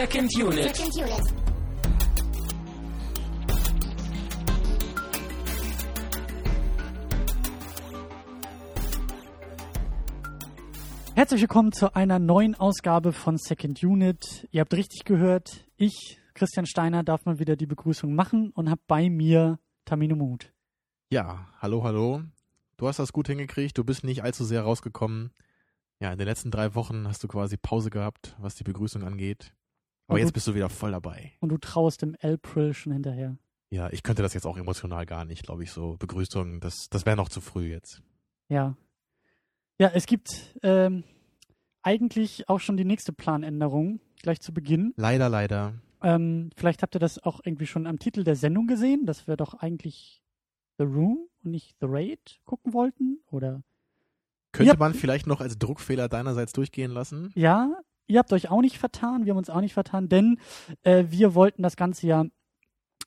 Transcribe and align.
Second 0.00 0.34
Unit. 0.34 0.74
Second 0.74 0.96
Unit. 0.96 1.34
Herzlich 11.14 11.42
willkommen 11.42 11.72
zu 11.72 11.94
einer 11.94 12.18
neuen 12.18 12.54
Ausgabe 12.54 13.12
von 13.12 13.36
Second 13.36 13.82
Unit. 13.84 14.48
Ihr 14.50 14.62
habt 14.62 14.72
richtig 14.72 15.04
gehört, 15.04 15.66
ich, 15.76 16.18
Christian 16.32 16.64
Steiner, 16.64 17.02
darf 17.02 17.26
mal 17.26 17.38
wieder 17.38 17.56
die 17.56 17.66
Begrüßung 17.66 18.14
machen 18.14 18.52
und 18.54 18.70
habe 18.70 18.80
bei 18.86 19.10
mir 19.10 19.58
Tamino 19.84 20.16
Mut. 20.16 20.50
Ja, 21.10 21.46
hallo, 21.60 21.84
hallo. 21.84 22.22
Du 22.78 22.88
hast 22.88 22.98
das 22.98 23.12
gut 23.12 23.26
hingekriegt, 23.26 23.76
du 23.76 23.84
bist 23.84 24.04
nicht 24.04 24.22
allzu 24.22 24.44
sehr 24.44 24.62
rausgekommen. 24.62 25.34
Ja, 25.98 26.10
in 26.10 26.16
den 26.16 26.26
letzten 26.26 26.50
drei 26.50 26.74
Wochen 26.74 27.06
hast 27.06 27.22
du 27.22 27.28
quasi 27.28 27.58
Pause 27.58 27.90
gehabt, 27.90 28.34
was 28.38 28.54
die 28.54 28.64
Begrüßung 28.64 29.04
angeht. 29.04 29.52
Aber 30.10 30.16
Und 30.16 30.20
jetzt 30.22 30.30
du- 30.30 30.34
bist 30.34 30.46
du 30.48 30.54
wieder 30.54 30.68
voll 30.68 30.90
dabei. 30.90 31.32
Und 31.40 31.50
du 31.50 31.56
traust 31.58 32.02
dem 32.02 32.16
April 32.20 32.74
schon 32.74 32.92
hinterher. 32.92 33.36
Ja, 33.70 33.88
ich 33.90 34.02
könnte 34.02 34.22
das 34.22 34.34
jetzt 34.34 34.44
auch 34.46 34.56
emotional 34.56 35.06
gar 35.06 35.24
nicht, 35.24 35.44
glaube 35.44 35.62
ich, 35.62 35.70
so 35.70 35.96
Begrüßungen, 35.98 36.58
das, 36.60 36.88
das 36.90 37.06
wäre 37.06 37.16
noch 37.16 37.28
zu 37.28 37.40
früh 37.40 37.70
jetzt. 37.70 38.02
Ja. 38.48 38.76
Ja, 39.78 39.88
es 39.94 40.06
gibt 40.06 40.28
ähm, 40.64 41.04
eigentlich 41.82 42.48
auch 42.48 42.58
schon 42.60 42.76
die 42.76 42.84
nächste 42.84 43.12
Planänderung, 43.12 44.00
gleich 44.22 44.40
zu 44.40 44.52
Beginn. 44.52 44.92
Leider, 44.96 45.28
leider. 45.28 45.74
Ähm, 46.02 46.50
vielleicht 46.56 46.82
habt 46.82 46.96
ihr 46.96 46.98
das 46.98 47.22
auch 47.22 47.40
irgendwie 47.44 47.66
schon 47.66 47.86
am 47.86 47.98
Titel 47.98 48.24
der 48.24 48.36
Sendung 48.36 48.66
gesehen, 48.66 49.06
dass 49.06 49.26
wir 49.28 49.36
doch 49.36 49.54
eigentlich 49.54 50.22
The 50.78 50.84
Room 50.84 51.28
und 51.44 51.50
nicht 51.52 51.76
The 51.80 51.86
Raid 51.88 52.40
gucken 52.44 52.72
wollten. 52.74 53.20
Oder 53.30 53.62
Könnte 54.52 54.72
Ja. 54.72 54.78
man 54.78 54.94
vielleicht 54.94 55.28
noch 55.28 55.40
als 55.40 55.58
Druckfehler 55.58 56.08
deinerseits 56.08 56.52
durchgehen 56.52 56.90
lassen? 56.90 57.30
ja, 57.36 57.70
ihr 58.10 58.18
habt 58.18 58.32
euch 58.32 58.50
auch 58.50 58.60
nicht 58.60 58.78
vertan, 58.78 59.24
wir 59.24 59.32
haben 59.32 59.38
uns 59.38 59.50
auch 59.50 59.60
nicht 59.60 59.74
vertan, 59.74 60.08
denn 60.08 60.38
äh, 60.82 61.04
wir 61.08 61.34
wollten 61.34 61.62
das 61.62 61.76
Ganze 61.76 62.06
ja 62.06 62.24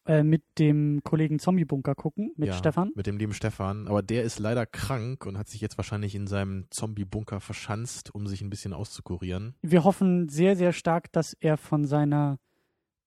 äh, 0.06 0.24
mit 0.24 0.44
dem 0.60 1.02
Kollegen 1.04 1.40
Zombie 1.40 1.66
Bunker 1.66 1.96
gucken, 1.96 2.34
mit 2.36 2.50
ja, 2.50 2.54
Stefan. 2.54 2.92
Mit 2.96 3.08
dem 3.08 3.18
lieben 3.18 3.34
Stefan. 3.34 3.88
Aber 3.88 4.02
der 4.02 4.24
ist 4.24 4.40
leider 4.40 4.66
krank 4.66 5.26
und 5.26 5.38
hat 5.38 5.48
sich 5.48 5.62
jetzt 5.62 5.78
wahrscheinlich 5.78 6.16
in 6.16 6.28
seinem 6.28 6.66
Zombie-Bunker 6.72 7.40
verschanzt, 7.40 8.14
um 8.14 8.28
sich 8.28 8.42
ein 8.42 8.50
bisschen 8.50 8.74
auszukurieren. 8.74 9.56
Wir 9.62 9.84
hoffen 9.84 10.30
sehr, 10.30 10.56
sehr 10.56 10.74
stark, 10.74 11.12
dass 11.12 11.34
er 11.34 11.58
von 11.58 11.86
seiner 11.86 12.40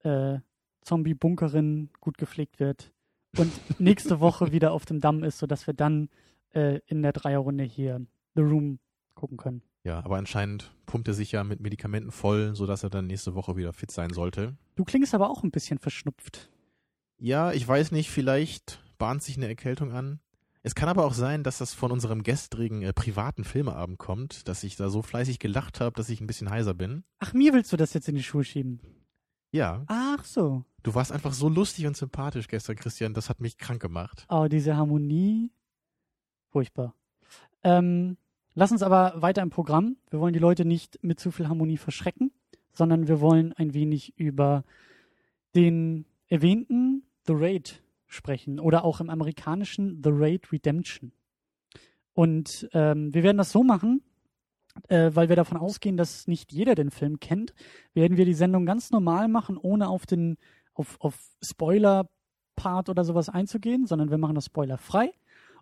äh, 0.05 0.39
Zombie-Bunkerin 0.83 1.91
gut 2.01 2.17
gepflegt 2.19 2.61
wird 2.61 2.93
und 3.37 3.53
nächste 3.81 4.21
Woche 4.21 4.53
wieder 4.53 4.73
auf 4.73 4.87
dem 4.87 5.01
Damm 5.01 5.23
ist, 5.23 5.39
sodass 5.39 5.67
wir 5.67 5.75
dann 5.75 6.09
äh, 6.55 6.81
in 6.87 7.03
der 7.03 7.13
Dreierrunde 7.13 7.65
hier 7.65 8.07
The 8.35 8.43
Room 8.43 8.79
gucken 9.15 9.37
können. 9.37 9.63
Ja, 9.87 10.05
aber 10.05 10.17
anscheinend 10.17 10.73
pumpt 10.87 11.07
er 11.07 11.15
sich 11.15 11.31
ja 11.31 11.45
mit 11.45 11.61
Medikamenten 11.61 12.11
voll, 12.11 12.57
sodass 12.57 12.83
er 12.83 12.91
dann 12.91 13.07
nächste 13.07 13.37
Woche 13.37 13.57
wieder 13.57 13.73
fit 13.73 13.93
sein 13.93 14.13
sollte. 14.13 14.57
Du 14.75 14.83
klingst 14.83 15.15
aber 15.15 15.31
auch 15.31 15.45
ein 15.45 15.53
bisschen 15.53 15.79
verschnupft. 15.79 16.51
Ja, 17.19 17.53
ich 17.53 17.67
weiß 17.67 17.93
nicht, 17.93 18.11
vielleicht 18.11 18.81
bahnt 18.99 19.23
sich 19.23 19.37
eine 19.37 19.47
Erkältung 19.47 19.93
an. 19.93 20.19
Es 20.65 20.75
kann 20.75 20.89
aber 20.89 21.05
auch 21.05 21.15
sein, 21.15 21.45
dass 21.45 21.59
das 21.59 21.73
von 21.73 21.93
unserem 21.93 22.25
gestrigen 22.25 22.83
äh, 22.83 22.93
privaten 22.93 23.45
Filmeabend 23.45 23.99
kommt, 23.99 24.49
dass 24.49 24.65
ich 24.65 24.75
da 24.75 24.89
so 24.89 25.03
fleißig 25.03 25.39
gelacht 25.39 25.81
habe, 25.81 25.95
dass 25.95 26.09
ich 26.09 26.21
ein 26.21 26.27
bisschen 26.27 26.51
heiser 26.51 26.75
bin. 26.75 27.05
Ach, 27.21 27.33
mir 27.33 27.53
willst 27.53 27.73
du 27.73 27.77
das 27.77 27.95
jetzt 27.95 28.09
in 28.09 28.17
die 28.17 28.25
Schuhe 28.25 28.43
schieben? 28.43 28.81
Ja, 29.53 29.85
Ach 29.87 30.25
so. 30.25 30.65
du 30.83 30.97
warst 30.97 31.13
einfach 31.13 31.33
so 31.33 31.49
lustig 31.49 31.87
und 31.87 31.97
sympathisch 31.97 32.49
gestern, 32.49 32.75
Christian, 32.75 33.15
das 33.15 33.31
hat 33.31 33.41
mich 33.41 33.57
krank 33.57 33.81
gemacht. 33.81 34.27
Oh, 34.31 34.49
diese 34.51 34.77
Harmonie. 34.77 35.53
Furchtbar. 36.51 36.97
Ähm, 37.63 38.17
lass 38.57 38.73
uns 38.73 38.83
aber 38.83 39.23
weiter 39.23 39.43
im 39.43 39.51
Programm. 39.51 39.97
Wir 40.11 40.19
wollen 40.19 40.33
die 40.33 40.41
Leute 40.41 40.65
nicht 40.65 40.99
mit 41.05 41.21
zu 41.21 41.31
viel 41.31 41.49
Harmonie 41.49 41.77
verschrecken, 41.77 42.33
sondern 42.73 43.07
wir 43.07 43.21
wollen 43.21 43.53
ein 43.53 43.75
wenig 43.75 44.19
über 44.19 44.65
den 45.55 46.07
erwähnten 46.27 47.05
The 47.27 47.35
Raid 47.37 47.83
sprechen 48.09 48.59
oder 48.59 48.85
auch 48.85 49.01
im 49.01 49.11
amerikanischen 49.11 50.03
The 50.03 50.11
Raid 50.13 50.51
Redemption. 50.51 51.13
Und 52.13 52.69
ähm, 52.73 53.13
wir 53.15 53.23
werden 53.23 53.37
das 53.37 53.53
so 53.53 53.63
machen, 53.63 54.03
äh, 54.89 55.11
weil 55.13 55.29
wir 55.29 55.37
davon 55.37 55.59
ausgehen, 55.59 55.97
dass 55.97 56.27
nicht 56.27 56.53
jeder 56.53 56.75
den 56.75 56.91
Film 56.91 57.21
kennt, 57.21 57.55
werden 57.95 58.17
wir 58.17 58.25
die 58.25 58.35
Sendung 58.35 58.65
ganz 58.65 58.91
normal 58.91 59.29
machen, 59.29 59.59
ohne 59.59 59.89
auf 59.89 60.07
den 60.07 60.39
auf, 60.73 60.97
auf 61.01 61.19
Spoiler-Part 61.43 62.89
oder 62.89 63.05
sowas 63.05 63.29
einzugehen, 63.29 63.87
sondern 63.87 64.11
wir 64.11 64.19
machen 64.19 64.35
das 64.35 64.47
spoilerfrei. 64.47 65.13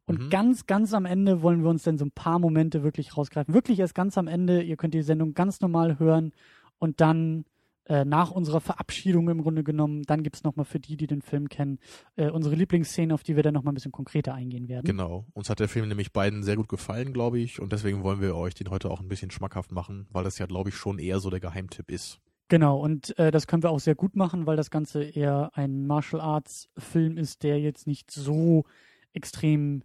Und 0.07 0.21
Mhm. 0.21 0.31
ganz, 0.31 0.67
ganz 0.67 0.93
am 0.93 1.07
Ende 1.07 1.43
wollen 1.43 1.63
wir 1.63 1.71
uns 1.71 1.83
dann 1.85 1.99
so 1.99 2.05
ein 2.05 2.11
paar 2.11 2.39
Momente 2.39 2.83
wirklich 2.83 3.17
rausgreifen. 3.17 3.55
Wirklich 3.55 3.79
erst 3.81 3.95
ganz 3.95 4.19
am 4.19 4.29
Ende. 4.29 4.63
Ihr 4.63 4.77
könnt 4.77 4.95
die 4.95 5.03
Sendung 5.03 5.35
ganz 5.35 5.61
normal 5.61 5.99
hören 5.99 6.33
und 6.79 7.01
dann 7.01 7.45
äh, 7.87 8.07
nach 8.07 8.31
unserer 8.31 8.63
Verabschiedung 8.63 9.29
im 9.29 9.43
Grunde 9.43 9.63
genommen, 9.63 10.05
dann 10.05 10.23
gibt 10.23 10.37
es 10.37 10.43
nochmal 10.43 10.65
für 10.65 10.81
die, 10.81 10.97
die 10.97 11.07
den 11.07 11.21
Film 11.21 11.51
kennen, 11.51 11.79
äh, 12.17 12.31
unsere 12.31 12.55
Lieblingsszenen, 12.55 13.13
auf 13.13 13.23
die 13.23 13.37
wir 13.37 13.43
dann 13.43 13.53
nochmal 13.53 13.73
ein 13.73 13.75
bisschen 13.75 13.93
konkreter 13.93 14.33
eingehen 14.33 14.69
werden. 14.69 14.87
Genau. 14.87 15.27
Uns 15.35 15.51
hat 15.51 15.61
der 15.61 15.69
Film 15.69 15.89
nämlich 15.89 16.11
beiden 16.11 16.43
sehr 16.43 16.57
gut 16.57 16.71
gefallen, 16.71 17.13
glaube 17.13 17.39
ich, 17.41 17.61
und 17.61 17.73
deswegen 17.73 18.03
wollen 18.03 18.23
wir 18.23 18.37
euch 18.37 18.55
den 18.55 18.71
heute 18.71 18.91
auch 18.91 19.01
ein 19.01 19.09
bisschen 19.09 19.31
schmackhaft 19.31 19.71
machen, 19.71 20.07
weil 20.11 20.25
das 20.25 20.39
ja, 20.39 20.47
glaube 20.47 20.71
ich, 20.71 20.77
schon 20.77 20.99
eher 20.99 21.21
so 21.21 21.29
der 21.29 21.41
Geheimtipp 21.41 21.91
ist. 21.91 22.21
Genau, 22.49 22.79
und 22.79 23.19
äh, 23.19 23.31
das 23.31 23.47
können 23.47 23.63
wir 23.63 23.69
auch 23.71 23.81
sehr 23.81 23.95
gut 23.95 24.17
machen, 24.17 24.47
weil 24.47 24.57
das 24.57 24.71
Ganze 24.71 25.03
eher 25.05 25.51
ein 25.53 25.87
Martial 25.87 26.23
Arts 26.23 26.71
Film 26.79 27.19
ist, 27.19 27.43
der 27.43 27.61
jetzt 27.61 27.87
nicht 27.87 28.11
so 28.11 28.65
extrem 29.13 29.83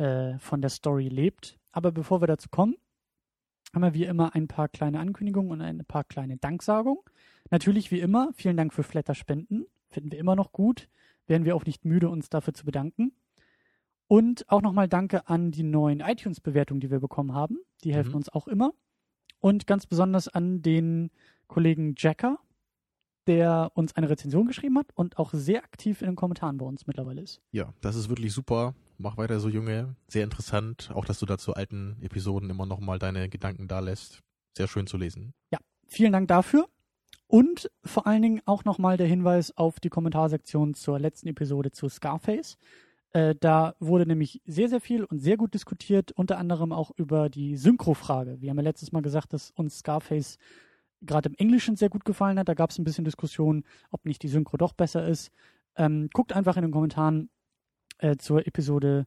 äh, 0.00 0.38
von 0.38 0.60
der 0.60 0.70
Story 0.70 1.08
lebt. 1.08 1.58
Aber 1.72 1.92
bevor 1.92 2.20
wir 2.22 2.26
dazu 2.26 2.48
kommen, 2.48 2.74
haben 3.72 3.82
wir 3.82 3.94
wie 3.94 4.04
immer 4.04 4.34
ein 4.34 4.48
paar 4.48 4.68
kleine 4.68 4.98
Ankündigungen 4.98 5.52
und 5.52 5.60
ein 5.60 5.84
paar 5.84 6.04
kleine 6.04 6.36
Danksagungen. 6.38 7.02
Natürlich 7.50 7.90
wie 7.90 8.00
immer, 8.00 8.30
vielen 8.34 8.56
Dank 8.56 8.72
für 8.72 8.82
Flatter-Spenden. 8.82 9.66
Finden 9.88 10.10
wir 10.10 10.18
immer 10.18 10.34
noch 10.36 10.52
gut. 10.52 10.88
Wären 11.26 11.44
wir 11.44 11.54
auch 11.54 11.64
nicht 11.64 11.84
müde, 11.84 12.08
uns 12.08 12.28
dafür 12.30 12.54
zu 12.54 12.64
bedanken. 12.64 13.12
Und 14.08 14.48
auch 14.50 14.62
nochmal 14.62 14.88
Danke 14.88 15.28
an 15.28 15.52
die 15.52 15.62
neuen 15.62 16.00
iTunes-Bewertungen, 16.00 16.80
die 16.80 16.90
wir 16.90 16.98
bekommen 16.98 17.32
haben. 17.34 17.58
Die 17.84 17.94
helfen 17.94 18.10
Mhm. 18.10 18.16
uns 18.16 18.28
auch 18.30 18.48
immer. 18.48 18.72
Und 19.38 19.66
ganz 19.66 19.86
besonders 19.86 20.26
an 20.26 20.62
den 20.62 21.10
Kollegen 21.46 21.94
Jacker, 21.96 22.38
der 23.26 23.70
uns 23.74 23.94
eine 23.94 24.10
Rezension 24.10 24.46
geschrieben 24.46 24.78
hat 24.78 24.88
und 24.94 25.18
auch 25.18 25.32
sehr 25.32 25.62
aktiv 25.62 26.02
in 26.02 26.08
den 26.08 26.16
Kommentaren 26.16 26.58
bei 26.58 26.66
uns 26.66 26.86
mittlerweile 26.86 27.20
ist. 27.22 27.40
Ja, 27.52 27.72
das 27.80 27.94
ist 27.94 28.08
wirklich 28.08 28.32
super. 28.32 28.74
Mach 29.02 29.16
weiter 29.16 29.40
so, 29.40 29.48
Junge. 29.48 29.96
Sehr 30.08 30.24
interessant. 30.24 30.90
Auch, 30.92 31.06
dass 31.06 31.18
du 31.18 31.26
da 31.26 31.38
zu 31.38 31.54
alten 31.54 31.96
Episoden 32.02 32.50
immer 32.50 32.66
nochmal 32.66 32.98
deine 32.98 33.30
Gedanken 33.30 33.66
da 33.66 33.80
lässt. 33.80 34.20
Sehr 34.54 34.68
schön 34.68 34.86
zu 34.86 34.98
lesen. 34.98 35.32
Vielen 35.86 36.12
Dank 36.12 36.28
dafür. 36.28 36.68
Und 37.26 37.70
vor 37.82 38.06
allen 38.06 38.22
Dingen 38.22 38.42
auch 38.44 38.64
nochmal 38.64 38.96
der 38.96 39.06
Hinweis 39.06 39.56
auf 39.56 39.80
die 39.80 39.88
Kommentarsektion 39.88 40.74
zur 40.74 41.00
letzten 41.00 41.28
Episode 41.28 41.72
zu 41.72 41.88
Scarface. 41.88 42.58
Äh, 43.12 43.34
da 43.40 43.74
wurde 43.80 44.06
nämlich 44.06 44.42
sehr, 44.44 44.68
sehr 44.68 44.80
viel 44.80 45.04
und 45.04 45.18
sehr 45.18 45.36
gut 45.36 45.54
diskutiert, 45.54 46.12
unter 46.12 46.38
anderem 46.38 46.72
auch 46.72 46.92
über 46.96 47.28
die 47.28 47.56
Synchro-Frage. 47.56 48.40
Wir 48.40 48.50
haben 48.50 48.58
ja 48.58 48.64
letztes 48.64 48.92
Mal 48.92 49.02
gesagt, 49.02 49.32
dass 49.32 49.50
uns 49.52 49.78
Scarface 49.78 50.38
gerade 51.00 51.30
im 51.30 51.34
Englischen 51.36 51.74
sehr 51.74 51.88
gut 51.88 52.04
gefallen 52.04 52.38
hat. 52.38 52.48
Da 52.48 52.54
gab 52.54 52.70
es 52.70 52.78
ein 52.78 52.84
bisschen 52.84 53.04
Diskussion, 53.04 53.64
ob 53.90 54.04
nicht 54.04 54.22
die 54.22 54.28
Synchro 54.28 54.58
doch 54.58 54.74
besser 54.74 55.08
ist. 55.08 55.32
Ähm, 55.74 56.10
guckt 56.12 56.34
einfach 56.34 56.56
in 56.56 56.62
den 56.62 56.72
Kommentaren 56.72 57.30
äh, 58.02 58.16
zur 58.16 58.46
Episode 58.46 59.06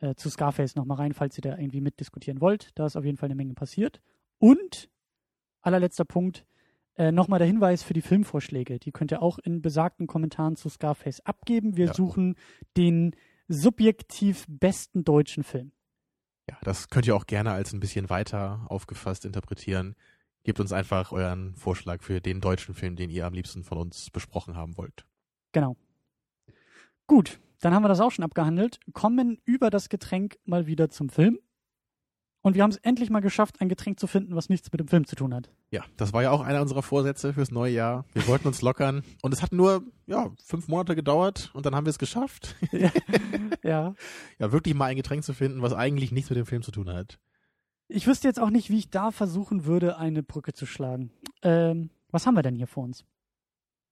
äh, 0.00 0.14
zu 0.14 0.28
Scarface 0.30 0.74
nochmal 0.74 0.98
rein, 0.98 1.12
falls 1.12 1.36
ihr 1.38 1.42
da 1.42 1.56
irgendwie 1.58 1.80
mitdiskutieren 1.80 2.40
wollt. 2.40 2.70
Da 2.74 2.86
ist 2.86 2.96
auf 2.96 3.04
jeden 3.04 3.16
Fall 3.16 3.28
eine 3.28 3.34
Menge 3.36 3.54
passiert. 3.54 4.00
Und 4.38 4.90
allerletzter 5.60 6.04
Punkt, 6.04 6.44
äh, 6.96 7.12
nochmal 7.12 7.38
der 7.38 7.46
Hinweis 7.46 7.82
für 7.82 7.94
die 7.94 8.02
Filmvorschläge. 8.02 8.78
Die 8.78 8.92
könnt 8.92 9.12
ihr 9.12 9.22
auch 9.22 9.38
in 9.38 9.62
besagten 9.62 10.06
Kommentaren 10.06 10.56
zu 10.56 10.68
Scarface 10.68 11.20
abgeben. 11.20 11.76
Wir 11.76 11.86
Ja. 11.86 11.94
suchen 11.94 12.34
den 12.76 13.14
subjektiv 13.48 14.44
besten 14.48 15.04
deutschen 15.04 15.44
Film. 15.44 15.72
Ja, 16.50 16.56
das 16.62 16.88
könnt 16.88 17.06
ihr 17.06 17.14
auch 17.14 17.26
gerne 17.26 17.52
als 17.52 17.72
ein 17.72 17.80
bisschen 17.80 18.10
weiter 18.10 18.66
aufgefasst 18.68 19.24
interpretieren. 19.24 19.94
Gebt 20.42 20.58
uns 20.58 20.72
einfach 20.72 21.12
euren 21.12 21.54
Vorschlag 21.54 22.02
für 22.02 22.20
den 22.20 22.40
deutschen 22.40 22.74
Film, 22.74 22.96
den 22.96 23.10
ihr 23.10 23.26
am 23.26 23.32
liebsten 23.32 23.62
von 23.62 23.78
uns 23.78 24.10
besprochen 24.10 24.56
haben 24.56 24.76
wollt. 24.76 25.06
Genau. 25.52 25.76
Gut, 27.06 27.38
dann 27.62 27.74
haben 27.74 27.84
wir 27.84 27.88
das 27.88 28.00
auch 28.00 28.10
schon 28.10 28.24
abgehandelt. 28.24 28.80
Kommen 28.92 29.38
über 29.44 29.70
das 29.70 29.88
Getränk 29.88 30.36
mal 30.44 30.66
wieder 30.66 30.90
zum 30.90 31.08
Film. 31.08 31.38
Und 32.44 32.56
wir 32.56 32.64
haben 32.64 32.70
es 32.70 32.76
endlich 32.78 33.08
mal 33.08 33.20
geschafft, 33.20 33.60
ein 33.60 33.68
Getränk 33.68 34.00
zu 34.00 34.08
finden, 34.08 34.34
was 34.34 34.48
nichts 34.48 34.72
mit 34.72 34.80
dem 34.80 34.88
Film 34.88 35.06
zu 35.06 35.14
tun 35.14 35.32
hat. 35.32 35.48
Ja, 35.70 35.84
das 35.96 36.12
war 36.12 36.24
ja 36.24 36.32
auch 36.32 36.40
einer 36.40 36.60
unserer 36.60 36.82
Vorsätze 36.82 37.32
fürs 37.32 37.52
neue 37.52 37.72
Jahr. 37.72 38.04
Wir 38.14 38.26
wollten 38.26 38.48
uns 38.48 38.62
lockern 38.62 39.04
und 39.22 39.32
es 39.32 39.42
hat 39.42 39.52
nur 39.52 39.84
ja, 40.06 40.32
fünf 40.44 40.66
Monate 40.66 40.96
gedauert 40.96 41.52
und 41.54 41.64
dann 41.64 41.76
haben 41.76 41.86
wir 41.86 41.90
es 41.90 42.00
geschafft. 42.00 42.56
ja. 42.72 42.90
ja, 43.62 43.94
wirklich 44.52 44.74
mal 44.74 44.86
ein 44.86 44.96
Getränk 44.96 45.22
zu 45.22 45.32
finden, 45.32 45.62
was 45.62 45.72
eigentlich 45.72 46.10
nichts 46.10 46.30
mit 46.30 46.36
dem 46.36 46.46
Film 46.46 46.62
zu 46.62 46.72
tun 46.72 46.92
hat. 46.92 47.20
Ich 47.86 48.08
wüsste 48.08 48.26
jetzt 48.26 48.40
auch 48.40 48.50
nicht, 48.50 48.70
wie 48.70 48.78
ich 48.78 48.90
da 48.90 49.12
versuchen 49.12 49.64
würde, 49.64 49.98
eine 49.98 50.24
Brücke 50.24 50.52
zu 50.52 50.66
schlagen. 50.66 51.12
Ähm, 51.42 51.90
was 52.10 52.26
haben 52.26 52.34
wir 52.34 52.42
denn 52.42 52.56
hier 52.56 52.66
vor 52.66 52.82
uns? 52.82 53.04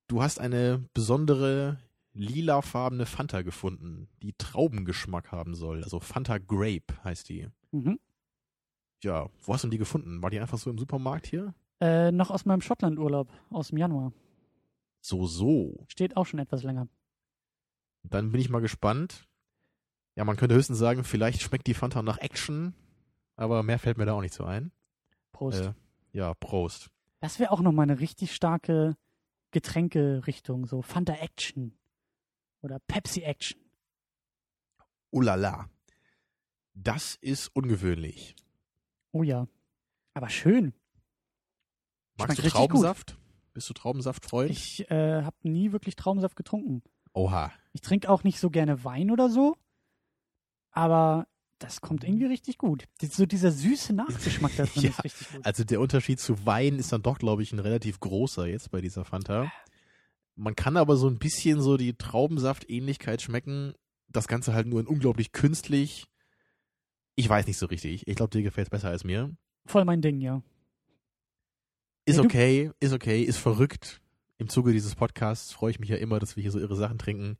Du 0.09 0.25
hast 0.25 0.41
eine 0.41 0.85
besondere 0.93 1.79
lilafarbene 2.13 3.07
Fanta 3.07 3.43
gefunden, 3.43 4.09
die 4.23 4.35
Traubengeschmack 4.37 5.33
haben 5.33 5.55
soll. 5.55 5.83
Also 5.85 6.01
Fanta 6.01 6.39
Grape 6.39 7.03
heißt 7.05 7.29
die. 7.29 7.49
Mhm. 7.71 7.99
Ja, 9.03 9.29
wo 9.43 9.55
hast 9.55 9.63
du 9.63 9.67
denn 9.67 9.73
die 9.73 9.79
gefunden? 9.79 10.23
War 10.23 10.31
die 10.31 10.41
einfach 10.41 10.59
so 10.59 10.71
im 10.71 10.79
Supermarkt 10.79 11.27
hier? 11.27 11.55
Äh, 11.81 12.13
noch 12.13 12.31
aus 12.31 12.45
meinem 12.45 12.61
Schottland-Urlaub 12.61 13.31
aus 13.51 13.69
dem 13.69 13.79
Januar. 13.79 14.13
So, 15.01 15.27
so. 15.27 15.85
Steht 15.89 16.17
auch 16.17 16.27
schon 16.27 16.41
etwas 16.41 16.63
länger. 16.63 16.89
Dann 18.03 18.33
bin 18.33 18.41
ich 18.41 18.51
mal 18.51 18.61
gespannt. 18.61 19.27
Ja, 20.17 20.25
man 20.25 20.37
könnte 20.37 20.55
höchstens 20.55 20.79
sagen, 20.79 21.05
vielleicht 21.05 21.41
schmeckt 21.41 21.67
die 21.67 21.75
Fanta 21.75 22.03
nach 22.03 22.19
Action, 22.19 22.75
aber 23.37 23.63
mehr 23.63 23.79
fällt 23.79 23.97
mir 23.97 24.05
da 24.05 24.13
auch 24.13 24.21
nicht 24.21 24.35
so 24.35 24.45
ein. 24.45 24.73
Prost. 25.33 25.61
Äh, 25.61 25.73
ja, 26.13 26.35
Prost. 26.35 26.91
Das 27.21 27.39
wäre 27.39 27.53
auch 27.53 27.61
nochmal 27.61 27.85
eine 27.85 28.01
richtig 28.01 28.35
starke 28.35 28.97
Getränkerichtung, 29.53 30.67
so 30.67 30.83
Fanta 30.83 31.15
Action 31.15 31.75
oder 32.63 32.79
Pepsi 32.81 33.23
Action. 33.23 33.61
Ulala. 35.11 35.69
Das 36.75 37.17
ist 37.17 37.49
ungewöhnlich. 37.55 38.37
Oh 39.13 39.23
ja. 39.23 39.49
Aber 40.15 40.29
schön. 40.29 40.73
Magst 42.17 42.39
du 42.39 42.43
Traubensaft? 42.43 43.17
Bist 43.53 43.69
du 43.69 43.75
Traubensaftfreund? 43.75 44.51
Ich 44.51 44.89
äh, 44.91 45.23
habe 45.23 45.37
nie 45.43 45.73
wirklich 45.73 45.97
Traubensaft 45.97 46.37
getrunken. 46.37 46.83
Oha. 47.13 47.53
Ich 47.73 47.81
trinke 47.81 48.09
auch 48.09 48.23
nicht 48.23 48.39
so 48.39 48.51
gerne 48.51 48.85
Wein 48.85 49.11
oder 49.11 49.29
so, 49.29 49.57
aber 50.71 51.27
das 51.59 51.81
kommt 51.81 52.05
irgendwie 52.05 52.27
richtig 52.27 52.59
gut. 52.59 52.85
So 53.03 53.27
dieser 53.27 53.51
süße 53.51 53.93
Nachgeschmack 53.93 54.53
da 54.57 54.65
drin 54.65 54.83
Ja, 54.85 54.91
ist 54.91 55.05
richtig 55.05 55.33
gut. 55.33 55.47
Also 55.47 55.65
der 55.65 55.81
Unterschied 55.81 56.21
zu 56.21 56.47
Wein 56.47 56.79
ist 56.79 56.93
dann 56.93 57.03
doch, 57.03 57.19
glaube 57.19 57.43
ich, 57.43 57.53
ein 57.53 57.59
relativ 57.59 58.01
großer 58.01 58.47
jetzt 58.47 58.71
bei 58.71 58.81
dieser 58.81 59.05
Fanta. 59.05 59.51
Man 60.41 60.57
kann 60.57 60.79
aber 60.79 60.97
so 60.97 61.07
ein 61.07 61.19
bisschen 61.19 61.61
so 61.61 61.77
die 61.77 61.93
Traubensaft-Ähnlichkeit 61.93 63.21
schmecken. 63.21 63.75
Das 64.09 64.27
Ganze 64.27 64.55
halt 64.55 64.67
nur 64.67 64.81
in 64.81 64.87
unglaublich 64.87 65.33
künstlich. 65.33 66.07
Ich 67.15 67.29
weiß 67.29 67.47
nicht 67.47 67.59
so 67.59 67.67
richtig. 67.67 68.09
Ich 68.09 68.17
glaube, 68.17 68.31
dir 68.31 68.43
gefällt 68.43 68.69
es 68.69 68.71
besser 68.71 68.89
als 68.89 69.05
mir. 69.05 69.37
Voll 69.67 69.85
mein 69.85 70.01
Ding, 70.01 70.23
ja. 70.23 70.43
Ist 72.07 72.17
Nee, 72.17 72.25
okay, 72.25 72.71
ist 72.81 72.95
okay, 72.95 73.23
ist 73.23 73.37
verrückt. 73.37 74.01
Im 74.39 74.49
Zuge 74.49 74.73
dieses 74.73 74.95
Podcasts 74.95 75.53
freue 75.53 75.73
ich 75.73 75.79
mich 75.79 75.91
ja 75.91 75.97
immer, 75.97 76.19
dass 76.19 76.37
wir 76.37 76.41
hier 76.41 76.53
so 76.53 76.59
irre 76.59 76.75
Sachen 76.77 76.97
trinken. 76.97 77.37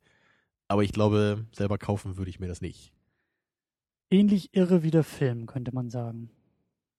Aber 0.67 0.83
ich 0.83 0.91
glaube, 0.91 1.47
selber 1.53 1.79
kaufen 1.79 2.17
würde 2.17 2.29
ich 2.29 2.39
mir 2.39 2.47
das 2.47 2.61
nicht. 2.61 2.93
Ähnlich 4.11 4.53
irre 4.53 4.83
wie 4.83 4.91
der 4.91 5.03
Film, 5.03 5.47
könnte 5.47 5.73
man 5.73 5.89
sagen. 5.89 6.29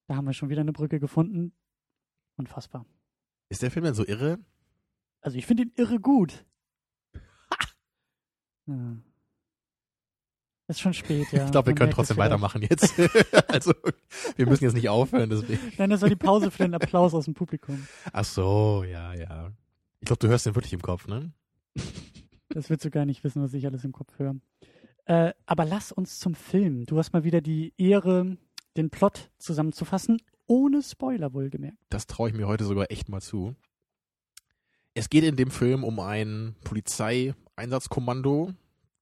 Da 0.09 0.17
haben 0.17 0.27
wir 0.27 0.33
schon 0.33 0.49
wieder 0.49 0.63
eine 0.63 0.73
Brücke 0.73 0.99
gefunden. 0.99 1.53
Unfassbar. 2.35 2.87
Ist 3.51 3.63
der 3.63 3.71
Film 3.71 3.85
denn 3.85 3.95
so 3.95 4.05
irre? 4.05 4.41
Also 5.23 5.39
ich 5.39 5.47
finde 5.47 5.65
ihn 5.65 5.73
irre 5.77 5.99
gut. 5.99 6.45
Ja. 8.67 8.97
Ist 10.69 10.81
schon 10.81 10.95
spät, 10.95 11.27
ja. 11.33 11.45
ich 11.45 11.51
glaube, 11.51 11.67
wir 11.67 11.73
Man 11.73 11.79
können 11.81 11.91
trotzdem 11.91 12.17
weitermachen 12.17 12.63
jetzt. 12.63 12.95
also, 13.49 13.75
wir 14.37 14.47
müssen 14.47 14.65
jetzt 14.65 14.75
nicht 14.75 14.89
aufhören, 14.89 15.29
deswegen. 15.29 15.61
Nein, 15.77 15.91
das 15.91 16.01
war 16.01 16.09
die 16.09 16.17
Pause 16.17 16.51
für 16.53 16.63
den 16.63 16.75
Applaus 16.75 17.13
aus 17.13 17.25
dem 17.25 17.35
Publikum. 17.35 17.87
Ach 18.13 18.25
so, 18.25 18.85
ja, 18.89 19.13
ja. 19.13 19.51
Ich 20.01 20.07
glaube, 20.07 20.21
du 20.21 20.29
hörst 20.29 20.47
den 20.47 20.55
wirklich 20.55 20.73
im 20.73 20.81
Kopf, 20.81 21.09
ne? 21.09 21.33
Das 22.49 22.71
willst 22.71 22.85
du 22.85 22.91
gar 22.91 23.05
nicht 23.05 23.25
wissen, 23.25 23.43
was 23.43 23.53
ich 23.53 23.67
alles 23.67 23.85
im 23.85 23.93
Kopf 23.93 24.19
höre. 24.19 24.37
Äh, 25.05 25.33
aber 25.45 25.65
lass 25.65 25.91
uns 25.91 26.19
zum 26.21 26.35
Film. 26.35 26.87
Du 26.87 26.97
hast 26.99 27.13
mal 27.13 27.25
wieder 27.25 27.41
die 27.41 27.75
Ehre, 27.77 28.37
den 28.77 28.91
Plot 28.91 29.31
zusammenzufassen, 29.39 30.23
ohne 30.47 30.83
Spoiler 30.83 31.35
wohlgemerkt. 31.35 31.79
Das 31.91 32.07
traue 32.07 32.31
ich 32.31 32.35
mir 32.35 32.47
heute 32.47 32.65
sogar 32.65 32.91
echt 32.91 33.09
mal 33.09 33.21
zu. 33.21 33.57
Es 34.94 35.09
geht 35.09 35.25
in 35.25 35.37
dem 35.37 35.50
Film 35.50 35.85
um 35.85 36.00
ein 36.00 36.55
Polizeieinsatzkommando, 36.65 38.53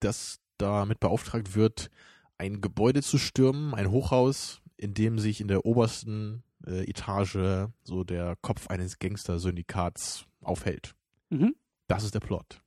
das 0.01 0.41
damit 0.59 1.01
beauftragt 1.01 1.55
wird, 1.55 1.91
ein 2.39 2.61
Gebäude 2.61 3.03
zu 3.03 3.19
stürmen, 3.19 3.75
ein 3.75 3.91
Hochhaus, 3.91 4.63
in 4.77 4.95
dem 4.95 5.19
sich 5.19 5.41
in 5.41 5.49
der 5.49 5.67
obersten 5.67 6.43
äh, 6.67 6.89
Etage 6.89 7.69
so 7.83 8.05
der 8.05 8.37
Kopf 8.41 8.69
eines 8.69 8.99
Gangster-Syndikats 8.99 10.27
aufhält. 10.41 10.95
Mhm. 11.31 11.55
Das 11.87 12.05
ist 12.05 12.15
der 12.15 12.21
Plot. 12.21 12.63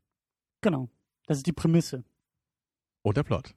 Genau. 0.62 0.90
Das 1.26 1.38
ist 1.38 1.48
die 1.48 1.54
Prämisse. 1.54 2.04
Und 3.02 3.18
der 3.18 3.24
Plot. 3.24 3.56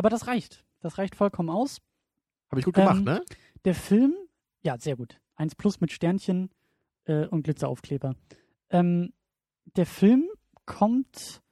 Aber 0.00 0.08
das 0.08 0.26
reicht. 0.26 0.64
Das 0.80 0.96
reicht 0.96 1.14
vollkommen 1.14 1.50
aus. 1.50 1.82
Habe 2.50 2.60
ich 2.60 2.64
gut 2.64 2.72
gemacht, 2.72 2.96
Ähm, 2.96 3.04
ne? 3.04 3.22
Der 3.66 3.74
Film, 3.74 4.14
ja, 4.62 4.78
sehr 4.78 4.96
gut. 4.96 5.20
Eins 5.36 5.54
plus 5.54 5.82
mit 5.82 5.92
Sternchen 5.92 6.48
äh, 7.04 7.26
und 7.26 7.42
Glitzeraufkleber. 7.42 8.14
Ähm, 8.70 9.12
der 9.76 9.86
Film 9.86 10.28
kommt 10.64 11.42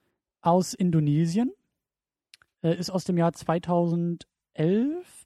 aus 0.41 0.73
Indonesien, 0.73 1.51
äh, 2.63 2.75
ist 2.75 2.89
aus 2.89 3.03
dem 3.03 3.17
Jahr 3.17 3.33
2011, 3.33 4.25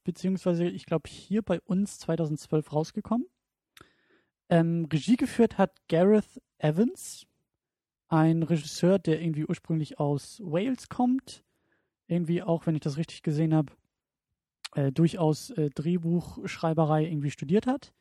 beziehungsweise 0.04 0.66
ich 0.66 0.86
glaube 0.86 1.10
hier 1.10 1.42
bei 1.42 1.62
uns 1.62 2.00
2012 2.00 2.74
rausgekommen. 2.74 3.28
Ähm, 4.50 4.88
Regie 4.92 5.16
geführt 5.16 5.58
hat 5.58 5.72
Gareth 5.88 6.42
Evans, 6.58 7.26
ein 8.08 8.44
Regisseur, 8.44 9.00
der 9.00 9.22
irgendwie 9.22 9.46
ursprünglich 9.46 10.00
aus 10.00 10.40
Wales 10.44 10.90
kommt. 10.90 11.44
Irgendwie 12.08 12.44
auch, 12.44 12.68
wenn 12.68 12.76
ich 12.76 12.82
das 12.82 12.98
richtig 12.98 13.24
gesehen 13.24 13.54
habe, 13.54 13.74
äh, 14.76 14.92
durchaus 14.92 15.52
äh, 15.52 15.70
Drehbuchschreiberei 15.70 17.06
irgendwie 17.06 17.32
studiert 17.32 17.66
hat 17.66 17.94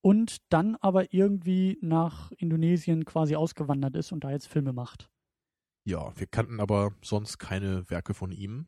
und 0.00 0.38
dann 0.50 0.76
aber 0.76 1.12
irgendwie 1.12 1.78
nach 1.80 2.30
Indonesien 2.32 3.04
quasi 3.04 3.36
ausgewandert 3.36 3.96
ist 3.96 4.12
und 4.12 4.24
da 4.24 4.30
jetzt 4.30 4.46
Filme 4.48 4.72
macht. 4.72 5.10
Ja, 5.84 6.12
wir 6.18 6.26
kannten 6.26 6.60
aber 6.60 6.92
sonst 7.02 7.38
keine 7.38 7.88
Werke 7.90 8.14
von 8.14 8.32
ihm. 8.32 8.66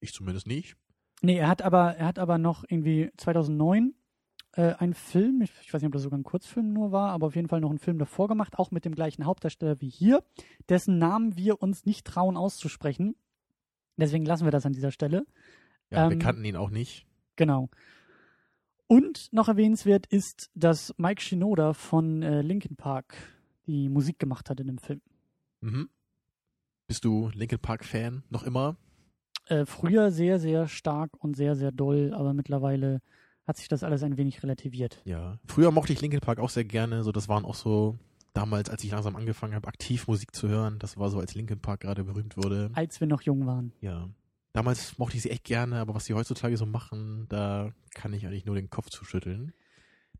Ich 0.00 0.12
zumindest 0.12 0.46
nicht. 0.46 0.76
Nee, 1.22 1.38
er 1.38 1.48
hat 1.48 1.62
aber, 1.62 1.96
er 1.96 2.06
hat 2.06 2.18
aber 2.18 2.38
noch 2.38 2.64
irgendwie 2.68 3.10
2009 3.16 3.94
äh, 4.52 4.74
einen 4.74 4.94
Film, 4.94 5.42
ich, 5.42 5.52
ich 5.62 5.72
weiß 5.72 5.80
nicht, 5.82 5.86
ob 5.86 5.92
das 5.92 6.02
sogar 6.02 6.18
ein 6.18 6.24
Kurzfilm 6.24 6.72
nur 6.72 6.92
war, 6.92 7.10
aber 7.10 7.26
auf 7.26 7.36
jeden 7.36 7.48
Fall 7.48 7.60
noch 7.60 7.70
einen 7.70 7.78
Film 7.78 7.98
davor 7.98 8.28
gemacht, 8.28 8.58
auch 8.58 8.70
mit 8.70 8.84
dem 8.84 8.94
gleichen 8.94 9.24
Hauptdarsteller 9.24 9.80
wie 9.80 9.88
hier, 9.88 10.22
dessen 10.68 10.98
Namen 10.98 11.36
wir 11.36 11.62
uns 11.62 11.84
nicht 11.84 12.06
trauen 12.06 12.36
auszusprechen. 12.36 13.16
Deswegen 13.98 14.26
lassen 14.26 14.44
wir 14.44 14.50
das 14.50 14.66
an 14.66 14.72
dieser 14.72 14.90
Stelle. 14.90 15.26
Ja, 15.90 16.08
wir 16.08 16.12
Ähm, 16.14 16.18
kannten 16.18 16.44
ihn 16.44 16.56
auch 16.56 16.70
nicht. 16.70 17.06
Genau. 17.36 17.70
Und 18.88 19.32
noch 19.32 19.48
erwähnenswert 19.48 20.06
ist, 20.06 20.50
dass 20.54 20.94
Mike 20.96 21.20
Shinoda 21.20 21.72
von 21.72 22.22
äh, 22.22 22.42
Linkin 22.42 22.76
Park 22.76 23.16
die 23.66 23.88
Musik 23.88 24.18
gemacht 24.18 24.48
hat 24.48 24.60
in 24.60 24.68
dem 24.68 24.78
Film. 24.78 25.00
Mhm. 25.60 25.88
Bist 26.86 27.04
du 27.04 27.30
Linkin 27.34 27.58
Park 27.58 27.84
Fan 27.84 28.22
noch 28.30 28.44
immer? 28.44 28.76
Äh, 29.46 29.66
früher 29.66 30.10
sehr, 30.10 30.38
sehr 30.38 30.68
stark 30.68 31.10
und 31.18 31.36
sehr, 31.36 31.56
sehr 31.56 31.72
doll, 31.72 32.12
aber 32.14 32.32
mittlerweile 32.32 33.00
hat 33.46 33.56
sich 33.56 33.68
das 33.68 33.82
alles 33.82 34.02
ein 34.02 34.16
wenig 34.16 34.42
relativiert. 34.42 35.00
Ja. 35.04 35.38
Früher 35.46 35.70
mochte 35.70 35.92
ich 35.92 36.00
Linkin 36.00 36.20
Park 36.20 36.38
auch 36.38 36.50
sehr 36.50 36.64
gerne. 36.64 37.02
So, 37.02 37.12
das 37.12 37.28
waren 37.28 37.44
auch 37.44 37.54
so 37.54 37.98
damals, 38.34 38.70
als 38.70 38.84
ich 38.84 38.90
langsam 38.90 39.16
angefangen 39.16 39.54
habe, 39.54 39.68
aktiv 39.68 40.06
Musik 40.08 40.34
zu 40.34 40.48
hören. 40.48 40.78
Das 40.78 40.96
war 40.96 41.10
so, 41.10 41.18
als 41.18 41.34
Linkin 41.34 41.60
Park 41.60 41.80
gerade 41.80 42.04
berühmt 42.04 42.36
wurde. 42.36 42.70
Als 42.74 43.00
wir 43.00 43.06
noch 43.06 43.22
jung 43.22 43.46
waren. 43.46 43.72
Ja. 43.80 44.08
Damals 44.56 44.96
mochte 44.98 45.16
ich 45.18 45.22
sie 45.22 45.30
echt 45.30 45.44
gerne, 45.44 45.76
aber 45.80 45.94
was 45.94 46.06
sie 46.06 46.14
heutzutage 46.14 46.56
so 46.56 46.64
machen, 46.64 47.26
da 47.28 47.72
kann 47.94 48.12
ich 48.14 48.26
eigentlich 48.26 48.46
nur 48.46 48.54
den 48.54 48.70
Kopf 48.70 48.88
zuschütteln. 48.88 49.52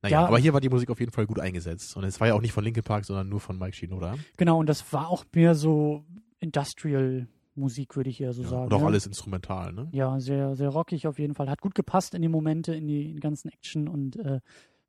Naja, 0.02 0.20
Ja. 0.20 0.26
aber 0.28 0.38
hier 0.38 0.52
war 0.52 0.60
die 0.60 0.68
Musik 0.68 0.90
auf 0.90 1.00
jeden 1.00 1.10
Fall 1.10 1.26
gut 1.26 1.40
eingesetzt. 1.40 1.96
Und 1.96 2.04
es 2.04 2.20
war 2.20 2.28
ja 2.28 2.34
auch 2.34 2.42
nicht 2.42 2.52
von 2.52 2.62
Linkin 2.62 2.82
Park, 2.84 3.06
sondern 3.06 3.30
nur 3.30 3.40
von 3.40 3.58
Mike 3.58 3.74
Shinoda. 3.74 4.16
Genau, 4.36 4.58
und 4.60 4.66
das 4.68 4.92
war 4.92 5.08
auch 5.08 5.24
mehr 5.34 5.54
so 5.54 6.04
Industrial-Musik, 6.40 7.96
würde 7.96 8.10
ich 8.10 8.20
eher 8.20 8.34
so 8.34 8.42
Ja, 8.42 8.48
sagen. 8.50 8.64
und 8.66 8.74
auch 8.74 8.80
ne? 8.80 8.86
alles 8.88 9.06
instrumental, 9.06 9.72
ne? 9.72 9.88
Ja, 9.92 10.20
sehr, 10.20 10.54
sehr 10.54 10.68
rockig 10.68 11.06
auf 11.06 11.18
jeden 11.18 11.34
Fall. 11.34 11.48
Hat 11.48 11.62
gut 11.62 11.74
gepasst 11.74 12.14
in 12.14 12.20
die 12.20 12.28
Momente, 12.28 12.74
in 12.74 12.86
die, 12.86 13.08
in 13.08 13.14
die 13.16 13.20
ganzen 13.20 13.48
Action- 13.48 13.88
und 13.88 14.16
äh, 14.16 14.40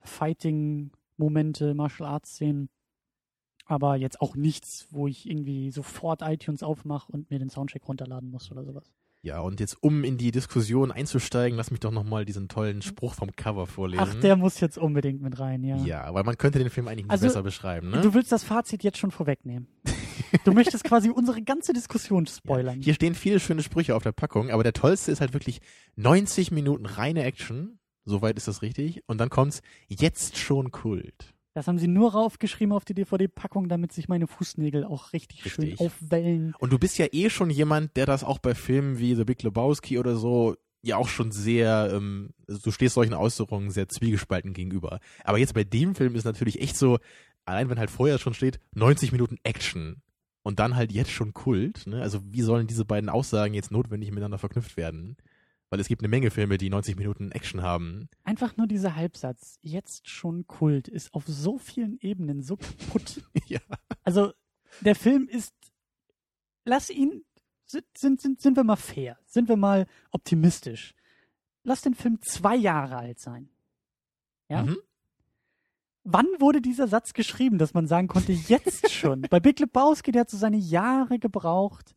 Fighting-Momente, 0.02 1.74
Martial-Arts-Szenen. 1.74 2.70
Aber 3.66 3.96
jetzt 3.96 4.22
auch 4.22 4.36
nichts, 4.36 4.88
wo 4.92 5.08
ich 5.08 5.30
irgendwie 5.30 5.72
sofort 5.72 6.22
iTunes 6.22 6.64
aufmache 6.64 7.12
und 7.12 7.30
mir 7.30 7.40
den 7.40 7.50
Soundtrack 7.50 7.88
runterladen 7.88 8.30
muss 8.30 8.50
oder 8.52 8.64
sowas. 8.64 8.94
Ja, 9.28 9.42
und 9.42 9.60
jetzt, 9.60 9.84
um 9.84 10.06
in 10.06 10.18
die 10.18 10.32
Diskussion 10.32 10.90
einzusteigen, 10.90 11.58
lass 11.58 11.70
mich 11.70 11.82
doch 11.82 11.92
nochmal 11.92 12.24
diesen 12.24 12.48
tollen 12.48 12.82
Spruch 12.82 13.14
vom 13.14 13.36
Cover 13.36 13.68
vorlesen. 13.68 14.06
Ach, 14.08 14.16
der 14.22 14.38
muss 14.38 14.62
jetzt 14.62 14.78
unbedingt 14.78 15.22
mit 15.22 15.38
rein, 15.38 15.66
ja. 15.66 15.76
Ja, 15.84 16.14
weil 16.14 16.24
man 16.24 16.38
könnte 16.38 16.60
den 16.60 16.70
Film 16.70 16.88
eigentlich 16.88 17.08
nicht 17.08 17.12
Also, 17.12 17.28
besser 17.28 17.44
beschreiben, 17.44 17.90
ne? 17.90 18.00
Du 18.00 18.14
willst 18.14 18.32
das 18.32 18.46
Fazit 18.46 18.86
jetzt 18.86 18.98
schon 18.98 19.12
vorwegnehmen. 19.12 19.68
du 20.46 20.54
möchtest 20.54 20.86
quasi 20.86 21.10
unsere 21.10 21.42
ganze 21.42 21.74
Diskussion 21.74 22.26
spoilern. 22.26 22.80
Ja, 22.80 22.86
hier 22.86 22.94
stehen 22.94 23.16
viele 23.16 23.42
schöne 23.42 23.64
Sprüche 23.64 23.98
auf 23.98 24.04
der 24.04 24.14
Packung, 24.14 24.50
aber 24.50 24.64
der 24.64 24.72
tollste 24.72 25.12
ist 25.12 25.20
halt 25.20 25.34
wirklich 25.34 25.60
90 25.98 26.52
Minuten 26.52 26.86
reine 26.86 27.24
Action. 27.24 27.80
Soweit 28.06 28.38
ist 28.38 28.48
das 28.48 28.62
richtig. 28.62 29.04
Und 29.08 29.18
dann 29.18 29.30
kommt's 29.30 29.62
jetzt 29.90 30.38
schon 30.38 30.72
Kult. 30.72 31.34
Das 31.58 31.68
haben 31.68 31.80
sie 31.80 31.88
nur 31.88 32.12
raufgeschrieben 32.12 32.72
auf 32.72 32.86
die 32.86 32.94
DVD-Packung, 32.94 33.68
damit 33.68 33.92
sich 33.92 34.08
meine 34.08 34.28
Fußnägel 34.28 34.84
auch 34.84 35.12
richtig, 35.12 35.44
Richtig. 35.44 35.80
schön 35.80 35.88
aufwellen. 35.88 36.54
Und 36.60 36.72
du 36.72 36.78
bist 36.78 37.00
ja 37.00 37.08
eh 37.12 37.32
schon 37.32 37.50
jemand, 37.50 37.98
der 37.98 38.06
das 38.06 38.24
auch 38.24 38.38
bei 38.38 38.54
Filmen 38.54 39.00
wie 39.00 39.16
The 39.16 39.24
Big 39.24 39.42
Lebowski 39.42 39.98
oder 39.98 40.18
so 40.18 40.56
ja 40.84 40.98
auch 40.98 41.08
schon 41.08 41.32
sehr, 41.32 41.90
ähm, 41.96 42.30
also 42.48 42.62
du 42.62 42.70
stehst 42.70 42.94
solchen 42.94 43.16
Äußerungen 43.16 43.72
sehr 43.72 43.90
zwiegespalten 43.90 44.54
gegenüber. 44.54 45.00
Aber 45.24 45.40
jetzt 45.40 45.56
bei 45.56 45.64
dem 45.64 45.96
Film 45.96 46.14
ist 46.14 46.26
natürlich 46.26 46.62
echt 46.62 46.78
so, 46.78 47.00
allein 47.46 47.72
wenn 47.72 47.80
halt 47.80 47.90
vorher 47.90 48.20
schon 48.20 48.36
steht, 48.36 48.60
90 48.76 49.12
Minuten 49.12 49.38
Action 49.42 50.04
und 50.44 50.60
dann 50.60 50.76
halt 50.76 50.92
jetzt 50.92 51.10
schon 51.10 51.34
Kult, 51.34 51.88
ne? 51.88 52.04
Also 52.04 52.20
wie 52.24 52.44
sollen 52.44 52.68
diese 52.68 52.86
beiden 52.86 53.10
Aussagen 53.10 53.56
jetzt 53.56 53.72
notwendig 53.72 54.12
miteinander 54.12 54.38
verknüpft 54.38 54.78
werden? 54.78 55.18
Weil 55.70 55.80
es 55.80 55.88
gibt 55.88 56.02
eine 56.02 56.08
Menge 56.08 56.32
Filme, 56.32 56.58
die 56.58 56.70
90 56.70 56.96
Minuten 56.96 57.32
Action 57.32 57.62
haben. 57.62 58.10
Einfach 58.24 58.56
nur 58.56 58.68
dieser 58.68 58.96
Halbsatz, 58.96 59.60
jetzt 59.62 60.08
schon 60.10 60.48
Kult, 60.48 60.88
ist 60.88 61.14
auf 61.14 61.26
so 61.28 61.58
vielen 61.58 61.98
Ebenen 62.00 62.42
so 62.42 62.56
kaputt. 62.56 63.22
ja. 63.48 63.60
Also, 64.04 64.32
der 64.82 64.96
Film 64.96 65.28
ist, 65.28 65.54
lass 66.64 66.90
ihn, 66.90 67.26
sind, 67.66 67.86
sind, 67.98 68.22
sind, 68.22 68.42
sind 68.42 68.56
wir 68.56 68.64
mal 68.64 68.78
fair, 68.78 69.18
sind 69.26 69.50
wir 69.50 69.58
mal 69.58 69.88
optimistisch. 70.12 70.94
Lass 71.64 71.82
den 71.82 71.96
Film 71.96 72.20
zwei 72.22 72.56
Jahre 72.56 72.96
alt 72.96 73.20
sein. 73.20 73.50
Ja? 74.48 74.64
Mhm. 74.64 74.78
Wann 76.06 76.28
wurde 76.40 76.62
dieser 76.62 76.88
Satz 76.88 77.12
geschrieben, 77.12 77.58
dass 77.58 77.74
man 77.74 77.88
sagen 77.88 78.08
konnte, 78.08 78.32
jetzt 78.32 78.90
schon? 78.90 79.22
Bei 79.30 79.42
Big 79.42 79.60
Lebowski, 79.60 80.14
der 80.14 80.22
hat 80.22 80.30
so 80.30 80.38
seine 80.38 80.56
Jahre 80.56 81.20
gebraucht. 81.20 81.97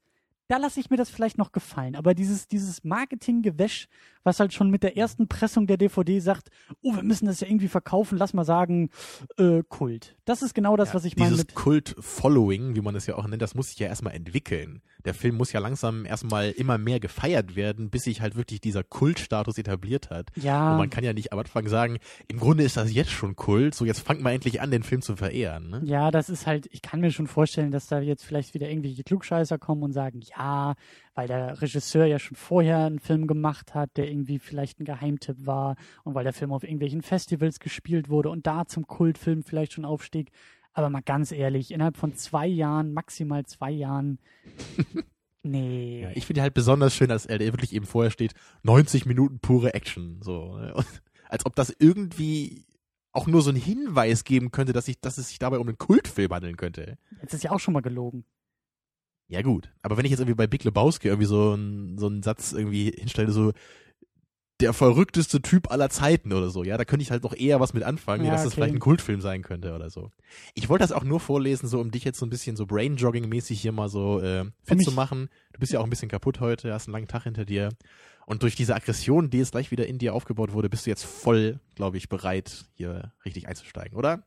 Da 0.50 0.56
lasse 0.56 0.80
ich 0.80 0.90
mir 0.90 0.96
das 0.96 1.10
vielleicht 1.10 1.38
noch 1.38 1.52
gefallen. 1.52 1.94
Aber 1.94 2.12
dieses, 2.12 2.48
dieses 2.48 2.82
Marketinggewäsch, 2.82 3.86
was 4.24 4.40
halt 4.40 4.52
schon 4.52 4.70
mit 4.70 4.82
der 4.82 4.96
ersten 4.96 5.28
Pressung 5.28 5.66
der 5.66 5.76
DVD 5.76 6.20
sagt, 6.20 6.50
oh, 6.82 6.94
wir 6.94 7.02
müssen 7.02 7.26
das 7.26 7.40
ja 7.40 7.48
irgendwie 7.48 7.68
verkaufen, 7.68 8.18
lass 8.18 8.34
mal 8.34 8.44
sagen, 8.44 8.90
äh, 9.38 9.62
Kult. 9.68 10.16
Das 10.24 10.42
ist 10.42 10.54
genau 10.54 10.76
das, 10.76 10.88
Ja, 10.90 10.94
was 10.94 11.04
ich 11.04 11.16
meine 11.16 11.30
Dieses 11.30 11.46
mit. 11.46 11.54
Kult-Following, 11.54 12.74
wie 12.76 12.80
man 12.80 12.94
es 12.94 13.06
ja 13.06 13.16
auch 13.16 13.26
nennt, 13.26 13.42
das 13.42 13.54
muss 13.54 13.68
sich 13.70 13.78
ja 13.78 13.86
erstmal 13.88 14.14
entwickeln. 14.14 14.82
Der 15.04 15.14
Film 15.14 15.36
muss 15.36 15.52
ja 15.52 15.60
langsam 15.60 16.04
erstmal 16.04 16.50
immer 16.50 16.76
mehr 16.76 17.00
gefeiert 17.00 17.56
werden, 17.56 17.88
bis 17.88 18.02
sich 18.02 18.20
halt 18.20 18.36
wirklich 18.36 18.60
dieser 18.60 18.84
Kultstatus 18.84 19.56
etabliert 19.56 20.10
hat. 20.10 20.28
Ja. 20.36 20.72
Und 20.72 20.78
man 20.78 20.90
kann 20.90 21.04
ja 21.04 21.12
nicht 21.14 21.32
am 21.32 21.38
Anfang 21.38 21.68
sagen, 21.68 21.98
im 22.28 22.38
Grunde 22.38 22.64
ist 22.64 22.76
das 22.76 22.92
jetzt 22.92 23.10
schon 23.10 23.34
Kult, 23.36 23.74
so 23.74 23.84
jetzt 23.86 24.00
fangt 24.00 24.20
mal 24.20 24.32
endlich 24.32 24.60
an, 24.60 24.70
den 24.70 24.82
Film 24.82 25.00
zu 25.00 25.16
verehren. 25.16 25.70
Ne? 25.70 25.80
Ja, 25.84 26.10
das 26.10 26.28
ist 26.28 26.46
halt, 26.46 26.68
ich 26.70 26.82
kann 26.82 27.00
mir 27.00 27.10
schon 27.10 27.26
vorstellen, 27.26 27.70
dass 27.70 27.86
da 27.86 28.00
jetzt 28.00 28.24
vielleicht 28.24 28.52
wieder 28.52 28.68
irgendwelche 28.68 29.02
Klugscheißer 29.02 29.58
kommen 29.58 29.82
und 29.82 29.92
sagen, 29.92 30.20
ja, 30.36 30.74
weil 31.14 31.26
der 31.26 31.60
Regisseur 31.60 32.06
ja 32.06 32.18
schon 32.18 32.36
vorher 32.36 32.78
einen 32.78 32.98
Film 32.98 33.26
gemacht 33.26 33.74
hat, 33.74 33.90
der 33.96 34.08
irgendwie 34.10 34.38
vielleicht 34.38 34.80
ein 34.80 34.84
Geheimtipp 34.84 35.46
war 35.46 35.76
und 36.04 36.14
weil 36.14 36.24
der 36.24 36.32
Film 36.32 36.52
auf 36.52 36.62
irgendwelchen 36.62 37.02
Festivals 37.02 37.58
gespielt 37.58 38.08
wurde 38.08 38.30
und 38.30 38.46
da 38.46 38.66
zum 38.66 38.86
Kultfilm 38.86 39.42
vielleicht 39.42 39.72
schon 39.72 39.84
aufstieg. 39.84 40.30
Aber 40.72 40.88
mal 40.88 41.02
ganz 41.02 41.32
ehrlich, 41.32 41.72
innerhalb 41.72 41.96
von 41.96 42.14
zwei 42.14 42.46
Jahren, 42.46 42.92
maximal 42.92 43.44
zwei 43.44 43.70
Jahren, 43.70 44.18
nee. 45.42 46.02
Ja, 46.02 46.10
ich 46.14 46.26
finde 46.26 46.42
halt 46.42 46.54
besonders 46.54 46.94
schön, 46.94 47.08
dass 47.08 47.26
er 47.26 47.40
wirklich 47.40 47.74
eben 47.74 47.86
vorher 47.86 48.10
steht, 48.10 48.34
90 48.62 49.06
Minuten 49.06 49.40
pure 49.40 49.74
Action. 49.74 50.20
So. 50.22 50.56
ne? 50.58 50.74
Und, 50.74 50.86
als 51.28 51.44
ob 51.46 51.56
das 51.56 51.74
irgendwie 51.78 52.66
auch 53.12 53.26
nur 53.26 53.42
so 53.42 53.50
einen 53.50 53.60
Hinweis 53.60 54.24
geben 54.24 54.50
könnte, 54.52 54.72
dass, 54.72 54.86
ich, 54.88 55.00
dass 55.00 55.18
es 55.18 55.28
sich 55.28 55.38
dabei 55.38 55.58
um 55.58 55.66
einen 55.66 55.78
Kultfilm 55.78 56.32
handeln 56.32 56.56
könnte. 56.56 56.96
Jetzt 57.20 57.34
ist 57.34 57.42
ja 57.42 57.50
auch 57.50 57.60
schon 57.60 57.74
mal 57.74 57.80
gelogen. 57.80 58.24
Ja 59.30 59.42
gut, 59.42 59.70
aber 59.82 59.96
wenn 59.96 60.04
ich 60.04 60.10
jetzt 60.10 60.18
irgendwie 60.18 60.34
bei 60.36 60.48
Big 60.48 60.64
Lebowski 60.64 61.06
irgendwie 61.06 61.26
so, 61.26 61.54
ein, 61.54 61.96
so 61.98 62.06
einen 62.06 62.24
Satz 62.24 62.52
irgendwie 62.52 62.90
hinstelle, 62.90 63.30
so 63.30 63.52
der 64.58 64.72
verrückteste 64.72 65.40
Typ 65.40 65.70
aller 65.70 65.88
Zeiten 65.88 66.32
oder 66.32 66.50
so, 66.50 66.64
ja, 66.64 66.76
da 66.76 66.84
könnte 66.84 67.04
ich 67.04 67.12
halt 67.12 67.22
noch 67.22 67.34
eher 67.34 67.60
was 67.60 67.72
mit 67.72 67.84
anfangen, 67.84 68.24
Ja, 68.24 68.32
dass 68.32 68.42
das 68.42 68.52
okay. 68.52 68.56
vielleicht 68.56 68.74
ein 68.74 68.80
Kultfilm 68.80 69.20
sein 69.20 69.42
könnte 69.42 69.72
oder 69.74 69.88
so. 69.88 70.10
Ich 70.54 70.68
wollte 70.68 70.82
das 70.82 70.90
auch 70.90 71.04
nur 71.04 71.20
vorlesen, 71.20 71.68
so 71.68 71.80
um 71.80 71.92
dich 71.92 72.02
jetzt 72.02 72.18
so 72.18 72.26
ein 72.26 72.30
bisschen 72.30 72.56
so 72.56 72.64
Brainjogging-mäßig 72.64 73.60
hier 73.60 73.70
mal 73.70 73.88
so 73.88 74.20
äh, 74.20 74.46
fit 74.64 74.82
zu 74.82 74.90
machen. 74.90 75.28
Du 75.52 75.60
bist 75.60 75.72
ja 75.72 75.78
auch 75.78 75.84
ein 75.84 75.90
bisschen 75.90 76.10
kaputt 76.10 76.40
heute, 76.40 76.72
hast 76.74 76.88
einen 76.88 76.94
langen 76.94 77.08
Tag 77.08 77.22
hinter 77.22 77.44
dir. 77.44 77.68
Und 78.26 78.42
durch 78.42 78.56
diese 78.56 78.74
Aggression, 78.74 79.30
die 79.30 79.38
jetzt 79.38 79.52
gleich 79.52 79.70
wieder 79.70 79.86
in 79.86 79.98
dir 79.98 80.12
aufgebaut 80.12 80.52
wurde, 80.52 80.68
bist 80.68 80.86
du 80.86 80.90
jetzt 80.90 81.04
voll, 81.04 81.60
glaube 81.76 81.98
ich, 81.98 82.08
bereit, 82.08 82.66
hier 82.74 83.12
richtig 83.24 83.46
einzusteigen, 83.46 83.96
oder? 83.96 84.26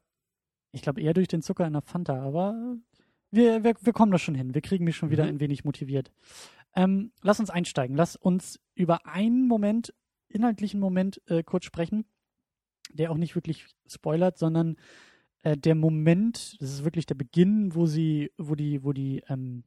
Ich 0.71 0.81
glaube 0.81 1.01
eher 1.01 1.13
durch 1.13 1.27
den 1.27 1.43
Zucker 1.43 1.67
in 1.67 1.73
der 1.73 1.83
Fanta, 1.83 2.19
aber 2.23 2.55
wir, 3.33 3.63
wir, 3.63 3.73
wir 3.81 3.93
kommen 3.93 4.11
da 4.11 4.17
schon 4.19 4.35
hin. 4.35 4.53
Wir 4.53 4.61
kriegen 4.61 4.83
mich 4.85 4.95
schon 4.95 5.09
wieder 5.09 5.23
Mhm. 5.23 5.29
ein 5.31 5.39
wenig 5.39 5.63
motiviert. 5.65 6.11
Ähm, 6.75 7.11
lass 7.21 7.39
uns 7.39 7.49
einsteigen. 7.49 7.95
Lass 7.95 8.15
uns 8.15 8.59
über 8.75 9.05
einen 9.05 9.47
Moment, 9.47 9.93
inhaltlichen 10.29 10.79
Moment 10.79 11.21
äh, 11.27 11.43
kurz 11.43 11.65
sprechen, 11.65 12.05
der 12.91 13.11
auch 13.11 13.17
nicht 13.17 13.35
wirklich 13.35 13.67
spoilert, 13.87 14.37
sondern 14.37 14.77
äh, 15.43 15.57
der 15.57 15.75
Moment, 15.75 16.57
das 16.61 16.71
ist 16.71 16.83
wirklich 16.83 17.05
der 17.05 17.15
Beginn, 17.15 17.75
wo 17.75 17.85
sie, 17.85 18.31
wo 18.37 18.55
die, 18.55 18.83
wo 18.83 18.93
die 18.93 19.23
ähm, 19.29 19.63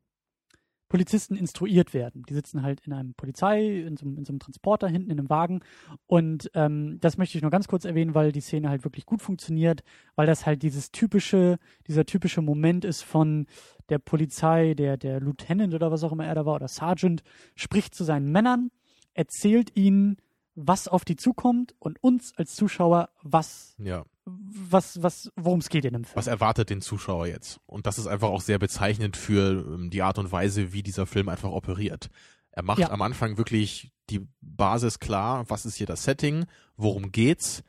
Polizisten 0.88 1.34
instruiert 1.36 1.94
werden. 1.94 2.22
Die 2.28 2.34
sitzen 2.34 2.62
halt 2.62 2.80
in 2.86 2.92
einem 2.92 3.14
Polizei, 3.14 3.80
in 3.80 3.96
so, 3.96 4.06
einem- 4.06 4.18
in 4.18 4.24
so 4.24 4.32
einem 4.32 4.38
Transporter 4.38 4.88
hinten 4.88 5.10
in 5.10 5.18
einem 5.18 5.28
Wagen. 5.30 5.60
Und 6.06 6.50
ähm, 6.54 6.98
das 7.00 7.16
möchte 7.18 7.36
ich 7.38 7.42
nur 7.42 7.50
ganz 7.50 7.66
kurz 7.68 7.84
erwähnen, 7.84 8.14
weil 8.14 8.32
die 8.32 8.40
Szene 8.40 8.68
halt 8.68 8.84
wirklich 8.84 9.04
gut 9.06 9.22
funktioniert, 9.22 9.82
weil 10.14 10.26
das 10.26 10.46
halt 10.46 10.62
dieses 10.62 10.92
typische, 10.92 11.58
dieser 11.88 12.06
typische 12.06 12.42
Moment 12.42 12.84
ist 12.84 13.02
von 13.02 13.46
der 13.88 13.98
Polizei, 13.98 14.74
der, 14.74 14.96
der 14.96 15.20
Lieutenant 15.20 15.74
oder 15.74 15.90
was 15.90 16.04
auch 16.04 16.12
immer 16.12 16.26
er 16.26 16.34
da 16.34 16.46
war, 16.46 16.54
oder 16.56 16.68
Sergeant, 16.68 17.22
spricht 17.54 17.94
zu 17.94 18.04
seinen 18.04 18.30
Männern, 18.30 18.70
erzählt 19.14 19.76
ihnen, 19.76 20.16
was 20.54 20.88
auf 20.88 21.04
die 21.04 21.16
zukommt 21.16 21.74
und 21.78 22.02
uns 22.02 22.32
als 22.36 22.54
Zuschauer, 22.54 23.10
was, 23.22 23.74
Ja. 23.78 24.04
Was, 24.26 25.02
was, 25.02 25.30
worum 25.36 25.60
es 25.60 25.68
geht 25.68 25.84
in 25.84 25.92
dem 25.92 26.04
Film. 26.04 26.16
was 26.16 26.26
erwartet 26.26 26.70
den 26.70 26.80
Zuschauer 26.80 27.26
jetzt? 27.28 27.60
Und 27.66 27.86
das 27.86 27.98
ist 27.98 28.06
einfach 28.06 28.28
auch 28.28 28.40
sehr 28.40 28.58
bezeichnend 28.58 29.16
für 29.16 29.64
ähm, 29.66 29.90
die 29.90 30.02
Art 30.02 30.18
und 30.18 30.32
Weise, 30.32 30.72
wie 30.72 30.82
dieser 30.82 31.06
Film 31.06 31.28
einfach 31.28 31.50
operiert. 31.50 32.10
Er 32.50 32.62
macht 32.64 32.80
Ja. 32.80 32.90
am 32.90 33.02
Anfang 33.02 33.38
wirklich 33.38 33.92
die 34.10 34.26
Basis 34.40 34.98
klar, 34.98 35.48
was 35.48 35.64
ist 35.66 35.76
hier 35.76 35.86
das 35.86 36.04
Setting, 36.04 36.46
worum 36.76 37.12
geht's, 37.12 37.62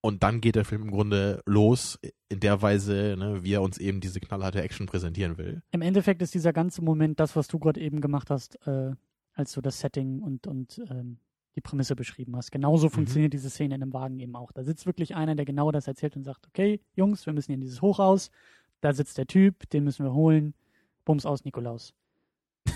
und 0.00 0.22
dann 0.22 0.42
geht 0.42 0.54
der 0.56 0.66
Film 0.66 0.82
im 0.82 0.90
Grunde 0.90 1.42
los 1.46 1.98
in 2.28 2.40
der 2.40 2.60
Weise, 2.60 3.16
ne, 3.18 3.42
wie 3.42 3.54
er 3.54 3.62
uns 3.62 3.78
eben 3.78 4.00
diese 4.02 4.20
knallharte 4.20 4.60
Action 4.60 4.84
präsentieren 4.86 5.38
will. 5.38 5.62
Im 5.70 5.80
Endeffekt 5.80 6.20
ist 6.20 6.34
dieser 6.34 6.52
ganze 6.52 6.82
Moment 6.82 7.18
das, 7.20 7.34
was 7.36 7.48
du 7.48 7.58
gerade 7.58 7.80
eben 7.80 8.02
gemacht 8.02 8.28
hast, 8.28 8.58
äh, 8.66 8.92
als 9.32 9.52
du 9.52 9.62
das 9.62 9.80
Setting 9.80 10.20
und, 10.20 10.46
und 10.46 10.82
ähm, 10.90 11.16
die 11.56 11.60
Prämisse 11.60 11.94
beschrieben 11.94 12.36
hast. 12.36 12.50
Genauso 12.50 12.88
funktioniert 12.88 13.32
diese 13.32 13.50
Szene 13.50 13.76
in 13.76 13.82
einem 13.82 13.92
Wagen 13.92 14.18
eben 14.18 14.34
auch. 14.34 14.52
Da 14.52 14.64
sitzt 14.64 14.86
wirklich 14.86 15.14
einer, 15.14 15.34
der 15.34 15.44
genau 15.44 15.70
das 15.70 15.86
erzählt 15.86 16.16
und 16.16 16.24
sagt, 16.24 16.46
okay, 16.46 16.80
Jungs, 16.94 17.26
wir 17.26 17.32
müssen 17.32 17.48
hier 17.48 17.54
in 17.54 17.60
dieses 17.60 17.80
Hochhaus. 17.80 18.30
Da 18.80 18.92
sitzt 18.92 19.18
der 19.18 19.26
Typ, 19.26 19.68
den 19.70 19.84
müssen 19.84 20.04
wir 20.04 20.14
holen. 20.14 20.54
Bums 21.04 21.26
aus, 21.26 21.44
Nikolaus. 21.44 21.94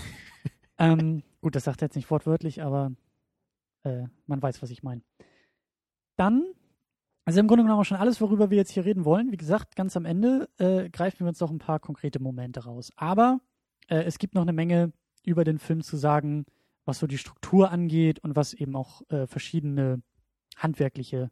ähm, 0.77 1.23
gut, 1.41 1.55
das 1.55 1.65
sagt 1.65 1.81
er 1.81 1.87
jetzt 1.87 1.95
nicht 1.95 2.09
wortwörtlich, 2.09 2.61
aber 2.61 2.93
äh, 3.83 4.03
man 4.27 4.41
weiß, 4.41 4.61
was 4.61 4.69
ich 4.69 4.81
meine. 4.81 5.01
Dann, 6.15 6.45
also 7.25 7.39
im 7.39 7.47
Grunde 7.47 7.63
genommen 7.63 7.81
auch 7.81 7.85
schon 7.85 7.97
alles, 7.97 8.21
worüber 8.21 8.49
wir 8.49 8.57
jetzt 8.57 8.71
hier 8.71 8.85
reden 8.85 9.05
wollen. 9.05 9.31
Wie 9.31 9.37
gesagt, 9.37 9.75
ganz 9.75 9.97
am 9.97 10.05
Ende 10.05 10.49
äh, 10.57 10.89
greifen 10.89 11.21
wir 11.21 11.27
uns 11.27 11.39
noch 11.39 11.51
ein 11.51 11.59
paar 11.59 11.79
konkrete 11.79 12.21
Momente 12.21 12.63
raus. 12.63 12.91
Aber 12.95 13.39
äh, 13.87 14.03
es 14.03 14.19
gibt 14.19 14.35
noch 14.35 14.43
eine 14.43 14.53
Menge 14.53 14.93
über 15.25 15.43
den 15.43 15.59
Film 15.59 15.81
zu 15.81 15.97
sagen, 15.97 16.45
was 16.89 16.99
so 16.99 17.07
die 17.07 17.17
Struktur 17.17 17.71
angeht 17.71 18.19
und 18.19 18.35
was 18.35 18.53
eben 18.53 18.75
auch 18.75 19.01
äh, 19.09 19.27
verschiedene 19.27 20.01
handwerkliche 20.57 21.31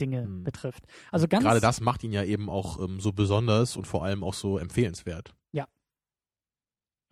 Dinge 0.00 0.24
Hm. 0.24 0.42
betrifft. 0.42 0.86
Also 1.12 1.28
ganz 1.28 1.44
Gerade 1.44 1.60
das 1.60 1.80
macht 1.80 2.02
ihn 2.02 2.10
ja 2.10 2.24
eben 2.24 2.50
auch 2.50 2.80
ähm, 2.80 2.98
so 2.98 3.12
besonders 3.12 3.76
und 3.76 3.86
vor 3.86 4.04
allem 4.04 4.24
auch 4.24 4.34
so 4.34 4.58
empfehlenswert. 4.58 5.36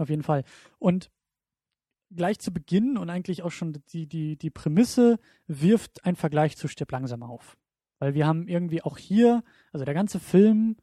Auf 0.02 0.10
jeden 0.10 0.22
Fall. 0.24 0.44
Und 0.78 1.10
gleich 2.10 2.38
zu 2.40 2.52
Beginn 2.52 2.98
und 2.98 3.08
eigentlich 3.08 3.42
auch 3.42 3.52
schon 3.52 3.82
die, 3.92 4.06
die, 4.06 4.36
die 4.36 4.50
Prämisse 4.50 5.18
wirft 5.46 6.04
ein 6.04 6.16
Vergleich 6.16 6.56
zu 6.56 6.68
Stirb 6.68 6.90
langsam 6.90 7.22
auf. 7.22 7.56
Weil 8.00 8.14
wir 8.14 8.26
haben 8.26 8.48
irgendwie 8.48 8.82
auch 8.82 8.98
hier, 8.98 9.44
also 9.72 9.84
der 9.84 9.94
ganze 9.94 10.18
Film, 10.18 10.76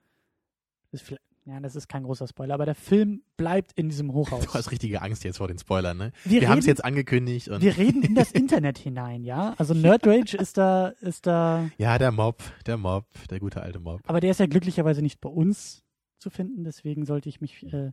ist 0.92 1.04
vielleicht, 1.04 1.22
ja, 1.46 1.60
das 1.60 1.76
ist 1.76 1.88
kein 1.88 2.04
großer 2.04 2.28
Spoiler, 2.28 2.54
aber 2.54 2.66
der 2.66 2.76
Film 2.76 3.24
bleibt 3.38 3.72
in 3.74 3.90
diesem 3.90 4.14
Hochhaus. 4.14 4.46
Du 4.46 4.54
hast 4.54 4.72
richtige 4.72 5.02
Angst 5.02 5.24
jetzt 5.24 5.38
vor 5.38 5.48
den 5.48 5.58
Spoilern, 5.58 5.98
ne? 5.98 6.12
wir 6.26 6.42
Wir 6.42 6.50
haben 6.50 6.60
es 6.60 6.66
jetzt 6.66 6.84
angekündigt 6.86 7.48
und 7.50 7.62
wir 7.62 7.76
reden 7.78 8.04
in 8.04 8.14
das 8.16 8.32
Internet 8.34 8.78
hinein, 8.78 9.24
ja. 9.24 9.56
Also 9.58 9.74
Nerdrage 9.74 10.38
ist 10.38 10.58
da, 10.58 10.90
ist 11.02 11.26
da, 11.26 11.70
ja, 11.78 11.98
der 11.98 12.12
Mob, 12.12 12.42
der 12.66 12.78
Mob, 12.78 13.06
der 13.30 13.40
gute 13.40 13.62
alte 13.62 13.80
Mob. 13.80 14.02
aber 14.06 14.20
der 14.20 14.32
ist 14.32 14.40
ja 14.40 14.46
glücklicherweise 14.46 15.02
nicht 15.02 15.20
bei 15.22 15.30
uns 15.30 15.84
zu 16.20 16.30
finden, 16.30 16.64
deswegen 16.64 17.06
sollte 17.06 17.30
ich 17.30 17.42
mich, 17.42 17.64
äh, 17.74 17.92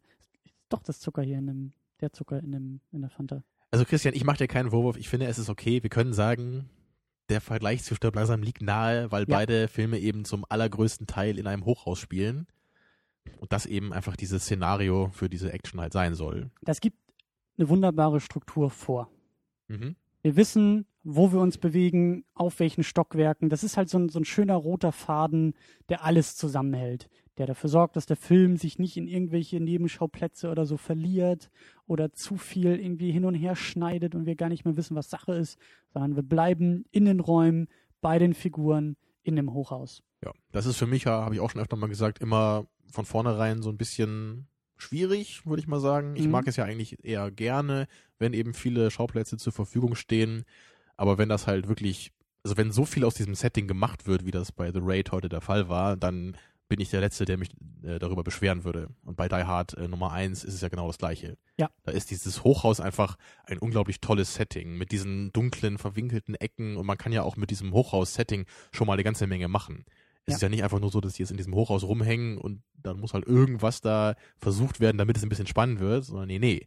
doch 0.68 0.82
das 0.82 1.00
Zucker 1.00 1.22
hier 1.22 1.38
in 1.38 1.46
dem, 1.46 1.72
der 2.00 2.12
Zucker 2.12 2.38
in 2.40 2.52
dem, 2.52 2.80
in 2.92 3.00
der 3.00 3.10
Fanta. 3.10 3.42
Also 3.70 3.84
Christian, 3.84 4.14
ich 4.14 4.24
mache 4.24 4.38
dir 4.38 4.48
keinen 4.48 4.70
Vorwurf. 4.70 4.96
Ich 4.96 5.08
finde, 5.08 5.26
es 5.26 5.38
ist 5.38 5.48
okay. 5.48 5.82
Wir 5.82 5.90
können 5.90 6.12
sagen, 6.12 6.68
der 7.28 7.40
Vergleich 7.40 7.82
zu 7.84 7.94
Stirb 7.94 8.14
langsam 8.14 8.42
liegt 8.42 8.62
nahe, 8.62 9.10
weil 9.12 9.22
Ja. 9.28 9.36
beide 9.36 9.68
Filme 9.68 9.98
eben 9.98 10.24
zum 10.24 10.44
allergrößten 10.48 11.06
Teil 11.06 11.38
in 11.38 11.46
einem 11.46 11.64
Hochhaus 11.64 11.98
spielen. 11.98 12.46
Und 13.38 13.52
das 13.52 13.66
eben 13.66 13.92
einfach 13.92 14.16
dieses 14.16 14.44
Szenario 14.44 15.10
für 15.12 15.28
diese 15.28 15.52
Action 15.52 15.80
halt 15.80 15.92
sein 15.92 16.14
soll. 16.14 16.50
Das 16.62 16.80
gibt 16.80 16.98
eine 17.58 17.68
wunderbare 17.68 18.20
Struktur 18.20 18.70
vor. 18.70 19.10
Mhm. 19.68 19.96
Wir 20.22 20.36
wissen, 20.36 20.86
wo 21.04 21.30
wir 21.32 21.38
uns 21.38 21.56
bewegen, 21.56 22.24
auf 22.34 22.58
welchen 22.58 22.82
Stockwerken. 22.82 23.48
Das 23.48 23.62
ist 23.62 23.76
halt 23.76 23.88
so 23.88 23.98
ein, 23.98 24.08
so 24.08 24.18
ein 24.18 24.24
schöner 24.24 24.56
roter 24.56 24.90
Faden, 24.90 25.54
der 25.88 26.04
alles 26.04 26.34
zusammenhält. 26.36 27.08
Der 27.38 27.46
dafür 27.46 27.70
sorgt, 27.70 27.96
dass 27.96 28.06
der 28.06 28.16
Film 28.16 28.56
sich 28.56 28.78
nicht 28.78 28.96
in 28.96 29.06
irgendwelche 29.06 29.60
Nebenschauplätze 29.60 30.50
oder 30.50 30.66
so 30.66 30.76
verliert 30.76 31.50
oder 31.86 32.12
zu 32.12 32.36
viel 32.38 32.80
irgendwie 32.80 33.12
hin 33.12 33.24
und 33.24 33.34
her 33.34 33.54
schneidet 33.54 34.14
und 34.14 34.26
wir 34.26 34.34
gar 34.34 34.48
nicht 34.48 34.64
mehr 34.64 34.76
wissen, 34.76 34.96
was 34.96 35.10
Sache 35.10 35.32
ist, 35.34 35.58
sondern 35.92 36.16
wir 36.16 36.22
bleiben 36.22 36.84
in 36.90 37.04
den 37.04 37.20
Räumen, 37.20 37.68
bei 38.00 38.18
den 38.18 38.34
Figuren, 38.34 38.96
in 39.22 39.36
dem 39.36 39.52
Hochhaus. 39.52 40.02
Ja, 40.24 40.32
das 40.50 40.66
ist 40.66 40.76
für 40.76 40.86
mich, 40.86 41.04
ja, 41.04 41.22
habe 41.24 41.34
ich 41.34 41.40
auch 41.40 41.50
schon 41.50 41.60
öfter 41.60 41.76
mal 41.76 41.88
gesagt, 41.88 42.20
immer 42.20 42.66
von 42.90 43.04
vornherein 43.04 43.62
so 43.62 43.70
ein 43.70 43.76
bisschen 43.78 44.46
schwierig, 44.76 45.46
würde 45.46 45.60
ich 45.60 45.68
mal 45.68 45.80
sagen. 45.80 46.16
Ich 46.16 46.26
Mhm. 46.26 46.30
mag 46.32 46.46
es 46.46 46.56
ja 46.56 46.64
eigentlich 46.64 47.04
eher 47.04 47.30
gerne, 47.30 47.86
wenn 48.18 48.32
eben 48.34 48.54
viele 48.54 48.90
Schauplätze 48.90 49.36
zur 49.36 49.52
Verfügung 49.52 49.94
stehen. 49.94 50.44
Aber 50.96 51.18
wenn 51.18 51.28
das 51.28 51.46
halt 51.46 51.68
wirklich, 51.68 52.12
also 52.44 52.56
wenn 52.56 52.72
so 52.72 52.84
viel 52.84 53.04
aus 53.04 53.14
diesem 53.14 53.34
Setting 53.34 53.66
gemacht 53.68 54.06
wird, 54.06 54.24
wie 54.24 54.30
das 54.30 54.52
bei 54.52 54.70
The 54.72 54.80
Raid 54.82 55.12
heute 55.12 55.28
der 55.28 55.40
Fall 55.40 55.68
war, 55.68 55.96
dann 55.96 56.36
bin 56.68 56.80
ich 56.80 56.90
der 56.90 57.00
Letzte, 57.00 57.24
der 57.26 57.36
mich 57.38 57.50
äh, 57.84 58.00
darüber 58.00 58.24
beschweren 58.24 58.64
würde. 58.64 58.88
Und 59.04 59.16
bei 59.16 59.28
Die 59.28 59.36
Hard 59.36 59.74
äh, 59.74 59.86
Nummer 59.86 60.10
1 60.12 60.42
ist 60.42 60.52
es 60.54 60.60
ja 60.62 60.68
genau 60.68 60.88
das 60.88 60.98
Gleiche. 60.98 61.38
Ja. 61.58 61.70
Da 61.84 61.92
ist 61.92 62.10
dieses 62.10 62.42
Hochhaus 62.42 62.80
einfach 62.80 63.16
ein 63.44 63.58
unglaublich 63.58 64.00
tolles 64.00 64.34
Setting 64.34 64.76
mit 64.76 64.90
diesen 64.90 65.32
dunklen, 65.32 65.78
verwinkelten 65.78 66.34
Ecken 66.34 66.76
und 66.76 66.84
man 66.84 66.98
kann 66.98 67.12
ja 67.12 67.22
auch 67.22 67.36
mit 67.36 67.50
diesem 67.50 67.72
Hochhaus-Setting 67.72 68.46
schon 68.72 68.88
mal 68.88 68.94
eine 68.94 69.04
ganze 69.04 69.28
Menge 69.28 69.46
machen. 69.46 69.84
Es 70.26 70.32
Ja. 70.32 70.36
ist 70.36 70.42
ja 70.42 70.48
nicht 70.48 70.64
einfach 70.64 70.80
nur 70.80 70.90
so, 70.90 71.00
dass 71.00 71.14
die 71.14 71.22
jetzt 71.22 71.30
in 71.30 71.36
diesem 71.36 71.54
Hochhaus 71.54 71.84
rumhängen 71.84 72.36
und 72.38 72.62
dann 72.74 72.98
muss 73.00 73.14
halt 73.14 73.26
irgendwas 73.26 73.80
da 73.80 74.14
versucht 74.38 74.80
werden, 74.80 74.98
damit 74.98 75.16
es 75.16 75.22
ein 75.22 75.28
bisschen 75.28 75.46
spannend 75.46 75.80
wird, 75.80 76.04
sondern 76.04 76.26
nee, 76.28 76.38
nee. 76.38 76.66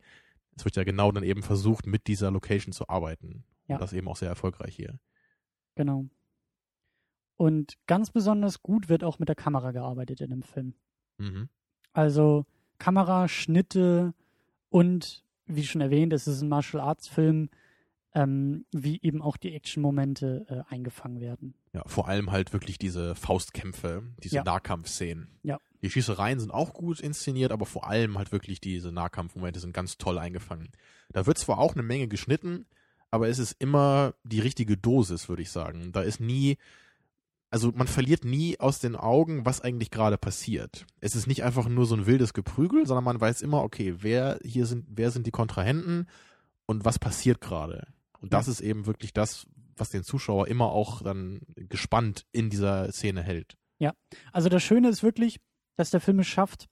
Es 0.55 0.65
wird 0.65 0.75
ja 0.75 0.83
genau 0.83 1.11
dann 1.11 1.23
eben 1.23 1.43
versucht, 1.43 1.85
mit 1.85 2.07
dieser 2.07 2.31
Location 2.31 2.73
zu 2.73 2.89
arbeiten. 2.89 3.43
Ja. 3.67 3.75
Und 3.75 3.81
das 3.81 3.93
eben 3.93 4.07
auch 4.07 4.15
sehr 4.17 4.29
erfolgreich 4.29 4.75
hier. 4.75 4.99
Genau. 5.75 6.05
Und 7.37 7.77
ganz 7.87 8.11
besonders 8.11 8.61
gut 8.61 8.89
wird 8.89 9.03
auch 9.03 9.19
mit 9.19 9.29
der 9.29 9.35
Kamera 9.35 9.71
gearbeitet 9.71 10.19
in 10.21 10.29
dem 10.29 10.43
Film. 10.43 10.73
Mhm. 11.17 11.49
Also 11.93 12.45
Kamera, 12.79 13.27
Schnitte 13.27 14.13
und, 14.69 15.23
wie 15.45 15.65
schon 15.65 15.81
erwähnt, 15.81 16.11
es 16.13 16.27
ist 16.27 16.41
ein 16.41 16.49
Martial 16.49 16.81
Arts 16.81 17.07
Film, 17.07 17.49
ähm, 18.15 18.65
wie 18.71 18.99
eben 19.01 19.21
auch 19.21 19.37
die 19.37 19.53
Action-Momente 19.53 20.45
äh, 20.69 20.73
eingefangen 20.73 21.21
werden. 21.21 21.53
Ja, 21.73 21.83
vor 21.85 22.07
allem 22.07 22.31
halt 22.31 22.53
wirklich 22.53 22.79
diese 22.79 23.13
Faustkämpfe, 23.15 24.03
diese 24.23 24.37
Ja. 24.37 24.43
Nahkampfszenen. 24.43 25.27
Ja. 25.43 25.59
Die 25.81 25.89
Schießereien 25.89 26.39
sind 26.39 26.51
auch 26.51 26.73
gut 26.73 26.99
inszeniert, 26.99 27.51
aber 27.51 27.65
vor 27.65 27.87
allem 27.87 28.17
halt 28.17 28.31
wirklich 28.31 28.59
diese 28.59 28.91
Nahkampfmomente 28.91 29.59
sind 29.59 29.73
ganz 29.73 29.97
toll 29.97 30.17
eingefangen. 30.17 30.69
Da 31.11 31.25
wird 31.27 31.37
zwar 31.37 31.59
auch 31.59 31.73
eine 31.73 31.83
Menge 31.83 32.07
geschnitten, 32.07 32.65
aber 33.11 33.29
es 33.29 33.39
ist 33.39 33.55
immer 33.59 34.13
die 34.23 34.39
richtige 34.39 34.75
Dosis, 34.75 35.29
würde 35.29 35.41
ich 35.43 35.51
sagen. 35.51 35.91
Da 35.91 36.01
ist 36.01 36.19
nie, 36.19 36.57
also 37.51 37.71
man 37.73 37.87
verliert 37.87 38.25
nie 38.25 38.59
aus 38.59 38.79
den 38.79 38.95
Augen, 38.95 39.45
was 39.45 39.61
eigentlich 39.61 39.91
gerade 39.91 40.17
passiert. 40.17 40.85
Es 40.99 41.15
ist 41.15 41.27
nicht 41.27 41.43
einfach 41.43 41.69
nur 41.69 41.85
so 41.85 41.95
ein 41.95 42.05
wildes 42.07 42.33
Geprügel, 42.33 42.85
sondern 42.87 43.03
man 43.05 43.21
weiß 43.21 43.41
immer, 43.43 43.63
okay, 43.63 43.95
wer 43.99 44.39
hier 44.43 44.65
sind, 44.65 44.85
wer 44.89 45.11
sind 45.11 45.27
die 45.27 45.31
Kontrahenten 45.31 46.07
und 46.65 46.85
was 46.85 46.99
passiert 46.99 47.39
gerade. 47.41 47.87
Und 48.21 48.33
das 48.33 48.47
ist 48.47 48.61
eben 48.61 48.85
wirklich 48.85 49.13
das, 49.13 49.47
was 49.77 49.89
den 49.89 50.03
Zuschauer 50.03 50.47
immer 50.47 50.71
auch 50.71 51.01
dann 51.01 51.41
gespannt 51.55 52.25
in 52.31 52.49
dieser 52.49 52.91
Szene 52.91 53.21
hält. 53.23 53.55
Also 54.33 54.49
das 54.49 54.61
Schöne 54.63 54.89
ist 54.89 55.03
wirklich, 55.03 55.39
dass 55.77 55.89
der 55.91 56.01
Film 56.01 56.19
es 56.19 56.27
schafft, 56.27 56.67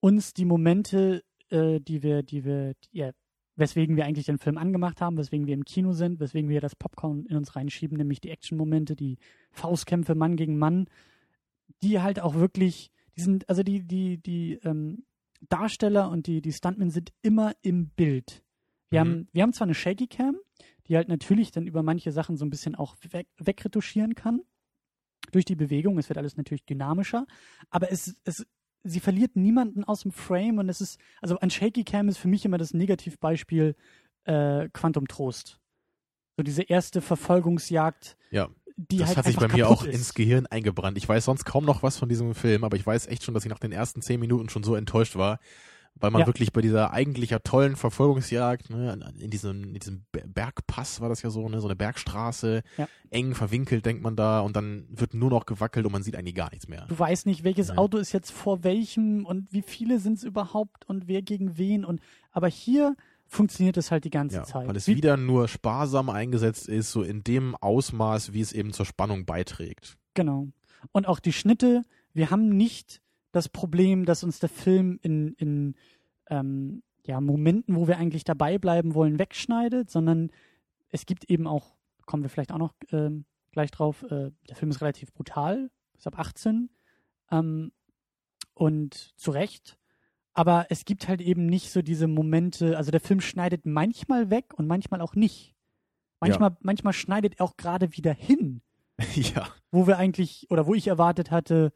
uns 0.00 0.34
die 0.34 0.44
Momente, 0.44 1.22
äh, 1.48 1.80
die 1.80 2.02
wir, 2.02 2.22
die 2.22 2.44
wir, 2.44 2.74
ja, 2.90 3.12
weswegen 3.56 3.96
wir 3.96 4.04
eigentlich 4.04 4.26
den 4.26 4.38
Film 4.38 4.58
angemacht 4.58 5.00
haben, 5.00 5.16
weswegen 5.16 5.46
wir 5.46 5.54
im 5.54 5.64
Kino 5.64 5.92
sind, 5.92 6.20
weswegen 6.20 6.50
wir 6.50 6.60
das 6.60 6.76
Popcorn 6.76 7.24
in 7.26 7.36
uns 7.36 7.56
reinschieben, 7.56 7.96
nämlich 7.96 8.20
die 8.20 8.30
Action-Momente, 8.30 8.96
die 8.96 9.18
Faustkämpfe 9.52 10.14
Mann 10.14 10.36
gegen 10.36 10.58
Mann, 10.58 10.86
die 11.82 12.00
halt 12.00 12.20
auch 12.20 12.34
wirklich, 12.34 12.90
die 13.16 13.22
sind, 13.22 13.48
also 13.48 13.62
die, 13.62 13.86
die, 13.86 14.18
die 14.18 14.54
ähm, 14.64 15.04
Darsteller 15.48 16.10
und 16.10 16.26
die, 16.26 16.42
die 16.42 16.52
Stuntmen 16.52 16.90
sind 16.90 17.12
immer 17.22 17.52
im 17.62 17.88
Bild. 17.90 18.42
Wir, 18.90 19.04
Mhm. 19.04 19.08
haben, 19.08 19.28
wir 19.32 19.42
haben 19.42 19.52
zwar 19.52 19.66
eine 19.66 19.74
Shaky 19.74 20.06
Cam, 20.06 20.36
die 20.88 20.96
halt 20.96 21.08
natürlich 21.08 21.50
dann 21.50 21.66
über 21.66 21.82
manche 21.82 22.12
Sachen 22.12 22.36
so 22.36 22.44
ein 22.44 22.50
bisschen 22.50 22.74
auch 22.74 22.96
weg, 23.10 23.28
wegretuschieren 23.38 24.14
kann 24.14 24.40
durch 25.30 25.44
die 25.44 25.56
Bewegung. 25.56 25.98
Es 25.98 26.08
wird 26.08 26.18
alles 26.18 26.36
natürlich 26.36 26.64
dynamischer, 26.64 27.26
aber 27.70 27.90
es, 27.92 28.16
es, 28.24 28.46
sie 28.82 29.00
verliert 29.00 29.36
niemanden 29.36 29.84
aus 29.84 30.02
dem 30.02 30.12
Frame 30.12 30.58
und 30.58 30.68
es 30.68 30.80
ist, 30.80 30.98
also 31.20 31.38
ein 31.38 31.50
Shaky 31.50 31.84
Cam 31.84 32.08
ist 32.08 32.18
für 32.18 32.28
mich 32.28 32.44
immer 32.44 32.58
das 32.58 32.74
Negativbeispiel 32.74 33.76
äh, 34.24 34.68
Quantum 34.72 35.06
Trost. 35.08 35.60
So 36.36 36.42
diese 36.42 36.62
erste 36.62 37.00
Verfolgungsjagd, 37.00 38.16
Ja, 38.30 38.48
die 38.76 38.96
das 38.98 39.08
halt 39.08 39.18
hat 39.18 39.24
sich 39.26 39.36
bei 39.36 39.48
mir 39.48 39.68
auch 39.68 39.84
ist. 39.84 39.94
ins 39.94 40.14
Gehirn 40.14 40.46
eingebrannt. 40.46 40.96
Ich 40.96 41.08
weiß 41.08 41.26
sonst 41.26 41.44
kaum 41.44 41.64
noch 41.64 41.82
was 41.82 41.98
von 41.98 42.08
diesem 42.08 42.34
Film, 42.34 42.64
aber 42.64 42.76
ich 42.76 42.86
weiß 42.86 43.06
echt 43.06 43.22
schon, 43.22 43.34
dass 43.34 43.44
ich 43.44 43.50
nach 43.50 43.58
den 43.58 43.72
ersten 43.72 44.02
zehn 44.02 44.18
Minuten 44.18 44.48
schon 44.48 44.64
so 44.64 44.74
enttäuscht 44.74 45.16
war, 45.16 45.38
weil 45.94 46.10
man 46.10 46.20
Ja. 46.22 46.26
wirklich 46.26 46.52
bei 46.52 46.60
dieser 46.62 46.92
eigentlich 46.92 47.30
ja 47.30 47.38
tollen 47.38 47.76
Verfolgungsjagd, 47.76 48.70
ne, 48.70 48.98
in 49.20 49.30
diesem, 49.30 49.64
in 49.74 49.74
diesem 49.74 50.04
Be- 50.10 50.24
Bergpass 50.26 51.00
war 51.00 51.08
das 51.08 51.22
ja 51.22 51.30
so, 51.30 51.48
ne, 51.48 51.60
so 51.60 51.68
eine 51.68 51.76
Bergstraße, 51.76 52.62
Ja. 52.76 52.88
eng 53.10 53.34
verwinkelt, 53.34 53.86
denkt 53.86 54.02
man 54.02 54.16
da, 54.16 54.40
und 54.40 54.56
dann 54.56 54.86
wird 54.90 55.14
nur 55.14 55.30
noch 55.30 55.46
gewackelt 55.46 55.86
und 55.86 55.92
man 55.92 56.02
sieht 56.02 56.16
eigentlich 56.16 56.34
gar 56.34 56.50
nichts 56.50 56.66
mehr. 56.68 56.86
Du 56.88 56.98
weißt 56.98 57.26
nicht, 57.26 57.44
welches 57.44 57.68
Ja. 57.68 57.76
Auto 57.78 57.98
ist 57.98 58.12
jetzt 58.12 58.30
vor 58.32 58.64
welchem 58.64 59.24
und 59.26 59.52
wie 59.52 59.62
viele 59.62 59.98
sind 60.00 60.18
es 60.18 60.24
überhaupt 60.24 60.84
und 60.88 61.06
wer 61.08 61.22
gegen 61.22 61.56
wen 61.58 61.84
und 61.84 62.00
aber 62.32 62.48
hier 62.48 62.96
funktioniert 63.26 63.76
es 63.76 63.90
halt 63.90 64.04
die 64.04 64.10
ganze 64.10 64.36
Ja, 64.36 64.44
Zeit. 64.44 64.68
weil 64.68 64.76
es 64.76 64.86
Wie- 64.88 64.96
wieder 64.96 65.16
nur 65.16 65.48
sparsam 65.48 66.10
eingesetzt 66.10 66.68
ist, 66.68 66.92
so 66.92 67.02
in 67.02 67.22
dem 67.24 67.54
Ausmaß, 67.56 68.32
wie 68.32 68.40
es 68.40 68.52
eben 68.52 68.72
zur 68.72 68.84
Spannung 68.86 69.24
beiträgt. 69.24 69.96
Genau. 70.14 70.48
Und 70.90 71.06
auch 71.08 71.18
die 71.20 71.32
Schnitte, 71.32 71.82
wir 72.12 72.30
haben 72.30 72.50
nicht 72.50 73.00
das 73.32 73.48
Problem, 73.48 74.04
dass 74.04 74.24
uns 74.24 74.38
der 74.38 74.48
Film 74.48 74.98
in, 75.02 75.34
in 75.34 75.74
ähm, 76.28 76.82
ja, 77.04 77.20
Momenten, 77.20 77.76
wo 77.76 77.88
wir 77.88 77.98
eigentlich 77.98 78.24
dabei 78.24 78.58
bleiben 78.58 78.94
wollen, 78.94 79.18
wegschneidet, 79.18 79.90
sondern 79.90 80.30
es 80.90 81.06
gibt 81.06 81.24
eben 81.24 81.46
auch, 81.46 81.74
kommen 82.06 82.22
wir 82.22 82.30
vielleicht 82.30 82.52
auch 82.52 82.58
noch 82.58 82.74
ähm, 82.90 83.24
gleich 83.50 83.70
drauf, 83.70 84.02
äh, 84.04 84.30
der 84.48 84.56
Film 84.56 84.70
ist 84.70 84.80
relativ 84.80 85.12
brutal, 85.12 85.70
ist 85.96 86.06
ab 86.06 86.18
18 86.18 86.70
ähm, 87.30 87.72
und 88.54 88.94
zu 89.16 89.30
Recht. 89.30 89.78
Aber 90.34 90.66
es 90.70 90.84
gibt 90.84 91.08
halt 91.08 91.20
eben 91.20 91.46
nicht 91.46 91.70
so 91.70 91.82
diese 91.82 92.06
Momente, 92.06 92.76
also 92.76 92.90
der 92.90 93.00
Film 93.00 93.20
schneidet 93.20 93.66
manchmal 93.66 94.30
weg 94.30 94.54
und 94.56 94.66
manchmal 94.66 95.00
auch 95.00 95.14
nicht. 95.14 95.54
Manchmal, 96.20 96.56
manchmal 96.60 96.92
schneidet 96.92 97.40
er 97.40 97.44
auch 97.44 97.56
gerade 97.56 97.96
wieder 97.96 98.12
hin 98.12 98.62
ja. 99.14 99.48
wo 99.70 99.86
wir 99.86 99.98
eigentlich 99.98 100.46
oder 100.50 100.66
wo 100.66 100.74
ich 100.74 100.86
erwartet 100.86 101.30
hatte, 101.30 101.72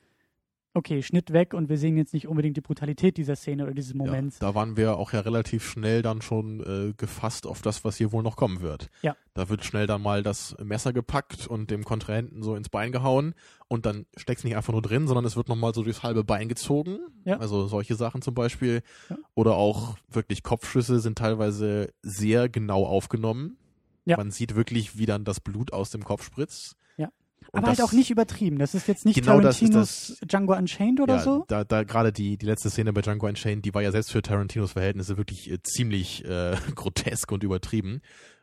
okay, 0.77 1.03
Schnitt 1.03 1.33
weg 1.33 1.55
und 1.55 1.69
wir 1.69 1.79
sehen 1.79 1.97
jetzt 1.97 2.13
nicht 2.13 2.29
unbedingt 2.29 2.57
die 2.57 2.61
Brutalität 2.61 3.17
dieser 3.17 3.35
Szene 3.35 3.65
oder 3.65 3.73
dieses 3.73 3.95
Moments. 3.95 4.39
Ja, 4.41 4.49
da 4.49 4.55
waren 4.55 4.77
wir 4.77 4.99
auch 4.99 5.13
ja 5.13 5.21
relativ 5.21 5.65
schnell 5.67 6.03
dann 6.03 6.21
schon 6.21 6.61
äh, 6.61 6.93
gefasst 6.97 7.47
auf 7.47 7.63
das, 7.63 7.83
was 7.83 7.97
hier 7.97 8.13
wohl 8.13 8.23
noch 8.23 8.37
kommen 8.37 8.61
wird. 8.61 8.91
Ja. 9.01 9.17
Da 9.35 9.49
wird 9.49 9.65
schnell 9.65 9.87
dann 9.87 10.03
mal 10.03 10.23
das 10.23 10.55
Messer 10.63 10.93
gepackt 10.93 11.47
und 11.47 11.71
dem 11.71 11.85
Kontrahenten 11.85 12.43
so 12.43 12.55
ins 12.55 12.69
Bein 12.69 12.93
gehauen 12.93 13.35
und 13.69 13.87
dann 13.87 14.05
steckt 14.17 14.41
es 14.41 14.45
nicht 14.45 14.57
einfach 14.57 14.73
nur 14.73 14.83
drin, 14.83 15.07
sondern 15.07 15.25
es 15.25 15.37
wird 15.37 15.49
nochmal 15.49 15.75
so 15.75 15.83
durchs 15.83 16.03
halbe 16.03 16.25
Bein 16.25 16.49
gezogen. 16.49 16.99
Ja. 17.25 17.39
Also 17.39 17.67
solche 17.67 17.95
Sachen 17.95 18.21
zum 18.21 18.35
Beispiel. 18.35 18.83
Ja. 19.09 19.17
Oder 19.35 19.57
auch 19.57 19.97
wirklich 20.09 20.43
Kopfschüsse 20.43 21.01
sind 21.01 21.17
teilweise 21.17 21.89
sehr 22.03 22.49
genau 22.51 22.85
aufgenommen. 22.85 23.57
Ja. 24.05 24.19
Man 24.19 24.31
sieht 24.31 24.55
wirklich, 24.55 24.99
wie 24.99 25.07
dann 25.07 25.25
das 25.25 25.41
Blut 25.41 25.73
aus 25.73 25.91
dem 25.91 26.05
Kopf 26.05 26.23
spritzt. 26.23 26.77
Aber 27.59 27.69
halt 27.69 27.79
das- 27.79 27.87
auch 27.89 27.93
nicht 27.93 28.11
übertrieben. 28.11 28.59
Das 28.59 28.75
ist 28.75 28.89
jetzt 28.89 29.05
nicht 29.05 29.17
Genau 29.17 29.41
das 29.41 29.63
ist 29.63 29.73
Tarantinos 29.73 30.19
Django 30.27 30.55
Unchained 30.55 31.01
oder 31.01 31.17
ja, 31.17 31.23
so. 31.23 31.45
Da, 31.49 31.65
da 31.65 31.83
gerade 31.85 32.13
die, 32.13 32.37
die 32.37 32.47
letzte 32.47 32.71
Szene 32.71 32.93
bei 32.93 33.03
Django 33.03 33.27
Unchained, 33.27 33.65
die 33.65 33.75
war 33.75 33.83
ja 33.83 33.93
selbst 33.93 34.13
für 34.13 34.23
Tarantinos 34.23 34.73
Verhältnisse 34.73 35.17
wirklich 35.17 35.51
äh, 35.51 35.63
ziemlich 35.63 36.25
äh, 36.25 36.57
grotesk 36.75 37.31
und 37.33 37.43
übertrieben. 37.43 38.01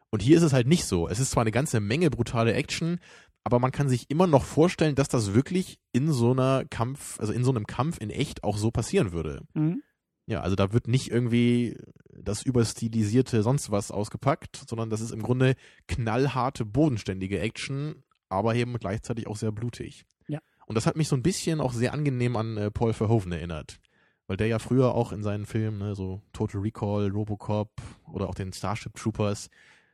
Und 0.09 0.21
hier 0.21 0.37
ist 0.37 0.43
es 0.43 0.53
halt 0.53 0.67
nicht 0.67 0.85
so. 0.85 1.07
Es 1.07 1.19
ist 1.19 1.31
zwar 1.31 1.41
eine 1.41 1.51
ganze 1.51 1.79
Menge 1.79 2.09
brutale 2.09 2.53
Action, 2.53 2.99
aber 3.43 3.59
man 3.59 3.71
kann 3.71 3.89
sich 3.89 4.09
immer 4.09 4.27
noch 4.27 4.43
vorstellen, 4.45 4.95
dass 4.95 5.07
das 5.07 5.33
wirklich 5.33 5.79
in 5.91 6.11
so 6.11 6.31
einer 6.31 6.65
Kampf, 6.69 7.19
also 7.19 7.33
in 7.33 7.43
so 7.43 7.51
einem 7.51 7.65
Kampf 7.67 7.97
in 7.99 8.09
echt 8.09 8.43
auch 8.43 8.57
so 8.57 8.71
passieren 8.71 9.11
würde. 9.11 9.41
Mhm. 9.53 9.81
Ja, 10.25 10.39
also 10.41 10.55
da 10.55 10.71
wird 10.71 10.87
nicht 10.87 11.11
irgendwie 11.11 11.75
das 12.09 12.43
überstilisierte 12.43 13.43
sonst 13.43 13.71
was 13.71 13.91
ausgepackt, 13.91 14.63
sondern 14.69 14.89
das 14.89 15.01
ist 15.01 15.11
im 15.11 15.21
Grunde 15.21 15.55
knallharte, 15.87 16.63
bodenständige 16.63 17.39
Action, 17.39 18.03
aber 18.33 18.55
eben 18.55 18.73
gleichzeitig 18.79 19.27
auch 19.27 19.35
sehr 19.37 19.51
blutig. 19.51 20.05
Ja. 20.27 20.39
Und 20.65 20.75
das 20.75 20.85
hat 20.85 20.95
mich 20.97 21.07
so 21.07 21.15
ein 21.15 21.23
bisschen 21.23 21.61
auch 21.61 21.73
sehr 21.73 21.93
angenehm 21.93 22.35
an 22.35 22.57
äh, 22.57 22.71
Paul 22.71 22.93
Verhoeven 22.93 23.31
erinnert. 23.31 23.79
Weil 24.27 24.37
der 24.37 24.47
ja 24.47 24.59
früher 24.59 24.95
auch 24.95 25.11
in 25.11 25.21
seinen 25.21 25.45
Filmen, 25.45 25.79
ne, 25.79 25.95
so 25.95 26.21
Total 26.31 26.61
Recall, 26.61 27.09
Robocop 27.09 27.69
oder 28.11 28.29
auch 28.29 28.35
den 28.35 28.53
Starship 28.53 28.93
Troopers, 28.95 29.49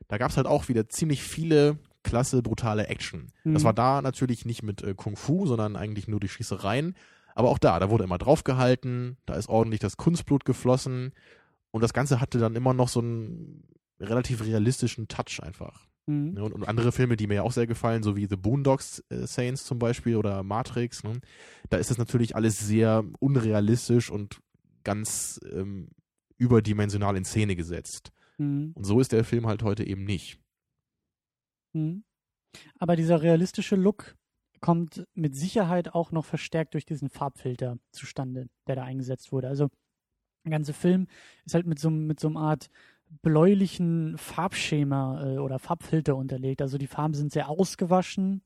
da 0.08 0.18
gab 0.18 0.30
es 0.32 0.38
halt 0.38 0.46
auch 0.48 0.70
wieder 0.70 0.88
ziemlich 0.88 1.24
viele 1.24 1.78
klasse, 2.04 2.42
brutale 2.42 2.88
Action. 2.88 3.32
Das 3.44 3.64
Mhm. 3.64 3.66
war 3.66 3.74
da 3.74 4.02
natürlich 4.02 4.46
nicht 4.46 4.64
mit 4.64 4.82
äh, 4.84 4.94
Kung 4.94 5.16
Fu, 5.16 5.46
sondern 5.48 5.76
eigentlich 5.76 6.08
nur 6.08 6.20
die 6.20 6.30
Schießereien. 6.30 6.96
Aber 7.36 7.50
auch 7.50 7.58
da, 7.58 7.80
da 7.80 7.90
wurde 7.90 8.04
immer 8.04 8.18
draufgehalten, 8.18 9.18
da 9.26 9.34
ist 9.36 9.50
ordentlich 9.50 9.80
das 9.80 9.98
Kunstblut 9.98 10.46
geflossen 10.46 11.14
und 11.72 11.82
das 11.84 11.94
Ganze 11.94 12.22
hatte 12.22 12.38
dann 12.38 12.56
immer 12.56 12.74
noch 12.74 12.88
so 12.90 13.00
einen 13.02 13.64
relativ 14.00 14.44
realistischen 14.46 15.08
Touch 15.08 15.42
einfach. 15.42 15.88
Mhm. 16.10 16.34
Ne? 16.34 16.44
Und, 16.44 16.54
und 16.54 16.68
andere 16.68 16.92
Filme, 16.92 17.16
die 17.16 17.28
mir 17.28 17.36
ja 17.36 17.44
auch 17.44 17.52
sehr 17.52 17.68
gefallen, 17.68 18.02
so 18.02 18.16
wie 18.16 18.26
The 18.26 18.36
Boondocks 18.36 19.04
äh, 19.10 19.28
Saints 19.28 19.64
zum 19.64 19.78
Beispiel 19.78 20.16
oder 20.16 20.42
Matrix, 20.42 21.04
ne? 21.04 21.22
da 21.70 21.78
ist 21.78 21.92
das 21.92 22.00
natürlich 22.00 22.36
alles 22.36 22.58
sehr 22.58 23.06
unrealistisch 23.20 24.10
und 24.10 24.40
ganz 24.84 25.40
ähm, 25.52 25.90
überdimensional 26.38 27.16
in 27.16 27.26
Szene 27.26 27.56
gesetzt. 27.56 28.12
Mhm. 28.40 28.72
Und 28.74 28.84
so 28.86 29.00
ist 29.00 29.12
der 29.12 29.24
Film 29.24 29.46
halt 29.46 29.62
heute 29.62 29.86
eben 29.86 30.04
nicht. 30.04 30.40
Mhm. 31.74 32.04
Aber 32.80 32.96
dieser 32.96 33.22
realistische 33.22 33.76
Look 33.76 34.16
kommt 34.62 35.06
mit 35.14 35.36
Sicherheit 35.36 35.94
auch 35.94 36.12
noch 36.12 36.26
verstärkt 36.26 36.74
durch 36.74 36.86
diesen 36.86 37.10
Farbfilter 37.10 37.78
zustande, 37.92 38.50
der 38.68 38.78
da 38.78 38.84
eingesetzt 38.84 39.32
wurde. 39.32 39.48
Also 39.48 39.70
der 40.44 40.52
ganze 40.52 40.74
Film 40.74 41.08
ist 41.46 41.54
halt 41.54 41.68
mit 41.68 41.78
so, 41.78 41.92
mit 41.92 42.20
so 42.20 42.30
einer 42.30 42.40
Art 42.40 42.70
bläulichen 43.22 44.18
Farbschema 44.18 45.24
äh, 45.24 45.38
oder 45.38 45.60
Farbfilter 45.60 46.16
unterlegt. 46.16 46.62
Also 46.62 46.78
die 46.78 46.88
Farben 46.88 47.14
sind 47.14 47.32
sehr 47.32 47.50
ausgewaschen. 47.50 48.42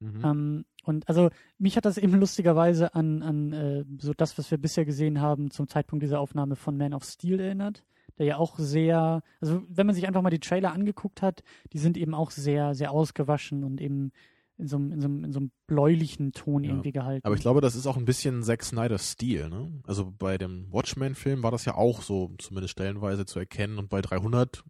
Mhm. 0.00 0.24
Ähm, 0.24 0.64
und 0.84 1.08
also 1.08 1.30
mich 1.58 1.76
hat 1.76 1.84
das 1.84 1.98
eben 1.98 2.14
lustigerweise 2.18 2.94
an, 2.94 3.22
an 3.22 3.52
äh, 3.52 3.84
so 3.98 4.12
das, 4.14 4.36
was 4.36 4.50
wir 4.50 4.58
bisher 4.58 4.84
gesehen 4.84 5.20
haben 5.20 5.50
zum 5.50 5.68
Zeitpunkt 5.68 6.02
dieser 6.02 6.20
Aufnahme 6.20 6.56
von 6.56 6.76
Man 6.76 6.94
of 6.94 7.04
Steel 7.04 7.38
erinnert, 7.38 7.84
der 8.18 8.26
ja 8.26 8.36
auch 8.36 8.58
sehr, 8.58 9.22
also 9.40 9.62
wenn 9.68 9.86
man 9.86 9.94
sich 9.94 10.06
einfach 10.06 10.22
mal 10.22 10.30
die 10.30 10.40
Trailer 10.40 10.72
angeguckt 10.72 11.22
hat, 11.22 11.42
die 11.72 11.78
sind 11.78 11.96
eben 11.96 12.14
auch 12.14 12.32
sehr, 12.32 12.74
sehr 12.74 12.90
ausgewaschen 12.90 13.62
und 13.62 13.80
eben 13.80 14.12
in 14.58 14.68
so 14.68 14.76
einem, 14.76 14.92
in 14.92 15.00
so 15.00 15.06
einem, 15.08 15.24
in 15.24 15.32
so 15.32 15.38
einem 15.40 15.50
bläulichen 15.66 16.32
Ton 16.32 16.62
Ja. 16.64 16.70
irgendwie 16.70 16.92
gehalten. 16.92 17.24
Aber 17.26 17.34
ich 17.34 17.40
glaube, 17.40 17.60
das 17.60 17.74
ist 17.74 17.86
auch 17.86 17.96
ein 17.96 18.04
bisschen 18.04 18.42
Zack 18.42 18.62
Snyder's 18.62 19.10
Stil, 19.12 19.48
ne? 19.48 19.72
Also 19.86 20.12
bei 20.16 20.38
dem 20.38 20.70
Watchmen-Film 20.72 21.42
war 21.42 21.50
das 21.50 21.64
ja 21.64 21.74
auch 21.74 22.02
so, 22.02 22.32
zumindest 22.38 22.72
stellenweise 22.72 23.24
zu 23.26 23.38
erkennen 23.38 23.78
und 23.78 23.88
bei 23.88 24.00
300 24.00 24.62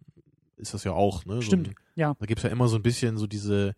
ist 0.57 0.73
das 0.73 0.83
ja 0.83 0.93
auch, 0.93 1.25
ne? 1.25 1.35
So 1.35 1.41
Stimmt, 1.41 1.69
ein, 1.69 1.75
ja. 1.95 2.15
Da 2.19 2.25
gibt's 2.25 2.43
ja 2.43 2.49
immer 2.49 2.67
so 2.67 2.77
ein 2.77 2.81
bisschen 2.83 3.17
so 3.17 3.27
diese, 3.27 3.75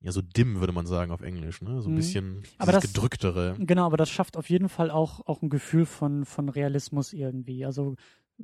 ja, 0.00 0.12
so 0.12 0.20
dim, 0.22 0.60
würde 0.60 0.72
man 0.72 0.86
sagen 0.86 1.10
auf 1.12 1.22
Englisch, 1.22 1.62
ne? 1.62 1.80
So 1.80 1.88
ein 1.88 1.92
Mhm. 1.92 1.96
bisschen 1.96 2.42
Aber 2.58 2.72
das- 2.72 2.82
gedrücktere. 2.92 3.56
Genau, 3.58 3.86
aber 3.86 3.96
das 3.96 4.10
schafft 4.10 4.36
auf 4.36 4.50
jeden 4.50 4.68
Fall 4.68 4.90
auch, 4.90 5.24
auch 5.26 5.40
ein 5.42 5.48
Gefühl 5.48 5.86
von, 5.86 6.24
von 6.24 6.48
Realismus 6.48 7.12
irgendwie. 7.12 7.64
Also 7.64 7.94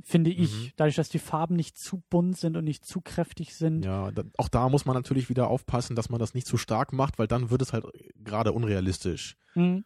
finde 0.03 0.31
ich, 0.31 0.51
Mhm. 0.53 0.71
dadurch, 0.77 0.97
dass 0.97 1.09
die 1.11 1.19
Farben 1.19 1.55
nicht 1.57 1.77
zu 1.79 2.03
bunt 2.09 2.39
sind 2.39 2.57
und 2.57 2.65
nicht 2.65 2.85
zu 2.87 3.01
kräftig 3.01 3.55
sind. 3.55 3.85
Ja, 3.85 4.11
da, 4.11 4.23
auch 4.39 4.49
da 4.49 4.69
muss 4.69 4.85
man 4.87 4.95
natürlich 4.97 5.29
wieder 5.29 5.49
aufpassen, 5.49 5.97
dass 5.97 6.09
man 6.09 6.19
das 6.19 6.35
nicht 6.35 6.47
zu 6.47 6.57
stark 6.57 6.93
macht, 6.93 7.19
weil 7.19 7.27
dann 7.27 7.51
wird 7.51 7.63
es 7.63 7.73
halt 7.73 7.85
gerade 8.17 8.53
unrealistisch. 8.53 9.37
Mhm. 9.55 9.85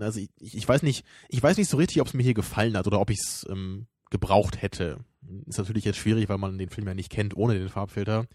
Also 0.00 0.20
ich, 0.20 0.30
ich 0.40 0.68
weiß 0.68 0.82
nicht, 0.82 1.04
ich 1.28 1.42
weiß 1.42 1.56
nicht 1.56 1.68
so 1.68 1.76
richtig, 1.76 2.00
ob 2.00 2.06
es 2.08 2.14
mir 2.14 2.22
hier 2.22 2.34
gefallen 2.34 2.76
hat 2.76 2.86
oder 2.86 3.00
ob 3.00 3.10
ich 3.10 3.18
es 3.20 3.46
ähm, 3.50 3.86
gebraucht 4.10 4.60
hätte. 4.62 4.98
Ist 5.46 5.58
natürlich 5.58 5.84
jetzt 5.84 5.98
schwierig, 5.98 6.28
weil 6.28 6.38
man 6.38 6.58
den 6.58 6.68
Film 6.68 6.86
ja 6.86 6.94
nicht 6.94 7.10
kennt 7.10 7.36
ohne 7.36 7.54
den 7.58 7.68
Farbfilter. 7.68 8.26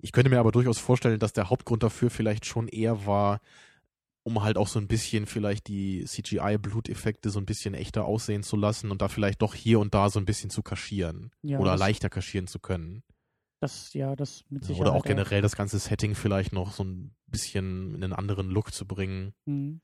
Ich 0.00 0.12
könnte 0.12 0.30
mir 0.30 0.38
aber 0.40 0.52
durchaus 0.52 0.78
vorstellen, 0.78 1.18
dass 1.18 1.32
der 1.32 1.50
Hauptgrund 1.50 1.82
dafür 1.82 2.08
vielleicht 2.10 2.46
schon 2.46 2.68
eher 2.68 3.04
war, 3.06 3.40
um 4.24 4.42
halt 4.42 4.56
auch 4.56 4.68
so 4.68 4.78
ein 4.78 4.86
bisschen 4.86 5.26
vielleicht 5.26 5.66
die 5.68 6.04
CGI-Bluteffekte 6.04 7.30
so 7.30 7.40
ein 7.40 7.46
bisschen 7.46 7.74
echter 7.74 8.04
aussehen 8.04 8.42
zu 8.42 8.56
lassen 8.56 8.90
und 8.90 9.02
da 9.02 9.08
vielleicht 9.08 9.42
doch 9.42 9.54
hier 9.54 9.80
und 9.80 9.94
da 9.94 10.10
so 10.10 10.18
ein 10.20 10.24
bisschen 10.24 10.50
zu 10.50 10.62
kaschieren 10.62 11.32
Ja, 11.42 11.58
oder 11.58 11.76
leichter 11.76 12.08
kaschieren 12.08 12.46
zu 12.46 12.58
können. 12.60 13.02
Das, 13.60 13.92
ja, 13.94 14.16
das 14.16 14.44
mit 14.48 14.64
Sicherheit. 14.64 14.88
oder 14.88 14.96
auch 14.96 15.04
generell 15.04 15.40
das 15.40 15.54
ganze 15.56 15.78
Setting 15.78 16.14
vielleicht 16.14 16.52
noch 16.52 16.72
so 16.72 16.82
ein 16.84 17.14
bisschen 17.26 17.94
in 17.94 18.02
einen 18.04 18.12
anderen 18.12 18.48
Look 18.50 18.72
zu 18.72 18.86
bringen. 18.86 19.34
Mhm. 19.44 19.80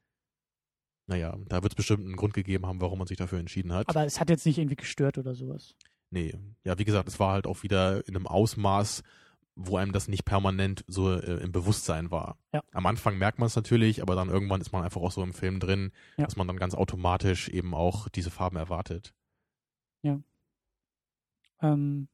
Naja, 1.06 1.38
da 1.46 1.62
wird 1.62 1.72
es 1.72 1.76
bestimmt 1.76 2.04
einen 2.04 2.16
Grund 2.16 2.34
gegeben 2.34 2.66
haben, 2.66 2.80
warum 2.80 2.98
man 2.98 3.06
sich 3.06 3.16
dafür 3.16 3.38
entschieden 3.38 3.72
hat. 3.72 3.88
Aber 3.88 4.04
es 4.04 4.20
hat 4.20 4.30
jetzt 4.30 4.44
nicht 4.46 4.58
irgendwie 4.58 4.76
gestört 4.76 5.16
oder 5.16 5.34
sowas. 5.34 5.74
nee, 6.10 6.34
ja, 6.64 6.78
wie 6.78 6.84
gesagt, 6.84 7.08
es 7.08 7.18
war 7.18 7.32
halt 7.32 7.46
auch 7.46 7.62
wieder 7.62 8.06
in 8.06 8.14
einem 8.16 8.26
Ausmaß, 8.26 9.02
wo 9.60 9.76
einem 9.76 9.92
das 9.92 10.06
nicht 10.08 10.24
permanent 10.24 10.84
so 10.86 11.12
äh, 11.12 11.42
im 11.42 11.50
Bewusstsein 11.52 12.10
war. 12.12 12.38
Ja. 12.52 12.62
Am 12.72 12.86
Anfang 12.86 13.18
merkt 13.18 13.38
man 13.40 13.46
es 13.46 13.56
natürlich, 13.56 14.00
aber 14.02 14.14
dann 14.14 14.28
irgendwann 14.28 14.60
ist 14.60 14.72
man 14.72 14.84
einfach 14.84 15.00
auch 15.00 15.10
so 15.10 15.22
im 15.22 15.32
Film 15.34 15.58
drin, 15.58 15.90
Ja. 16.16 16.24
dass 16.24 16.36
man 16.36 16.46
dann 16.46 16.56
ganz 16.58 16.74
automatisch 16.74 17.48
eben 17.48 17.74
auch 17.74 18.08
diese 18.08 18.30
Farben 18.30 18.56
erwartet. 18.56 19.12
Ähm, 21.60 22.08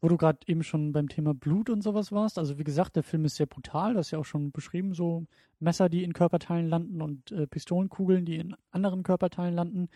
wo 0.00 0.08
du 0.08 0.16
gerade 0.16 0.38
eben 0.46 0.62
schon 0.62 0.92
beim 0.92 1.08
Thema 1.08 1.34
Blut 1.34 1.68
und 1.70 1.82
sowas 1.82 2.12
warst. 2.12 2.38
Also 2.38 2.58
wie 2.58 2.64
gesagt, 2.64 2.94
der 2.94 3.02
Film 3.02 3.24
ist 3.24 3.36
sehr 3.36 3.46
brutal, 3.46 3.94
das 3.94 4.06
ist 4.06 4.10
ja 4.12 4.18
auch 4.18 4.24
schon 4.24 4.52
beschrieben, 4.52 4.94
so 4.94 5.26
Messer, 5.58 5.88
die 5.88 6.04
in 6.04 6.12
Körperteilen 6.12 6.68
landen 6.68 7.00
und 7.02 7.32
äh, 7.32 7.46
Pistolenkugeln, 7.46 8.24
die 8.24 8.36
in 8.36 8.54
anderen 8.70 9.02
Körperteilen 9.02 9.54
landen. 9.54 9.88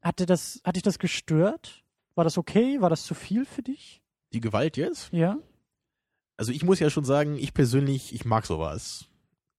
Hatte 0.00 0.26
das, 0.26 0.60
hat 0.64 0.76
dich 0.76 0.82
das 0.82 0.98
gestört? 0.98 1.84
War 2.14 2.24
das 2.24 2.38
okay? 2.38 2.80
War 2.80 2.88
das 2.88 3.04
zu 3.04 3.14
viel 3.14 3.44
für 3.44 3.62
dich? 3.62 4.00
Die 4.32 4.40
Gewalt 4.40 4.76
jetzt? 4.76 5.12
Ja. 5.12 5.38
Also 6.38 6.52
ich 6.52 6.62
muss 6.64 6.78
ja 6.78 6.88
schon 6.88 7.04
sagen, 7.04 7.36
ich 7.36 7.52
persönlich, 7.52 8.14
ich 8.14 8.24
mag 8.24 8.46
sowas. 8.46 9.06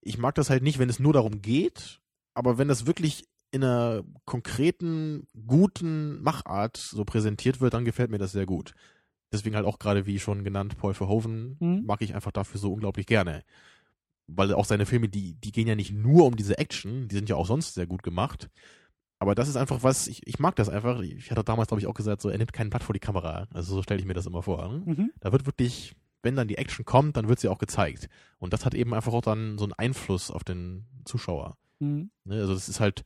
Ich 0.00 0.18
mag 0.18 0.34
das 0.34 0.50
halt 0.50 0.62
nicht, 0.62 0.78
wenn 0.78 0.88
es 0.88 0.98
nur 0.98 1.12
darum 1.12 1.42
geht, 1.42 2.00
aber 2.34 2.58
wenn 2.58 2.68
das 2.68 2.86
wirklich 2.86 3.28
in 3.52 3.62
einer 3.62 4.02
konkreten, 4.24 5.26
guten 5.46 6.22
Machart 6.22 6.76
so 6.78 7.04
präsentiert 7.04 7.60
wird, 7.60 7.74
dann 7.74 7.84
gefällt 7.84 8.10
mir 8.10 8.18
das 8.18 8.32
sehr 8.32 8.46
gut. 8.46 8.74
Deswegen 9.32 9.54
halt 9.56 9.66
auch 9.66 9.78
gerade, 9.78 10.06
wie 10.06 10.18
schon 10.18 10.42
genannt, 10.42 10.76
Paul 10.78 10.94
Verhoeven 10.94 11.56
Mhm. 11.60 11.84
mag 11.84 12.00
ich 12.02 12.14
einfach 12.14 12.32
dafür 12.32 12.58
so 12.58 12.72
unglaublich 12.72 13.06
gerne. 13.06 13.44
Weil 14.26 14.54
auch 14.54 14.64
seine 14.64 14.86
Filme, 14.86 15.08
die, 15.08 15.34
die 15.34 15.52
gehen 15.52 15.68
ja 15.68 15.74
nicht 15.74 15.92
nur 15.92 16.24
um 16.26 16.36
diese 16.36 16.58
Action, 16.58 17.08
die 17.08 17.16
sind 17.16 17.28
ja 17.28 17.36
auch 17.36 17.46
sonst 17.46 17.74
sehr 17.74 17.86
gut 17.86 18.02
gemacht. 18.02 18.48
Aber 19.18 19.34
das 19.34 19.48
ist 19.48 19.56
einfach 19.56 19.82
was, 19.82 20.06
ich, 20.06 20.26
ich 20.26 20.38
mag 20.38 20.56
das 20.56 20.68
einfach. 20.70 21.00
Ich 21.02 21.30
hatte 21.30 21.44
damals, 21.44 21.68
glaube 21.68 21.80
ich, 21.80 21.86
auch 21.86 21.94
gesagt, 21.94 22.22
so, 22.22 22.30
er 22.30 22.38
nimmt 22.38 22.54
kein 22.54 22.70
Blatt 22.70 22.84
vor 22.84 22.94
die 22.94 23.00
Kamera. 23.00 23.48
Also 23.52 23.74
so 23.74 23.82
stelle 23.82 24.00
ich 24.00 24.06
mir 24.06 24.14
das 24.14 24.26
immer 24.26 24.42
vor. 24.42 24.66
Ne? 24.68 24.82
Mhm. 24.86 25.10
Da 25.20 25.30
wird 25.32 25.44
wirklich, 25.44 25.94
wenn 26.22 26.36
dann 26.36 26.48
die 26.48 26.58
Action 26.58 26.84
kommt, 26.84 27.16
dann 27.16 27.28
wird 27.28 27.40
sie 27.40 27.48
auch 27.48 27.58
gezeigt. 27.58 28.08
Und 28.38 28.52
das 28.52 28.64
hat 28.64 28.74
eben 28.74 28.94
einfach 28.94 29.12
auch 29.12 29.22
dann 29.22 29.58
so 29.58 29.64
einen 29.64 29.72
Einfluss 29.72 30.30
auf 30.30 30.44
den 30.44 30.86
Zuschauer. 31.04 31.56
Mhm. 31.78 32.10
Ne? 32.24 32.36
Also 32.36 32.54
das 32.54 32.68
ist 32.68 32.80
halt, 32.80 33.04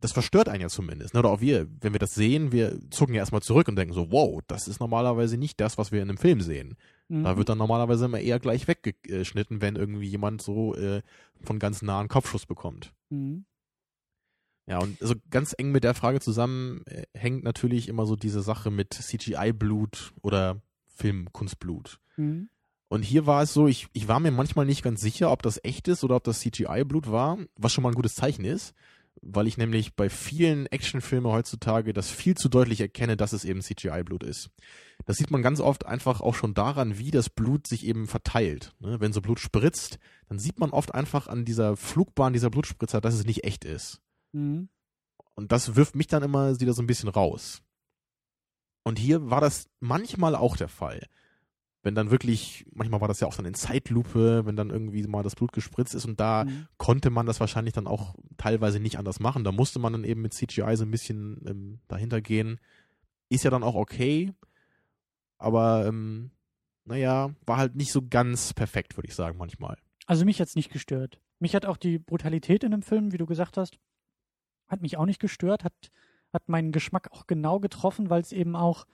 das 0.00 0.12
verstört 0.12 0.48
einen 0.48 0.62
ja 0.62 0.68
zumindest. 0.68 1.14
Ne? 1.14 1.20
Oder 1.20 1.30
auch 1.30 1.40
wir, 1.40 1.66
wenn 1.80 1.92
wir 1.92 1.98
das 1.98 2.14
sehen, 2.14 2.52
wir 2.52 2.78
zucken 2.90 3.14
ja 3.14 3.20
erstmal 3.20 3.42
zurück 3.42 3.68
und 3.68 3.76
denken 3.76 3.94
so, 3.94 4.10
wow, 4.10 4.40
das 4.46 4.68
ist 4.68 4.80
normalerweise 4.80 5.36
nicht 5.36 5.60
das, 5.60 5.78
was 5.78 5.92
wir 5.92 6.02
in 6.02 6.08
einem 6.08 6.18
Film 6.18 6.40
sehen. 6.40 6.76
Mhm. 7.08 7.24
Da 7.24 7.36
wird 7.36 7.48
dann 7.48 7.58
normalerweise 7.58 8.06
immer 8.06 8.20
eher 8.20 8.40
gleich 8.40 8.66
weggeschnitten, 8.68 9.60
wenn 9.60 9.76
irgendwie 9.76 10.08
jemand 10.08 10.42
so 10.42 10.74
äh, 10.74 11.02
von 11.42 11.58
ganz 11.58 11.82
nah 11.82 12.00
einen 12.00 12.08
Kopfschuss 12.08 12.46
bekommt. 12.46 12.92
Mhm. 13.10 13.44
Ja, 14.66 14.78
und 14.78 15.00
also 15.02 15.14
ganz 15.30 15.54
eng 15.58 15.72
mit 15.72 15.84
der 15.84 15.94
Frage 15.94 16.20
zusammen 16.20 16.82
äh, 16.86 17.04
hängt 17.14 17.44
natürlich 17.44 17.88
immer 17.88 18.06
so 18.06 18.16
diese 18.16 18.40
Sache 18.40 18.70
mit 18.70 18.94
CGI-Blut 18.94 20.14
oder 20.22 20.62
Filmkunstblut. 20.86 21.98
Mhm. 22.16 22.48
Und 22.88 23.02
hier 23.02 23.26
war 23.26 23.42
es 23.42 23.52
so, 23.52 23.66
ich, 23.66 23.88
ich 23.92 24.08
war 24.08 24.20
mir 24.20 24.30
manchmal 24.30 24.66
nicht 24.66 24.84
ganz 24.84 25.00
sicher, 25.00 25.30
ob 25.30 25.42
das 25.42 25.58
echt 25.64 25.88
ist 25.88 26.04
oder 26.04 26.16
ob 26.16 26.24
das 26.24 26.40
CGI-Blut 26.40 27.10
war, 27.10 27.38
was 27.56 27.72
schon 27.72 27.82
mal 27.82 27.90
ein 27.90 27.96
gutes 27.96 28.14
Zeichen 28.14 28.44
ist, 28.44 28.74
weil 29.20 29.46
ich 29.46 29.56
nämlich 29.56 29.96
bei 29.96 30.10
vielen 30.10 30.66
Actionfilmen 30.66 31.30
heutzutage 31.32 31.92
das 31.92 32.10
viel 32.10 32.36
zu 32.36 32.48
deutlich 32.48 32.80
erkenne, 32.80 33.16
dass 33.16 33.32
es 33.32 33.44
eben 33.44 33.62
CGI-Blut 33.62 34.22
ist. 34.22 34.50
Das 35.06 35.16
sieht 35.16 35.30
man 35.30 35.42
ganz 35.42 35.60
oft 35.60 35.86
einfach 35.86 36.20
auch 36.20 36.34
schon 36.34 36.54
daran, 36.54 36.98
wie 36.98 37.10
das 37.10 37.30
Blut 37.30 37.66
sich 37.66 37.86
eben 37.86 38.06
verteilt. 38.06 38.72
Ne? 38.80 39.00
Wenn 39.00 39.12
so 39.12 39.20
Blut 39.20 39.40
spritzt, 39.40 39.98
dann 40.28 40.38
sieht 40.38 40.60
man 40.60 40.70
oft 40.70 40.94
einfach 40.94 41.26
an 41.26 41.44
dieser 41.44 41.76
Flugbahn 41.76 42.32
dieser 42.32 42.50
Blutspritzer, 42.50 43.00
dass 43.00 43.14
es 43.14 43.24
nicht 43.24 43.44
echt 43.44 43.64
ist. 43.64 44.00
Mhm. 44.32 44.68
Und 45.34 45.52
das 45.52 45.74
wirft 45.74 45.96
mich 45.96 46.06
dann 46.06 46.22
immer 46.22 46.60
wieder 46.60 46.74
so 46.74 46.82
ein 46.82 46.86
bisschen 46.86 47.08
raus. 47.08 47.60
Und 48.84 48.98
hier 48.98 49.30
war 49.30 49.40
das 49.40 49.68
manchmal 49.80 50.36
auch 50.36 50.56
der 50.56 50.68
Fall. 50.68 51.08
Wenn 51.84 51.94
dann 51.94 52.10
wirklich, 52.10 52.66
manchmal 52.72 53.00
war 53.00 53.08
das 53.08 53.20
ja 53.20 53.28
auch 53.28 53.36
dann 53.36 53.44
in 53.44 53.54
Zeitlupe, 53.54 54.44
wenn 54.46 54.56
dann 54.56 54.70
irgendwie 54.70 55.06
mal 55.06 55.22
das 55.22 55.36
Blut 55.36 55.52
gespritzt 55.52 55.94
ist 55.94 56.06
und 56.06 56.18
da 56.18 56.44
Mhm. 56.44 56.66
konnte 56.78 57.10
man 57.10 57.26
das 57.26 57.38
wahrscheinlich 57.40 57.74
dann 57.74 57.86
auch 57.86 58.14
teilweise 58.38 58.80
nicht 58.80 58.98
anders 58.98 59.20
machen. 59.20 59.44
Da 59.44 59.52
musste 59.52 59.78
man 59.78 59.92
dann 59.92 60.02
eben 60.04 60.22
mit 60.22 60.32
CGI 60.34 60.76
so 60.76 60.84
ein 60.84 60.90
bisschen 60.90 61.44
ähm, 61.46 61.80
dahinter 61.86 62.20
gehen. 62.20 62.58
Ist 63.28 63.44
ja 63.44 63.50
dann 63.50 63.62
auch 63.62 63.74
okay, 63.74 64.32
aber 65.38 65.86
ähm, 65.86 66.30
naja, 66.84 67.34
war 67.46 67.56
halt 67.58 67.76
nicht 67.76 67.92
so 67.92 68.02
ganz 68.08 68.52
perfekt, 68.54 68.96
würde 68.96 69.08
ich 69.08 69.14
sagen, 69.14 69.38
manchmal. 69.38 69.76
Also 70.06 70.24
mich 70.24 70.40
hat's 70.40 70.54
nicht 70.56 70.72
gestört. 70.72 71.20
Mich 71.38 71.54
hat 71.54 71.66
auch 71.66 71.76
die 71.76 71.98
Brutalität 71.98 72.64
in 72.64 72.70
dem 72.70 72.82
Film, 72.82 73.12
wie 73.12 73.18
du 73.18 73.26
gesagt 73.26 73.56
hast, 73.56 73.78
hat 74.68 74.80
mich 74.82 74.96
auch 74.96 75.04
nicht 75.06 75.20
gestört, 75.20 75.64
hat, 75.64 75.74
hat 76.32 76.48
meinen 76.48 76.72
Geschmack 76.72 77.10
auch 77.12 77.26
genau 77.26 77.60
getroffen, 77.60 78.08
weil 78.10 78.22
es 78.22 78.32
eben 78.32 78.56
auch, 78.56 78.86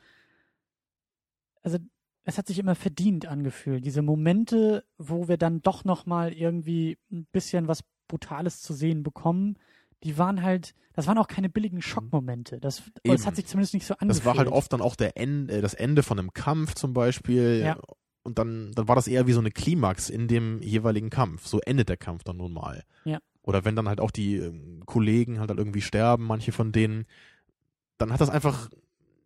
also 1.62 1.78
es 2.24 2.38
hat 2.38 2.46
sich 2.46 2.58
immer 2.58 2.74
verdient 2.74 3.26
angefühlt. 3.26 3.84
Diese 3.84 4.02
Momente, 4.02 4.84
wo 4.98 5.28
wir 5.28 5.36
dann 5.36 5.62
doch 5.62 5.84
nochmal 5.84 6.32
irgendwie 6.32 6.98
ein 7.10 7.26
bisschen 7.32 7.68
was 7.68 7.82
Brutales 8.08 8.60
zu 8.60 8.74
sehen 8.74 9.02
bekommen, 9.02 9.56
die 10.02 10.18
waren 10.18 10.42
halt, 10.42 10.74
das 10.92 11.06
waren 11.06 11.18
auch 11.18 11.28
keine 11.28 11.48
billigen 11.48 11.82
Schockmomente. 11.82 12.60
Das, 12.60 12.82
das 13.04 13.26
hat 13.26 13.36
sich 13.36 13.46
zumindest 13.46 13.74
nicht 13.74 13.86
so 13.86 13.94
angefühlt. 13.94 14.18
Das 14.18 14.24
war 14.24 14.36
halt 14.36 14.48
oft 14.48 14.72
dann 14.72 14.80
auch 14.80 14.96
der 14.96 15.16
End, 15.16 15.50
äh, 15.50 15.60
das 15.60 15.74
Ende 15.74 16.02
von 16.02 16.18
einem 16.18 16.32
Kampf 16.32 16.74
zum 16.74 16.92
Beispiel. 16.92 17.62
Ja. 17.64 17.78
Und 18.22 18.38
dann, 18.38 18.72
dann 18.72 18.88
war 18.88 18.96
das 18.96 19.08
eher 19.08 19.26
wie 19.26 19.32
so 19.32 19.40
eine 19.40 19.50
Klimax 19.50 20.10
in 20.10 20.28
dem 20.28 20.60
jeweiligen 20.62 21.10
Kampf. 21.10 21.46
So 21.46 21.60
endet 21.60 21.88
der 21.88 21.96
Kampf 21.96 22.24
dann 22.24 22.36
nun 22.36 22.52
mal. 22.52 22.84
Ja. 23.04 23.18
Oder 23.42 23.64
wenn 23.64 23.76
dann 23.76 23.88
halt 23.88 24.00
auch 24.00 24.10
die 24.10 24.36
ähm, 24.36 24.82
Kollegen 24.84 25.38
halt, 25.40 25.50
halt 25.50 25.58
irgendwie 25.58 25.80
sterben, 25.80 26.26
manche 26.26 26.52
von 26.52 26.72
denen, 26.72 27.06
dann 27.98 28.12
hat 28.12 28.20
das 28.20 28.30
einfach, 28.30 28.68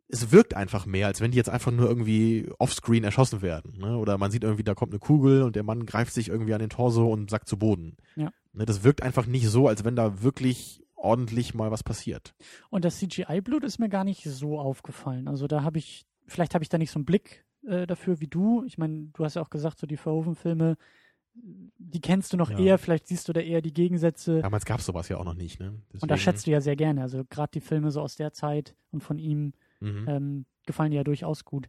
es 0.08 0.30
wirkt 0.32 0.54
einfach 0.54 0.86
mehr, 0.86 1.06
als 1.06 1.20
wenn 1.20 1.30
die 1.30 1.36
jetzt 1.38 1.48
einfach 1.50 1.72
nur 1.72 1.88
irgendwie 1.88 2.48
offscreen 2.58 3.04
erschossen 3.04 3.42
werden. 3.42 3.78
Ne? 3.78 3.96
Oder 3.96 4.18
man 4.18 4.30
sieht 4.30 4.44
irgendwie, 4.44 4.62
da 4.64 4.74
kommt 4.74 4.92
eine 4.92 4.98
Kugel 5.00 5.42
und 5.42 5.56
der 5.56 5.62
Mann 5.62 5.86
greift 5.86 6.12
sich 6.12 6.28
irgendwie 6.28 6.52
an 6.54 6.60
den 6.60 6.70
Torso 6.70 7.10
und 7.10 7.30
sackt 7.30 7.48
zu 7.48 7.58
Boden. 7.58 7.96
Ja. 8.16 8.30
Ne? 8.52 8.64
Das 8.66 8.84
wirkt 8.84 9.02
einfach 9.02 9.26
nicht 9.26 9.48
so, 9.48 9.66
als 9.66 9.84
wenn 9.84 9.96
da 9.96 10.22
wirklich 10.22 10.82
ordentlich 10.94 11.54
mal 11.54 11.70
was 11.70 11.82
passiert. 11.82 12.34
Und 12.70 12.84
das 12.84 12.98
CGI-Blut 12.98 13.64
ist 13.64 13.78
mir 13.78 13.88
gar 13.88 14.04
nicht 14.04 14.24
so 14.24 14.58
aufgefallen. 14.58 15.26
Also 15.28 15.46
da 15.46 15.62
habe 15.62 15.78
ich, 15.78 16.06
vielleicht 16.26 16.54
habe 16.54 16.62
ich 16.62 16.68
da 16.68 16.78
nicht 16.78 16.90
so 16.90 16.98
einen 16.98 17.04
Blick 17.06 17.44
äh, 17.66 17.86
dafür 17.86 18.20
wie 18.20 18.26
du. 18.28 18.62
Ich 18.66 18.78
meine, 18.78 19.08
du 19.14 19.24
hast 19.24 19.34
ja 19.36 19.42
auch 19.42 19.50
gesagt, 19.50 19.78
so 19.78 19.86
die 19.86 19.96
Verhoeven-Filme, 19.96 20.76
die 21.34 22.00
kennst 22.00 22.32
du 22.32 22.36
noch 22.36 22.50
Ja. 22.50 22.58
eher, 22.58 22.78
vielleicht 22.78 23.08
siehst 23.08 23.28
du 23.28 23.32
da 23.32 23.40
eher 23.40 23.60
die 23.60 23.72
Gegensätze. 23.72 24.40
Damals 24.40 24.64
gab 24.64 24.80
es 24.80 24.86
sowas 24.86 25.08
ja 25.08 25.16
auch 25.16 25.24
noch 25.24 25.34
nicht. 25.34 25.60
Ne? 25.60 25.70
und 25.70 25.82
das 25.92 26.00
Deswegen- 26.02 26.18
schätzt 26.20 26.46
du 26.46 26.50
ja 26.52 26.60
sehr 26.60 26.76
gerne. 26.76 27.02
Also 27.02 27.24
gerade 27.28 27.50
die 27.54 27.60
Filme 27.60 27.90
so 27.90 28.00
aus 28.00 28.16
der 28.16 28.32
Zeit 28.32 28.76
und 28.92 29.02
von 29.02 29.18
ihm 29.18 29.52
Mhm. 29.84 30.08
ähm, 30.08 30.46
gefallen 30.66 30.90
dir 30.90 30.98
ja 30.98 31.04
durchaus 31.04 31.44
gut. 31.44 31.68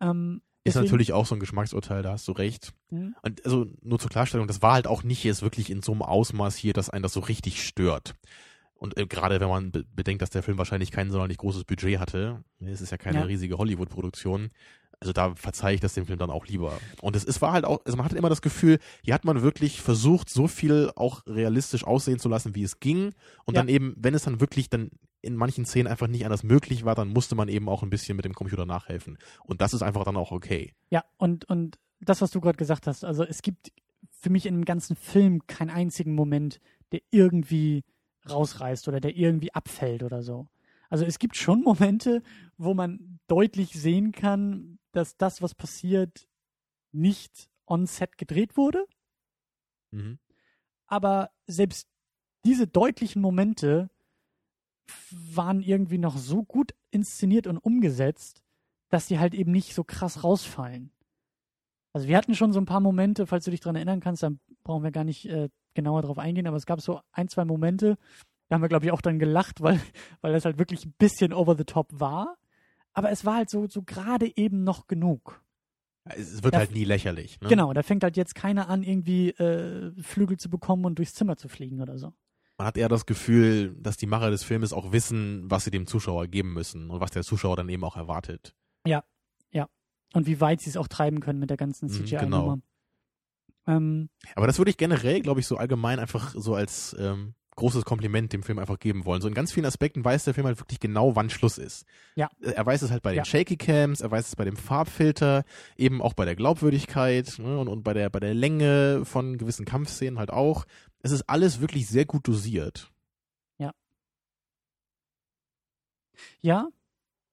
Ähm, 0.00 0.42
Ist 0.64 0.74
deswegen- 0.74 0.84
natürlich 0.86 1.12
auch 1.12 1.26
so 1.26 1.34
ein 1.34 1.40
Geschmacksurteil, 1.40 2.02
da 2.02 2.12
hast 2.12 2.26
du 2.28 2.32
recht. 2.32 2.72
Mhm. 2.90 3.14
Und 3.22 3.44
also 3.44 3.66
nur 3.82 3.98
zur 3.98 4.10
Klarstellung, 4.10 4.46
das 4.46 4.62
war 4.62 4.74
halt 4.74 4.86
auch 4.86 5.02
nicht 5.02 5.24
jetzt 5.24 5.42
wirklich 5.42 5.70
in 5.70 5.82
so 5.82 5.92
einem 5.92 6.02
Ausmaß 6.02 6.56
hier, 6.56 6.72
dass 6.72 6.90
einen 6.90 7.02
das 7.02 7.12
so 7.12 7.20
richtig 7.20 7.64
stört. 7.66 8.14
Und 8.74 8.96
äh, 8.98 9.06
gerade 9.06 9.38
wenn 9.40 9.48
man 9.48 9.70
be 9.70 9.84
bedenkt, 9.94 10.22
dass 10.22 10.30
der 10.30 10.42
Film 10.42 10.58
wahrscheinlich 10.58 10.90
kein 10.90 11.10
sonderlich 11.10 11.38
großes 11.38 11.64
Budget 11.64 11.98
hatte, 12.00 12.42
es 12.60 12.80
ist 12.80 12.90
ja 12.90 12.98
keine 12.98 13.18
Ja. 13.20 13.24
riesige 13.24 13.56
Hollywood-Produktion, 13.58 14.50
also 14.98 15.12
da 15.12 15.34
verzeihe 15.34 15.74
ich 15.74 15.80
das 15.80 15.94
dem 15.94 16.06
Film 16.06 16.18
dann 16.18 16.30
auch 16.30 16.46
lieber. 16.46 16.78
Und 17.00 17.16
es, 17.16 17.24
es 17.24 17.40
war 17.42 17.52
halt 17.52 17.64
auch, 17.64 17.80
also 17.84 17.96
man 17.96 18.04
hatte 18.04 18.16
immer 18.16 18.28
das 18.28 18.42
Gefühl, 18.42 18.78
hier 19.02 19.14
hat 19.14 19.24
man 19.24 19.42
wirklich 19.42 19.80
versucht, 19.80 20.30
so 20.30 20.46
viel 20.46 20.90
auch 20.94 21.22
realistisch 21.26 21.82
aussehen 21.84 22.20
zu 22.20 22.28
lassen, 22.28 22.54
wie 22.54 22.62
es 22.62 22.78
ging. 22.78 23.12
Und 23.44 23.54
Ja. 23.54 23.60
dann 23.62 23.68
eben, 23.68 23.94
wenn 23.96 24.14
es 24.14 24.22
dann 24.24 24.40
wirklich 24.40 24.68
dann 24.70 24.90
in 25.22 25.36
manchen 25.36 25.64
Szenen 25.64 25.86
einfach 25.86 26.08
nicht 26.08 26.24
anders 26.24 26.42
möglich 26.42 26.84
war, 26.84 26.94
dann 26.94 27.08
musste 27.08 27.34
man 27.34 27.48
eben 27.48 27.68
auch 27.68 27.82
ein 27.82 27.90
bisschen 27.90 28.16
mit 28.16 28.24
dem 28.24 28.34
Computer 28.34 28.66
nachhelfen. 28.66 29.18
Und 29.44 29.60
das 29.60 29.72
ist 29.72 29.82
einfach 29.82 30.04
dann 30.04 30.16
auch 30.16 30.32
okay. 30.32 30.74
Ja, 30.90 31.04
und, 31.16 31.44
und 31.46 31.78
das, 32.00 32.20
was 32.20 32.30
du 32.32 32.40
gerade 32.40 32.58
gesagt 32.58 32.86
hast, 32.86 33.04
also 33.04 33.24
es 33.24 33.42
gibt 33.42 33.72
für 34.10 34.30
mich 34.30 34.46
in 34.46 34.54
dem 34.54 34.64
ganzen 34.64 34.96
Film 34.96 35.46
keinen 35.46 35.70
einzigen 35.70 36.14
Moment, 36.14 36.60
der 36.90 37.00
irgendwie 37.10 37.84
rausreißt 38.28 38.86
oder 38.88 39.00
der 39.00 39.16
irgendwie 39.16 39.54
abfällt 39.54 40.02
oder 40.02 40.22
so. 40.22 40.48
Also 40.90 41.04
es 41.04 41.18
gibt 41.18 41.36
schon 41.36 41.62
Momente, 41.62 42.22
wo 42.58 42.74
man 42.74 43.18
deutlich 43.26 43.72
sehen 43.72 44.12
kann, 44.12 44.78
dass 44.92 45.16
das, 45.16 45.40
was 45.40 45.54
passiert, 45.54 46.28
nicht 46.92 47.48
on 47.66 47.86
set 47.86 48.18
gedreht 48.18 48.56
wurde, 48.56 48.84
Mhm. 49.92 50.18
aber 50.86 51.30
selbst 51.46 51.86
diese 52.44 52.66
deutlichen 52.66 53.22
Momente 53.22 53.90
waren 55.10 55.60
irgendwie 55.60 55.98
noch 55.98 56.16
so 56.16 56.42
gut 56.42 56.74
inszeniert 56.90 57.46
und 57.46 57.58
umgesetzt, 57.58 58.42
dass 58.88 59.06
die 59.06 59.18
halt 59.18 59.34
eben 59.34 59.52
nicht 59.52 59.74
so 59.74 59.84
krass 59.84 60.22
rausfallen. 60.24 60.90
Also 61.92 62.08
wir 62.08 62.16
hatten 62.16 62.34
schon 62.34 62.52
so 62.52 62.60
ein 62.60 62.66
paar 62.66 62.80
Momente, 62.80 63.26
falls 63.26 63.44
du 63.44 63.50
dich 63.50 63.60
dran 63.60 63.76
erinnern 63.76 64.00
kannst, 64.00 64.22
dann 64.22 64.40
brauchen 64.64 64.82
wir 64.82 64.92
gar 64.92 65.04
nicht 65.04 65.26
äh, 65.28 65.48
genauer 65.74 66.02
drauf 66.02 66.18
eingehen, 66.18 66.46
aber 66.46 66.56
es 66.56 66.66
gab 66.66 66.80
so 66.80 67.00
ein, 67.12 67.28
zwei 67.28 67.44
Momente, 67.44 67.98
da 68.48 68.54
haben 68.56 68.62
wir, 68.62 68.68
glaube 68.68 68.84
ich, 68.84 68.92
auch 68.92 69.00
dann 69.00 69.18
gelacht, 69.18 69.62
weil, 69.62 69.80
weil 70.20 70.32
das 70.32 70.44
halt 70.44 70.58
wirklich 70.58 70.84
ein 70.84 70.94
bisschen 70.98 71.32
over 71.32 71.56
the 71.56 71.64
top 71.64 71.88
war. 71.92 72.36
Aber 72.92 73.10
es 73.10 73.24
war 73.24 73.36
halt 73.36 73.50
so, 73.50 73.66
so 73.68 73.82
gerade 73.82 74.30
eben 74.36 74.64
noch 74.64 74.86
genug. 74.86 75.42
Es 76.04 76.42
wird 76.42 76.54
Ja, 76.54 76.60
halt 76.60 76.72
nie 76.72 76.84
lächerlich. 76.84 77.40
Ne? 77.40 77.48
Genau, 77.48 77.72
da 77.72 77.82
fängt 77.82 78.02
halt 78.02 78.16
jetzt 78.16 78.34
keiner 78.34 78.68
an, 78.68 78.82
irgendwie 78.82 79.30
äh, 79.30 79.92
Flügel 80.02 80.36
zu 80.36 80.50
bekommen 80.50 80.84
und 80.84 80.98
durchs 80.98 81.14
Zimmer 81.14 81.36
zu 81.36 81.48
fliegen 81.48 81.80
oder 81.80 81.96
so. 81.96 82.12
Man 82.62 82.68
hat 82.68 82.76
eher 82.76 82.88
das 82.88 83.06
Gefühl, 83.06 83.74
dass 83.80 83.96
die 83.96 84.06
Macher 84.06 84.30
des 84.30 84.44
Filmes 84.44 84.72
auch 84.72 84.92
wissen, 84.92 85.50
was 85.50 85.64
sie 85.64 85.72
dem 85.72 85.88
Zuschauer 85.88 86.28
geben 86.28 86.52
müssen 86.52 86.90
und 86.90 87.00
was 87.00 87.10
der 87.10 87.24
Zuschauer 87.24 87.56
dann 87.56 87.68
eben 87.68 87.82
auch 87.82 87.96
erwartet. 87.96 88.54
Und 90.14 90.26
wie 90.26 90.40
weit 90.42 90.60
sie 90.60 90.68
es 90.68 90.76
auch 90.76 90.88
treiben 90.88 91.20
können 91.20 91.38
mit 91.38 91.48
der 91.48 91.56
ganzen 91.56 91.86
Mhm, 91.86 91.92
CGI-Nummer. 91.92 92.58
Ähm, 93.66 94.10
Aber 94.34 94.46
das 94.46 94.58
würde 94.58 94.70
ich 94.70 94.76
generell, 94.76 95.22
glaube 95.22 95.40
ich, 95.40 95.46
so 95.46 95.56
allgemein 95.56 95.98
einfach 95.98 96.34
so 96.36 96.54
als 96.54 96.94
ähm, 96.98 97.34
großes 97.56 97.84
Kompliment 97.84 98.32
dem 98.32 98.42
Film 98.42 98.58
einfach 98.58 98.78
geben 98.78 99.04
wollen. 99.04 99.22
So 99.22 99.28
in 99.28 99.34
ganz 99.34 99.52
vielen 99.52 99.66
Aspekten 99.66 100.04
weiß 100.04 100.24
der 100.24 100.34
Film 100.34 100.46
halt 100.46 100.58
wirklich 100.60 100.80
genau, 100.80 101.16
wann 101.16 101.30
Schluss 101.30 101.58
ist. 101.58 101.86
Ja. 102.14 102.28
Er 102.40 102.66
weiß 102.66 102.82
es 102.82 102.90
halt 102.90 103.02
bei 103.02 103.12
den 103.12 103.18
Ja. 103.18 103.24
Shaky 103.24 103.56
Cams, 103.56 104.00
er 104.00 104.10
weiß 104.10 104.28
es 104.28 104.36
bei 104.36 104.44
dem 104.44 104.56
Farbfilter, 104.56 105.44
eben 105.76 106.02
auch 106.02 106.14
bei 106.14 106.24
der 106.24 106.36
Glaubwürdigkeit 106.36 107.38
ne, 107.38 107.58
und, 107.58 107.68
und 107.68 107.82
bei 107.82 107.94
der 107.94 108.10
bei 108.10 108.20
der 108.20 108.34
Länge 108.34 109.04
von 109.04 109.38
gewissen 109.38 109.64
Kampfszenen 109.64 110.18
halt 110.18 110.30
auch. 110.30 110.64
Es 111.02 111.10
ist 111.10 111.28
alles 111.28 111.60
wirklich 111.60 111.88
sehr 111.88 112.04
gut 112.04 112.26
dosiert. 112.26 112.92
ja, 116.40 116.68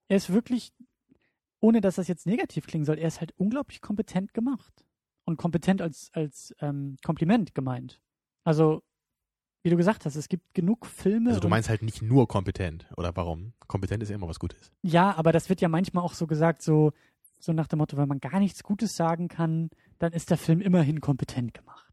er 0.08 0.18
ist 0.18 0.32
wirklich, 0.32 0.74
ohne 1.60 1.82
dass 1.82 1.96
das 1.96 2.08
jetzt 2.08 2.26
negativ 2.26 2.68
klingen 2.68 2.86
soll, 2.86 2.98
er 2.98 3.08
ist 3.08 3.20
halt 3.20 3.34
unglaublich 3.38 3.82
kompetent 3.82 4.34
gemacht. 4.34 4.86
Und 5.26 5.38
kompetent 5.38 5.82
als, 5.82 6.10
als 6.14 6.56
ähm, 6.60 6.98
Kompliment 7.04 7.54
gemeint. 7.54 8.02
Also, 8.44 8.82
wie 9.62 9.70
du 9.70 9.78
gesagt 9.78 10.06
hast, 10.06 10.16
es 10.16 10.28
gibt 10.28 10.56
genug 10.56 10.88
Filme. 10.88 11.30
Also 11.30 11.42
du 11.42 11.50
meinst 11.50 11.70
halt 11.70 11.84
nicht 11.84 12.02
nur 12.02 12.28
kompetent 12.28 12.88
oder 12.98 13.16
warum? 13.16 13.54
Kompetent 13.68 14.02
ist 14.02 14.10
ja 14.10 14.16
immer 14.16 14.28
was 14.28 14.40
Gutes. 14.40 14.72
Ja, 14.82 15.16
aber 15.16 15.32
das 15.32 15.50
wird 15.50 15.62
ja 15.62 15.70
manchmal 15.70 16.04
auch 16.04 16.14
so 16.16 16.26
gesagt, 16.26 16.64
so, 16.64 16.94
so 17.38 17.54
nach 17.54 17.68
dem 17.68 17.78
Motto, 17.78 17.96
wenn 17.98 18.08
man 18.08 18.20
gar 18.20 18.40
nichts 18.40 18.64
Gutes 18.64 18.96
sagen 18.96 19.28
kann, 19.28 19.70
dann 20.00 20.14
ist 20.14 20.32
der 20.32 20.38
Film 20.38 20.62
immerhin 20.62 21.00
kompetent 21.00 21.54
gemacht. 21.54 21.89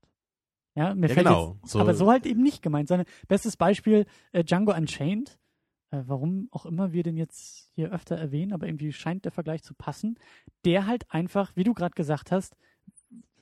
Ja, 0.77 0.95
mir 0.95 1.09
Ja, 1.09 1.15
fällt 1.15 1.27
genau. 1.27 1.57
jetzt, 1.63 1.73
So- 1.73 1.81
aber 1.81 1.95
so 1.95 2.09
halt 2.11 2.27
eben 2.27 2.43
nicht 2.43 2.63
gemeint. 2.63 2.89
Sondern 2.89 3.07
bestes 3.29 3.57
Beispiel 3.57 4.07
äh, 4.33 4.45
Django 4.45 4.73
Unchained. 4.75 5.39
Äh, 5.91 6.03
warum 6.07 6.49
auch 6.51 6.67
immer 6.67 6.93
wir 6.93 7.03
den 7.03 7.17
jetzt 7.17 7.71
hier 7.75 7.91
öfter 7.93 8.17
erwähnen, 8.17 8.53
aber 8.53 8.67
irgendwie 8.67 8.93
scheint 8.93 9.25
der 9.25 9.33
Vergleich 9.33 9.63
zu 9.63 9.73
passen. 9.75 10.19
Der 10.65 10.87
halt 10.87 11.11
einfach, 11.11 11.53
wie 11.57 11.65
du 11.65 11.75
gerade 11.75 11.95
gesagt 11.95 12.31
hast, 12.31 12.57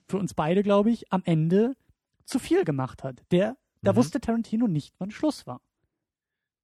für 0.07 0.17
uns 0.17 0.33
beide, 0.33 0.63
glaube 0.63 0.91
ich, 0.91 1.11
am 1.11 1.23
Ende 1.25 1.75
zu 2.25 2.39
viel 2.39 2.63
gemacht 2.63 3.03
hat. 3.03 3.21
Der, 3.31 3.57
da 3.81 3.91
Mhm. 3.91 3.97
wusste 3.97 4.21
Tarantino 4.21 4.67
nicht, 4.67 4.93
wann 4.99 5.11
Schluss 5.11 5.45
war. 5.45 5.59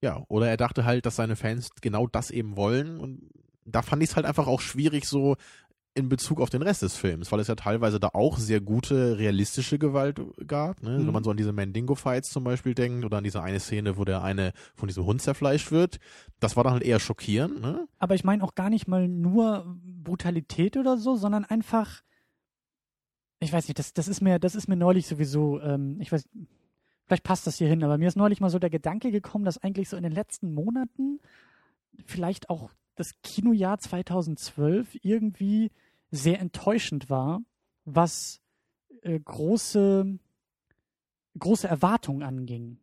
Ja, 0.04 0.24
oder 0.30 0.48
er 0.50 0.58
dachte 0.58 0.86
halt, 0.86 1.06
dass 1.06 1.16
seine 1.18 1.36
Fans 1.36 1.70
genau 1.82 2.08
das 2.08 2.32
eben 2.32 2.56
wollen 2.56 3.00
und 3.00 3.30
da 3.66 3.82
fand 3.84 4.02
ich 4.02 4.10
es 4.10 4.16
halt 4.16 4.26
einfach 4.26 4.48
auch 4.48 4.60
schwierig 4.62 5.06
so 5.08 5.36
in 5.94 6.08
Bezug 6.08 6.40
auf 6.40 6.50
den 6.50 6.62
Rest 6.62 6.84
des 6.84 6.96
Films, 6.96 7.32
weil 7.32 7.40
es 7.42 7.48
ja 7.48 7.56
teilweise 7.56 8.00
da 8.00 8.10
auch 8.14 8.38
sehr 8.38 8.62
gute 8.62 9.18
realistische 9.18 9.78
Gewalt 9.78 10.22
gab, 10.48 10.82
ne? 10.82 11.00
Mhm. 11.00 11.08
wenn 11.08 11.14
man 11.14 11.24
so 11.24 11.32
an 11.32 11.38
diese 11.38 11.52
Mandingo-Fights 11.52 12.30
zum 12.30 12.46
Beispiel 12.46 12.74
denkt 12.74 13.04
oder 13.04 13.18
an 13.18 13.24
diese 13.24 13.44
eine 13.44 13.60
Szene, 13.60 13.98
wo 13.98 14.06
der 14.06 14.24
eine 14.24 14.54
von 14.76 14.88
diesem 14.88 15.06
Hund 15.06 15.22
zerfleischt 15.22 15.72
wird, 15.72 16.00
das 16.40 16.56
war 16.56 16.64
dann 16.64 16.74
halt 16.74 16.84
eher 16.84 17.00
schockierend, 17.00 17.62
ne? 17.62 17.88
Aber 18.00 18.16
ich 18.16 18.24
meine 18.24 18.44
auch 18.44 18.56
gar 18.56 18.70
nicht 18.70 18.88
mal 18.88 19.08
nur 19.08 19.78
Brutalität 19.84 20.78
oder 20.78 20.98
so, 20.98 21.18
sondern 21.18 21.44
einfach, 21.44 22.02
ich 23.40 23.52
weiß 23.52 23.68
nicht, 23.68 23.78
das, 23.78 23.94
das 23.94 24.08
ist 24.08 24.22
mir, 24.22 24.40
das 24.40 24.56
ist 24.56 24.70
mir 24.70 24.78
neulich 24.78 25.08
sowieso, 25.08 25.60
ähm, 25.60 26.00
ich 26.00 26.12
weiß, 26.12 26.24
vielleicht 27.06 27.24
passt 27.24 27.48
das 27.48 27.58
hier 27.58 27.68
hin, 27.68 27.84
aber 27.84 27.98
mir 27.98 28.08
ist 28.08 28.16
neulich 28.16 28.40
mal 28.40 28.50
so 28.50 28.60
der 28.60 28.70
Gedanke 28.70 29.12
gekommen, 29.12 29.44
dass 29.44 29.58
eigentlich 29.58 29.90
so 29.90 29.98
in 29.98 30.04
den 30.04 30.14
letzten 30.14 30.54
Monaten 30.54 31.20
vielleicht 32.06 32.50
auch 32.50 32.70
das 32.96 33.14
Kinojahr 33.24 33.80
2012 33.80 34.98
irgendwie 35.02 35.72
sehr 36.12 36.40
enttäuschend 36.40 37.10
war, 37.10 37.42
was 37.86 38.42
äh, 39.02 39.20
große, 39.20 40.20
große 41.40 41.68
Erwartungen 41.68 42.24
anging. 42.24 42.80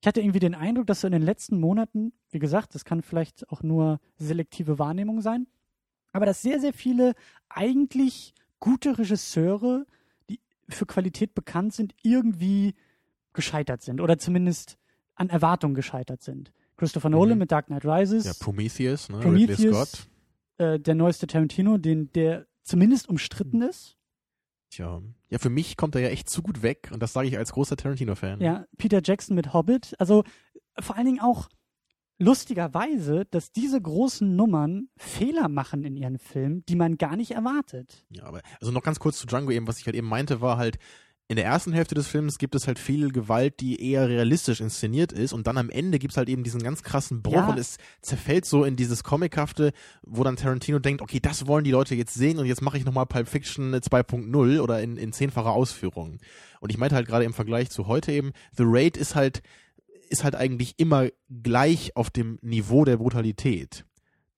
Ich 0.00 0.06
hatte 0.06 0.20
irgendwie 0.20 0.40
den 0.40 0.54
Eindruck, 0.54 0.86
dass 0.86 1.00
so 1.00 1.06
in 1.06 1.12
den 1.12 1.22
letzten 1.22 1.58
Monaten, 1.58 2.12
wie 2.30 2.38
gesagt, 2.38 2.74
das 2.74 2.84
kann 2.84 3.02
vielleicht 3.02 3.48
auch 3.48 3.62
nur 3.62 4.00
selektive 4.18 4.78
Wahrnehmung 4.78 5.22
sein, 5.22 5.46
aber 6.12 6.26
dass 6.26 6.42
sehr, 6.42 6.60
sehr 6.60 6.74
viele 6.74 7.14
eigentlich 7.48 8.34
gute 8.60 8.98
Regisseure, 8.98 9.86
die 10.28 10.40
für 10.68 10.86
Qualität 10.86 11.34
bekannt 11.34 11.72
sind, 11.72 11.94
irgendwie 12.02 12.74
gescheitert 13.32 13.82
sind 13.82 14.00
oder 14.00 14.18
zumindest 14.18 14.78
an 15.14 15.30
Erwartungen 15.30 15.74
gescheitert 15.74 16.22
sind. 16.22 16.52
Christopher 16.76 17.08
Nolan 17.10 17.34
Mhm. 17.34 17.38
mit 17.40 17.52
Dark 17.52 17.66
Knight 17.66 17.84
Rises, 17.84 18.24
Ja, 18.24 18.32
Prometheus, 18.38 19.08
ne? 19.08 19.18
Ridley 19.18 19.46
Prometheus, 19.46 19.90
Scott. 19.92 20.08
äh, 20.58 20.80
der 20.80 20.94
neueste 20.94 21.26
Tarantino, 21.26 21.78
den, 21.78 22.12
der 22.12 22.46
zumindest 22.62 23.08
umstritten 23.08 23.62
ist. 23.62 23.96
Tja. 24.70 25.02
Ja, 25.30 25.38
für 25.38 25.50
mich 25.50 25.76
kommt 25.76 25.94
er 25.94 26.00
ja 26.00 26.08
echt 26.08 26.28
zu 26.28 26.42
gut 26.42 26.62
weg 26.62 26.90
und 26.92 27.00
das 27.00 27.12
sage 27.12 27.28
ich 27.28 27.38
als 27.38 27.52
großer 27.52 27.76
Tarantino-Fan. 27.76 28.40
Ja, 28.40 28.66
Peter 28.76 29.00
Jackson 29.04 29.36
mit 29.36 29.52
Hobbit. 29.52 29.94
Also 30.00 30.24
vor 30.80 30.96
allen 30.96 31.06
Dingen 31.06 31.20
auch 31.20 31.48
lustigerweise, 32.18 33.24
dass 33.30 33.52
diese 33.52 33.80
großen 33.80 34.34
Nummern 34.36 34.88
Fehler 34.96 35.48
machen 35.48 35.84
in 35.84 35.96
ihren 35.96 36.18
Filmen, 36.18 36.64
die 36.66 36.76
man 36.76 36.96
gar 36.96 37.16
nicht 37.16 37.32
erwartet. 37.32 38.04
Ja, 38.10 38.24
aber 38.24 38.40
also 38.60 38.72
noch 38.72 38.82
ganz 38.82 38.98
kurz 38.98 39.18
zu 39.18 39.26
Django 39.26 39.50
eben, 39.50 39.66
was 39.66 39.78
ich 39.78 39.86
halt 39.86 39.96
eben 39.96 40.08
meinte, 40.08 40.40
war 40.40 40.56
halt, 40.56 40.78
in 41.26 41.36
der 41.36 41.46
ersten 41.46 41.72
Hälfte 41.72 41.94
des 41.94 42.06
Films 42.06 42.36
gibt 42.36 42.54
es 42.54 42.66
halt 42.66 42.78
viel 42.78 43.10
Gewalt, 43.10 43.60
die 43.60 43.80
eher 43.80 44.08
realistisch 44.08 44.60
inszeniert 44.60 45.10
ist 45.10 45.32
und 45.32 45.46
dann 45.46 45.56
am 45.56 45.70
Ende 45.70 45.98
gibt 45.98 46.12
es 46.12 46.18
halt 46.18 46.28
eben 46.28 46.44
diesen 46.44 46.62
ganz 46.62 46.82
krassen 46.82 47.22
Bruch 47.22 47.32
Ja. 47.34 47.48
und 47.48 47.58
es 47.58 47.78
zerfällt 48.02 48.44
so 48.44 48.64
in 48.64 48.76
dieses 48.76 49.04
Comichafte, 49.04 49.72
wo 50.02 50.22
dann 50.22 50.36
Tarantino 50.36 50.78
denkt, 50.80 51.00
okay, 51.00 51.20
das 51.20 51.46
wollen 51.46 51.64
die 51.64 51.70
Leute 51.70 51.94
jetzt 51.94 52.12
sehen 52.12 52.38
und 52.38 52.44
jetzt 52.44 52.60
mache 52.60 52.76
ich 52.76 52.84
nochmal 52.84 53.06
Pulp 53.06 53.26
Fiction 53.28 53.74
2.0 53.74 54.60
oder 54.60 54.82
in, 54.82 54.98
in 54.98 55.12
zehnfacher 55.14 55.52
Ausführung. 55.52 56.18
Und 56.60 56.70
ich 56.70 56.76
meinte 56.78 56.94
halt 56.94 57.06
gerade 57.06 57.24
im 57.24 57.32
Vergleich 57.32 57.70
zu 57.70 57.86
heute 57.86 58.12
eben, 58.12 58.32
The 58.56 58.64
Raid 58.66 58.98
ist 58.98 59.14
halt, 59.14 59.42
ist 60.10 60.24
halt 60.24 60.34
eigentlich 60.34 60.74
immer 60.76 61.08
gleich 61.42 61.96
auf 61.96 62.10
dem 62.10 62.38
Niveau 62.42 62.84
der 62.84 62.98
Brutalität. 62.98 63.86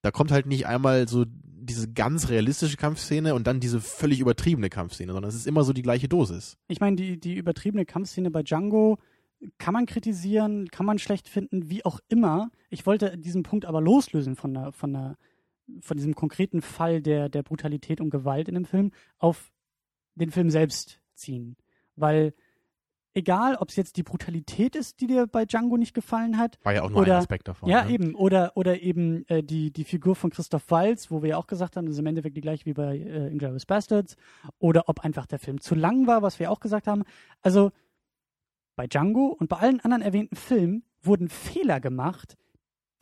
Da 0.03 0.12
kommt 0.12 0.31
halt 0.31 0.46
nicht 0.46 0.66
einmal 0.68 1.09
so 1.09 1.25
diese 1.66 1.92
ganz 1.92 2.29
realistische 2.29 2.76
Kampfszene 2.76 3.35
und 3.35 3.46
dann 3.46 3.61
diese 3.61 3.81
völlig 3.81 4.20
übertriebene 4.20 4.70
Kampfszene, 4.70 5.12
sondern 5.12 5.29
es 5.29 5.37
ist 5.37 5.46
immer 5.46 5.64
so 5.64 5.72
die 5.72 5.83
gleiche 5.83 6.09
Dosis. 6.09 6.57
Ich 6.68 6.81
meine, 6.81 6.96
die, 6.96 7.18
die 7.18 7.35
übertriebene 7.35 7.85
Kampfszene 7.85 8.31
bei 8.31 8.42
Django 8.42 8.98
kann 9.59 9.74
man 9.74 9.87
kritisieren, 9.87 10.68
kann 10.70 10.87
man 10.87 10.98
schlecht 10.98 11.29
finden, 11.29 11.68
wie 11.68 11.85
auch 11.85 12.00
immer. 12.09 12.50
Ich 12.70 12.87
wollte 12.87 13.18
diesen 13.18 13.42
Punkt 13.42 13.66
aber 13.66 13.81
loslösen 13.81 14.37
von 14.37 14.55
der, 14.55 14.72
von 14.72 14.92
der, 14.92 15.18
von 15.81 15.96
diesem 15.96 16.14
konkreten 16.14 16.62
Fall 16.62 17.02
der, 17.02 17.29
der 17.29 17.42
Brutalität 17.42 18.00
und 18.00 18.11
Gewalt 18.11 18.48
in 18.48 18.55
dem 18.55 18.64
Film 18.64 18.92
auf 19.18 19.52
den 20.14 20.31
Film 20.31 20.50
selbst 20.50 21.00
ziehen. 21.14 21.57
Weil 21.96 22.35
egal, 23.16 23.57
ob 23.57 23.70
es 23.70 23.76
jetzt 23.76 23.96
die 23.96 24.02
Brutalität 24.02 24.76
ist, 24.76 25.00
die 25.00 25.07
dir 25.09 25.26
bei 25.26 25.44
Django 25.44 25.76
nicht 25.76 25.94
gefallen 25.94 26.38
hat. 26.38 26.59
War 26.62 26.74
ja 26.74 26.83
auch 26.83 26.90
nur 26.90 27.00
Oder- 27.00 27.14
ein 27.14 27.18
Aspekt 27.20 27.48
davon. 27.48 27.68
Ja, 27.68 27.85
ne? 27.85 27.90
eben. 27.90 28.14
Oder, 28.14 28.52
oder 28.57 28.81
eben 28.81 29.26
äh, 29.29 29.42
die, 29.42 29.72
die 29.72 29.85
Figur 29.85 30.14
von 30.14 30.31
Christoph 30.31 30.70
Waltz, 30.70 31.11
wo 31.11 31.22
wir 31.22 31.31
ja 31.31 31.37
auch 31.38 31.46
gesagt 31.46 31.76
haben, 31.76 31.87
das 31.87 31.94
ist 31.94 31.98
im 32.00 32.07
Endeffekt 32.07 32.37
die 32.37 32.40
gleiche 32.40 32.64
wie 32.66 32.74
bei 32.74 32.96
äh, 32.98 33.29
Inglourious 33.29 33.66
Bastards. 33.66 34.16
Oder 34.59 34.88
ob 34.88 35.00
einfach 35.00 35.26
der 35.26 35.38
Film 35.38 35.61
zu 35.61 35.74
lang 35.74 36.07
war, 36.07 36.22
was 36.22 36.38
wir 36.38 36.50
auch 36.50 36.61
gesagt 36.61 36.87
haben. 36.87 37.02
Also 37.42 37.72
bei 38.76 38.87
Django 38.87 39.29
und 39.29 39.48
bei 39.48 39.57
allen 39.57 39.81
anderen 39.81 40.02
erwähnten 40.02 40.37
Filmen 40.37 40.85
wurden 41.02 41.29
Fehler 41.29 41.81
gemacht, 41.81 42.37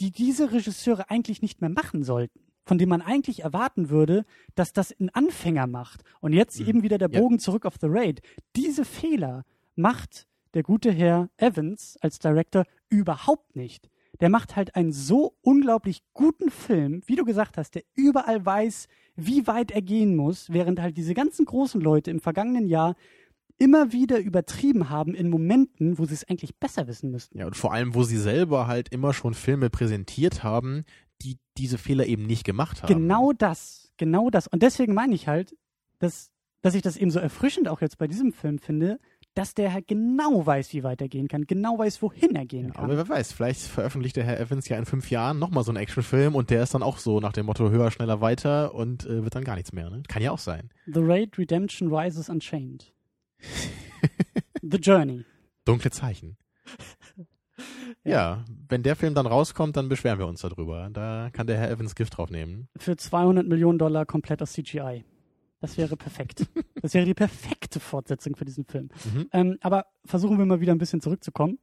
die 0.01 0.11
diese 0.13 0.53
Regisseure 0.53 1.11
eigentlich 1.11 1.43
nicht 1.43 1.61
mehr 1.61 1.71
machen 1.71 2.03
sollten. 2.03 2.41
Von 2.67 2.79
denen 2.79 2.89
man 2.91 3.03
eigentlich 3.03 3.41
erwarten 3.43 3.91
würde, 3.91 4.25
dass 4.55 4.73
das 4.73 4.91
ein 4.99 5.11
Anfänger 5.11 5.67
macht. 5.67 6.03
Und 6.21 6.33
jetzt 6.33 6.61
Mhm. 6.61 6.67
eben 6.69 6.83
wieder 6.83 6.97
der 6.99 7.11
Ja. 7.11 7.21
Bogen 7.21 7.39
zurück 7.39 7.67
auf 7.67 7.75
The 7.81 7.89
Raid. 7.91 8.23
Diese 8.57 8.85
Fehler 8.87 9.45
macht 9.77 10.27
der 10.55 10.63
gute 10.63 10.93
Herr 10.93 11.31
Evans 11.37 11.99
als 12.01 12.19
Director 12.19 12.65
überhaupt 12.89 13.57
nicht. 13.57 13.91
Der 14.21 14.31
macht 14.31 14.55
halt 14.55 14.77
einen 14.77 14.93
so 14.93 15.37
unglaublich 15.41 16.03
guten 16.13 16.51
Film, 16.51 17.03
wie 17.07 17.17
du 17.17 17.25
gesagt 17.25 17.59
hast, 17.59 17.75
der 17.75 17.83
überall 17.95 18.45
weiß, 18.45 18.87
wie 19.17 19.47
weit 19.47 19.73
er 19.73 19.83
gehen 19.83 20.15
muss, 20.15 20.53
während 20.53 20.81
halt 20.81 20.97
diese 20.97 21.15
ganzen 21.15 21.45
großen 21.45 21.81
Leute 21.81 22.11
im 22.11 22.21
vergangenen 22.21 22.69
Jahr 22.69 22.95
immer 23.59 23.93
wieder 23.93 24.19
übertrieben 24.19 24.91
haben 24.91 25.15
in 25.15 25.31
Momenten, 25.31 25.99
wo 25.99 26.05
sie 26.05 26.15
es 26.15 26.29
eigentlich 26.29 26.57
besser 26.57 26.87
wissen 26.87 27.11
müssten. 27.11 27.39
Ja, 27.39 27.47
und 27.47 27.57
vor 27.57 27.73
allem, 27.73 27.95
wo 27.95 28.03
sie 28.03 28.19
selber 28.19 28.67
halt 28.67 28.89
immer 28.91 29.13
schon 29.13 29.35
Filme 29.35 29.71
präsentiert 29.71 30.43
haben, 30.43 30.85
die 31.23 31.39
diese 31.57 31.79
Fehler 31.79 32.07
eben 32.07 32.27
nicht 32.27 32.45
gemacht 32.45 32.83
haben. 32.83 32.93
Genau 32.93 33.33
das, 33.33 33.93
genau 33.97 34.31
das. 34.31 34.49
Und 34.49 34.63
deswegen 34.63 34.95
meine 34.95 35.15
ich 35.15 35.29
halt, 35.29 35.57
dass, 35.99 36.31
dass 36.63 36.75
ich 36.75 36.83
das 36.83 36.97
eben 36.97 37.11
so 37.11 37.21
erfrischend 37.21 37.69
auch 37.69 37.81
jetzt 37.81 37.99
bei 37.99 38.09
diesem 38.09 38.33
Film 38.33 38.59
finde, 38.59 38.99
dass 39.35 39.55
der 39.55 39.73
halt 39.73 39.89
genau 39.89 40.47
weiß, 40.47 40.73
wie 40.73 40.85
weit 40.85 41.01
er 41.01 41.09
gehen 41.09 41.29
kann, 41.29 41.45
genau 41.47 41.79
weiß, 41.79 42.01
wohin 42.03 42.35
er 42.37 42.47
gehen 42.47 42.69
Ja, 42.69 42.73
kann. 42.75 42.85
aber 42.85 42.97
wer 42.97 43.09
weiß, 43.09 43.33
vielleicht 43.33 43.63
veröffentlicht 43.63 44.17
der 44.17 44.25
Herr 44.25 44.39
Evans 44.41 44.69
ja 44.69 44.77
in 44.79 44.87
fünf 44.87 45.11
Jahren 45.11 45.39
nochmal 45.39 45.65
so 45.65 45.71
einen 45.73 45.79
Actionfilm 45.79 46.35
und 46.35 46.51
der 46.51 46.63
ist 46.63 46.75
dann 46.75 46.83
auch 46.83 46.99
so 46.99 47.19
nach 47.21 47.33
dem 47.33 47.47
Motto 47.47 47.71
höher, 47.71 47.91
schneller, 47.91 48.21
weiter 48.21 48.75
und 48.75 49.05
äh, 49.07 49.25
wird 49.25 49.35
dann 49.35 49.45
gar 49.45 49.57
nichts 49.57 49.73
mehr. 49.73 49.91
Ne? 49.91 50.03
Kann 50.09 50.23
ja 50.23 50.31
auch 50.31 50.39
sein. 50.39 50.71
The 50.87 51.01
Raid 51.03 51.37
Redemption 51.39 51.93
Rises 51.93 52.29
Unchained. 52.29 52.93
The 54.63 54.79
Journey. 54.79 55.25
Dunkle 55.65 55.91
Zeichen. 55.91 56.37
Ja. 58.03 58.45
wenn 58.69 58.83
der 58.83 58.97
Film 58.97 59.15
dann 59.15 59.27
rauskommt, 59.27 59.77
dann 59.77 59.89
beschweren 59.89 60.19
wir 60.19 60.27
uns 60.27 60.41
darüber. 60.43 60.91
Da 60.93 61.31
kann 61.33 61.47
der 61.47 61.57
Herr 61.57 61.71
Evans 61.71 61.95
Gift 61.95 62.17
drauf 62.17 62.29
nehmen. 62.29 62.69
Für 62.77 62.97
200 62.97 63.47
Millionen 63.47 63.79
Dollar 63.79 64.05
komplett 64.05 64.43
aus 64.43 64.53
CGI. 64.53 65.05
Das 65.65 65.79
wäre 65.79 65.97
perfekt. 65.97 66.47
Das 66.83 66.93
wäre 66.93 67.07
die 67.07 67.15
perfekte 67.15 67.81
Fortsetzung 67.81 68.37
für 68.37 68.45
diesen 68.45 68.67
Film. 68.67 68.91
Mhm. 69.15 69.29
Ähm, 69.33 69.59
aber 69.63 69.87
versuchen 70.05 70.37
wir 70.37 70.45
mal 70.45 70.61
wieder 70.61 70.73
ein 70.73 70.79
bisschen 70.79 71.01
zurückzukommen. 71.01 71.59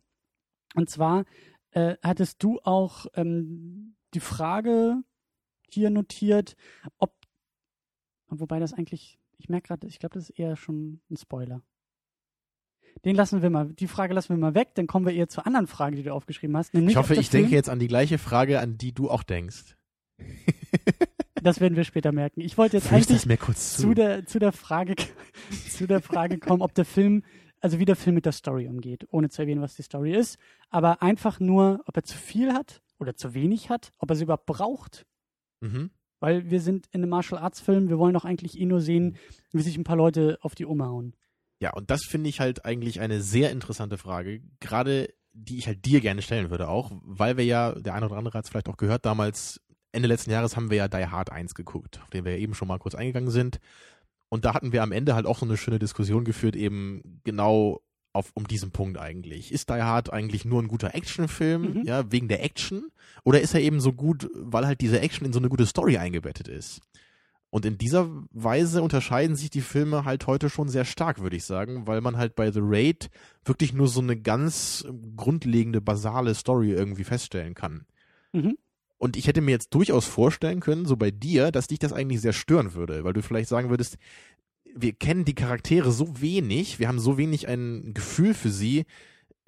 Und 0.73 0.89
zwar 0.89 1.25
äh, 1.69 1.97
hattest 2.01 2.41
du 2.41 2.59
auch 2.63 3.05
ähm, 3.13 3.95
die 4.15 4.19
Frage 4.19 5.03
hier 5.69 5.91
notiert, 5.91 6.55
ob, 6.97 7.13
wobei 8.29 8.59
das 8.59 8.73
eigentlich, 8.73 9.19
ich 9.37 9.49
merke 9.49 9.67
gerade, 9.67 9.85
ich 9.85 9.99
glaube, 9.99 10.15
das 10.15 10.31
ist 10.31 10.39
eher 10.39 10.55
schon 10.55 11.01
ein 11.11 11.17
Spoiler. 11.17 11.61
Den 13.05 13.15
lassen 13.15 13.43
wir 13.43 13.51
mal, 13.51 13.71
die 13.71 13.87
Frage 13.87 14.15
lassen 14.15 14.29
wir 14.29 14.37
mal 14.37 14.55
weg, 14.55 14.69
dann 14.73 14.87
kommen 14.87 15.05
wir 15.05 15.13
eher 15.13 15.29
zur 15.29 15.45
anderen 15.45 15.67
Frage, 15.67 15.95
die 15.95 16.01
du 16.01 16.11
aufgeschrieben 16.11 16.57
hast. 16.57 16.73
Nämlich 16.73 16.93
Ich 16.93 16.97
hoffe, 16.97 17.13
ich 17.13 17.29
denke 17.29 17.49
Film- 17.49 17.55
jetzt 17.55 17.69
an 17.69 17.77
die 17.77 17.87
gleiche 17.87 18.17
Frage, 18.17 18.61
an 18.61 18.79
die 18.79 18.93
du 18.93 19.11
auch 19.11 19.21
denkst. 19.21 19.77
Das 21.41 21.59
werden 21.59 21.75
wir 21.75 21.83
später 21.83 22.11
merken. 22.11 22.41
Ich 22.41 22.57
wollte 22.57 22.77
jetzt 22.77 22.87
Flüster 22.87 23.13
eigentlich 23.13 23.25
mir 23.25 23.37
kurz 23.37 23.75
zu. 23.75 23.81
zu 23.81 23.93
der, 23.93 24.25
zu 24.25 24.39
der 24.39 24.51
Frage, 24.51 24.95
zu 25.69 25.87
der 25.87 26.01
Frage 26.01 26.37
kommen, 26.37 26.61
ob 26.61 26.73
der 26.75 26.85
Film, 26.85 27.23
also 27.59 27.79
wie 27.79 27.85
der 27.85 27.95
Film 27.95 28.15
mit 28.15 28.25
der 28.25 28.31
Story 28.31 28.67
umgeht, 28.67 29.07
ohne 29.11 29.29
zu 29.29 29.41
erwähnen, 29.41 29.61
was 29.61 29.75
die 29.75 29.81
Story 29.81 30.13
ist, 30.13 30.37
aber 30.69 31.01
einfach 31.01 31.39
nur, 31.39 31.81
ob 31.87 31.97
er 31.97 32.03
zu 32.03 32.17
viel 32.17 32.53
hat 32.53 32.81
oder 32.99 33.15
zu 33.15 33.33
wenig 33.33 33.69
hat, 33.69 33.91
ob 33.97 34.09
er 34.11 34.15
sie 34.15 34.23
überhaupt 34.23 34.45
braucht, 34.45 35.05
mhm. 35.61 35.89
weil 36.19 36.49
wir 36.51 36.61
sind 36.61 36.87
in 36.91 37.01
einem 37.01 37.09
Martial 37.09 37.41
Arts 37.41 37.59
Film, 37.59 37.89
wir 37.89 37.97
wollen 37.97 38.13
doch 38.13 38.25
eigentlich 38.25 38.59
eh 38.59 38.65
nur 38.65 38.81
sehen, 38.81 39.17
wie 39.51 39.61
sich 39.61 39.77
ein 39.77 39.83
paar 39.83 39.97
Leute 39.97 40.37
auf 40.41 40.53
die 40.53 40.65
Oma 40.65 40.87
hauen. 40.87 41.15
Ja, 41.59 41.73
und 41.73 41.89
das 41.89 42.05
finde 42.05 42.29
ich 42.29 42.39
halt 42.39 42.65
eigentlich 42.65 43.01
eine 43.01 43.21
sehr 43.21 43.51
interessante 43.51 43.97
Frage, 43.97 44.41
gerade 44.59 45.13
die 45.33 45.57
ich 45.57 45.67
halt 45.67 45.85
dir 45.85 46.01
gerne 46.01 46.21
stellen 46.21 46.49
würde 46.49 46.67
auch, 46.67 46.91
weil 47.03 47.37
wir 47.37 47.45
ja, 47.45 47.73
der 47.73 47.93
eine 47.93 48.05
oder 48.05 48.17
andere 48.17 48.37
hat 48.37 48.45
es 48.45 48.49
vielleicht 48.49 48.67
auch 48.67 48.77
gehört, 48.77 49.05
damals 49.05 49.61
Ende 49.91 50.07
letzten 50.07 50.31
Jahres 50.31 50.55
haben 50.55 50.69
wir 50.69 50.77
ja 50.77 50.87
Die 50.87 51.07
Hard 51.07 51.31
1 51.31 51.53
geguckt, 51.55 51.99
auf 52.01 52.09
den 52.09 52.25
wir 52.25 52.33
ja 52.33 52.37
eben 52.37 52.53
schon 52.53 52.67
mal 52.67 52.79
kurz 52.79 52.95
eingegangen 52.95 53.29
sind. 53.31 53.59
Und 54.29 54.45
da 54.45 54.53
hatten 54.53 54.71
wir 54.71 54.83
am 54.83 54.91
Ende 54.93 55.15
halt 55.15 55.25
auch 55.25 55.39
so 55.39 55.45
eine 55.45 55.57
schöne 55.57 55.79
Diskussion 55.79 56.23
geführt, 56.23 56.55
eben 56.55 57.19
genau 57.25 57.81
auf, 58.13 58.31
um 58.33 58.47
diesen 58.47 58.71
Punkt 58.71 58.97
eigentlich. 58.97 59.51
Ist 59.51 59.69
Die 59.69 59.73
Hard 59.81 60.11
eigentlich 60.11 60.45
nur 60.45 60.61
ein 60.61 60.67
guter 60.67 60.95
Actionfilm, 60.95 61.73
Mhm. 61.73 61.83
ja, 61.83 62.11
wegen 62.11 62.27
der 62.27 62.43
Action? 62.43 62.89
Oder 63.23 63.41
ist 63.41 63.53
er 63.53 63.61
eben 63.61 63.79
so 63.81 63.93
gut, 63.93 64.29
weil 64.35 64.65
halt 64.65 64.81
diese 64.81 64.99
Action 65.01 65.25
in 65.25 65.33
so 65.33 65.39
eine 65.39 65.49
gute 65.49 65.65
Story 65.65 65.97
eingebettet 65.97 66.47
ist? 66.47 66.81
Und 67.49 67.65
in 67.65 67.77
dieser 67.77 68.09
Weise 68.31 68.81
unterscheiden 68.81 69.35
sich 69.35 69.49
die 69.49 69.59
Filme 69.61 70.05
halt 70.05 70.25
heute 70.25 70.49
schon 70.49 70.69
sehr 70.69 70.85
stark, 70.85 71.21
würde 71.21 71.35
ich 71.35 71.43
sagen, 71.43 71.85
weil 71.85 71.99
man 71.99 72.15
halt 72.15 72.35
bei 72.35 72.49
The 72.49 72.61
Raid 72.63 73.09
wirklich 73.43 73.73
nur 73.73 73.89
so 73.89 73.99
eine 73.99 74.15
ganz 74.17 74.85
grundlegende, 75.17 75.81
basale 75.81 76.33
Story 76.33 76.71
irgendwie 76.71 77.03
feststellen 77.03 77.53
kann. 77.53 77.85
Mhm. 78.31 78.57
Und 79.01 79.17
ich 79.17 79.25
hätte 79.25 79.41
mir 79.41 79.49
jetzt 79.49 79.73
durchaus 79.73 80.05
vorstellen 80.05 80.59
können, 80.59 80.85
so 80.85 80.95
bei 80.95 81.09
dir, 81.09 81.51
dass 81.51 81.65
dich 81.65 81.79
das 81.79 81.91
eigentlich 81.91 82.21
sehr 82.21 82.33
stören 82.33 82.75
würde, 82.75 83.03
weil 83.03 83.13
du 83.13 83.23
vielleicht 83.23 83.49
sagen 83.49 83.71
würdest, 83.71 83.97
wir 84.75 84.93
kennen 84.93 85.25
die 85.25 85.33
Charaktere 85.33 85.91
so 85.91 86.21
wenig, 86.21 86.77
wir 86.77 86.87
haben 86.87 86.99
so 86.99 87.17
wenig 87.17 87.47
ein 87.47 87.95
Gefühl 87.95 88.35
für 88.35 88.51
sie, 88.51 88.85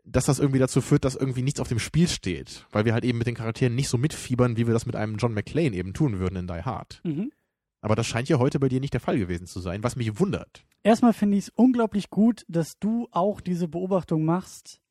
dass 0.03 0.25
das 0.25 0.39
irgendwie 0.39 0.57
dazu 0.57 0.81
führt, 0.81 1.05
dass 1.05 1.15
irgendwie 1.15 1.43
nichts 1.43 1.59
auf 1.59 1.67
dem 1.67 1.77
Spiel 1.77 2.07
steht, 2.07 2.65
weil 2.71 2.85
wir 2.85 2.93
halt 2.93 3.05
eben 3.05 3.19
mit 3.19 3.27
den 3.27 3.35
Charakteren 3.35 3.75
nicht 3.75 3.89
so 3.89 3.99
mitfiebern, 3.99 4.57
wie 4.57 4.65
wir 4.65 4.73
das 4.73 4.87
mit 4.87 4.95
einem 4.95 5.17
John 5.17 5.35
McClane 5.35 5.75
eben 5.75 5.93
tun 5.93 6.17
würden 6.17 6.35
in 6.35 6.47
Die 6.47 6.63
Hard. 6.63 7.01
Mhm. 7.03 7.31
Aber 7.79 7.93
das 7.95 8.07
scheint 8.07 8.29
ja 8.29 8.39
heute 8.39 8.59
bei 8.59 8.69
dir 8.69 8.79
nicht 8.79 8.93
der 8.93 9.01
Fall 9.01 9.19
gewesen 9.19 9.45
zu 9.45 9.59
sein, 9.59 9.83
was 9.83 9.95
mich 9.95 10.19
wundert. 10.19 10.65
Erstmal 10.81 11.13
finde 11.13 11.37
ich 11.37 11.43
es 11.43 11.49
unglaublich 11.53 12.09
gut, 12.09 12.43
dass 12.47 12.79
du 12.79 13.07
auch 13.11 13.39
diese 13.39 13.67
Beobachtung 13.67 14.25
machst, 14.25 14.81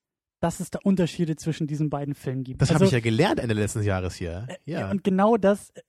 dass 0.43 0.59
es 0.61 0.71
da 0.71 0.81
Unterschiede 0.83 1.37
zwischen 1.37 1.67
diesen 1.69 1.89
beiden 1.89 2.15
Filmen 2.15 2.43
gibt. 2.43 2.61
Das 2.61 2.71
habe 2.71 2.77
Also- 2.81 2.87
ich 2.87 2.93
ja 2.93 3.01
gelernt 3.01 3.39
Ende 3.39 3.55
letzten 3.55 3.83
Jahres 3.83 4.17
hier. 4.17 4.47
Äh, 4.49 4.57
Ja. 4.73 4.91
Und 4.91 5.05
genau 5.05 5.37
das, 5.37 5.71
äh, 5.71 5.83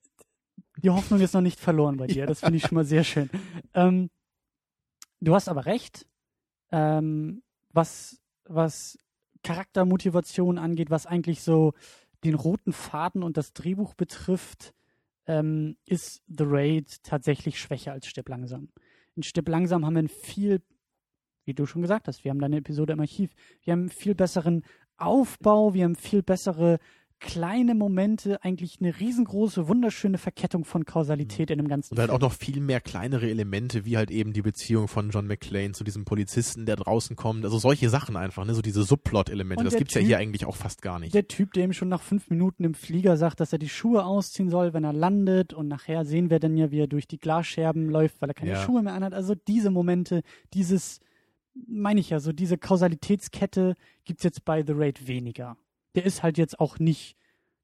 die 0.78 0.90
Hoffnung 0.92 1.20
ist 1.22 1.34
noch 1.34 1.42
nicht 1.42 1.60
verloren 1.60 1.98
bei 1.98 2.06
dir. 2.08 2.28
Das 2.28 2.42
finde 2.42 2.58
ich 2.58 2.64
schon 2.68 2.76
mal 2.76 2.86
sehr 2.86 3.04
schön. 3.04 3.30
Ähm, 3.74 4.10
du 5.22 5.34
hast 5.34 5.50
aber 5.50 5.66
recht, 5.66 6.06
ähm, 6.72 7.42
was, 7.72 8.22
was 8.46 8.98
Charaktermotivation 9.44 10.58
angeht, 10.58 10.90
was 10.90 11.06
eigentlich 11.06 11.42
so 11.42 11.74
den 12.24 12.36
roten 12.36 12.74
Faden 12.74 13.24
und 13.24 13.38
das 13.38 13.54
Drehbuch 13.54 13.96
betrifft, 13.96 14.74
ähm, 15.26 15.78
ist 15.86 16.22
The 16.28 16.44
Raid 16.46 17.02
tatsächlich 17.04 17.60
schwächer 17.60 17.92
als 17.92 18.08
Stipp 18.08 18.30
langsam. 18.30 18.70
In 19.16 19.24
Stipp 19.24 19.48
langsam 19.50 19.86
haben 19.86 19.94
wir 19.94 20.00
einen 20.00 20.10
viel, 20.10 20.62
wie 21.46 21.54
du 21.54 21.66
schon 21.66 21.82
gesagt 21.82 22.08
hast, 22.08 22.24
wir 22.24 22.32
haben 22.32 22.40
da 22.40 22.46
eine 22.48 22.58
Episode 22.58 22.94
im 22.94 23.00
Archiv, 23.00 23.32
wir 23.64 23.74
haben 23.74 23.82
einen 23.82 23.90
viel 23.90 24.16
besseren 24.16 24.64
Aufbau, 24.98 25.74
wir 25.74 25.84
haben 25.86 25.96
viel 25.96 26.24
bessere 26.24 26.80
kleine 27.20 27.74
Momente, 27.74 28.44
eigentlich 28.44 28.80
eine 28.82 29.00
riesengroße, 29.00 29.70
wunderschöne 29.70 30.18
Verkettung 30.18 30.66
von 30.66 30.84
Kausalität 30.84 31.52
in 31.52 31.58
dem 31.58 31.70
ganzen 31.70 31.94
Und 31.94 32.00
halt 32.00 32.10
Film. 32.10 32.18
auch 32.18 32.22
noch 32.22 32.34
viel 32.34 32.60
mehr 32.60 32.82
kleinere 32.82 33.30
Elemente, 33.30 33.86
wie 33.86 33.96
halt 33.96 34.12
eben 34.12 34.34
die 34.34 34.42
Beziehung 34.42 34.90
von 34.90 35.10
John 35.10 35.26
McClane 35.28 35.72
zu 35.72 35.86
diesem 35.86 36.04
Polizisten, 36.04 36.66
der 36.66 36.76
draußen 36.76 37.16
kommt. 37.16 37.46
Also 37.46 37.60
solche 37.60 37.90
Sachen 37.90 38.18
einfach, 38.18 38.44
ne? 38.44 38.54
So 38.54 38.62
diese 38.62 38.84
Subplot-Elemente. 38.84 39.64
Das 39.64 39.78
gibt's 39.78 39.94
ja 39.94 40.02
Typ- 40.02 40.06
hier 40.08 40.18
eigentlich 40.18 40.46
auch 40.46 40.58
fast 40.58 40.82
gar 40.82 41.00
nicht. 41.00 41.14
Der 41.14 41.30
Typ, 41.30 41.54
der 41.54 41.64
ihm 41.64 41.72
schon 41.72 41.88
nach 41.88 42.02
fünf 42.02 42.30
Minuten 42.30 42.66
im 42.66 42.74
Flieger 42.74 43.16
sagt, 43.16 43.40
dass 43.40 43.54
er 43.54 43.60
die 43.60 43.70
Schuhe 43.70 44.04
ausziehen 44.04 44.50
soll, 44.50 44.74
wenn 44.74 44.84
er 44.84 44.92
landet. 44.92 45.54
Und 45.54 45.70
nachher 45.70 46.04
sehen 46.04 46.30
wir 46.30 46.40
dann 46.42 46.58
ja, 46.58 46.72
wie 46.72 46.80
er 46.82 46.88
durch 46.88 47.08
die 47.08 47.20
Glasscherben 47.20 47.88
läuft, 47.90 48.22
weil 48.22 48.32
er 48.32 48.34
keine 48.36 48.52
Ja. 48.52 48.62
Schuhe 48.66 48.84
mehr 48.84 48.96
anhat. 48.96 49.14
Also 49.14 49.34
diese 49.34 49.72
Momente, 49.72 50.24
dieses, 50.54 51.00
meine 51.54 52.00
ich 52.00 52.10
ja, 52.10 52.20
so 52.20 52.32
diese 52.32 52.58
Kausalitätskette 52.58 53.76
gibt's 54.06 54.24
jetzt 54.24 54.46
bei 54.46 54.64
The 54.66 54.74
Raid 54.76 55.08
weniger. 55.08 55.58
Der 55.96 56.06
ist 56.06 56.24
halt 56.24 56.38
jetzt 56.38 56.60
auch 56.60 56.80
nicht 56.80 57.16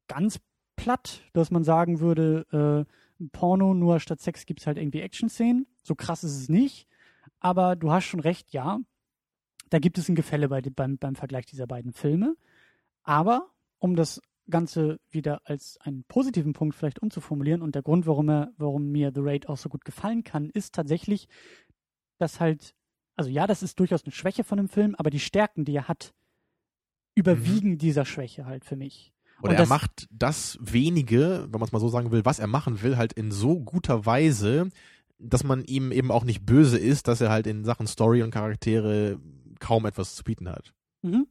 ganz 0.07 0.39
platt, 0.76 1.24
dass 1.34 1.51
man 1.51 1.64
sagen 1.64 1.99
würde, 1.99 2.86
äh, 3.20 3.26
Porno, 3.32 3.74
nur 3.74 3.99
statt 3.99 4.22
Sex 4.22 4.45
gibt's 4.45 4.68
halt 4.68 4.78
irgendwie 4.78 5.01
Action-Szenen. 5.01 5.68
So 5.84 5.95
krass 5.95 6.24
ist 6.24 6.38
es 6.38 6.49
nicht. 6.49 6.88
Aber 7.39 7.76
du 7.76 7.91
hast 7.91 8.05
schon 8.05 8.20
recht, 8.20 8.51
ja. 8.53 8.80
Da 9.70 9.80
gibt 9.80 9.97
es 9.97 10.09
ein 10.09 10.16
Gefälle 10.16 10.49
bei, 10.49 10.61
beim, 10.61 10.97
beim 10.97 11.16
Vergleich 11.16 11.45
dieser 11.45 11.68
beiden 11.68 11.91
Filme. 11.91 12.36
Aber 13.03 13.49
um 13.78 13.95
das 13.95 14.22
Ganze 14.49 14.99
wieder 15.09 15.41
als 15.43 15.78
einen 15.82 16.03
positiven 16.05 16.53
Punkt 16.53 16.76
vielleicht 16.76 16.99
umzuformulieren 16.99 17.61
und 17.61 17.76
der 17.76 17.84
Grund, 17.84 18.07
warum, 18.07 18.30
er, 18.30 18.51
warum 18.57 18.91
mir 18.91 19.11
The 19.14 19.22
Raid 19.22 19.47
auch 19.47 19.57
so 19.57 19.70
gut 19.70 19.86
gefallen 19.86 20.24
kann, 20.24 20.49
ist 20.49 20.74
tatsächlich, 20.74 21.28
dass 22.18 22.39
halt, 22.39 22.74
also 23.20 23.30
ja, 23.30 23.47
das 23.47 23.61
ist 23.63 23.78
durchaus 23.80 24.03
eine 24.05 24.13
Schwäche 24.13 24.43
von 24.45 24.57
dem 24.57 24.70
Film, 24.70 24.95
aber 24.97 25.09
die 25.09 25.20
Stärken, 25.20 25.65
die 25.65 25.76
er 25.76 25.88
hat, 25.89 26.13
überwiegen 27.15 27.78
dieser 27.78 28.05
Schwäche 28.05 28.45
halt 28.45 28.63
für 28.63 28.78
mich. 28.78 29.11
Oder 29.41 29.49
und 29.51 29.55
er 29.55 29.59
das- 29.59 29.70
macht 29.70 30.07
das 30.09 30.57
wenige, 30.61 31.47
wenn 31.51 31.59
man 31.59 31.67
es 31.67 31.72
mal 31.74 31.80
so 31.80 31.89
sagen 31.89 32.11
will, 32.11 32.24
was 32.26 32.39
er 32.39 32.47
machen 32.47 32.82
will, 32.82 32.97
halt 32.97 33.13
in 33.13 33.32
so 33.32 33.59
guter 33.59 34.05
Weise, 34.05 34.70
dass 35.17 35.43
man 35.43 35.65
ihm 35.65 35.91
eben 35.91 36.11
auch 36.11 36.24
nicht 36.24 36.45
böse 36.45 36.78
ist, 36.80 37.07
dass 37.09 37.20
er 37.20 37.30
halt 37.30 37.45
in 37.45 37.65
Sachen 37.65 37.88
Story 37.88 38.24
und 38.24 38.32
Charaktere 38.32 39.20
kaum 39.59 39.86
etwas 39.86 40.15
zu 40.15 40.24
bieten 40.24 40.47
hat. 40.49 40.74
Mhm. 41.01 41.28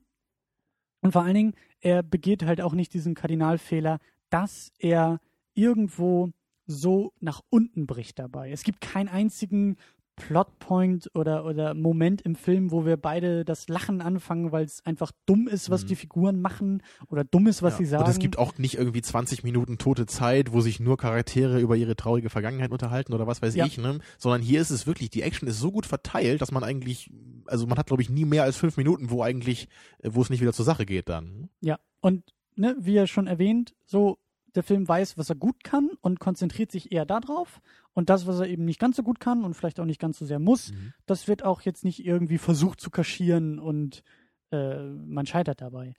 Und 1.01 1.13
vor 1.13 1.23
allen 1.23 1.35
Dingen, 1.35 1.55
er 1.81 2.03
begeht 2.03 2.43
halt 2.45 2.61
auch 2.61 2.75
nicht 2.75 2.93
diesen 2.93 3.15
Kardinalfehler, 3.15 3.99
dass 4.29 4.73
er 4.79 5.21
irgendwo 5.55 6.33
so 6.67 7.15
nach 7.21 7.41
unten 7.49 7.87
bricht 7.87 8.19
dabei. 8.19 8.51
Es 8.53 8.63
gibt 8.63 8.83
keinen 8.83 9.09
einzigen 9.09 9.77
Plotpoint 10.19 11.11
oder, 11.15 11.45
oder 11.45 11.75
Moment 11.75 12.23
im 12.23 12.35
Film, 12.35 12.71
wo 12.71 12.85
wir 12.85 12.97
beide 12.97 13.45
das 13.45 13.69
Lachen 13.69 14.01
anfangen, 14.01 14.53
weil 14.53 14.65
es 14.65 14.85
einfach 14.85 15.13
dumm 15.27 15.49
ist, 15.49 15.71
was 15.71 15.85
Mhm. 15.85 15.89
die 15.89 15.97
Figuren 15.97 16.41
machen 16.41 16.83
oder 17.09 17.25
dumm 17.25 17.47
ist, 17.47 17.63
was 17.63 17.75
Ja. 17.75 17.79
sie 17.79 17.85
sagen. 17.87 18.05
Und 18.05 18.11
es 18.11 18.19
gibt 18.19 18.39
auch 18.39 18.59
nicht 18.59 18.75
irgendwie 18.77 19.03
20 19.03 19.45
Minuten 19.45 19.79
tote 19.79 20.07
Zeit, 20.07 20.53
wo 20.53 20.61
sich 20.61 20.81
nur 20.81 20.97
Charaktere 20.97 21.61
über 21.61 21.77
ihre 21.77 21.97
traurige 21.97 22.31
Vergangenheit 22.31 22.71
unterhalten 22.71 23.13
oder 23.15 23.27
was 23.27 23.43
weiß 23.43 23.55
Ja. 23.55 23.67
ich, 23.67 23.79
ne? 23.79 23.99
Sondern 24.19 24.43
hier 24.43 24.61
ist 24.61 24.71
es 24.71 24.87
wirklich, 24.87 25.11
die 25.11 25.23
Action 25.23 25.49
ist 25.49 25.59
so 25.61 25.71
gut 25.73 25.87
verteilt, 25.87 26.41
dass 26.43 26.53
man 26.53 26.65
eigentlich, 26.65 27.11
also 27.47 27.67
man 27.67 27.79
hat 27.79 27.87
glaube 27.87 28.03
ich 28.03 28.11
nie 28.11 28.25
mehr 28.25 28.43
als 28.45 28.57
fünf 28.57 28.77
Minuten, 28.77 29.11
wo 29.11 29.23
eigentlich, 29.23 29.69
äh, 30.03 30.11
wo 30.13 30.23
es 30.23 30.31
nicht 30.31 30.41
wieder 30.41 30.53
zur 30.53 30.65
Sache 30.65 30.87
geht 30.87 31.09
dann. 31.09 31.49
Ja, 31.61 31.79
und 32.01 32.23
ne, 32.57 32.77
wie 32.79 32.97
er 32.97 33.07
schon 33.07 33.27
erwähnt, 33.27 33.75
so 33.87 34.19
der 34.55 34.63
Film 34.63 34.89
weiß, 34.89 35.19
was 35.19 35.29
er 35.31 35.37
gut 35.37 35.63
kann 35.63 35.91
und 36.01 36.21
konzentriert 36.21 36.73
sich 36.73 36.93
eher 36.93 37.05
darauf. 37.07 37.61
Und 37.93 38.09
das, 38.11 38.27
was 38.27 38.39
er 38.41 38.47
eben 38.49 38.65
nicht 38.65 38.81
ganz 38.81 38.97
so 38.97 39.03
gut 39.03 39.21
kann 39.21 39.45
und 39.45 39.55
vielleicht 39.55 39.79
auch 39.81 39.85
nicht 39.85 40.01
ganz 40.01 40.19
so 40.19 40.25
sehr 40.27 40.39
muss, 40.39 40.73
Mhm. 40.73 40.93
das 41.07 41.29
wird 41.29 41.45
auch 41.45 41.63
jetzt 41.63 41.85
nicht 41.85 42.05
irgendwie 42.05 42.39
versucht 42.39 42.81
zu 42.81 42.91
kaschieren 42.91 43.59
und 43.59 44.03
äh, 44.51 44.79
man 44.83 45.27
scheitert 45.27 45.61
dabei. 45.61 45.95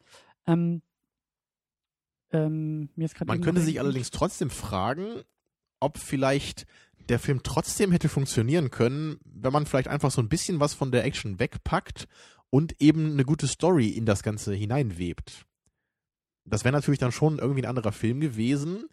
Ähm, 0.48 0.82
ähm, 2.32 2.90
Man 3.26 3.42
könnte 3.42 3.62
sich 3.62 3.80
allerdings 3.80 4.12
trotzdem 4.12 4.50
fragen, 4.50 5.24
ob 5.80 5.98
vielleicht 5.98 6.66
der 7.10 7.20
Film 7.20 7.42
trotzdem 7.44 7.92
hätte 7.92 8.10
funktionieren 8.10 8.70
können, 8.70 9.20
wenn 9.26 9.52
man 9.54 9.66
vielleicht 9.66 9.88
einfach 9.88 10.12
so 10.12 10.22
ein 10.22 10.30
bisschen 10.30 10.60
was 10.60 10.74
von 10.74 10.92
der 10.92 11.06
Action 11.06 11.40
wegpackt 11.40 12.08
und 12.50 12.80
eben 12.82 13.12
eine 13.14 13.26
gute 13.26 13.48
Story 13.48 13.90
in 13.90 14.06
das 14.06 14.22
Ganze 14.22 14.54
hineinwebt. 14.54 15.46
Das 16.50 16.64
wäre 16.64 16.74
natürlich 16.74 17.00
dann 17.00 17.12
schon 17.12 17.40
irgendwie 17.40 17.62
ein 17.62 17.70
anderer 17.70 17.92
Film 17.92 18.20
gewesen, 18.20 18.86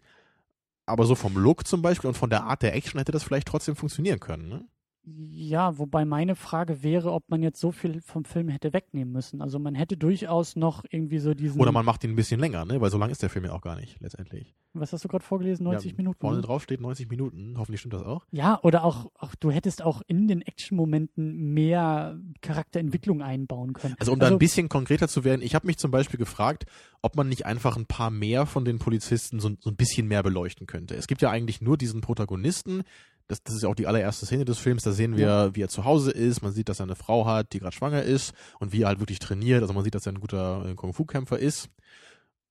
aber 0.85 1.05
so 1.05 1.15
vom 1.15 1.37
Look 1.37 1.67
zum 1.67 1.81
Beispiel 1.81 2.07
und 2.07 2.17
von 2.17 2.29
der 2.29 2.43
Art 2.43 2.61
der 2.61 2.75
Action 2.75 2.97
hätte 2.99 3.11
das 3.11 3.23
vielleicht 3.23 3.47
trotzdem 3.47 3.75
funktionieren 3.75 4.19
können. 4.19 4.47
Ne? 4.47 4.65
Ja, 5.09 5.77
wobei 5.77 6.03
meine 6.03 6.35
Frage 6.35 6.83
wäre, 6.83 7.13
ob 7.13 7.29
man 7.29 7.41
jetzt 7.41 7.61
so 7.61 7.71
viel 7.71 8.01
vom 8.01 8.25
Film 8.25 8.49
hätte 8.49 8.73
wegnehmen 8.73 9.13
müssen. 9.13 9.41
Also 9.41 9.57
man 9.57 9.73
hätte 9.73 9.95
durchaus 9.95 10.57
noch 10.57 10.83
irgendwie 10.89 11.19
so 11.19 11.33
diesen. 11.33 11.61
Oder 11.61 11.71
man 11.71 11.85
macht 11.85 12.03
ihn 12.03 12.09
ein 12.09 12.15
bisschen 12.17 12.41
länger, 12.41 12.65
ne? 12.65 12.81
weil 12.81 12.91
so 12.91 12.97
lang 12.97 13.09
ist 13.09 13.23
der 13.23 13.29
Film 13.29 13.45
ja 13.45 13.53
auch 13.53 13.61
gar 13.61 13.77
nicht 13.77 14.01
letztendlich. 14.01 14.53
was 14.73 14.91
hast 14.91 15.05
du 15.05 15.07
gerade 15.07 15.23
vorgelesen? 15.23 15.63
90 15.63 15.91
ja, 15.91 15.97
Minuten. 15.97 16.19
Vorne 16.19 16.37
ne? 16.37 16.43
drauf 16.43 16.63
steht 16.63 16.81
90 16.81 17.09
Minuten, 17.09 17.55
hoffentlich 17.57 17.79
stimmt 17.79 17.93
das 17.93 18.03
auch. 18.03 18.25
Ja, 18.31 18.59
oder 18.63 18.83
auch, 18.83 19.09
auch 19.17 19.33
du 19.35 19.49
hättest 19.49 19.81
auch 19.81 20.01
in 20.07 20.27
den 20.27 20.41
Action-Momenten 20.41 21.53
mehr 21.53 22.19
Charakterentwicklung 22.41 23.21
einbauen 23.21 23.71
können. 23.71 23.95
Also 23.99 24.11
um 24.11 24.19
da 24.19 24.27
ein 24.27 24.39
bisschen 24.39 24.67
konkreter 24.67 25.07
zu 25.07 25.23
werden, 25.23 25.41
ich 25.41 25.55
habe 25.55 25.67
mich 25.67 25.77
zum 25.77 25.89
Beispiel 25.89 26.17
gefragt, 26.17 26.65
ob 27.01 27.15
man 27.15 27.29
nicht 27.29 27.45
einfach 27.45 27.77
ein 27.77 27.85
paar 27.85 28.09
mehr 28.09 28.45
von 28.45 28.65
den 28.65 28.77
Polizisten 28.77 29.39
so, 29.39 29.51
so 29.61 29.69
ein 29.69 29.77
bisschen 29.77 30.09
mehr 30.09 30.21
beleuchten 30.21 30.67
könnte. 30.67 30.95
Es 30.95 31.07
gibt 31.07 31.21
ja 31.21 31.29
eigentlich 31.29 31.61
nur 31.61 31.77
diesen 31.77 32.01
Protagonisten, 32.01 32.83
das, 33.27 33.43
das 33.43 33.55
ist 33.55 33.63
ja 33.63 33.69
auch 33.69 33.75
die 33.75 33.87
allererste 33.87 34.25
Szene 34.25 34.45
des 34.45 34.57
Films, 34.57 34.83
da 34.83 34.91
sehen 34.91 35.17
wir, 35.17 35.51
wie 35.53 35.61
er 35.61 35.69
zu 35.69 35.85
Hause 35.85 36.11
ist, 36.11 36.41
man 36.41 36.53
sieht, 36.53 36.69
dass 36.69 36.79
er 36.79 36.83
eine 36.83 36.95
Frau 36.95 37.25
hat, 37.25 37.53
die 37.53 37.59
gerade 37.59 37.75
schwanger 37.75 38.03
ist 38.03 38.33
und 38.59 38.71
wie 38.71 38.83
er 38.83 38.87
halt 38.87 38.99
wirklich 38.99 39.19
trainiert, 39.19 39.61
also 39.61 39.73
man 39.73 39.83
sieht, 39.83 39.95
dass 39.95 40.05
er 40.05 40.13
ein 40.13 40.19
guter 40.19 40.65
äh, 40.65 40.75
Kung-Fu-Kämpfer 40.75 41.37
ist. 41.37 41.69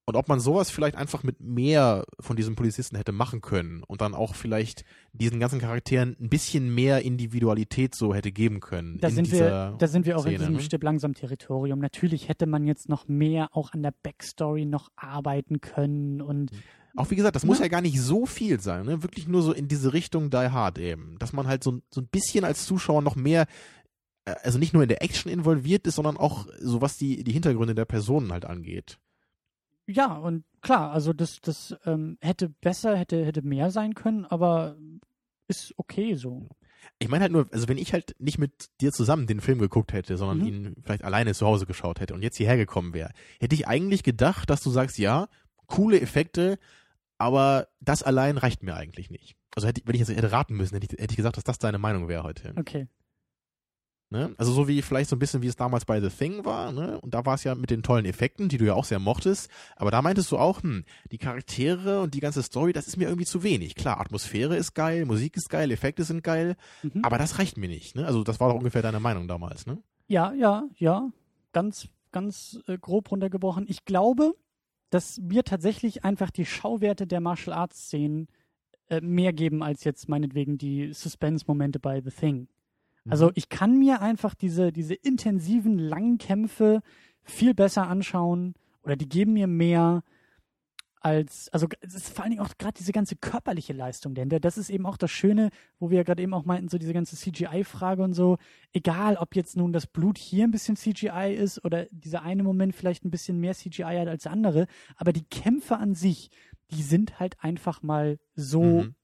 Und 0.09 0.15
ob 0.15 0.29
man 0.29 0.39
sowas 0.39 0.71
vielleicht 0.71 0.95
einfach 0.95 1.25
mit 1.25 1.41
mehr 1.41 2.05
von 2.21 2.37
diesen 2.37 2.55
Polizisten 2.55 2.95
hätte 2.95 3.11
machen 3.11 3.41
können 3.41 3.83
und 3.83 4.01
dann 4.01 4.15
auch 4.15 4.37
vielleicht 4.37 4.85
diesen 5.13 5.41
ganzen 5.41 5.59
Charakteren 5.59 6.17
ein 6.21 6.29
bisschen 6.29 6.73
mehr 6.73 7.03
Individualität 7.03 7.97
so 7.97 8.15
hätte 8.15 8.31
geben 8.31 8.61
können. 8.61 8.99
Da 8.99 9.09
in 9.09 9.17
sind, 9.17 9.33
wir, 9.33 9.75
da 9.77 9.89
sind 9.89 10.07
wir 10.07 10.17
auch 10.17 10.25
in 10.25 10.31
Szene, 10.31 10.39
diesem 10.39 10.55
ne? 10.55 10.61
Stipp 10.61 10.85
langsam 10.85 11.15
Territorium. 11.15 11.81
Natürlich 11.81 12.29
hätte 12.29 12.47
man 12.47 12.67
jetzt 12.67 12.89
noch 12.89 13.09
mehr 13.09 13.49
auch 13.51 13.73
an 13.73 13.83
der 13.83 13.93
Backstory 14.05 14.65
noch 14.65 14.93
arbeiten 14.95 15.61
können 15.61 16.23
und 16.23 16.53
Auch 16.97 17.11
wie 17.11 17.17
gesagt, 17.17 17.37
das 17.37 17.45
muss 17.45 17.59
Ja. 17.59 17.65
ja 17.65 17.69
gar 17.69 17.83
nicht 17.83 18.01
so 18.01 18.27
viel 18.27 18.61
sein, 18.61 18.87
ne? 18.87 19.03
Wirklich 19.03 19.29
nur 19.29 19.43
so 19.43 19.53
in 19.53 19.69
diese 19.69 19.93
Richtung 19.93 20.31
Die 20.31 20.37
Hard 20.37 20.79
eben. 20.79 21.19
Dass 21.19 21.33
man 21.33 21.47
halt 21.47 21.63
so, 21.63 21.81
so 21.91 22.01
ein 22.01 22.09
bisschen 22.09 22.45
als 22.45 22.67
Zuschauer 22.67 23.03
noch 23.03 23.17
mehr, 23.17 23.47
äh, 24.25 24.35
also 24.43 24.59
nicht 24.59 24.73
nur 24.75 24.83
in 24.83 24.89
der 24.89 25.03
Action 25.03 25.31
involviert 25.31 25.87
ist, 25.87 25.97
sondern 25.97 26.17
auch 26.17 26.47
so 26.61 26.81
was 26.81 26.97
die, 26.97 27.23
die 27.25 27.33
Hintergründe 27.33 27.75
der 27.75 27.85
Personen 27.85 28.33
halt 28.33 28.45
angeht. 28.45 28.99
ja, 29.87 30.15
und 30.17 30.45
klar, 30.63 30.91
also 30.93 31.13
das, 31.13 31.41
das 31.41 31.77
ähm, 31.85 32.19
hätte 32.21 32.49
besser, 32.49 32.97
hätte, 32.97 33.25
hätte 33.25 33.43
mehr 33.43 33.71
sein 33.71 33.95
können, 33.95 34.25
aber 34.25 34.77
ist 35.49 35.73
okay 35.77 36.15
so. 36.17 36.49
Ich 36.99 37.09
meine 37.09 37.23
halt 37.23 37.33
nur, 37.33 37.47
also 37.53 37.69
wenn 37.69 37.79
ich 37.79 37.93
halt 37.93 38.17
nicht 38.19 38.39
mit 38.39 38.69
dir 38.81 38.91
zusammen 38.91 39.27
den 39.29 39.41
Film 39.41 39.59
geguckt 39.61 39.93
hätte, 39.93 40.17
sondern 40.17 40.39
Mhm. 40.39 40.47
ihn 40.47 40.77
vielleicht 40.83 41.05
alleine 41.05 41.35
zu 41.35 41.47
Hause 41.47 41.67
geschaut 41.67 42.01
hätte 42.01 42.15
und 42.15 42.23
jetzt 42.23 42.37
hierher 42.37 42.57
gekommen 42.57 42.95
wäre, 42.95 43.11
hätte 43.39 43.55
ich 43.55 43.69
eigentlich 43.69 44.03
gedacht, 44.03 44.51
dass 44.51 44.61
du 44.63 44.71
sagst, 44.71 44.99
ja, 44.99 45.29
coole 45.69 46.01
Effekte, 46.01 46.59
aber 47.19 47.69
das 47.81 48.03
allein 48.03 48.39
reicht 48.39 48.63
mir 48.63 48.75
eigentlich 48.77 49.11
nicht. 49.11 49.37
Also 49.55 49.67
hätte 49.69 49.81
ich, 49.81 49.87
wenn 49.87 49.95
ich 49.95 50.01
jetzt 50.01 50.11
hätte 50.11 50.33
raten 50.33 50.55
müssen, 50.57 50.75
hätte 50.75 50.87
ich, 50.95 51.01
hätte 51.01 51.13
ich 51.13 51.17
gesagt, 51.17 51.37
dass 51.37 51.45
das 51.45 51.59
deine 51.59 51.79
Meinung 51.79 52.09
wäre 52.09 52.23
heute. 52.25 52.53
Okay. 52.57 52.89
Ne? 54.09 54.35
Also 54.39 54.53
so 54.53 54.69
wie 54.69 54.83
vielleicht 54.83 55.11
so 55.11 55.17
ein 55.17 55.19
bisschen 55.19 55.43
wie 55.43 55.49
es 55.49 55.57
damals 55.57 55.85
bei 55.85 56.01
The 56.01 56.11
Thing 56.11 56.45
war, 56.45 56.71
ne? 56.71 57.01
Und 57.01 57.13
da 57.13 57.27
war 57.27 57.35
es 57.35 57.43
ja 57.43 57.57
mit 57.57 57.71
den 57.71 57.83
tollen 57.83 58.05
Effekten, 58.05 58.49
die 58.49 58.57
du 58.57 58.65
ja 58.65 58.75
auch 58.75 58.85
sehr 58.85 59.01
mochtest, 59.01 59.51
aber 59.75 59.91
da 59.91 60.01
meintest 60.01 60.31
du 60.31 60.39
auch, 60.39 60.63
hm, 60.63 60.85
die 61.11 61.19
Charaktere 61.19 62.01
und 62.03 62.15
die 62.15 62.21
ganze 62.21 62.41
Story, 62.45 62.73
das 62.73 62.87
ist 62.87 62.99
mir 62.99 63.07
irgendwie 63.09 63.25
zu 63.27 63.43
wenig. 63.43 63.75
Klar, 63.75 64.01
Atmosphäre 64.01 64.57
ist 64.57 64.75
geil, 64.75 65.07
Musik 65.07 65.37
ist 65.37 65.51
geil, 65.51 65.73
Effekte 65.73 66.05
sind 66.05 66.23
geil, 66.23 66.55
Mhm. 66.85 67.03
aber 67.03 67.19
das 67.19 67.41
reicht 67.41 67.57
mir 67.57 67.69
nicht, 67.69 67.97
ne? 67.97 68.07
Also 68.07 68.23
das 68.23 68.39
war 68.39 68.49
doch 68.51 68.57
ungefähr 68.59 68.83
deine 68.83 69.01
Meinung 69.01 69.27
damals, 69.27 69.67
ne? 69.67 69.83
Ja, 70.07 70.33
ja, 70.35 70.69
ja. 70.77 71.11
Ganz, 71.53 71.89
ganz 72.13 72.61
äh, 72.69 72.79
grob 72.79 73.11
runtergebrochen. 73.11 73.65
Ich 73.69 73.85
glaube, 73.85 74.35
dass 74.91 75.19
mir 75.21 75.45
tatsächlich 75.45 76.05
einfach 76.05 76.31
die 76.31 76.47
Schauwerte 76.47 77.07
der 77.07 77.21
Martial 77.21 77.57
Arts 77.57 77.87
Szenen 77.87 78.29
äh, 78.89 79.01
mehr 79.01 79.33
geben 79.33 79.63
als 79.63 79.85
jetzt 79.85 80.09
meinetwegen 80.09 80.59
die 80.59 80.93
Suspense-Momente 80.93 81.81
bei 81.81 82.01
The 82.01 82.11
Thing. 82.11 82.49
Also 83.09 83.31
ich 83.35 83.49
kann 83.49 83.79
mir 83.79 84.01
einfach 84.03 84.35
diese, 84.35 84.73
diese 84.73 84.95
intensiven, 84.95 85.79
langen 85.79 86.19
Kämpfe 86.19 86.83
viel 87.23 87.55
besser 87.55 87.87
anschauen 87.87 88.55
oder 88.83 88.97
die 88.97 89.09
geben 89.09 89.35
mir 89.35 89.47
mehr 89.47 90.03
als, 91.07 91.49
also 91.51 91.69
es 91.83 91.95
ist 91.95 92.09
vor 92.09 92.25
allen 92.25 92.33
Dingen 92.33 92.43
auch 92.45 92.59
gerade 92.59 92.75
diese 92.77 92.91
ganze 92.91 93.15
körperliche 93.15 93.73
Leistung, 93.73 94.17
denn 94.17 94.29
das 94.29 94.59
ist 94.59 94.71
eben 94.71 94.87
auch 94.87 94.97
das 94.97 95.13
Schöne, 95.13 95.51
wo 95.79 95.89
wir 95.89 95.99
ja 95.99 96.03
gerade 96.03 96.21
eben 96.21 96.35
auch 96.35 96.45
meinten, 96.45 96.69
so 96.69 96.79
diese 96.79 96.93
ganze 96.93 97.15
CGI-Frage 97.15 98.03
und 98.03 98.13
so, 98.13 98.39
egal 98.73 99.17
ob 99.17 99.37
jetzt 99.37 99.57
nun 99.57 99.73
das 99.73 99.87
Blut 99.87 100.19
hier 100.19 100.43
ein 100.43 100.51
bisschen 100.51 100.75
CGI 100.75 101.33
ist 101.33 101.65
oder 101.65 101.87
dieser 101.93 102.23
eine 102.23 102.43
Moment 102.43 102.75
vielleicht 102.75 103.05
ein 103.05 103.13
bisschen 103.13 103.39
mehr 103.39 103.55
CGI 103.55 103.99
hat 104.01 104.09
als 104.09 104.25
der 104.25 104.33
andere, 104.33 104.67
aber 104.97 105.13
die 105.13 105.25
Kämpfe 105.25 105.77
an 105.77 105.95
sich, 105.95 106.31
die 106.73 106.83
sind 106.83 107.21
halt 107.21 107.37
einfach 107.39 107.83
mal 107.83 108.19
so 108.35 108.83
Mhm. 108.83 108.95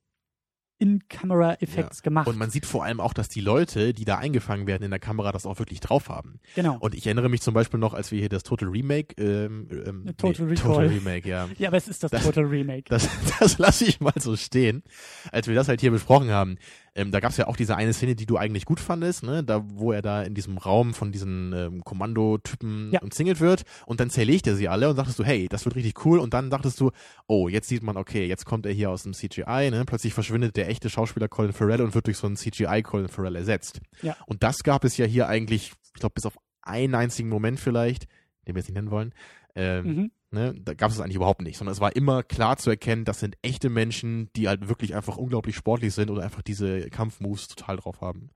in-Camera-Effects 0.83 2.03
gemacht. 2.03 2.27
Und 2.27 2.37
man 2.39 2.51
sieht 2.51 2.67
vor 2.67 2.85
allem 2.85 3.01
auch, 3.01 3.15
dass 3.15 3.29
die 3.29 3.41
Leute, 3.41 3.95
die 3.95 4.05
da 4.05 4.19
eingefangen 4.19 4.67
werden 4.67 4.83
in 4.83 4.91
der 4.91 4.99
Kamera, 5.01 5.33
das 5.33 5.47
auch 5.47 5.59
wirklich 5.59 5.81
drauf 5.81 6.09
haben. 6.09 6.41
genau. 6.55 6.77
Und 6.81 6.95
ich 6.95 7.07
erinnere 7.07 7.29
mich 7.29 7.41
zum 7.43 7.55
Beispiel 7.55 7.79
noch, 7.79 7.95
als 7.95 8.11
wir 8.11 8.19
hier 8.19 8.29
das 8.29 8.43
Total 8.43 8.69
Remake, 8.69 9.15
ähm, 9.23 9.69
ähm, 9.71 10.07
Total 10.17 10.47
nee, 10.47 10.53
Recall. 10.53 10.73
Total 10.73 10.87
Remake, 10.89 11.29
ja. 11.29 11.49
Ja, 11.59 11.69
aber 11.69 11.77
es 11.77 11.89
ist 11.89 12.03
das, 12.03 12.11
Das- 12.11 12.25
Total 12.25 12.45
Remake. 12.45 12.85
Das, 12.89 13.09
das 13.39 13.59
lasse 13.59 13.85
ich 13.85 14.01
mal 14.01 14.13
so 14.19 14.37
stehen. 14.37 14.83
Als 15.31 15.47
wir 15.47 15.55
das 15.55 15.69
halt 15.69 15.81
hier 15.81 15.91
besprochen 15.91 16.31
haben, 16.31 16.59
ähm, 16.95 17.11
da 17.11 17.21
gab 17.21 17.31
es 17.31 17.37
ja 17.39 17.47
auch 17.47 17.57
diese 17.57 17.77
eine 17.77 17.93
Szene, 17.93 18.15
die 18.15 18.27
du 18.27 18.37
eigentlich 18.37 18.65
gut 18.67 18.79
fandest, 18.81 19.23
ne? 19.23 19.43
Da, 19.43 19.63
wo 19.67 19.93
er 19.93 20.03
da 20.03 20.23
in 20.23 20.35
diesem 20.35 20.59
Raum 20.59 20.93
von 20.95 21.11
diesen 21.13 21.53
ähm, 21.55 21.85
Kommandotypen 21.85 22.91
Ja. 22.93 23.01
umzingelt 23.03 23.41
wird 23.41 23.63
und 23.87 24.01
dann 24.01 24.11
zerlegt 24.11 24.47
er 24.47 24.57
sie 24.57 24.69
alle 24.69 24.89
und 24.91 24.97
dachtest 24.97 25.19
du, 25.19 25.25
hey, 25.25 25.49
das 25.49 25.65
wird 25.65 25.75
richtig 25.77 26.05
cool 26.05 26.19
und 26.19 26.35
dann 26.35 26.51
dachtest 26.51 26.81
du, 26.81 26.91
oh, 27.27 27.49
jetzt 27.49 27.69
sieht 27.69 27.83
man, 27.83 27.97
okay, 27.97 28.27
jetzt 28.27 28.45
kommt 28.45 28.67
er 28.67 28.73
hier 28.73 28.91
aus 28.91 29.03
dem 29.05 29.15
CGI, 29.15 29.71
ne? 29.71 29.85
Plötzlich 29.87 30.15
verschwindet 30.15 30.57
der 30.57 30.69
echte 30.69 30.91
Schauspieler 30.91 31.29
Colin 31.29 31.53
Farrell 31.53 31.81
und 31.83 31.95
wird 31.95 32.07
durch 32.07 32.19
so 32.19 32.27
einen 32.27 32.37
CGI 32.37 32.83
Colin 32.83 33.09
Farrell 33.09 33.37
ersetzt. 33.37 33.81
Ja. 34.03 34.17
Und 34.27 34.43
das 34.43 34.63
gab 34.63 34.85
es 34.85 34.97
ja 34.97 35.07
hier 35.07 35.29
eigentlich, 35.29 35.73
ich 35.95 36.01
glaube, 36.01 36.15
bis 36.15 36.27
auf 36.27 36.37
einen 36.63 36.95
einzigen 36.95 37.29
Moment 37.29 37.59
vielleicht, 37.59 38.05
den 38.47 38.55
wir 38.55 38.61
jetzt 38.61 38.69
nicht 38.69 38.75
nennen 38.77 38.91
wollen, 38.91 39.15
ähm, 39.55 39.85
Mhm. 39.87 40.11
Ne, 40.35 40.55
da 40.65 40.73
gab 40.73 40.91
es 40.91 40.99
eigentlich 40.99 41.17
überhaupt 41.17 41.43
nicht, 41.43 41.59
sondern 41.59 41.75
es 41.75 41.81
war 41.81 41.95
immer 41.95 42.23
klar 42.23 42.57
zu 42.57 42.71
erkennen, 42.71 43.05
das 43.05 43.21
sind 43.21 43.37
echte 43.43 43.69
Menschen, 43.69 44.31
die 44.35 44.49
halt 44.49 44.67
wirklich 44.67 44.95
einfach 44.95 45.19
unglaublich 45.19 45.55
sportlich 45.55 45.93
sind 45.93 46.11
oder 46.11 46.23
einfach 46.23 46.41
diese 46.41 46.89
Kampfmoves 46.89 47.49
total 47.49 47.77
drauf 47.77 48.01
haben. 48.01 48.31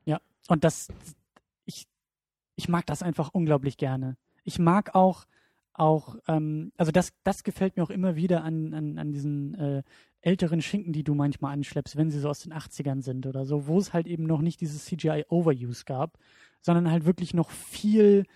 Und 0.46 0.62
das, 0.62 0.88
ich, 1.64 1.86
ich 2.54 2.68
mag 2.68 2.84
das 2.84 3.02
einfach 3.02 3.30
unglaublich 3.32 3.78
gerne. 3.78 4.18
Ich 4.44 4.58
mag 4.58 4.94
auch, 4.94 5.24
auch, 5.72 6.16
ähm, 6.28 6.70
also 6.76 6.92
das, 6.92 7.14
das 7.24 7.44
gefällt 7.44 7.78
mir 7.78 7.82
auch 7.82 7.90
immer 7.90 8.14
wieder 8.14 8.44
an, 8.44 8.74
an, 8.74 8.98
an 8.98 9.12
diesen 9.12 9.54
äh, 9.54 9.82
älteren 10.20 10.60
Schinken, 10.60 10.92
die 10.92 11.02
du 11.02 11.14
manchmal 11.14 11.54
anschleppst, 11.54 11.96
wenn 11.96 12.10
sie 12.10 12.20
so 12.20 12.28
aus 12.28 12.40
den 12.40 12.52
80ern 12.52 13.00
sind 13.00 13.26
oder 13.26 13.46
so, 13.46 13.66
wo 13.66 13.78
es 13.78 13.94
halt 13.94 14.06
eben 14.06 14.24
noch 14.24 14.42
nicht 14.42 14.60
dieses 14.60 14.84
CGI-Overuse 14.84 15.86
gab, 15.86 16.18
sondern 16.60 16.90
halt 16.90 17.06
wirklich 17.06 17.32
noch 17.32 17.50
viel 17.50 18.26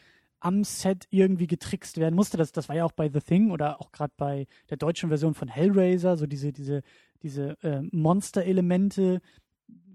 am 0.40 0.64
Set 0.64 1.06
irgendwie 1.10 1.46
getrickst 1.46 1.98
werden 1.98 2.14
musste. 2.14 2.36
Das, 2.36 2.52
das 2.52 2.68
war 2.68 2.76
ja 2.76 2.84
auch 2.84 2.92
bei 2.92 3.08
The 3.08 3.20
Thing 3.20 3.50
oder 3.50 3.80
auch 3.80 3.92
gerade 3.92 4.12
bei 4.16 4.46
der 4.70 4.76
deutschen 4.76 5.10
Version 5.10 5.34
von 5.34 5.48
Hellraiser, 5.48 6.16
so 6.16 6.26
diese, 6.26 6.52
diese, 6.52 6.82
diese 7.22 7.62
äh, 7.62 7.82
Monster-Elemente, 7.92 9.20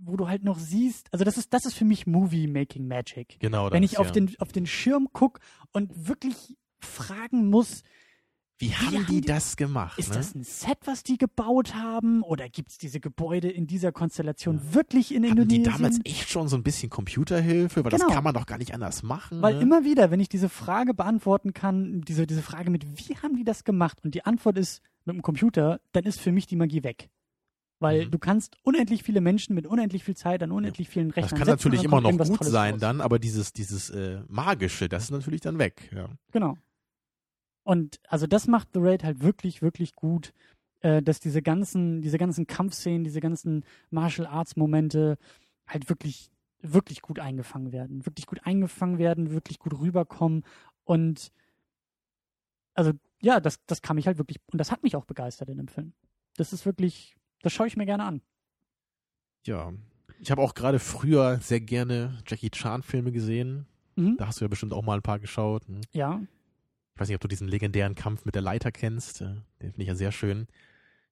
wo 0.01 0.15
du 0.17 0.29
halt 0.29 0.43
noch 0.43 0.59
siehst, 0.59 1.11
also 1.11 1.25
das 1.25 1.37
ist, 1.37 1.53
das 1.53 1.65
ist 1.65 1.73
für 1.73 1.85
mich 1.85 2.05
Movie 2.05 2.47
Making 2.47 2.87
Magic. 2.87 3.39
Genau. 3.39 3.71
Wenn 3.71 3.81
das, 3.81 3.91
ich 3.91 3.97
auf 3.97 4.07
ja. 4.07 4.13
den, 4.13 4.35
auf 4.39 4.51
den 4.51 4.67
Schirm 4.67 5.09
guck 5.11 5.39
und 5.73 6.07
wirklich 6.07 6.55
fragen 6.79 7.49
muss, 7.49 7.81
Wie 8.57 8.73
haben 8.73 8.95
haben 8.95 9.05
die 9.07 9.19
die- 9.21 9.27
das 9.27 9.57
gemacht? 9.57 9.99
ist 9.99 10.09
ne? 10.11 10.15
das 10.15 10.33
ein 10.33 10.43
Set, 10.43 10.77
was 10.85 11.03
die 11.03 11.17
gebaut 11.17 11.75
haben? 11.75 12.21
Oder 12.23 12.47
gibt 12.47 12.71
es 12.71 12.77
diese 12.77 13.01
Gebäude 13.01 13.49
in 13.49 13.67
dieser 13.67 13.91
Konstellation 13.91 14.73
wirklich 14.73 15.13
in 15.13 15.23
Hatten 15.29 15.47
die 15.47 15.57
Indonesien? 15.57 15.63
damals 15.73 15.99
echt 16.05 16.29
schon 16.29 16.47
so 16.47 16.55
ein 16.55 16.63
bisschen 16.63 16.89
Computerhilfe? 16.89 17.83
Weil 17.83 17.91
Genau. 17.91 18.05
das 18.07 18.13
kann 18.15 18.23
man 18.23 18.33
doch 18.33 18.45
gar 18.45 18.57
nicht 18.57 18.73
anders 18.73 19.03
machen. 19.03 19.41
Weil 19.41 19.55
ne? 19.55 19.61
immer 19.61 19.83
wieder, 19.83 20.09
wenn 20.09 20.21
ich 20.21 20.29
diese 20.29 20.47
Frage 20.47 20.93
beantworten 20.93 21.53
kann, 21.53 22.01
diese, 22.01 22.25
diese 22.27 22.41
Frage 22.41 22.69
mit, 22.69 22.85
wie 23.09 23.17
haben 23.17 23.35
die 23.35 23.43
das 23.43 23.65
gemacht? 23.65 23.99
Und 24.05 24.15
die 24.15 24.23
Antwort 24.25 24.57
ist 24.57 24.81
mit 25.03 25.15
dem 25.15 25.21
Computer, 25.21 25.81
dann 25.91 26.05
ist 26.05 26.21
für 26.21 26.31
mich 26.31 26.47
die 26.47 26.55
Magie 26.55 26.83
weg. 26.83 27.09
Weil 27.79 28.05
Mhm. 28.05 28.11
du 28.11 28.19
kannst 28.19 28.55
unendlich 28.63 29.03
viele 29.03 29.19
Menschen 29.19 29.53
mit 29.53 29.67
unendlich 29.67 30.05
viel 30.05 30.15
Zeit 30.15 30.41
an 30.41 30.51
unendlich 30.53 30.87
vielen 30.87 31.07
Rechnern 31.11 31.23
Das 31.29 31.37
kann 31.37 31.45
setzen 31.45 31.67
natürlich 31.67 31.83
immer 31.83 31.99
noch 31.99 32.09
gut 32.11 32.19
Tolles 32.37 32.51
sein 32.53 32.71
raus. 32.75 32.79
dann, 32.79 33.01
aber 33.01 33.19
dieses, 33.19 33.51
dieses 33.51 33.89
äh, 33.89 34.21
Magische, 34.29 34.87
das 34.87 35.03
ist 35.03 35.11
natürlich 35.11 35.41
dann 35.41 35.59
weg. 35.59 35.91
Ja. 35.93 36.07
Genau. 36.31 36.57
Und 37.65 37.99
also 38.07 38.27
das 38.27 38.47
macht 38.47 38.69
The 38.73 38.79
Raid 38.79 39.03
halt 39.03 39.21
wirklich, 39.21 39.63
wirklich 39.63 39.95
gut, 39.95 40.33
äh, 40.81 41.01
dass 41.01 41.19
diese 41.19 41.41
ganzen, 41.41 42.01
diese 42.03 42.19
ganzen 42.19 42.45
Kampfszenen, 42.45 43.03
diese 43.03 43.19
ganzen 43.19 43.65
Martial 43.89 44.27
Arts 44.27 44.55
Momente 44.55 45.17
halt 45.65 45.89
wirklich, 45.89 46.29
wirklich 46.61 47.01
gut 47.01 47.17
eingefangen 47.19 47.71
werden. 47.71 48.05
Wirklich 48.05 48.27
gut 48.27 48.45
eingefangen 48.45 48.99
werden, 48.99 49.31
wirklich 49.31 49.57
gut 49.57 49.73
rüberkommen. 49.79 50.43
Und 50.83 51.31
also 52.75 52.91
ja, 53.19 53.39
das, 53.39 53.65
das 53.65 53.81
kam 53.81 53.95
mich 53.95 54.05
halt 54.05 54.19
wirklich, 54.19 54.39
und 54.51 54.59
das 54.59 54.71
hat 54.71 54.83
mich 54.83 54.95
auch 54.95 55.05
begeistert 55.05 55.49
in 55.49 55.57
dem 55.57 55.67
Film. 55.67 55.93
Das 56.37 56.53
ist 56.53 56.67
wirklich, 56.67 57.15
das 57.41 57.51
schaue 57.51 57.65
ich 57.67 57.77
mir 57.77 57.85
gerne 57.87 58.03
an. 58.05 58.21
ja. 59.45 59.73
Ich 60.21 60.31
habe 60.31 60.41
auch 60.41 60.53
gerade 60.53 60.79
früher 60.79 61.39
sehr 61.41 61.59
gerne 61.59 62.17
Jackie 62.25 62.49
Chan 62.49 62.83
Filme 62.83 63.11
gesehen. 63.11 63.65
Mhm. 63.97 64.15
Da 64.17 64.27
hast 64.27 64.39
du 64.39 64.45
ja 64.45 64.49
bestimmt 64.49 64.71
auch 64.71 64.81
mal 64.81 64.95
ein 64.95 65.01
paar 65.01 65.19
geschaut. 65.19 65.67
ne? 65.67 65.81
Ja, 65.91 66.21
Ich 66.95 67.01
weiß 67.01 67.09
nicht, 67.09 67.15
ob 67.15 67.21
du 67.21 67.27
diesen 67.27 67.49
legendären 67.49 67.93
Kampf 67.93 68.23
mit 68.23 68.35
der 68.35 68.41
Leiter 68.41 68.71
kennst. 68.71 69.19
äh, 69.21 69.25
Den 69.61 69.71
finde 69.71 69.81
ich 69.81 69.87
ja 69.89 69.95
sehr 69.95 70.13
schön. 70.13 70.47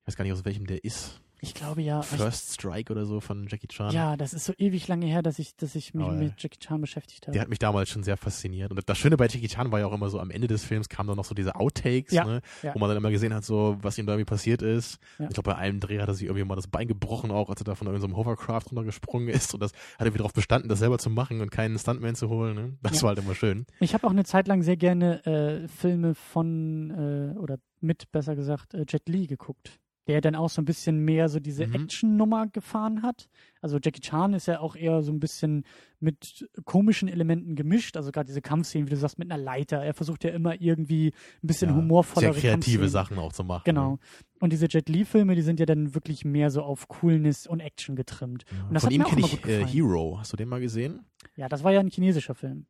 Ich 0.02 0.08
weiß 0.08 0.16
gar 0.16 0.24
nicht, 0.24 0.32
aus 0.32 0.46
welchem 0.46 0.66
der 0.66 0.84
ist. 0.86 1.20
Ich 1.44 1.54
glaube 1.54 1.82
ja. 1.82 2.00
ich- 2.00 2.06
First 2.08 2.54
Strike 2.54 2.91
oder 2.91 3.06
so 3.06 3.20
von 3.20 3.48
Jackie 3.48 3.68
Chan. 3.68 3.91
Ja, 3.94 4.16
das 4.18 4.34
ist 4.34 4.46
so 4.46 4.54
ewig 4.58 4.88
lange 4.88 5.06
her, 5.06 5.22
dass 5.22 5.39
ich, 5.39 5.56
dass 5.56 5.76
ich 5.76 5.94
mich 5.94 6.06
Aber, 6.06 6.16
mit 6.16 6.34
Jackie 6.41 6.58
Chan 6.60 6.80
beschäftigt 6.82 7.28
habe. 7.28 7.34
Der 7.34 7.41
hat 7.41 7.50
mich 7.50 7.60
damals 7.60 7.89
schon 7.89 8.04
sehr 8.04 8.18
fasziniert. 8.18 8.72
Und 8.72 8.82
das 8.88 8.98
Schöne 8.98 9.18
bei 9.18 9.26
Jackie 9.28 9.48
Chan 9.48 9.72
war 9.72 9.80
ja 9.80 9.86
auch 9.88 9.94
immer 9.94 10.10
so, 10.10 10.20
am 10.20 10.32
Ende 10.32 10.48
des 10.48 10.64
Films 10.64 10.89
kamen 10.89 11.08
dann 11.08 11.18
noch 11.18 11.26
so 11.26 11.36
diese 11.36 11.56
Outtakes, 11.56 12.14
Ja, 12.14 12.24
ne, 12.26 12.41
ja. 12.62 12.74
wo 12.74 12.80
man 12.80 12.89
dann 12.89 12.98
immer 12.98 13.12
gesehen 13.12 13.34
hat, 13.34 13.44
so, 13.46 13.78
was 13.82 13.98
ihm 13.98 14.06
da 14.06 14.14
irgendwie 14.14 14.30
passiert 14.30 14.62
ist. 14.62 15.00
Ich 15.20 15.28
glaube, 15.30 15.44
bei 15.52 15.56
einem 15.56 15.80
Dreh 15.80 16.00
hat 16.00 16.08
er 16.08 16.14
sich 16.14 16.24
irgendwie 16.26 16.46
mal 16.46 16.56
das 16.56 16.68
Bein 16.68 16.88
gebrochen, 16.88 17.30
auch 17.32 17.50
als 17.50 17.62
er 17.62 17.66
da 17.66 17.76
von 17.76 17.88
irgendeinem 17.88 18.16
Hovercraft 18.16 18.64
runtergesprungen 18.72 19.28
ist. 19.30 19.54
Und 19.54 19.60
das 19.62 19.72
hat 19.74 20.02
er 20.02 20.06
wieder 20.08 20.20
darauf 20.20 20.34
bestanden, 20.34 20.70
das 20.70 20.80
selber 20.80 20.98
zu 20.98 21.10
machen 21.10 21.41
und 21.41 21.52
keinen 21.52 21.78
Stuntman 21.78 22.16
zu 22.16 22.30
holen. 22.30 22.56
Ne? 22.56 22.78
Das 22.82 23.04
war 23.04 23.10
halt 23.10 23.20
immer 23.20 23.36
schön. 23.36 23.66
Ich 23.80 23.94
habe 23.94 24.08
auch 24.08 24.12
eine 24.12 24.24
Zeit 24.24 24.48
lang 24.48 24.64
sehr 24.64 24.78
gerne 24.78 25.26
äh, 25.26 25.68
Filme 25.68 26.16
von, 26.16 27.34
äh, 27.36 27.38
oder 27.38 27.58
mit, 27.82 28.12
besser 28.12 28.36
gesagt, 28.36 28.74
äh, 28.74 28.86
Jet 28.88 29.10
Li 29.10 29.28
geguckt. 29.28 29.80
Der 30.08 30.20
dann 30.20 30.36
auch 30.36 30.49
so 30.49 30.62
ein 30.62 30.66
bisschen 30.66 30.99
mehr 30.99 31.30
so 31.30 31.39
diese 31.39 31.66
Mhm. 31.66 31.76
Action-Nummer 31.76 32.47
gefahren 32.47 33.04
hat. 33.04 33.30
Also 33.62 33.80
Jackie 33.82 34.01
Chan 34.01 34.34
ist 34.34 34.47
ja 34.47 34.60
auch 34.60 34.76
eher 34.76 35.01
so 35.01 35.14
ein 35.14 35.20
bisschen 35.22 35.64
mit 36.01 36.49
komischen 36.66 37.08
Elementen 37.08 37.56
gemischt. 37.56 37.95
Also 37.95 38.12
gerade 38.12 38.28
diese 38.28 38.41
Kampfszenen, 38.41 38.88
wie 38.88 38.89
du 38.89 38.97
sagst, 38.97 39.18
mit 39.18 39.32
einer 39.32 39.41
Leiter. 39.41 39.82
Er 39.82 39.93
versucht 39.93 40.26
ja 40.26 40.32
immer 40.32 40.60
irgendwie 40.60 41.14
ein 41.41 41.47
bisschen 41.47 41.70
Ja, 41.70 41.76
humorvollere 41.78 42.34
Sehr 42.34 42.41
kreative 42.41 42.80
Kampfszenen. 42.80 42.89
Sachen 42.89 43.18
auch 43.20 43.32
zu 43.32 43.45
machen. 43.45 43.62
Genau. 43.64 43.91
Ne? 43.93 43.99
Und 44.41 44.51
diese 44.51 44.68
Jet 44.68 44.89
Li-Filme, 44.89 45.36
die 45.36 45.41
sind 45.41 45.62
ja 45.62 45.66
dann 45.66 45.95
wirklich 45.95 46.26
mehr 46.26 46.49
so 46.49 46.64
auf 46.64 46.89
Coolness 46.89 47.47
und 47.47 47.62
Action 47.62 47.95
getrimmt. 47.95 48.43
Ja. 48.51 48.68
Und 48.68 48.74
das 48.74 48.84
Von 48.84 48.88
hat 48.88 48.93
ihm 48.93 49.04
kenne 49.06 49.22
ich 49.22 49.45
äh. 49.45 49.66
Hero. 49.66 50.18
Hast 50.20 50.34
du 50.34 50.38
den 50.38 50.49
mal 50.49 50.60
gesehen? 50.60 51.06
Ja, 51.38 51.47
das 51.47 51.64
war 51.64 51.72
ja 51.72 51.80
ein 51.80 51.88
chinesischer 51.89 52.36
Film. 52.36 52.66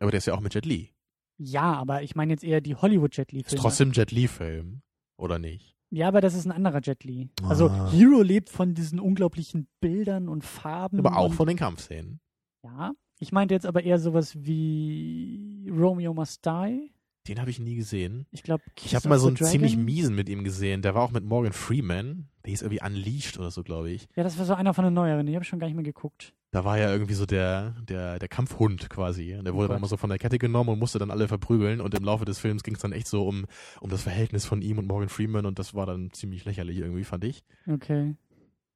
Aber 0.00 0.10
der 0.10 0.18
ist 0.18 0.26
ja 0.26 0.34
auch 0.34 0.40
mit 0.40 0.54
Jet 0.54 0.66
Li. 0.66 0.90
Ja, 1.36 1.74
aber 1.74 2.02
ich 2.02 2.16
meine 2.16 2.32
jetzt 2.32 2.42
eher 2.42 2.60
die 2.60 2.74
Hollywood-Jet 2.74 3.28
Ist 3.28 3.36
Li-Filme. 3.36 3.62
trotzdem 3.62 3.92
Jet 3.92 4.10
Li-Film. 4.10 4.82
Oder 5.16 5.38
nicht? 5.38 5.76
Ja, 5.90 6.08
aber 6.08 6.20
das 6.20 6.34
ist 6.34 6.44
ein 6.46 6.52
anderer 6.52 6.80
Jet 6.82 7.04
Li. 7.04 7.30
Also 7.44 7.68
Ah. 7.68 7.90
Hero 7.90 8.20
lebt 8.22 8.50
von 8.50 8.74
diesen 8.74 9.00
unglaublichen 9.00 9.66
Bildern 9.80 10.28
und 10.28 10.44
Farben. 10.44 10.98
Aber 10.98 11.16
auch 11.16 11.32
von 11.32 11.48
den 11.48 11.56
Kampfszenen. 11.56 12.20
Ja. 12.62 12.92
Ich 13.20 13.32
meinte 13.32 13.54
jetzt 13.54 13.66
aber 13.66 13.82
eher 13.82 13.98
sowas 13.98 14.36
wie 14.36 15.68
Romeo 15.70 16.14
Must 16.14 16.44
Die. 16.44 16.92
Den 17.26 17.40
habe 17.40 17.50
ich 17.50 17.58
nie 17.58 17.74
gesehen. 17.74 18.26
Ich 18.30 18.42
glaube, 18.42 18.62
Ich 18.82 18.94
habe 18.94 19.08
mal 19.08 19.18
so 19.18 19.26
einen 19.28 19.36
ziemlich 19.36 19.76
miesen 19.76 20.14
mit 20.14 20.28
ihm 20.28 20.44
gesehen. 20.44 20.82
Der 20.82 20.94
war 20.94 21.02
auch 21.02 21.10
mit 21.10 21.24
Morgan 21.24 21.52
Freeman. 21.52 22.28
Der 22.48 22.52
hieß 22.52 22.62
irgendwie 22.62 22.82
Unleashed 22.82 23.38
oder 23.38 23.50
so, 23.50 23.62
glaube 23.62 23.90
ich. 23.90 24.08
Ja, 24.16 24.22
das 24.22 24.38
war 24.38 24.46
so 24.46 24.54
einer 24.54 24.72
von 24.72 24.82
den 24.82 24.94
neueren. 24.94 25.26
Die 25.26 25.34
habe 25.34 25.42
ich 25.42 25.48
schon 25.48 25.58
gar 25.58 25.66
nicht 25.66 25.76
mehr 25.76 25.84
geguckt. 25.84 26.32
Da 26.50 26.64
war 26.64 26.78
ja 26.78 26.90
irgendwie 26.90 27.12
so 27.12 27.26
der, 27.26 27.74
der, 27.86 28.18
der 28.18 28.28
Kampfhund 28.28 28.88
quasi. 28.88 29.34
Und 29.34 29.44
der 29.44 29.52
wurde 29.52 29.66
Oh 29.66 29.68
dann 29.68 29.78
immer 29.80 29.86
so 29.86 29.98
von 29.98 30.08
der 30.08 30.18
Kette 30.18 30.38
genommen 30.38 30.70
und 30.70 30.78
musste 30.78 30.98
dann 30.98 31.10
alle 31.10 31.28
verprügeln. 31.28 31.82
Und 31.82 31.94
im 31.94 32.02
Laufe 32.02 32.24
des 32.24 32.38
Films 32.38 32.62
ging 32.62 32.74
es 32.74 32.80
dann 32.80 32.92
echt 32.92 33.06
so 33.06 33.28
um, 33.28 33.44
um 33.82 33.90
das 33.90 34.00
Verhältnis 34.00 34.46
von 34.46 34.62
ihm 34.62 34.78
und 34.78 34.86
Morgan 34.86 35.10
Freeman. 35.10 35.44
Und 35.44 35.58
das 35.58 35.74
war 35.74 35.84
dann 35.84 36.10
ziemlich 36.12 36.46
lächerlich 36.46 36.78
irgendwie, 36.78 37.04
fand 37.04 37.24
ich. 37.24 37.44
Okay. 37.70 38.14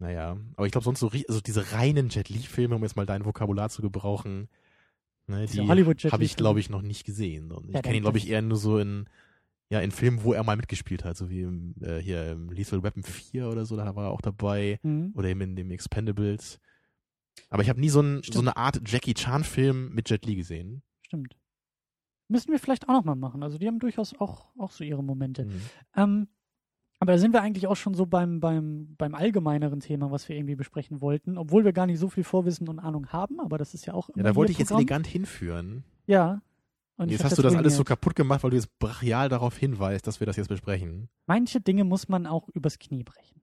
Naja, 0.01 0.37
aber 0.57 0.67
ich 0.67 0.73
glaube 0.73 0.85
sonst 0.85 1.01
so, 1.01 1.11
also 1.27 1.41
diese 1.41 1.73
reinen 1.73 2.11
Jet 2.11 2.29
Li-Filme, 2.29 2.75
um 2.75 2.83
jetzt 2.83 2.97
mal 2.97 3.07
dein 3.07 3.25
Vokabular 3.25 3.71
zu 3.71 3.81
gebrauchen, 3.81 4.51
ne, 5.29 5.47
die 5.47 5.63
habe 5.63 6.25
ich, 6.25 6.37
glaube 6.37 6.61
ich, 6.61 6.69
noch 6.69 6.83
nicht 6.83 7.07
gesehen. 7.07 7.53
Und 7.53 7.71
ich 7.71 7.75
Ja, 7.77 7.81
kenne 7.81 7.97
ihn, 7.97 8.03
glaube 8.03 8.19
ich, 8.19 8.29
eher 8.29 8.43
nur 8.43 8.59
so 8.59 8.77
in, 8.79 9.07
ja, 9.71 9.81
in 9.81 9.91
Filmen, 9.91 10.23
wo 10.23 10.33
er 10.35 10.45
mal 10.45 10.57
mitgespielt 10.57 11.05
hat, 11.05 11.17
so 11.17 11.31
wie 11.31 11.43
im, 11.43 11.75
äh, 11.81 11.99
hier 11.99 12.33
im 12.33 12.51
Lethal 12.51 12.83
Weapon 12.83 13.03
4 13.03 13.49
oder 13.49 13.65
so, 13.65 13.77
da 13.77 13.95
war 13.97 14.07
er 14.07 14.11
auch 14.11 14.21
dabei. 14.21 14.79
Mhm. 14.83 15.13
Oder 15.15 15.29
eben 15.29 15.41
in 15.41 15.57
dem 15.57 15.71
Expendables. 15.71 16.59
Aber 17.49 17.63
ich 17.63 17.71
habe 17.71 17.81
nie 17.81 17.89
so, 17.89 18.01
ein, 18.03 18.23
so 18.23 18.41
eine 18.41 18.57
Art 18.57 18.81
Jackie 18.87 19.15
Chan-Film 19.15 19.95
mit 19.95 20.11
Jet 20.11 20.27
Li 20.27 20.35
gesehen. 20.37 20.83
Stimmt. 21.07 21.37
Müssen 22.29 22.51
wir 22.53 22.59
vielleicht 22.59 22.89
auch 22.89 22.95
nochmal 22.95 23.17
machen. 23.17 23.43
Also 23.43 23.59
die 23.59 23.67
haben 23.67 23.79
durchaus 23.79 24.15
auch, 24.19 24.53
auch 24.59 24.71
so 24.71 24.85
ihre 24.85 25.03
Momente. 25.03 25.47
Mhm. 25.47 25.61
Ähm, 25.97 26.29
aber 26.99 27.13
da 27.13 27.19
sind 27.19 27.33
wir 27.33 27.43
eigentlich 27.43 27.67
auch 27.67 27.75
schon 27.77 27.95
so 27.95 28.07
beim, 28.07 28.39
beim, 28.41 28.95
beim 28.97 29.15
allgemeineren 29.15 29.81
Thema, 29.81 30.11
was 30.11 30.29
wir 30.29 30.37
irgendwie 30.37 30.55
besprechen 30.55 31.01
wollten, 31.01 31.37
obwohl 31.37 31.65
wir 31.65 31.73
gar 31.73 31.87
nicht 31.87 31.99
so 31.99 32.09
viel 32.09 32.23
Vorwissen 32.25 32.69
und 32.69 32.79
Ahnung 32.79 33.09
haben, 33.09 33.41
aber 33.41 33.59
das 33.59 33.75
ist 33.75 33.87
ja 33.87 33.95
auch 33.95 34.09
Ja, 34.11 34.15
immer 34.17 34.25
da 34.25 34.35
wollte 34.37 34.53
ich 34.53 34.59
jetzt 34.59 34.69
Programm. 34.69 34.81
elegant 34.83 35.07
hinführen. 35.09 35.85
Ja. 36.07 36.43
Und 36.97 37.11
jetzt 37.11 37.25
hast 37.25 37.39
du 37.39 37.43
das 37.43 37.55
alles 37.55 37.77
so 37.77 37.85
kaputt 37.85 38.15
gemacht, 38.15 38.43
weil 38.45 38.51
du 38.51 38.57
jetzt 38.57 38.79
brachial 38.79 39.29
darauf 39.29 39.57
hinweist, 39.57 40.07
dass 40.07 40.21
wir 40.21 40.27
das 40.27 40.37
jetzt 40.37 40.49
besprechen. 40.49 41.09
Manche 41.27 41.61
Dinge 41.61 41.85
muss 41.85 42.09
man 42.09 42.27
auch 42.27 42.49
übers 42.51 42.79
Knie 42.79 43.03
brechen. 43.03 43.41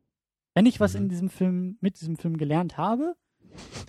Wenn 0.54 0.66
ich 0.66 0.80
was 0.80 0.94
Mhm. 0.94 1.02
in 1.04 1.10
diesem 1.10 1.30
Film, 1.30 1.78
mit 1.82 2.00
diesem 2.00 2.16
Film 2.18 2.38
gelernt 2.38 2.78
habe, 2.78 3.16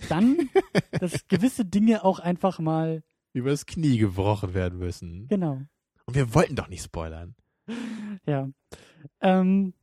dann, 0.09 0.49
dass 0.99 1.27
gewisse 1.27 1.65
Dinge 1.65 2.03
auch 2.03 2.19
einfach 2.19 2.59
mal, 2.59 3.03
Übers 3.33 3.65
Knie 3.65 3.97
gebrochen 3.97 4.53
werden 4.53 4.77
müssen. 4.79 5.27
genau, 5.29 5.61
Und 6.05 6.15
wir 6.15 6.33
wollten 6.33 6.55
doch 6.55 6.67
nicht 6.67 6.83
spoilern. 6.83 7.35
ja. 8.25 8.49
Ähm, 9.21 9.73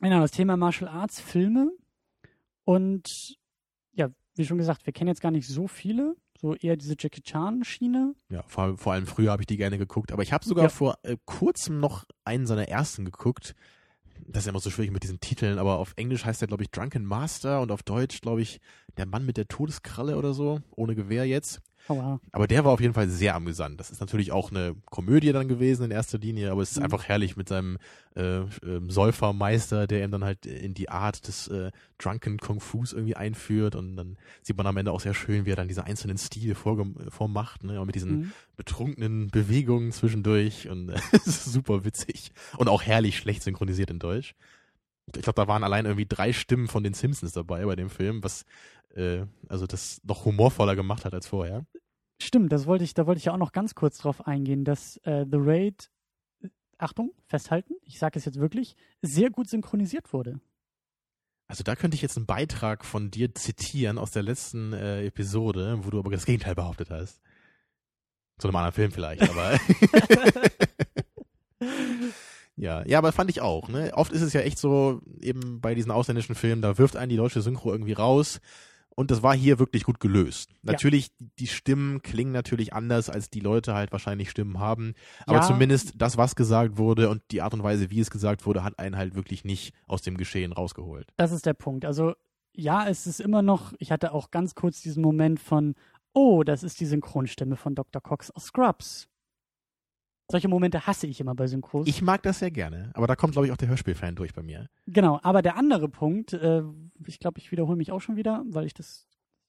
genau, 0.00 0.20
das 0.20 0.30
Thema 0.30 0.56
Martial 0.56 0.88
Arts 0.88 1.20
Filme 1.20 1.72
und 2.64 3.36
wie 4.38 4.44
schon 4.46 4.58
gesagt, 4.58 4.86
wir 4.86 4.92
kennen 4.92 5.08
jetzt 5.08 5.20
gar 5.20 5.30
nicht 5.30 5.46
so 5.48 5.66
viele, 5.68 6.16
so 6.40 6.54
eher 6.54 6.76
diese 6.76 6.94
Jackie 6.98 7.22
Chan 7.22 7.64
Schiene. 7.64 8.14
Ja, 8.30 8.42
vor, 8.46 8.76
vor 8.78 8.92
allem 8.92 9.06
früher 9.06 9.30
habe 9.32 9.42
ich 9.42 9.46
die 9.46 9.56
gerne 9.56 9.78
geguckt. 9.78 10.12
Aber 10.12 10.22
ich 10.22 10.32
habe 10.32 10.44
sogar 10.44 10.64
Ja. 10.64 10.68
vor 10.70 10.98
äh, 11.02 11.16
kurzem 11.24 11.80
noch 11.80 12.04
einen 12.24 12.46
seiner 12.46 12.68
ersten 12.68 13.04
geguckt. 13.04 13.54
Das 14.26 14.42
ist 14.42 14.46
ja 14.46 14.50
immer 14.50 14.60
so 14.60 14.70
schwierig 14.70 14.90
mit 14.90 15.02
diesen 15.04 15.20
Titeln, 15.20 15.58
aber 15.58 15.78
auf 15.78 15.92
Englisch 15.96 16.24
heißt 16.24 16.40
der, 16.40 16.48
glaube 16.48 16.62
ich, 16.64 16.70
Drunken 16.70 17.04
Master 17.04 17.60
und 17.62 17.70
auf 17.70 17.82
Deutsch, 17.82 18.20
glaube 18.20 18.42
ich, 18.42 18.60
der 18.96 19.06
Mann 19.06 19.24
mit 19.24 19.36
der 19.36 19.46
Todeskralle 19.48 20.16
oder 20.16 20.34
so, 20.34 20.60
ohne 20.74 20.94
Gewehr 20.94 21.24
jetzt. 21.26 21.60
Aua. 21.88 22.20
Aber 22.32 22.46
der 22.46 22.64
war 22.64 22.72
auf 22.72 22.80
jeden 22.80 22.94
Fall 22.94 23.08
sehr 23.08 23.34
amüsant. 23.34 23.80
Das 23.80 23.90
ist 23.90 24.00
natürlich 24.00 24.30
auch 24.30 24.50
eine 24.50 24.74
Komödie 24.86 25.32
dann 25.32 25.48
gewesen 25.48 25.84
in 25.84 25.90
erster 25.90 26.18
Linie, 26.18 26.50
aber 26.52 26.62
es 26.62 26.72
ist 26.72 26.78
Mhm. 26.78 26.84
einfach 26.84 27.04
herrlich 27.04 27.36
mit 27.36 27.48
seinem 27.48 27.78
äh, 28.14 28.40
ähm, 28.62 28.90
Säufermeister, 28.90 29.86
der 29.86 30.04
ihm 30.04 30.10
dann 30.10 30.24
halt 30.24 30.44
in 30.44 30.74
die 30.74 30.90
Art 30.90 31.26
des 31.26 31.48
äh, 31.48 31.70
Drunken 31.98 32.38
Kung 32.38 32.60
Fus 32.60 32.92
irgendwie 32.92 33.16
einführt 33.16 33.74
und 33.74 33.96
dann 33.96 34.16
sieht 34.42 34.56
man 34.56 34.66
am 34.66 34.76
Ende 34.76 34.92
auch 34.92 35.00
sehr 35.00 35.14
schön, 35.14 35.46
wie 35.46 35.50
er 35.52 35.56
dann 35.56 35.68
diese 35.68 35.84
einzelnen 35.84 36.18
Stile 36.18 36.54
vormacht, 36.54 37.64
ne, 37.64 37.80
und 37.80 37.86
mit 37.86 37.94
diesen 37.94 38.12
Mhm. 38.18 38.32
betrunkenen 38.56 39.28
Bewegungen 39.28 39.92
zwischendurch 39.92 40.68
und 40.68 40.90
äh, 40.90 40.96
es 41.12 41.26
ist 41.26 41.44
super 41.46 41.84
witzig 41.84 42.32
und 42.58 42.68
auch 42.68 42.82
herrlich 42.82 43.16
schlecht 43.18 43.42
synchronisiert 43.42 43.90
in 43.90 43.98
Deutsch. 43.98 44.34
Ich 45.16 45.22
glaube, 45.22 45.40
da 45.40 45.48
waren 45.48 45.64
allein 45.64 45.86
irgendwie 45.86 46.04
drei 46.06 46.34
Stimmen 46.34 46.68
von 46.68 46.82
den 46.84 46.92
Simpsons 46.92 47.32
dabei 47.32 47.64
bei 47.64 47.76
dem 47.76 47.88
Film, 47.88 48.22
was 48.22 48.44
äh, 48.94 49.24
also 49.48 49.66
das 49.66 50.00
noch 50.04 50.24
humorvoller 50.24 50.76
gemacht 50.76 51.04
hat 51.04 51.14
als 51.14 51.26
vorher. 51.26 51.66
Stimmt, 52.20 52.52
das 52.52 52.66
wollte 52.66 52.84
ich, 52.84 52.94
da 52.94 53.06
wollte 53.06 53.18
ich 53.18 53.26
ja 53.26 53.32
auch 53.32 53.38
noch 53.38 53.52
ganz 53.52 53.74
kurz 53.74 53.98
drauf 53.98 54.26
eingehen, 54.26 54.64
dass 54.64 54.96
äh, 55.04 55.24
The 55.30 55.38
Raid, 55.38 55.90
äh, 56.42 56.48
Achtung, 56.78 57.12
festhalten, 57.26 57.74
ich 57.82 57.98
sage 57.98 58.18
es 58.18 58.24
jetzt 58.24 58.40
wirklich, 58.40 58.74
sehr 59.02 59.30
gut 59.30 59.48
synchronisiert 59.48 60.12
wurde. 60.12 60.40
Also 61.46 61.64
da 61.64 61.76
könnte 61.76 61.94
ich 61.94 62.02
jetzt 62.02 62.16
einen 62.16 62.26
Beitrag 62.26 62.84
von 62.84 63.10
dir 63.10 63.34
zitieren 63.34 63.96
aus 63.96 64.10
der 64.10 64.22
letzten 64.22 64.74
äh, 64.74 65.06
Episode, 65.06 65.78
wo 65.82 65.90
du 65.90 65.98
aber 65.98 66.10
das 66.10 66.26
Gegenteil 66.26 66.54
behauptet 66.54 66.90
hast. 66.90 67.22
Zu 68.38 68.48
einem 68.48 68.56
anderen 68.56 68.74
Film 68.74 68.92
vielleicht, 68.92 69.22
aber 69.22 69.58
ja, 72.56 72.86
ja, 72.86 72.98
aber 72.98 73.12
fand 73.12 73.30
ich 73.30 73.40
auch. 73.40 73.68
Ne? 73.68 73.92
Oft 73.94 74.12
ist 74.12 74.22
es 74.22 74.34
ja 74.34 74.42
echt 74.42 74.58
so, 74.58 75.00
eben 75.20 75.60
bei 75.60 75.74
diesen 75.74 75.90
ausländischen 75.90 76.34
Filmen, 76.34 76.62
da 76.62 76.76
wirft 76.78 76.96
einen 76.96 77.08
die 77.08 77.16
deutsche 77.16 77.40
Synchro 77.40 77.72
irgendwie 77.72 77.94
raus, 77.94 78.40
Und 78.98 79.12
das 79.12 79.22
war 79.22 79.32
hier 79.32 79.60
wirklich 79.60 79.84
gut 79.84 80.00
gelöst. 80.00 80.50
Natürlich, 80.62 81.12
die 81.38 81.46
Stimmen 81.46 82.02
klingen 82.02 82.32
natürlich 82.32 82.72
anders, 82.72 83.08
als 83.08 83.30
die 83.30 83.38
Leute 83.38 83.72
halt 83.72 83.92
wahrscheinlich 83.92 84.28
Stimmen 84.28 84.58
haben. 84.58 84.94
Aber 85.24 85.36
Ja. 85.36 85.42
zumindest 85.42 85.92
das, 85.98 86.16
was 86.16 86.34
gesagt 86.34 86.78
wurde 86.78 87.08
und 87.08 87.22
die 87.30 87.40
Art 87.40 87.54
und 87.54 87.62
Weise, 87.62 87.90
wie 87.90 88.00
es 88.00 88.10
gesagt 88.10 88.44
wurde, 88.44 88.64
hat 88.64 88.80
einen 88.80 88.96
halt 88.96 89.14
wirklich 89.14 89.44
nicht 89.44 89.72
aus 89.86 90.02
dem 90.02 90.16
Geschehen 90.16 90.52
rausgeholt. 90.52 91.12
Das 91.16 91.30
ist 91.30 91.46
der 91.46 91.54
Punkt. 91.54 91.84
Also 91.84 92.14
ja, 92.52 92.88
es 92.88 93.06
ist 93.06 93.20
immer 93.20 93.40
noch, 93.40 93.72
ich 93.78 93.92
hatte 93.92 94.10
auch 94.10 94.32
ganz 94.32 94.56
kurz 94.56 94.82
diesen 94.82 95.04
Moment 95.04 95.38
von, 95.38 95.76
oh, 96.12 96.42
das 96.42 96.64
ist 96.64 96.80
die 96.80 96.86
Synchronstimme 96.86 97.54
von 97.54 97.76
Dr. 97.76 98.02
Cox 98.02 98.32
aus 98.32 98.46
Scrubs. 98.46 99.06
Solche 100.30 100.48
Momente 100.48 100.86
hasse 100.86 101.06
ich 101.06 101.20
immer 101.20 101.34
bei 101.34 101.46
Synchros. 101.46 101.86
Ich 101.86 102.02
mag 102.02 102.22
das 102.22 102.40
sehr 102.40 102.50
gerne, 102.50 102.90
aber 102.92 103.06
da 103.06 103.16
kommt, 103.16 103.32
glaube 103.32 103.46
ich, 103.46 103.52
auch 103.52 103.56
der 103.56 103.68
Hörspielfan 103.68 104.14
durch 104.14 104.34
bei 104.34 104.42
mir. 104.42 104.68
Genau, 104.86 105.18
aber 105.22 105.40
der 105.40 105.56
andere 105.56 105.88
Punkt, 105.88 106.34
äh, 106.34 106.62
ich 107.06 107.18
glaube, 107.18 107.38
ich 107.38 107.50
wiederhole 107.50 107.78
mich 107.78 107.92
auch 107.92 108.00
schon 108.00 108.16
wieder, 108.16 108.44
weil 108.46 108.66
ich 108.66 108.74
das, 108.74 109.07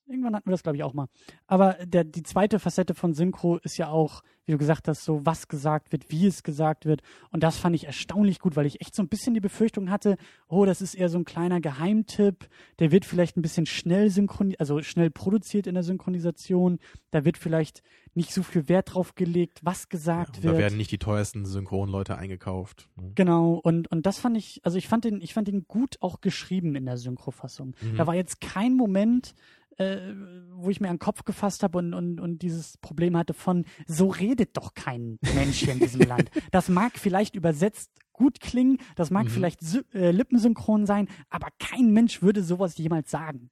irgendwann 0.09 0.35
hatten 0.35 0.47
wir 0.47 0.51
das, 0.51 0.63
glaube 0.63 0.75
ich, 0.77 0.83
auch 0.83 0.93
mal. 0.93 1.07
Aber 1.47 1.73
der, 1.85 2.03
die 2.03 2.23
zweite 2.23 2.59
Facette 2.59 2.93
von 2.93 3.13
Synchro 3.13 3.57
ist 3.57 3.77
ja 3.77 3.89
auch, 3.89 4.21
wie 4.45 4.51
du 4.53 4.57
gesagt 4.57 4.87
hast, 4.87 5.03
so 5.05 5.25
was 5.25 5.47
gesagt 5.47 5.91
wird, 5.91 6.09
wie 6.09 6.25
es 6.25 6.41
gesagt 6.43 6.85
wird. 6.85 7.01
Und 7.31 7.43
das 7.43 7.57
fand 7.57 7.75
ich 7.75 7.85
erstaunlich 7.85 8.39
gut, 8.39 8.55
weil 8.55 8.65
ich 8.65 8.81
echt 8.81 8.95
so 8.95 9.03
ein 9.03 9.07
bisschen 9.07 9.33
die 9.35 9.39
Befürchtung 9.39 9.91
hatte, 9.91 10.17
oh, 10.47 10.65
das 10.65 10.81
ist 10.81 10.95
eher 10.95 11.09
so 11.09 11.19
ein 11.19 11.25
kleiner 11.25 11.61
Geheimtipp, 11.61 12.49
der 12.79 12.91
wird 12.91 13.05
vielleicht 13.05 13.37
ein 13.37 13.41
bisschen 13.43 13.65
schnell 13.67 14.09
synchronisiert, 14.09 14.59
also 14.59 14.81
schnell 14.81 15.11
produziert 15.11 15.67
in 15.67 15.75
der 15.75 15.83
Synchronisation. 15.83 16.79
Da 17.11 17.25
wird 17.25 17.37
vielleicht 17.37 17.83
nicht 18.15 18.33
so 18.33 18.41
viel 18.41 18.67
Wert 18.67 18.93
drauf 18.95 19.13
gelegt, 19.15 19.59
was 19.63 19.87
gesagt 19.87 20.37
Ja, 20.37 20.43
wird. 20.43 20.53
da 20.55 20.57
werden 20.57 20.77
nicht 20.77 20.91
die 20.91 20.97
teuersten 20.97 21.45
Synchronleute 21.45 22.17
eingekauft. 22.17 22.89
ne? 22.95 23.11
Genau, 23.15 23.53
und, 23.53 23.89
und 23.91 24.05
das 24.07 24.17
fand 24.17 24.35
ich, 24.35 24.61
also 24.63 24.77
ich 24.79 24.87
fand 24.87 25.05
den, 25.05 25.21
ich 25.21 25.33
fand 25.35 25.47
den 25.47 25.65
gut 25.67 25.97
auch 26.01 26.19
geschrieben 26.21 26.75
in 26.75 26.85
der 26.87 26.97
Synchrofassung. 26.97 27.75
Mhm. 27.81 27.97
Da 27.97 28.07
war 28.07 28.15
jetzt 28.15 28.41
kein 28.41 28.75
Moment, 28.75 29.35
äh, 29.79 30.13
wo 30.53 30.69
ich 30.69 30.79
mir 30.79 30.89
an 30.89 30.95
den 30.95 30.99
Kopf 30.99 31.23
gefasst 31.23 31.63
habe 31.63 31.77
und, 31.79 31.93
und, 31.93 32.19
und 32.19 32.41
dieses 32.43 32.77
Problem 32.77 33.17
hatte 33.17 33.33
von, 33.33 33.65
so 33.87 34.07
redet 34.09 34.55
doch 34.57 34.73
kein 34.75 35.17
Mensch 35.35 35.59
hier 35.59 35.73
in 35.73 35.79
diesem 35.79 36.01
Land. 36.01 36.29
Das 36.51 36.69
mag 36.69 36.99
vielleicht 36.99 37.35
übersetzt 37.35 37.89
gut 38.13 38.39
klingen, 38.41 38.77
das 38.95 39.09
mag 39.11 39.25
Mhm. 39.25 39.29
vielleicht 39.29 39.61
äh, 39.93 40.11
lippensynchron 40.11 40.85
sein, 40.85 41.07
aber 41.29 41.47
kein 41.59 41.91
Mensch 41.93 42.21
würde 42.21 42.43
sowas 42.43 42.77
jemals 42.77 43.09
sagen. 43.09 43.49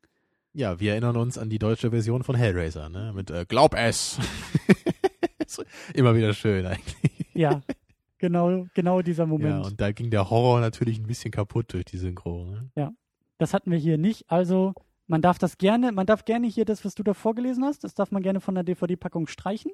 Ja, 0.54 0.80
wir 0.80 0.92
erinnern 0.92 1.16
uns 1.18 1.38
an 1.38 1.50
die 1.50 1.60
deutsche 1.60 1.92
Version 1.92 2.24
von 2.24 2.36
Hellraiser, 2.36 2.90
ne? 2.90 3.14
Mit 3.16 3.30
äh, 3.32 3.46
Glaub 3.48 3.74
es. 3.76 4.18
Immer 5.94 6.16
wieder 6.16 6.34
schön 6.34 6.66
eigentlich. 6.66 7.28
Ja, 7.34 7.62
genau, 8.18 8.66
genau 8.74 9.02
dieser 9.02 9.24
Ja, 9.24 9.28
Moment. 9.28 9.66
und 9.66 9.80
da 9.80 9.92
ging 9.92 10.10
der 10.10 10.30
Horror 10.30 10.60
natürlich 10.60 11.00
ein 11.00 11.08
bisschen 11.08 11.32
kaputt 11.32 11.72
durch 11.74 11.86
die 11.86 11.98
Synchro. 11.98 12.46
Ne? 12.76 12.94
Das 13.38 13.54
hatten 13.54 13.72
wir 13.72 13.78
hier 13.78 13.98
nicht. 13.98 14.30
Also 14.30 14.74
man 15.08 15.22
darf 15.22 15.38
das 15.38 15.58
gerne, 15.58 15.92
man 15.92 16.06
darf 16.06 16.26
gerne 16.26 16.48
hier 16.48 16.66
das, 16.66 16.86
was 16.86 16.96
du 16.96 17.04
da 17.04 17.14
vorgelesen 17.14 17.64
hast, 17.64 17.84
das 17.84 17.94
darf 17.94 18.12
man 18.12 18.22
gerne 18.24 18.42
von 18.42 18.56
der 18.56 18.64
DVD-Packung 18.64 19.28
streichen. 19.28 19.72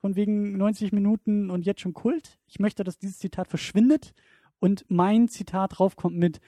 Von 0.00 0.16
wegen 0.16 0.58
90 0.58 0.92
Minuten 0.92 1.50
und 1.50 1.64
jetzt 1.64 1.80
schon 1.80 1.94
Kult. 1.94 2.38
Ich 2.46 2.58
möchte, 2.58 2.84
dass 2.84 2.98
dieses 2.98 3.18
Zitat 3.18 3.48
verschwindet 3.48 4.12
und 4.58 4.84
mein 4.88 5.28
Zitat 5.28 5.78
draufkommt 5.78 6.16
mit 6.16 6.40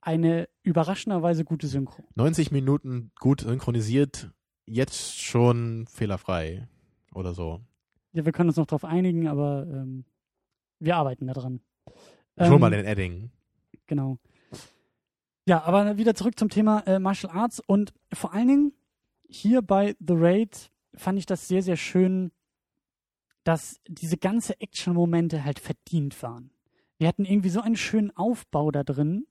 eine 0.00 0.48
überraschenderweise 0.62 1.44
gute 1.44 1.68
Synchro. 1.68 2.02
90 2.16 2.50
Minuten 2.50 3.12
gut 3.20 3.42
synchronisiert, 3.42 4.32
jetzt 4.66 5.20
schon 5.20 5.86
fehlerfrei 5.86 6.66
oder 7.14 7.34
so. 7.34 7.60
Ja, 8.12 8.24
wir 8.24 8.32
können 8.32 8.48
uns 8.48 8.56
noch 8.56 8.66
darauf 8.66 8.84
einigen, 8.84 9.28
aber 9.28 9.66
ähm, 9.68 10.04
wir 10.80 10.96
arbeiten 10.96 11.26
daran. 11.28 11.60
Schon 12.36 12.54
Ähm, 12.54 12.60
mal 12.60 12.70
den 12.70 12.86
Adding. 12.86 13.30
Genau. 13.86 14.18
Ja, 15.48 15.62
aber 15.62 15.96
wieder 15.96 16.14
zurück 16.14 16.38
zum 16.38 16.50
Thema 16.50 16.80
äh, 16.80 16.98
Martial 16.98 17.32
Arts 17.34 17.58
und 17.58 17.94
vor 18.12 18.34
allen 18.34 18.48
Dingen 18.48 18.72
hier 19.30 19.62
bei 19.62 19.96
The 19.98 20.12
Raid 20.14 20.70
fand 20.94 21.18
ich 21.18 21.24
das 21.24 21.48
sehr, 21.48 21.62
sehr 21.62 21.78
schön, 21.78 22.32
dass 23.44 23.80
diese 23.88 24.18
ganze 24.18 24.60
Action-Momente 24.60 25.46
halt 25.46 25.58
verdient 25.58 26.22
waren. 26.22 26.50
Wir 26.98 27.08
hatten 27.08 27.24
irgendwie 27.24 27.48
so 27.48 27.62
einen 27.62 27.76
schönen 27.76 28.14
Aufbau 28.14 28.70
da 28.70 28.84
drin, 28.84 29.26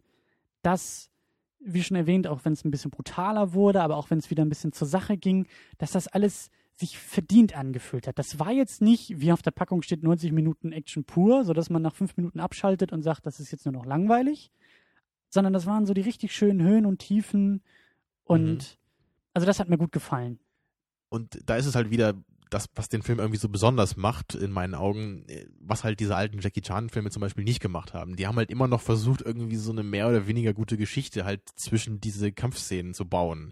dass, 0.63 1.11
wie 1.59 1.83
schon 1.83 1.97
erwähnt, 1.97 2.25
auch 2.25 2.45
wenn 2.45 2.53
es 2.53 2.65
ein 2.65 2.71
bisschen 2.71 2.89
brutaler 2.89 3.53
wurde, 3.53 3.83
aber 3.83 3.95
auch 3.95 4.09
wenn 4.09 4.17
es 4.17 4.31
wieder 4.31 4.43
ein 4.43 4.49
bisschen 4.49 4.71
zur 4.71 4.87
Sache 4.87 5.17
ging, 5.17 5.45
dass 5.77 5.91
das 5.91 6.07
alles 6.07 6.49
sich 6.73 6.97
verdient 6.97 7.55
angefühlt 7.55 8.07
hat. 8.07 8.17
Das 8.17 8.39
war 8.39 8.51
jetzt 8.51 8.81
nicht, 8.81 9.21
wie 9.21 9.31
auf 9.31 9.43
der 9.43 9.51
Packung 9.51 9.83
steht, 9.83 10.01
90 10.01 10.31
Minuten 10.31 10.71
Action 10.71 11.03
pur, 11.03 11.43
sodass 11.43 11.69
man 11.69 11.83
nach 11.83 11.93
fünf 11.93 12.17
Minuten 12.17 12.39
abschaltet 12.39 12.91
und 12.91 13.03
sagt, 13.03 13.27
das 13.27 13.39
ist 13.39 13.51
jetzt 13.51 13.65
nur 13.65 13.73
noch 13.73 13.85
langweilig, 13.85 14.49
sondern 15.29 15.53
das 15.53 15.65
waren 15.65 15.85
so 15.85 15.93
die 15.93 16.01
richtig 16.01 16.33
schönen 16.35 16.61
Höhen 16.61 16.85
und 16.85 16.99
Tiefen 16.99 17.61
und 18.23 18.57
Mhm. 18.57 18.59
also 19.33 19.45
das 19.45 19.59
hat 19.59 19.69
mir 19.69 19.77
gut 19.77 19.91
gefallen. 19.91 20.39
Und 21.09 21.39
da 21.45 21.55
ist 21.55 21.65
es 21.65 21.75
halt 21.75 21.89
wieder 21.89 22.13
das, 22.49 22.69
was 22.75 22.87
den 22.89 23.01
Film 23.01 23.19
irgendwie 23.19 23.39
so 23.39 23.49
besonders 23.49 23.97
macht, 23.97 24.33
in 24.35 24.51
meinen 24.51 24.73
Augen, 24.73 25.25
äh, 25.27 25.45
was 25.59 25.83
halt 25.83 25.99
diese 25.99 26.15
alten 26.15 26.39
Jackie 26.39 26.61
Chan-Filme 26.61 27.09
zum 27.09 27.21
Beispiel 27.21 27.43
nicht 27.43 27.59
gemacht 27.61 27.93
haben. 27.93 28.15
Die 28.15 28.25
haben 28.25 28.37
halt 28.37 28.49
immer 28.49 28.67
noch 28.67 28.81
versucht, 28.81 29.21
irgendwie 29.21 29.57
so 29.57 29.71
eine 29.71 29.83
mehr 29.83 30.07
oder 30.07 30.27
weniger 30.27 30.53
gute 30.53 30.77
Geschichte 30.77 31.25
halt 31.25 31.41
zwischen 31.55 31.99
diese 31.99 32.31
Kampfszenen 32.31 32.93
zu 32.93 33.05
bauen. 33.05 33.51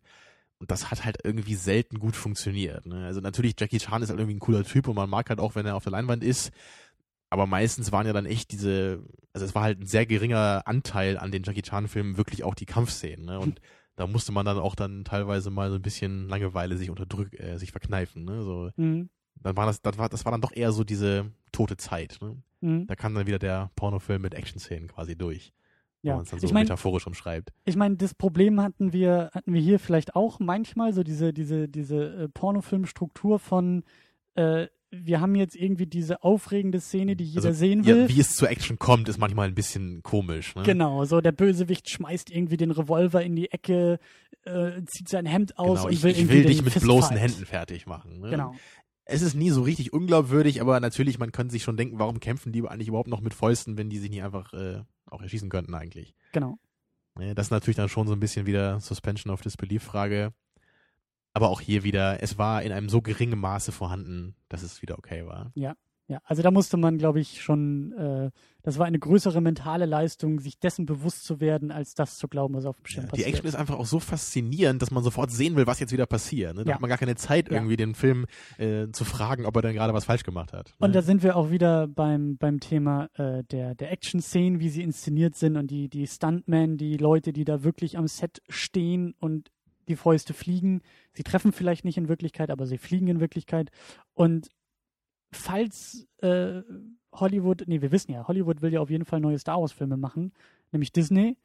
Und 0.60 0.72
das 0.72 0.90
hat 0.92 1.04
halt 1.04 1.18
irgendwie 1.26 1.56
selten 1.56 2.00
gut 2.00 2.16
funktioniert. 2.16 2.86
Ne? 2.86 3.06
Also 3.06 3.20
natürlich, 3.20 3.56
Jackie 3.60 3.80
Chan 3.80 4.02
ist 4.02 4.10
halt 4.10 4.20
irgendwie 4.20 4.38
ein 4.38 4.40
cooler 4.40 4.64
Typ 4.64 4.88
und 4.88 4.96
man 4.96 5.10
mag 5.10 5.30
halt 5.30 5.40
auch, 5.40 5.56
wenn 5.56 5.66
er 5.66 5.76
auf 5.76 5.84
der 5.84 5.92
Leinwand 5.92 6.24
ist. 6.24 6.52
Aber 7.30 7.48
meistens 7.48 7.92
waren 7.92 8.06
ja 8.08 8.14
dann 8.14 8.26
echt 8.26 8.52
diese, 8.52 9.04
also 9.34 9.46
es 9.46 9.56
war 9.56 9.64
halt 9.64 9.82
ein 9.82 9.86
sehr 9.88 10.06
geringer 10.06 10.62
Anteil 10.66 11.18
an 11.18 11.32
den 11.32 11.44
Jackie 11.44 11.64
Chan-Filmen 11.64 12.18
wirklich 12.18 12.44
auch 12.44 12.56
die 12.56 12.66
Kampfszenen. 12.66 13.26
Ne? 13.26 13.40
Und 13.40 13.60
da 13.96 14.08
musste 14.08 14.32
man 14.32 14.46
dann 14.46 14.58
auch 14.58 14.76
dann 14.76 15.04
teilweise 15.06 15.50
mal 15.50 15.70
so 15.70 15.76
ein 15.78 15.82
bisschen 15.82 16.30
Langeweile 16.30 16.78
sich 16.78 16.90
unterdrück, 16.90 17.34
äh, 17.40 17.58
sich 17.58 17.72
verkneifen. 17.72 18.26
Ne? 18.26 18.44
So, 18.44 18.70
Mhm. 18.78 19.10
dann 19.42 19.58
war 19.58 19.66
das, 19.66 19.82
das 19.82 19.98
war, 19.98 20.08
das 20.10 20.24
war 20.26 20.32
dann 20.32 20.42
doch 20.42 20.52
eher 20.56 20.72
so 20.72 20.84
diese 20.84 21.32
tote 21.52 21.78
Zeit. 21.78 22.18
Ne? 22.22 22.38
Mhm. 22.62 22.88
Da 22.88 22.96
kam 22.96 23.14
dann 23.16 23.28
wieder 23.28 23.40
der 23.40 23.72
Pornofilm 23.76 24.22
mit 24.22 24.34
Action-Szenen 24.34 24.88
quasi 24.88 25.18
durch. 25.18 25.52
Wenn 26.04 26.10
Ja, 26.10 26.16
man 26.18 26.24
es 26.26 26.30
dann 26.30 26.40
so 26.40 26.46
ich 26.46 26.54
meine, 26.54 26.66
metaphorisch 26.66 27.08
umschreibt. 27.08 27.52
ich 27.66 27.76
meine, 27.76 27.96
das 27.98 28.14
Problem 28.14 28.62
hatten 28.62 28.94
wir, 28.94 29.32
hatten 29.34 29.54
wir 29.54 29.62
hier 29.62 29.80
vielleicht 29.80 30.16
auch 30.16 30.40
manchmal, 30.40 30.94
so 30.94 31.02
diese, 31.04 31.34
diese, 31.34 31.68
diese 31.68 32.26
äh, 32.26 32.30
Pornofilmstruktur 32.30 33.40
von, 33.40 33.84
äh, 34.36 34.68
wir 35.04 35.22
haben 35.22 35.36
jetzt 35.36 35.56
irgendwie 35.56 35.86
diese 35.86 36.24
aufregende 36.24 36.80
Szene, 36.80 37.16
die 37.16 37.24
jeder 37.26 37.48
Also, 37.50 37.60
sehen 37.60 37.86
will. 37.86 38.02
Ja, 38.04 38.10
wie 38.10 38.20
es 38.20 38.36
zur 38.36 38.50
Action 38.50 38.78
kommt, 38.80 39.10
ist 39.10 39.18
manchmal 39.18 39.48
ein 39.48 39.56
bisschen 39.56 40.02
komisch. 40.04 40.56
Ne? 40.56 40.64
Genau, 40.64 41.06
so 41.06 41.22
der 41.22 41.32
Bösewicht 41.32 41.90
schmeißt 41.90 42.30
irgendwie 42.32 42.58
den 42.58 42.72
Revolver 42.72 43.22
in 43.24 43.36
die 43.36 43.52
Ecke, 43.52 44.00
äh, 44.46 44.82
zieht 44.86 45.10
sein 45.10 45.26
Hemd 45.26 45.58
aus 45.58 45.80
Genau, 45.80 45.86
und 45.88 45.94
ich, 45.94 46.04
will 46.04 46.12
ich 46.12 46.20
irgendwie 46.20 46.36
will 46.36 46.46
dich 46.46 46.58
mit 46.64 46.74
Fistfight. 46.74 46.84
bloßen 46.84 47.18
Händen 47.18 47.46
fertig 47.46 47.86
machen. 47.88 48.20
Ne? 48.20 48.30
Genau. 48.30 48.54
Es 49.06 49.22
ist 49.22 49.36
nie 49.36 49.52
so 49.52 49.62
richtig 49.62 49.94
unglaubwürdig, 49.94 50.62
aber 50.62 50.80
natürlich, 50.80 51.20
man 51.20 51.32
könnte 51.32 51.52
sich 51.52 51.62
schon 51.64 51.78
denken, 51.78 52.00
warum 52.00 52.20
kämpfen 52.20 52.52
die 52.52 52.68
eigentlich 52.68 52.88
überhaupt 52.88 53.10
noch 53.10 53.22
mit 53.22 53.34
Fäusten, 53.36 53.78
wenn 53.78 53.90
die 53.90 54.00
sich 54.00 54.10
nicht 54.10 54.24
einfach 54.24 54.52
äh, 54.54 54.82
auch 55.06 55.22
erschießen 55.22 55.50
könnten 55.50 55.76
eigentlich. 55.76 56.16
Genau. 56.32 56.58
Ne, 57.18 57.36
Das 57.36 57.48
ist 57.48 57.52
natürlich 57.52 57.76
dann 57.78 57.88
schon 57.90 58.08
so 58.08 58.14
ein 58.14 58.20
bisschen 58.20 58.46
wieder 58.48 58.80
Suspension 58.80 59.32
of 59.32 59.42
Disbelief-Frage. 59.42 60.34
Aber 61.36 61.50
auch 61.50 61.62
hier 61.62 61.84
wieder, 61.84 62.24
es 62.24 62.38
war 62.40 62.64
in 62.64 62.72
einem 62.72 62.90
so 62.90 63.02
geringen 63.02 63.38
Maße 63.40 63.72
vorhanden, 63.72 64.36
dass 64.50 64.64
es 64.64 64.82
wieder 64.82 64.98
okay 64.98 65.26
war. 65.28 65.52
Ja, 66.08 66.20
also 66.24 66.44
da 66.44 66.52
musste 66.52 66.78
man, 66.78 67.00
glaube 67.00 67.20
ich, 67.20 67.42
schon, 67.42 67.92
äh, 67.94 68.30
das 68.62 68.78
war 68.78 68.86
eine 68.86 69.00
größere 69.00 69.42
mentale 69.42 69.88
Leistung, 69.88 70.40
sich 70.40 70.60
dessen 70.60 70.86
bewusst 70.86 71.24
zu 71.26 71.40
werden, 71.40 71.72
als 71.72 71.96
das 71.96 72.20
zu 72.20 72.28
glauben, 72.28 72.54
was 72.54 72.66
auf 72.66 72.78
dem 72.78 72.86
Schirm 72.86 73.06
die 73.06 73.10
passiert. 73.10 73.28
Action 73.30 73.48
ist 73.48 73.56
einfach 73.56 73.80
auch 73.80 73.88
so 73.88 74.00
faszinierend, 74.00 74.84
dass 74.84 74.92
man 74.92 75.04
sofort 75.04 75.32
sehen 75.32 75.56
will, 75.56 75.66
was 75.66 75.80
jetzt 75.80 75.92
wieder 75.92 76.06
passiert. 76.06 76.56
Ne? 76.56 76.64
Da 76.64 76.70
Ja. 76.70 76.74
hat 76.76 76.82
man 76.82 76.90
gar 76.90 77.00
keine 77.00 77.16
Zeit, 77.16 77.48
Ja. 77.50 77.56
irgendwie 77.56 77.76
den 77.76 77.96
Film 77.96 78.28
äh, 78.60 78.88
zu 78.92 79.04
fragen, 79.04 79.48
ob 79.48 79.56
er 79.56 79.64
denn 79.64 79.74
gerade 79.74 79.96
was 79.96 80.06
falsch 80.06 80.22
gemacht 80.24 80.54
hat. 80.54 80.76
Ne? 80.80 80.86
Und 80.86 80.94
da 80.96 81.02
sind 81.02 81.24
wir 81.24 81.36
auch 81.36 81.50
wieder 81.50 81.88
beim, 81.88 82.38
beim 82.38 82.60
Thema 82.60 83.10
äh, 83.16 83.44
der, 83.44 83.74
der 83.74 83.92
Action-Szenen, 83.92 84.60
wie 84.60 84.70
sie 84.70 84.84
inszeniert 84.84 85.36
sind 85.36 85.58
und 85.58 85.72
die, 85.72 85.90
die 85.90 86.06
Stuntmen, 86.06 86.78
die 86.78 86.98
Leute, 86.98 87.34
die 87.34 87.46
da 87.46 87.64
wirklich 87.64 87.98
am 87.98 88.08
Set 88.08 88.44
stehen 88.48 89.16
und 89.20 89.50
die 89.88 89.96
Fäuste 89.96 90.34
fliegen. 90.34 90.82
Sie 91.14 91.24
treffen 91.24 91.52
vielleicht 91.52 91.86
nicht 91.86 91.98
in 91.98 92.08
Wirklichkeit, 92.10 92.50
aber 92.50 92.66
sie 92.66 92.78
fliegen 92.78 93.08
in 93.08 93.20
Wirklichkeit. 93.20 93.72
Und 94.14 94.50
falls 95.32 96.08
äh, 96.22 96.62
Hollywood, 97.14 97.64
nee, 97.68 97.82
wir 97.82 97.92
wissen 97.92 98.12
ja, 98.12 98.28
Hollywood 98.28 98.62
will 98.62 98.74
ja 98.74 98.80
auf 98.82 98.90
jeden 98.90 99.06
Fall 99.06 99.20
neue 99.20 99.40
Star 99.40 99.60
Wars-Filme 99.60 99.98
machen, 99.98 100.34
nämlich 100.72 100.92
Disney. 100.92 101.38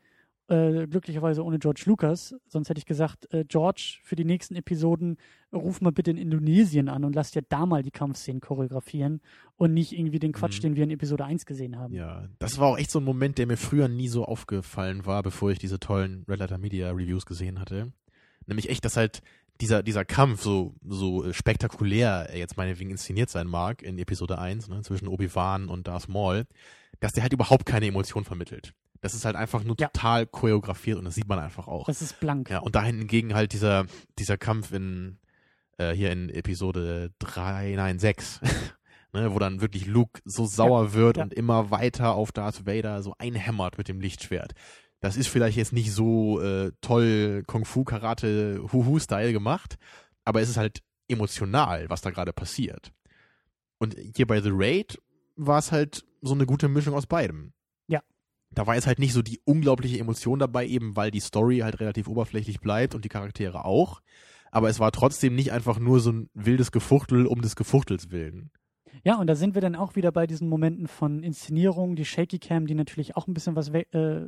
Äh, 0.49 0.89
glücklicherweise 0.89 1.45
ohne 1.45 1.61
George 1.61 1.83
Lucas. 1.87 2.35
Sonst 2.49 2.69
hätte 2.71 2.79
ich 2.79 2.85
gesagt, 2.85 3.33
äh, 3.33 3.45
George, 3.45 3.99
für 4.03 4.17
die 4.17 4.25
nächsten 4.25 4.57
Episoden 4.57 5.17
ruf 5.53 5.81
mal 5.81 5.93
bitte 5.93 6.11
in 6.11 6.17
Indonesien 6.17 6.89
an 6.89 7.05
und 7.05 7.15
lass 7.15 7.31
dir 7.31 7.43
da 7.49 7.67
mal 7.67 7.85
die 7.85 7.93
Kampfszenen 7.93 8.41
choreografieren 8.41 9.21
und 9.55 9.73
nicht 9.75 9.93
irgendwie 9.97 10.19
den 10.19 10.33
Quatsch, 10.33 10.59
Mhm. 10.59 10.63
den 10.63 10.75
wir 10.77 10.83
in 10.83 10.91
Episode 10.91 11.25
1 11.25 11.47
gesehen 11.47 11.79
haben. 11.79 11.95
Ja, 11.95 12.29
das 12.41 12.59
war 12.59 12.67
auch 12.67 12.79
echt 12.79 12.91
so 12.91 12.99
ein 12.99 13.05
Moment, 13.05 13.39
der 13.39 13.47
mir 13.47 13.57
früher 13.57 13.87
nie 13.87 14.09
so 14.09 14.25
aufgefallen 14.25 15.07
war, 15.07 15.23
bevor 15.23 15.53
ich 15.53 15.61
diese 15.61 15.79
tollen 15.79 16.25
Red 16.29 16.41
Letter 16.41 16.59
Media 16.59 16.91
Reviews 16.91 17.27
gesehen 17.27 17.61
hatte. 17.61 17.93
Nämlich 18.47 18.69
echt, 18.69 18.85
dass 18.85 18.97
halt 18.97 19.23
dieser, 19.61 19.83
dieser 19.83 20.05
Kampf 20.05 20.43
so, 20.43 20.75
so 20.83 21.33
spektakulär 21.33 22.29
er 22.31 22.39
jetzt 22.39 22.57
meinetwegen 22.57 22.91
inszeniert 22.91 23.31
sein 23.31 23.47
mag 23.47 23.83
in 23.83 23.99
Episode 23.99 24.39
1, 24.39 24.69
ne, 24.69 24.83
zwischen 24.83 25.09
Obi-Wan 25.09 25.69
und 25.69 25.87
Darth 25.87 26.09
Maul, 26.09 26.47
dass 27.01 27.13
der 27.13 27.23
halt 27.23 27.33
überhaupt 27.33 27.67
keine 27.67 27.87
Emotion 27.87 28.25
vermittelt. 28.25 28.73
Das 29.03 29.15
ist 29.15 29.25
halt 29.25 29.37
einfach 29.37 29.63
nur 29.65 29.77
Ja. 29.79 29.89
total 29.89 30.27
choreografiert 30.27 30.99
und 30.99 31.05
das 31.05 31.15
sieht 31.15 31.29
man 31.29 31.39
einfach 31.39 31.69
auch. 31.69 31.87
Das 31.87 32.03
ist 32.03 32.21
blank. 32.21 32.51
Ja, 32.51 32.59
und 32.59 32.75
da 32.75 32.83
hingegen 32.83 33.35
halt 33.35 33.53
dieser, 33.53 33.87
dieser 34.19 34.37
Kampf 34.37 34.73
in, 34.73 35.19
äh, 35.79 35.93
hier 35.93 36.11
in 36.11 36.29
Episode 36.29 37.13
3, 37.19 37.75
nein, 37.77 37.99
6, 37.99 38.41
ne, 39.13 39.33
wo 39.33 39.39
dann 39.39 39.61
wirklich 39.61 39.87
Luke 39.87 40.21
so 40.25 40.47
sauer 40.47 40.93
wird 40.93 41.17
ja. 41.19 41.23
und 41.23 41.35
immer 41.35 41.71
weiter 41.71 42.15
auf 42.15 42.33
Darth 42.33 42.67
Vader 42.67 43.03
so 43.03 43.15
einhämmert 43.19 43.79
mit 43.79 43.89
dem 43.89 44.01
Lichtschwert. 44.01 44.53
Das 45.01 45.17
ist 45.17 45.29
vielleicht 45.29 45.57
jetzt 45.57 45.73
nicht 45.73 45.93
so 45.93 46.41
äh, 46.41 46.73
toll 46.81 47.43
Kung-Fu-Karate-Huhu-Style 47.47 49.33
gemacht, 49.33 49.77
aber 50.25 50.43
es 50.43 50.51
ist 50.51 50.59
halt 50.59 50.83
emotional, 51.09 51.89
was 51.89 52.03
da 52.03 52.11
gerade 52.11 52.33
passiert. 52.33 52.93
Und 53.79 53.97
hier 54.15 54.27
bei 54.27 54.41
The 54.41 54.51
Raid 54.53 54.99
war 55.37 55.59
es 55.59 55.73
halt 55.73 56.05
so 56.21 56.35
eine 56.35 56.45
gute 56.45 56.69
Mischung 56.69 56.95
aus 56.95 57.07
beidem. 57.07 57.53
Ja. 57.89 58.03
Da 58.51 58.67
war 58.67 58.75
jetzt 58.75 58.87
halt 58.87 58.99
nicht 58.99 59.15
so 59.15 59.23
die 59.23 59.41
unglaubliche 59.45 59.99
Emotion 59.99 60.39
dabei, 60.39 60.67
eben 60.67 60.97
weil 60.97 61.11
die 61.11 61.21
Story 61.21 61.59
halt 61.59 61.81
relativ 61.81 62.07
oberflächlich 62.07 62.61
bleibt 62.61 62.95
und 62.95 63.05
die 63.05 63.09
Charaktere 63.09 63.65
auch. 63.65 64.03
Aber 64.53 64.69
es 64.69 64.81
war 64.81 64.93
trotzdem 64.93 65.35
nicht 65.35 65.53
einfach 65.53 65.79
nur 65.79 66.01
so 66.01 66.13
ein 66.13 66.31
wildes 66.35 66.73
Gefuchtel 66.73 67.27
um 67.27 67.41
des 67.41 67.57
Gefuchtels 67.57 68.11
willen. 68.11 68.51
Ja, 69.05 69.17
und 69.17 69.27
da 69.27 69.35
sind 69.35 69.55
wir 69.55 69.63
dann 69.63 69.77
auch 69.77 69.97
wieder 69.97 70.13
bei 70.13 70.27
diesen 70.27 70.49
Momenten 70.49 70.87
von 70.89 71.23
Inszenierung, 71.23 71.97
die 71.97 72.05
Shaky 72.05 72.39
Cam, 72.39 72.67
die 72.67 72.75
natürlich 72.75 73.17
auch 73.17 73.27
ein 73.27 73.35
bisschen 73.35 73.57
was 73.57 73.73
we 73.73 73.81
äh, 73.93 74.23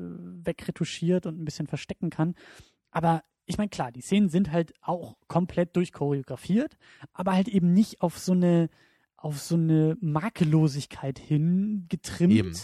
wegretuschiert 0.44 1.26
und 1.26 1.40
ein 1.40 1.44
bisschen 1.44 1.66
verstecken 1.66 2.10
kann. 2.10 2.34
Aber 2.90 3.22
ich 3.44 3.58
meine, 3.58 3.70
klar, 3.70 3.92
die 3.92 4.00
Szenen 4.00 4.28
sind 4.28 4.52
halt 4.52 4.72
auch 4.80 5.16
komplett 5.28 5.76
durchchoreografiert, 5.76 6.76
aber 7.12 7.32
halt 7.32 7.48
eben 7.48 7.72
nicht 7.72 8.00
auf 8.00 8.18
so 8.18 8.32
eine 8.32 8.68
auf 9.16 9.38
so 9.38 9.54
eine 9.54 9.96
Makellosigkeit 10.00 11.18
hin 11.18 11.86
getrimmt, 11.88 12.32
Eben. 12.32 12.56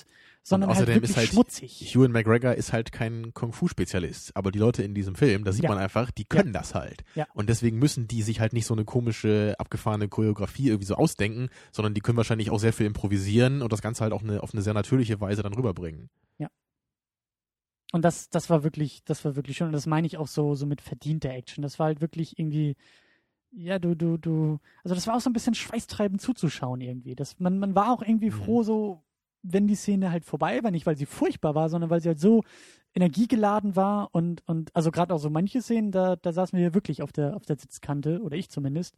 Sondern 0.48 0.68
halt 0.70 0.78
außerdem 0.78 0.94
wirklich 0.96 1.10
ist 1.10 1.16
halt 1.16 1.28
schmutzig. 1.28 1.94
Ewan 1.94 2.12
McGregor 2.12 2.54
ist 2.54 2.72
halt 2.72 2.92
kein 2.92 3.32
Kung-Fu-Spezialist, 3.34 4.36
aber 4.36 4.50
die 4.50 4.58
Leute 4.58 4.82
in 4.82 4.94
diesem 4.94 5.14
Film, 5.14 5.44
da 5.44 5.52
sieht 5.52 5.64
Ja. 5.64 5.70
man 5.70 5.78
einfach, 5.78 6.10
die 6.10 6.24
können 6.24 6.52
das 6.52 6.74
halt. 6.74 7.04
Ja. 7.14 7.26
Und 7.34 7.48
deswegen 7.48 7.78
müssen 7.78 8.08
die 8.08 8.22
sich 8.22 8.40
halt 8.40 8.52
nicht 8.52 8.66
so 8.66 8.74
eine 8.74 8.84
komische, 8.84 9.54
abgefahrene 9.58 10.08
Choreografie 10.08 10.68
irgendwie 10.68 10.86
so 10.86 10.94
ausdenken, 10.96 11.48
sondern 11.72 11.94
die 11.94 12.00
können 12.00 12.16
wahrscheinlich 12.16 12.50
auch 12.50 12.58
sehr 12.58 12.72
viel 12.72 12.86
improvisieren 12.86 13.62
und 13.62 13.72
das 13.72 13.82
Ganze 13.82 14.02
halt 14.04 14.12
auch 14.12 14.22
eine, 14.22 14.42
auf 14.42 14.52
eine 14.52 14.62
sehr 14.62 14.74
natürliche 14.74 15.20
Weise 15.20 15.42
dann 15.42 15.54
rüberbringen. 15.54 16.08
Und 17.90 18.02
das, 18.04 18.28
das 18.28 18.50
war 18.50 18.64
wirklich, 18.64 19.02
das 19.04 19.24
war 19.24 19.34
wirklich 19.34 19.56
schön. 19.56 19.68
Und 19.68 19.72
das 19.72 19.86
meine 19.86 20.06
ich 20.06 20.18
auch 20.18 20.26
so, 20.26 20.54
so 20.54 20.66
mit 20.66 20.82
verdienter 20.82 21.30
Action. 21.30 21.62
Das 21.62 21.78
war 21.78 21.86
halt 21.86 22.02
wirklich 22.02 22.38
irgendwie, 22.38 22.76
ja, 23.50 23.78
du, 23.78 23.94
du, 23.96 24.18
du, 24.18 24.58
also 24.84 24.94
das 24.94 25.06
war 25.06 25.16
auch 25.16 25.22
so 25.22 25.30
ein 25.30 25.32
bisschen 25.32 25.54
schweißtreibend 25.54 26.20
zuzuschauen 26.20 26.82
irgendwie. 26.82 27.14
Das, 27.14 27.40
man, 27.40 27.58
man 27.58 27.74
war 27.74 27.90
auch 27.92 28.02
irgendwie 28.02 28.26
Mhm. 28.28 28.32
froh, 28.44 28.62
so, 28.62 29.02
wenn 29.42 29.66
die 29.66 29.74
Szene 29.76 30.10
halt 30.10 30.24
vorbei 30.24 30.62
war, 30.62 30.70
nicht 30.70 30.86
weil 30.86 30.96
sie 30.96 31.06
furchtbar 31.06 31.54
war, 31.54 31.68
sondern 31.68 31.90
weil 31.90 32.00
sie 32.00 32.08
halt 32.08 32.20
so 32.20 32.42
energiegeladen 32.94 33.76
war 33.76 34.08
und, 34.12 34.42
und, 34.46 34.74
also 34.74 34.90
gerade 34.90 35.14
auch 35.14 35.18
so 35.18 35.30
manche 35.30 35.62
Szenen, 35.62 35.92
da, 35.92 36.16
da 36.16 36.32
saßen 36.32 36.56
wir 36.56 36.64
ja 36.66 36.74
wirklich 36.74 37.02
auf 37.02 37.12
der, 37.12 37.36
auf 37.36 37.44
der 37.44 37.56
Sitzkante, 37.56 38.20
oder 38.22 38.36
ich 38.36 38.50
zumindest. 38.50 38.96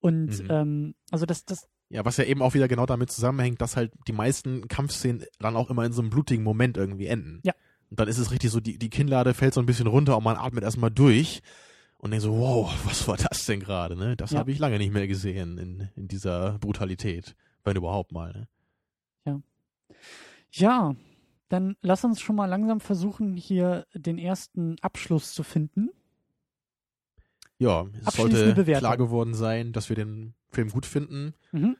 Und, 0.00 0.42
Mhm. 0.42 0.50
ähm, 0.50 0.94
also 1.10 1.26
das, 1.26 1.44
das, 1.44 1.68
Ja, 1.90 2.04
was 2.04 2.16
ja 2.16 2.24
eben 2.24 2.42
auch 2.42 2.54
wieder 2.54 2.68
genau 2.68 2.86
damit 2.86 3.10
zusammenhängt, 3.10 3.60
dass 3.60 3.76
halt 3.76 3.92
die 4.06 4.12
meisten 4.12 4.68
Kampfszenen 4.68 5.24
dann 5.38 5.56
auch 5.56 5.70
immer 5.70 5.84
in 5.84 5.92
so 5.92 6.02
einem 6.02 6.10
blutigen 6.10 6.44
Moment 6.44 6.76
irgendwie 6.76 7.06
enden. 7.06 7.40
Ja. 7.44 7.52
Und 7.90 7.98
dann 7.98 8.08
ist 8.08 8.18
es 8.18 8.30
richtig 8.30 8.50
so, 8.50 8.60
die, 8.60 8.78
die 8.78 8.90
Kinnlade 8.90 9.34
fällt 9.34 9.54
so 9.54 9.60
ein 9.60 9.66
bisschen 9.66 9.86
runter 9.88 10.16
und 10.16 10.22
man 10.24 10.36
atmet 10.36 10.62
erstmal 10.62 10.90
durch 10.90 11.40
und 11.98 12.10
denkt 12.12 12.22
so, 12.22 12.38
wow, 12.38 12.72
was 12.84 13.08
war 13.08 13.16
das 13.16 13.44
denn 13.46 13.60
gerade, 13.60 13.96
ne? 13.96 14.16
Das 14.16 14.30
Ja. 14.32 14.38
habe 14.40 14.52
ich 14.52 14.58
lange 14.58 14.78
nicht 14.78 14.92
mehr 14.92 15.06
gesehen 15.08 15.58
in, 15.58 15.88
in 15.96 16.08
dieser 16.08 16.58
Brutalität. 16.58 17.34
Wenn 17.64 17.76
überhaupt 17.76 18.12
mal, 18.12 18.32
ne? 18.32 18.48
Ja, 20.50 20.94
dann 21.48 21.76
lass 21.82 22.04
uns 22.04 22.20
schon 22.20 22.36
mal 22.36 22.46
langsam 22.46 22.80
versuchen, 22.80 23.36
hier 23.36 23.86
den 23.94 24.18
ersten 24.18 24.76
Abschluss 24.80 25.34
zu 25.34 25.42
finden. 25.42 25.90
Ja, 27.58 27.86
es 28.06 28.14
sollte 28.14 28.54
Bewertung. 28.54 28.80
klar 28.80 28.96
geworden 28.96 29.34
sein, 29.34 29.72
dass 29.72 29.88
wir 29.88 29.96
den 29.96 30.34
Film 30.50 30.70
gut 30.70 30.86
finden. 30.86 31.34
Mhm. 31.52 31.76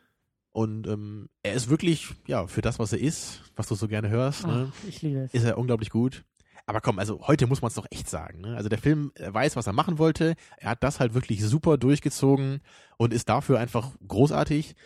Und 0.52 0.86
ähm, 0.88 1.28
er 1.42 1.54
ist 1.54 1.70
wirklich, 1.70 2.08
ja, 2.26 2.46
für 2.46 2.60
das, 2.60 2.78
was 2.78 2.92
er 2.92 3.00
ist, 3.00 3.42
was 3.56 3.68
du 3.68 3.76
so 3.76 3.86
gerne 3.88 4.08
hörst, 4.08 4.46
ne, 4.46 4.70
Ach, 4.70 4.88
ich 4.88 5.00
liebe 5.00 5.20
es. 5.20 5.32
ist 5.32 5.44
er 5.44 5.56
unglaublich 5.56 5.90
gut. 5.90 6.24
Aber 6.66 6.80
komm, 6.80 6.98
also 6.98 7.26
heute 7.26 7.46
muss 7.46 7.62
man 7.62 7.68
es 7.68 7.74
doch 7.74 7.86
echt 7.90 8.08
sagen. 8.08 8.42
Ne? 8.42 8.56
Also 8.56 8.68
der 8.68 8.78
Film 8.78 9.12
weiß, 9.16 9.56
was 9.56 9.66
er 9.66 9.72
machen 9.72 9.98
wollte. 9.98 10.34
Er 10.58 10.70
hat 10.70 10.82
das 10.82 11.00
halt 11.00 11.14
wirklich 11.14 11.42
super 11.42 11.78
durchgezogen 11.78 12.60
und 12.96 13.12
ist 13.12 13.28
dafür 13.28 13.58
einfach 13.58 13.90
großartig. 14.06 14.76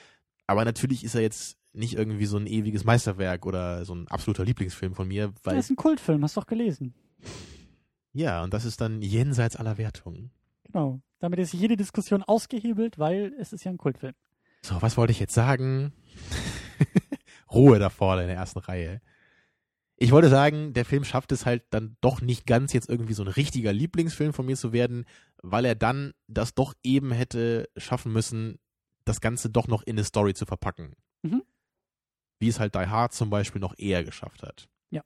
Aber 0.47 0.65
natürlich 0.65 1.05
ist 1.05 1.15
er 1.15 1.23
jetzt 1.23 1.59
nicht 1.75 1.95
irgendwie 1.95 2.27
so 2.27 2.37
ein 2.37 2.47
ewiges 2.47 2.85
Meisterwerk 2.85 3.47
oder 3.47 3.85
so 3.85 3.95
ein 3.95 4.09
absoluter 4.09 4.45
Lieblingsfilm 4.45 4.95
von 4.95 5.09
mir, 5.09 5.33
weil 5.43 5.57
Das 5.57 5.67
ist 5.67 5.71
ein 5.71 5.77
Kultfilm, 5.77 6.23
hast 6.23 6.37
du 6.37 6.41
doch 6.41 6.47
gelesen. 6.47 6.95
ja, 8.13 8.43
und 8.43 8.55
das 8.55 8.65
ist 8.65 8.81
dann 8.81 9.03
jenseits 9.03 9.57
aller 9.57 9.77
Wertungen. 9.79 10.31
Genau. 10.65 11.01
Damit 11.19 11.39
ist 11.39 11.53
jede 11.53 11.77
Diskussion 11.77 12.23
ausgehebelt, 12.23 12.99
weil 12.99 13.35
es 13.39 13.53
ist 13.53 13.65
ja 13.65 13.71
ein 13.71 13.79
Kultfilm. 13.79 14.15
So, 14.63 14.81
was 14.83 14.97
wollte 14.97 15.11
ich 15.13 15.21
jetzt 15.21 15.35
sagen? 15.35 15.93
Ruhe 17.53 17.79
da 17.79 17.91
vorne 17.91 18.23
in 18.23 18.29
der 18.29 18.37
ersten 18.37 18.59
Reihe. 18.61 19.01
Ich 19.97 20.11
wollte 20.11 20.29
sagen, 20.29 20.73
der 20.73 20.85
Film 20.85 21.05
schafft 21.05 21.31
es 21.33 21.47
halt 21.47 21.63
dann 21.71 21.97
doch 22.01 22.21
nicht 22.21 22.47
ganz 22.47 22.73
jetzt 22.73 22.89
irgendwie 22.89 23.15
so 23.15 23.23
ein 23.23 23.29
richtiger 23.29 23.73
Lieblingsfilm 23.73 24.33
von 24.33 24.45
mir 24.45 24.57
zu 24.57 24.73
werden, 24.73 25.05
weil 25.43 25.65
er 25.65 25.75
dann 25.77 26.13
das 26.27 26.55
doch 26.55 26.75
eben 26.83 27.13
hätte 27.13 27.69
schaffen 27.77 28.13
müssen, 28.13 28.59
das 29.05 29.21
Ganze 29.21 29.51
doch 29.51 29.69
noch 29.69 29.83
in 29.83 29.97
eine 29.97 30.05
Story 30.05 30.35
zu 30.35 30.47
verpacken. 30.47 30.95
Mhm. 31.23 31.43
Wie 32.39 32.49
es 32.49 32.61
halt 32.61 32.75
Die 32.75 32.79
Hard 32.79 33.13
zum 33.13 33.31
Beispiel 33.31 33.61
noch 33.61 33.75
eher 33.79 34.05
geschafft 34.05 34.43
hat. 34.43 34.69
Ja. 34.91 35.03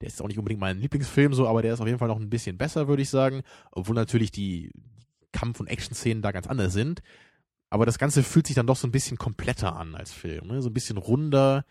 Der 0.00 0.08
ist 0.08 0.20
auch 0.22 0.28
nicht 0.28 0.38
unbedingt 0.38 0.60
mein 0.60 0.78
Lieblingsfilm 0.78 1.34
so, 1.34 1.46
aber 1.46 1.62
der 1.62 1.74
ist 1.74 1.80
auf 1.80 1.86
jeden 1.86 1.98
Fall 1.98 2.08
noch 2.08 2.20
ein 2.20 2.30
bisschen 2.30 2.58
besser, 2.58 2.88
würde 2.88 3.02
ich 3.02 3.10
sagen. 3.10 3.42
Obwohl 3.70 3.94
natürlich 3.94 4.30
die 4.30 4.70
Kampf- 5.32 5.60
und 5.60 5.68
Action-Szenen 5.68 6.22
da 6.22 6.32
ganz 6.32 6.46
anders 6.46 6.72
sind. 6.72 7.02
Aber 7.70 7.86
das 7.86 7.98
Ganze 7.98 8.22
fühlt 8.22 8.46
sich 8.46 8.56
dann 8.56 8.66
doch 8.66 8.76
so 8.76 8.86
ein 8.86 8.92
bisschen 8.92 9.16
kompletter 9.16 9.76
an 9.76 9.94
als 9.94 10.12
Film. 10.12 10.48
Ne? 10.48 10.60
So 10.60 10.68
ein 10.68 10.74
bisschen 10.74 10.98
runder. 10.98 11.64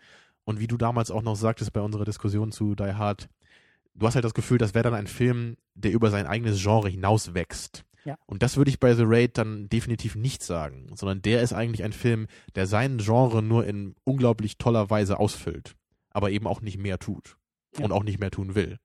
Und 0.44 0.58
wie 0.58 0.66
du 0.66 0.76
damals 0.76 1.10
auch 1.10 1.22
noch 1.22 1.36
sagtest 1.36 1.72
bei 1.72 1.80
unserer 1.80 2.04
Diskussion 2.04 2.50
zu 2.50 2.74
Die 2.74 2.94
Hard, 2.94 3.28
du 3.94 4.06
hast 4.06 4.14
halt 4.14 4.24
das 4.24 4.34
Gefühl, 4.34 4.58
das 4.58 4.74
wäre 4.74 4.84
dann 4.84 4.94
ein 4.94 5.06
Film, 5.06 5.56
der 5.74 5.92
über 5.92 6.10
sein 6.10 6.26
eigenes 6.26 6.60
Genre 6.60 6.88
hinaus 6.88 7.34
wächst. 7.34 7.84
Ja. 8.04 8.16
Und 8.26 8.42
das 8.42 8.56
würde 8.56 8.70
ich 8.70 8.80
bei 8.80 8.94
The 8.94 9.04
Raid 9.06 9.38
dann 9.38 9.68
definitiv 9.68 10.16
nicht 10.16 10.42
sagen, 10.42 10.90
sondern 10.94 11.22
der 11.22 11.42
ist 11.42 11.52
eigentlich 11.52 11.84
ein 11.84 11.92
Film, 11.92 12.26
der 12.54 12.66
sein 12.66 12.98
Genre 12.98 13.42
nur 13.42 13.64
in 13.66 13.94
unglaublich 14.04 14.58
toller 14.58 14.90
Weise 14.90 15.18
ausfüllt, 15.18 15.76
aber 16.10 16.30
eben 16.30 16.46
auch 16.46 16.60
nicht 16.60 16.78
mehr 16.78 16.98
tut 16.98 17.36
Ja. 17.78 17.84
und 17.84 17.92
auch 17.92 18.02
nicht 18.02 18.18
mehr 18.18 18.30
tun 18.30 18.54
will. 18.54 18.78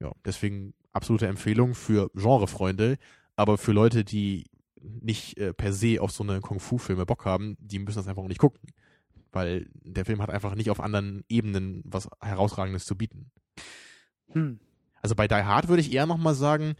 Ja, 0.00 0.12
deswegen 0.24 0.74
absolute 0.92 1.26
Empfehlung 1.26 1.74
für 1.74 2.10
Genrefreunde, 2.14 2.98
aber 3.36 3.58
für 3.58 3.72
Leute, 3.72 4.04
die 4.04 4.46
nicht 4.80 5.38
äh, 5.38 5.52
per 5.54 5.72
se 5.72 6.00
auf 6.00 6.10
so 6.10 6.24
eine 6.24 6.40
Kung-Fu-Filme 6.40 7.06
Bock 7.06 7.24
haben, 7.24 7.56
die 7.60 7.78
müssen 7.78 7.98
das 7.98 8.08
einfach 8.08 8.22
auch 8.22 8.28
nicht 8.28 8.40
gucken. 8.40 8.60
Weil 9.30 9.68
der 9.84 10.04
Film 10.04 10.20
hat 10.20 10.28
einfach 10.30 10.54
nicht 10.54 10.70
auf 10.70 10.80
anderen 10.80 11.24
Ebenen 11.28 11.82
was 11.84 12.08
Herausragendes 12.20 12.84
zu 12.84 12.96
bieten. 12.96 13.30
Hm. 14.32 14.58
Also 15.00 15.14
bei 15.14 15.26
Die 15.26 15.34
Hard 15.34 15.68
würde 15.68 15.80
ich 15.80 15.92
eher 15.92 16.06
nochmal 16.06 16.34
sagen, 16.34 16.74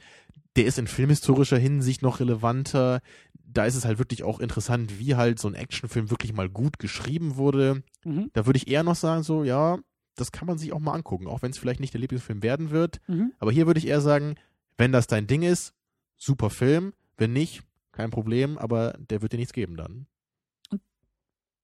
der 0.56 0.66
ist 0.66 0.78
in 0.78 0.86
filmhistorischer 0.86 1.58
Hinsicht 1.58 2.02
noch 2.02 2.20
relevanter. 2.20 3.00
Da 3.34 3.64
ist 3.64 3.74
es 3.74 3.84
halt 3.84 3.98
wirklich 3.98 4.22
auch 4.22 4.40
interessant, 4.40 4.98
wie 4.98 5.14
halt 5.14 5.38
so 5.38 5.48
ein 5.48 5.54
Actionfilm 5.54 6.10
wirklich 6.10 6.32
mal 6.32 6.48
gut 6.48 6.78
geschrieben 6.78 7.36
wurde. 7.36 7.82
Mhm. 8.04 8.30
Da 8.32 8.46
würde 8.46 8.58
ich 8.58 8.68
eher 8.68 8.82
noch 8.82 8.96
sagen, 8.96 9.22
so, 9.22 9.44
ja, 9.44 9.78
das 10.14 10.32
kann 10.32 10.46
man 10.46 10.58
sich 10.58 10.72
auch 10.72 10.78
mal 10.78 10.92
angucken, 10.92 11.26
auch 11.26 11.42
wenn 11.42 11.50
es 11.50 11.58
vielleicht 11.58 11.80
nicht 11.80 11.94
der 11.94 12.00
Lieblingsfilm 12.00 12.42
werden 12.42 12.70
wird. 12.70 13.00
Mhm. 13.06 13.32
Aber 13.38 13.50
hier 13.50 13.66
würde 13.66 13.78
ich 13.78 13.86
eher 13.86 14.00
sagen, 14.00 14.36
wenn 14.76 14.92
das 14.92 15.06
dein 15.06 15.26
Ding 15.26 15.42
ist, 15.42 15.74
super 16.16 16.50
Film. 16.50 16.92
Wenn 17.16 17.32
nicht, 17.32 17.62
kein 17.92 18.10
Problem, 18.10 18.58
aber 18.58 18.94
der 18.98 19.22
wird 19.22 19.32
dir 19.32 19.38
nichts 19.38 19.52
geben 19.52 19.76
dann. 19.76 20.06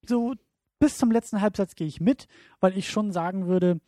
So 0.07 0.35
bis 0.79 0.97
zum 0.97 1.11
letzten 1.11 1.41
Halbsatz 1.41 1.75
gehe 1.75 1.87
ich 1.87 2.01
mit, 2.01 2.29
weil 2.61 2.77
ich 2.77 2.89
schon 2.89 3.13
sagen 3.13 3.47
würde, 3.47 3.81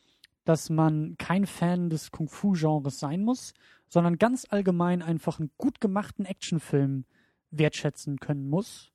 dass 0.50 0.68
man 0.68 1.14
kein 1.16 1.46
Fan 1.46 1.90
des 1.90 2.10
Kung-Fu-Genres 2.10 2.98
sein 2.98 3.22
muss, 3.22 3.54
sondern 3.86 4.18
ganz 4.18 4.48
allgemein 4.50 5.00
einfach 5.00 5.38
einen 5.38 5.52
gut 5.58 5.80
gemachten 5.80 6.24
Actionfilm 6.24 7.04
wertschätzen 7.52 8.18
können 8.18 8.50
muss. 8.50 8.90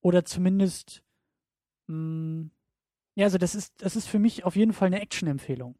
Oder 0.00 0.24
zumindest, 0.24 1.04
mh, 1.86 2.50
ja, 3.14 3.26
also 3.26 3.38
das 3.38 3.54
ist, 3.54 3.80
das 3.80 3.94
ist 3.94 4.08
für 4.08 4.18
mich 4.18 4.42
auf 4.42 4.56
jeden 4.56 4.72
Fall 4.72 4.86
eine 4.86 5.00
Action-Empfehlung. 5.00 5.76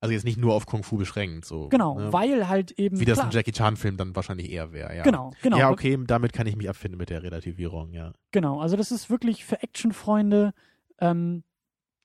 Also 0.00 0.12
jetzt 0.12 0.24
nicht 0.24 0.38
nur 0.38 0.54
auf 0.54 0.66
Kung 0.66 0.82
Fu 0.82 0.96
beschränkt, 0.96 1.44
so. 1.44 1.68
Genau, 1.68 2.00
ne? 2.00 2.12
weil 2.12 2.48
halt 2.48 2.72
eben. 2.72 2.98
Wie 2.98 3.04
das 3.04 3.18
klar, 3.18 3.28
ein 3.28 3.32
Jackie 3.32 3.52
Chan-Film 3.52 3.96
dann 3.96 4.16
wahrscheinlich 4.16 4.50
eher 4.50 4.72
wäre, 4.72 4.96
ja. 4.96 5.04
Genau, 5.04 5.30
genau. 5.40 5.56
Ja, 5.56 5.70
okay, 5.70 5.96
damit 6.04 6.32
kann 6.32 6.48
ich 6.48 6.56
mich 6.56 6.68
abfinden 6.68 6.98
mit 6.98 7.10
der 7.10 7.22
Relativierung, 7.22 7.92
ja. 7.92 8.12
Genau, 8.32 8.60
also 8.60 8.76
das 8.76 8.90
ist 8.90 9.08
wirklich 9.08 9.44
für 9.44 9.62
Actionfreunde. 9.62 10.52
Ähm, 10.98 11.44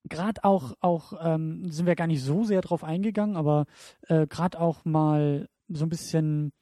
gerade 0.09 0.43
auch, 0.43 0.73
auch 0.79 1.13
ähm, 1.21 1.69
sind 1.71 1.85
wir 1.85 1.95
gar 1.95 2.07
nicht 2.07 2.23
so 2.23 2.43
sehr 2.43 2.61
drauf 2.61 2.83
eingegangen, 2.83 3.35
aber 3.35 3.65
äh, 4.07 4.27
gerade 4.27 4.59
auch 4.59 4.85
mal 4.85 5.47
so 5.67 5.85
ein 5.85 5.89
bisschen, 5.89 6.53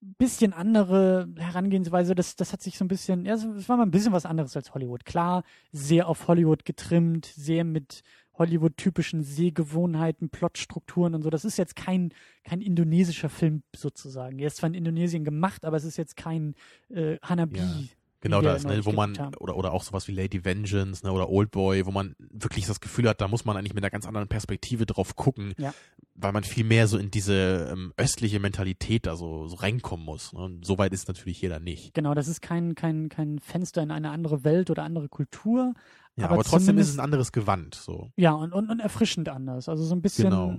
bisschen 0.00 0.52
andere 0.52 1.28
Herangehensweise. 1.36 2.14
Das, 2.14 2.36
das 2.36 2.52
hat 2.52 2.62
sich 2.62 2.78
so 2.78 2.84
ein 2.84 2.88
bisschen, 2.88 3.26
ja, 3.26 3.34
es 3.34 3.68
war 3.68 3.76
mal 3.76 3.84
ein 3.84 3.90
bisschen 3.90 4.12
was 4.12 4.26
anderes 4.26 4.56
als 4.56 4.74
Hollywood. 4.74 5.04
Klar, 5.04 5.44
sehr 5.72 6.08
auf 6.08 6.28
Hollywood 6.28 6.64
getrimmt, 6.64 7.26
sehr 7.26 7.64
mit 7.64 8.02
Hollywood-typischen 8.38 9.22
Sehgewohnheiten, 9.22 10.30
Plotstrukturen 10.30 11.14
und 11.14 11.22
so. 11.22 11.30
Das 11.30 11.44
ist 11.44 11.58
jetzt 11.58 11.76
kein, 11.76 12.12
kein 12.44 12.60
indonesischer 12.60 13.28
Film 13.28 13.62
sozusagen. 13.74 14.38
Er 14.38 14.46
ist 14.46 14.58
zwar 14.58 14.68
in 14.68 14.74
Indonesien 14.74 15.24
gemacht, 15.24 15.64
aber 15.64 15.76
es 15.76 15.84
ist 15.84 15.96
jetzt 15.96 16.16
kein 16.16 16.54
äh, 16.88 17.18
Hanabi. 17.20 17.58
Ja. 17.58 17.80
Genau 18.20 18.40
das, 18.42 18.64
ne, 18.64 18.84
wo 18.84 18.90
man, 18.92 19.16
haben. 19.16 19.34
oder, 19.36 19.56
oder 19.56 19.72
auch 19.72 19.84
sowas 19.84 20.08
wie 20.08 20.12
Lady 20.12 20.44
Vengeance, 20.44 21.06
ne, 21.06 21.12
oder 21.12 21.28
Old 21.28 21.52
Boy, 21.52 21.86
wo 21.86 21.92
man 21.92 22.16
wirklich 22.18 22.66
das 22.66 22.80
Gefühl 22.80 23.08
hat, 23.08 23.20
da 23.20 23.28
muss 23.28 23.44
man 23.44 23.56
eigentlich 23.56 23.74
mit 23.74 23.84
einer 23.84 23.90
ganz 23.90 24.06
anderen 24.06 24.26
Perspektive 24.26 24.86
drauf 24.86 25.14
gucken, 25.14 25.54
Ja. 25.56 25.72
weil 26.14 26.32
man 26.32 26.42
viel 26.42 26.64
mehr 26.64 26.88
so 26.88 26.98
in 26.98 27.10
diese 27.12 27.68
ähm, 27.72 27.92
östliche 27.96 28.40
Mentalität 28.40 29.06
da 29.06 29.14
so, 29.14 29.46
so 29.46 29.54
reinkommen 29.56 30.04
muss. 30.04 30.32
Ne? 30.32 30.40
Und 30.40 30.66
so 30.66 30.78
weit 30.78 30.92
ist 30.92 31.06
natürlich 31.06 31.40
jeder 31.40 31.60
nicht. 31.60 31.94
Genau, 31.94 32.12
das 32.14 32.26
ist 32.26 32.42
kein, 32.42 32.74
kein, 32.74 33.08
kein 33.08 33.38
Fenster 33.38 33.82
in 33.82 33.92
eine 33.92 34.10
andere 34.10 34.42
Welt 34.42 34.70
oder 34.70 34.82
andere 34.82 35.08
Kultur. 35.08 35.74
Ja, 36.16 36.24
Aber 36.24 36.34
aber, 36.34 36.44
trotzdem 36.44 36.76
ist 36.78 36.88
es 36.88 36.96
ein 36.98 37.04
anderes 37.04 37.30
Gewand, 37.30 37.76
so. 37.76 38.10
Ja, 38.16 38.32
und, 38.32 38.52
und, 38.52 38.68
und 38.68 38.80
erfrischend 38.80 39.28
anders. 39.28 39.68
Also 39.68 39.84
so 39.84 39.94
ein 39.94 40.02
bisschen, 40.02 40.30
Genau. 40.30 40.58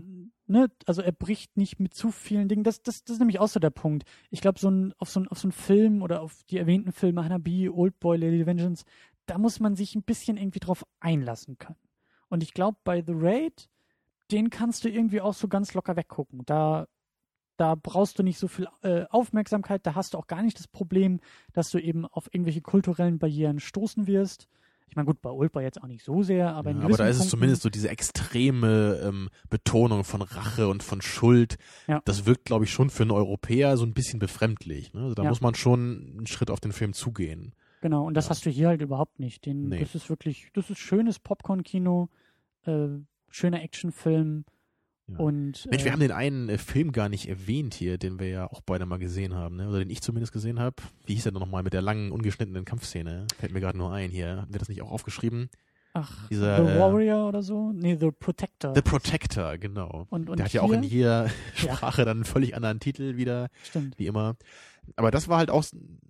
Ne, 0.49 0.69
also 0.85 1.01
er 1.01 1.11
bricht 1.11 1.55
nicht 1.57 1.79
mit 1.79 1.93
zu 1.93 2.11
vielen 2.11 2.47
Dingen. 2.49 2.63
Das, 2.63 2.81
das, 2.81 3.03
das 3.03 3.13
ist 3.13 3.19
nämlich 3.19 3.39
auch 3.39 3.47
so 3.47 3.59
der 3.59 3.69
Punkt. 3.69 4.03
Ich 4.29 4.41
glaube, 4.41 4.59
so 4.59 4.69
ein, 4.69 4.93
auf 4.97 5.09
so 5.09 5.19
ein, 5.19 5.27
auf 5.27 5.39
so 5.39 5.47
einen 5.47 5.51
Film 5.53 6.01
oder 6.01 6.21
auf 6.21 6.43
die 6.49 6.57
erwähnten 6.57 6.91
Filme, 6.91 7.23
Hanabi, 7.23 7.69
Old 7.69 7.99
Boy, 7.99 8.17
Lady 8.17 8.45
Vengeance, 8.45 8.83
da 9.25 9.37
muss 9.37 9.59
man 9.59 9.75
sich 9.75 9.95
ein 9.95 10.03
bisschen 10.03 10.37
irgendwie 10.37 10.59
drauf 10.59 10.85
einlassen 10.99 11.57
können. 11.57 11.77
Und 12.29 12.43
ich 12.43 12.53
glaube, 12.53 12.77
bei 12.83 13.03
The 13.05 13.13
Raid, 13.15 13.69
den 14.31 14.49
kannst 14.49 14.83
du 14.83 14.89
irgendwie 14.89 15.21
auch 15.21 15.33
so 15.33 15.47
ganz 15.47 15.73
locker 15.73 15.95
weggucken. 15.95 16.41
Da, 16.45 16.87
da 17.57 17.75
brauchst 17.75 18.17
du 18.17 18.23
nicht 18.23 18.39
so 18.39 18.47
viel 18.47 18.67
äh, 18.81 19.05
Aufmerksamkeit, 19.09 19.85
da 19.85 19.95
hast 19.95 20.13
du 20.13 20.17
auch 20.17 20.27
gar 20.27 20.41
nicht 20.41 20.57
das 20.59 20.67
Problem, 20.67 21.19
dass 21.53 21.69
du 21.69 21.79
eben 21.79 22.05
auf 22.05 22.27
irgendwelche 22.33 22.61
kulturellen 22.61 23.19
Barrieren 23.19 23.59
stoßen 23.59 24.07
wirst. 24.07 24.47
Ich 24.89 24.95
meine, 24.95 25.05
gut, 25.05 25.21
bei 25.21 25.29
Boy 25.29 25.63
jetzt 25.63 25.81
auch 25.81 25.87
nicht 25.87 26.03
so 26.03 26.23
sehr, 26.23 26.53
aber 26.55 26.71
in 26.71 26.79
Ja, 26.79 26.85
aber 26.85 26.97
da 26.97 27.05
ist 27.07 27.17
es 27.17 27.21
Punkten- 27.21 27.29
zumindest 27.31 27.61
so 27.61 27.69
diese 27.69 27.89
extreme 27.89 28.99
ähm, 29.03 29.29
Betonung 29.49 30.03
von 30.03 30.21
Rache 30.21 30.67
und 30.67 30.81
von 30.83 31.01
Schuld. 31.01 31.57
Ja. 31.87 32.01
Das 32.05 32.25
wirkt, 32.25 32.45
glaube 32.45 32.65
ich, 32.65 32.71
schon 32.71 32.89
für 32.89 33.03
einen 33.03 33.11
Europäer 33.11 33.77
so 33.77 33.85
ein 33.85 33.93
bisschen 33.93 34.19
befremdlich. 34.19 34.93
Ne? 34.93 35.01
Also 35.03 35.15
da 35.15 35.23
Ja. 35.23 35.29
muss 35.29 35.41
man 35.41 35.55
schon 35.55 36.15
einen 36.17 36.27
Schritt 36.27 36.49
auf 36.51 36.59
den 36.59 36.71
Film 36.71 36.93
zugehen. 36.93 37.53
Genau, 37.81 38.05
und 38.05 38.13
das 38.15 38.25
Ja. 38.25 38.31
hast 38.31 38.45
du 38.45 38.49
hier 38.49 38.67
halt 38.67 38.81
überhaupt 38.81 39.19
nicht. 39.19 39.45
Den, 39.45 39.69
Nee. 39.69 39.79
Das 39.79 39.95
ist 39.95 40.09
wirklich, 40.09 40.49
das 40.53 40.69
ist 40.69 40.79
schönes 40.79 41.19
Popcorn-Kino, 41.19 42.09
äh, 42.65 42.87
schöner 43.29 43.61
Actionfilm 43.61 44.43
Ja. 45.11 45.17
und 45.19 45.67
Mensch, 45.69 45.83
wir 45.83 45.89
äh, 45.89 45.91
haben 45.91 45.99
den 45.99 46.11
einen 46.11 46.49
äh, 46.49 46.57
Film 46.57 46.91
gar 46.91 47.09
nicht 47.09 47.27
erwähnt 47.27 47.73
hier, 47.73 47.97
den 47.97 48.19
wir 48.19 48.27
ja 48.27 48.47
auch 48.51 48.61
beide 48.61 48.85
mal 48.85 48.99
gesehen 48.99 49.33
haben, 49.33 49.57
ne? 49.57 49.69
oder 49.69 49.79
den 49.79 49.89
ich 49.89 50.01
zumindest 50.01 50.33
gesehen 50.33 50.59
habe. 50.59 50.75
Wie 51.05 51.13
hieß 51.13 51.23
der 51.23 51.31
denn 51.31 51.39
nochmal 51.39 51.63
mit 51.63 51.73
der 51.73 51.81
langen, 51.81 52.11
ungeschnittenen 52.11 52.65
Kampfszene? 52.65 53.27
Fällt 53.39 53.53
mir 53.53 53.59
gerade 53.59 53.77
nur 53.77 53.91
ein 53.91 54.11
hier. 54.11 54.41
Hatten 54.41 54.53
wir 54.53 54.59
das 54.59 54.69
nicht 54.69 54.81
auch 54.81 54.91
aufgeschrieben? 54.91 55.49
ach, 55.93 56.27
dieser, 56.29 56.65
The 56.65 56.71
äh, 56.73 56.79
Warrior 56.79 57.27
oder 57.27 57.41
so? 57.41 57.71
Nee, 57.71 57.97
The 57.99 58.11
Protector. 58.11 58.73
The 58.75 58.81
Protector, 58.81 59.57
genau. 59.57 60.07
und, 60.09 60.29
und 60.29 60.37
der 60.37 60.45
hat 60.45 60.53
ja 60.53 60.61
auch 60.61 60.71
in 60.71 60.83
jeder 60.83 61.29
Sprache 61.55 62.05
dann 62.05 62.17
einen 62.17 62.25
völlig 62.25 62.55
anderen 62.55 62.79
Titel 62.79 63.17
wieder. 63.17 63.49
Stimmt. 63.63 63.97
wie 63.97 64.07
immer. 64.07 64.35
Aber 64.95 65.11
das 65.11 65.27
war 65.27 65.37
halt 65.37 65.51
auch 65.51 65.65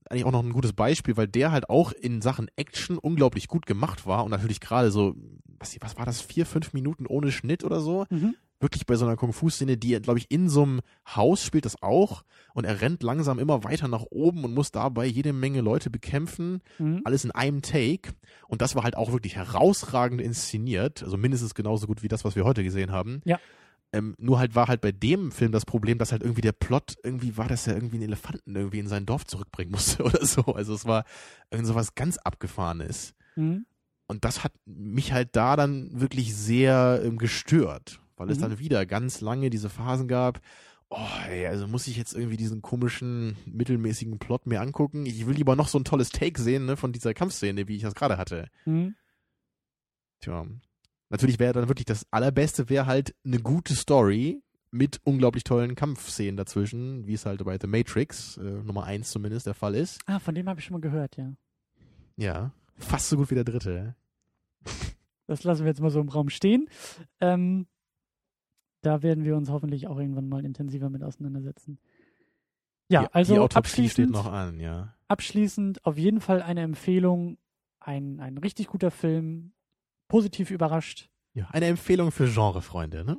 eigentlich 0.10 0.26
auch 0.26 0.32
noch 0.32 0.44
ein 0.44 0.54
gutes 0.54 0.74
Beispiel, 0.74 1.18
weil 1.18 1.28
der 1.28 1.52
halt 1.52 1.70
auch 1.70 1.92
in 1.92 2.22
Sachen 2.22 2.50
Action 2.56 2.98
unglaublich 2.98 3.48
gut 3.48 3.66
gemacht 3.66 4.06
war 4.06 4.24
und 4.24 4.32
natürlich 4.32 4.60
gerade 4.60 4.90
so, 4.92 5.16
was, 5.60 5.78
was 5.82 5.98
war 5.98 6.06
das, 6.06 6.22
vier, 6.22 6.46
fünf 6.46 6.74
Minuten 6.74 7.06
ohne 7.06 7.32
Schnitt 7.32 7.64
oder 7.64 7.80
so? 7.82 8.06
Mhm. 8.10 8.36
Wirklich 8.60 8.86
bei 8.86 8.96
so 8.96 9.06
einer 9.06 9.16
Kung-Fu-Szene, 9.16 9.78
die, 9.78 10.00
glaube 10.02 10.20
ich, 10.20 10.30
in 10.30 10.50
so 10.50 10.64
einem 10.64 10.82
Haus 11.16 11.44
spielt 11.46 11.66
das 11.66 11.82
auch 11.82 12.24
und 12.54 12.66
er 12.66 12.82
rennt 12.82 13.04
langsam 13.04 13.40
immer 13.40 13.64
weiter 13.64 13.88
nach 13.88 14.04
oben 14.10 14.44
und 14.44 14.54
muss 14.54 14.72
dabei 14.72 15.06
jede 15.06 15.32
Menge 15.32 15.62
Leute 15.62 15.90
bekämpfen, 15.90 16.62
Mhm. 16.78 17.02
alles 17.06 17.24
in 17.24 17.32
einem 17.32 17.62
Take 17.62 18.12
und 18.48 18.62
das 18.62 18.76
war 18.76 18.84
halt 18.84 18.98
auch 18.98 19.12
wirklich 19.14 19.36
herausragend 19.38 20.20
inszeniert, 20.22 21.04
also 21.04 21.16
mindestens 21.18 21.56
genauso 21.56 21.88
gut 21.88 22.04
wie 22.04 22.08
das, 22.10 22.26
was 22.26 22.36
wir 22.36 22.44
heute 22.44 22.64
gesehen 22.64 22.92
haben. 22.92 23.22
Ja. 23.26 23.40
Ähm, 23.92 24.14
nur 24.20 24.38
halt 24.38 24.54
war 24.56 24.68
halt 24.68 24.82
bei 24.82 24.92
dem 24.92 25.32
Film 25.32 25.52
das 25.52 25.66
Problem, 25.66 25.98
dass 25.98 26.12
halt 26.12 26.22
irgendwie 26.22 26.42
der 26.42 26.52
Plot 26.52 26.96
irgendwie 27.04 27.38
war, 27.38 27.48
dass 27.48 27.66
er 27.66 27.74
irgendwie 27.74 27.96
einen 27.96 28.04
Elefanten 28.10 28.56
irgendwie 28.56 28.78
in 28.80 28.88
sein 28.88 29.06
Dorf 29.08 29.26
zurückbringen 29.26 29.72
musste 29.72 30.04
oder 30.04 30.24
so. 30.26 30.42
Also 30.44 30.74
es 30.76 30.86
war 30.86 31.06
irgend 31.50 31.66
so 31.66 31.74
was 31.76 31.96
ganz 31.96 32.18
Abgefahrenes. 32.18 33.16
Mhm. 33.36 33.66
Und 34.06 34.26
das 34.26 34.44
hat 34.44 34.52
mich 34.66 35.12
halt 35.14 35.36
da 35.36 35.56
dann 35.56 35.90
wirklich 36.00 36.36
sehr 36.36 37.02
ähm, 37.04 37.18
gestört, 37.18 38.00
weil 38.20 38.30
es 38.30 38.38
Mhm. 38.38 38.42
dann 38.44 38.60
wieder 38.60 38.86
ganz 38.86 39.22
lange 39.22 39.50
diese 39.50 39.70
Phasen 39.70 40.08
gab. 40.08 40.40
Oh, 40.92 40.98
ey, 41.30 41.46
also 41.48 41.68
muss 41.68 41.88
ich 41.88 41.98
jetzt 41.98 42.14
irgendwie 42.14 42.38
diesen 42.38 42.62
komischen, 42.62 43.36
mittelmäßigen 43.46 44.18
Plot 44.20 44.46
mir 44.48 44.60
angucken? 44.62 45.06
Ich 45.06 45.26
will 45.28 45.36
lieber 45.36 45.56
noch 45.56 45.68
so 45.68 45.78
ein 45.80 45.84
tolles 45.84 46.10
Take 46.10 46.42
sehen, 46.42 46.66
ne, 46.66 46.78
von 46.78 46.92
dieser 46.92 47.14
Kampfszene, 47.14 47.68
wie 47.68 47.76
ich 47.76 47.84
das 47.84 47.96
gerade 47.96 48.18
hatte. 48.18 48.50
Mhm. 48.66 48.96
Tja. 50.22 50.46
Natürlich 51.10 51.40
wäre 51.40 51.54
dann 51.54 51.68
wirklich 51.70 51.86
das 51.86 52.06
Allerbeste, 52.12 52.70
wäre 52.70 52.86
halt 52.86 53.16
eine 53.26 53.40
gute 53.40 53.74
Story 53.76 54.42
mit 54.72 55.00
unglaublich 55.04 55.44
tollen 55.44 55.74
Kampfszenen 55.76 56.38
dazwischen, 56.38 57.08
wie 57.08 57.14
es 57.14 57.26
halt 57.26 57.44
bei 57.44 57.58
The 57.60 57.66
Matrix, 57.68 58.38
äh, 58.38 58.42
Nummer 58.44 58.84
eins 58.84 59.10
zumindest, 59.12 59.48
der 59.48 59.56
Fall 59.56 59.74
ist. 59.76 60.00
Ah, 60.06 60.20
von 60.20 60.36
dem 60.36 60.48
habe 60.48 60.60
ich 60.60 60.66
schon 60.66 60.74
mal 60.76 60.82
gehört, 60.82 61.18
ja. 61.18 61.34
Ja. 62.18 62.52
Fast 62.78 63.10
so 63.10 63.18
gut 63.18 63.32
wie 63.32 63.36
der 63.36 63.44
dritte. 63.44 63.96
Das 65.28 65.44
lassen 65.44 65.62
wir 65.64 65.70
jetzt 65.70 65.82
mal 65.82 65.90
so 65.90 66.00
im 66.02 66.10
Raum 66.10 66.30
stehen. 66.30 66.70
Ähm, 67.20 67.68
da 68.82 69.02
werden 69.02 69.24
wir 69.24 69.36
uns 69.36 69.50
hoffentlich 69.50 69.88
auch 69.88 69.98
irgendwann 69.98 70.30
mal 70.30 70.46
intensiver 70.46 70.90
mit 70.90 71.04
auseinandersetzen. 71.04 71.80
Ja, 72.90 73.04
die, 73.04 73.14
also 73.14 73.48
die 73.48 73.56
abschließend, 73.56 74.12
noch 74.12 74.32
an, 74.32 74.60
ja. 74.60 74.96
abschließend 75.08 75.86
auf 75.86 75.98
jeden 75.98 76.22
Fall 76.22 76.42
eine 76.42 76.62
Empfehlung. 76.62 77.38
Ein, 77.82 78.20
ein 78.20 78.38
richtig 78.38 78.68
guter 78.68 78.92
Film, 78.92 79.54
positiv 80.08 80.52
überrascht. 80.52 81.10
Ja, 81.34 81.48
eine 81.52 81.68
Empfehlung 81.68 82.12
für 82.12 82.28
Genrefreunde, 82.28 83.06
ne? 83.06 83.18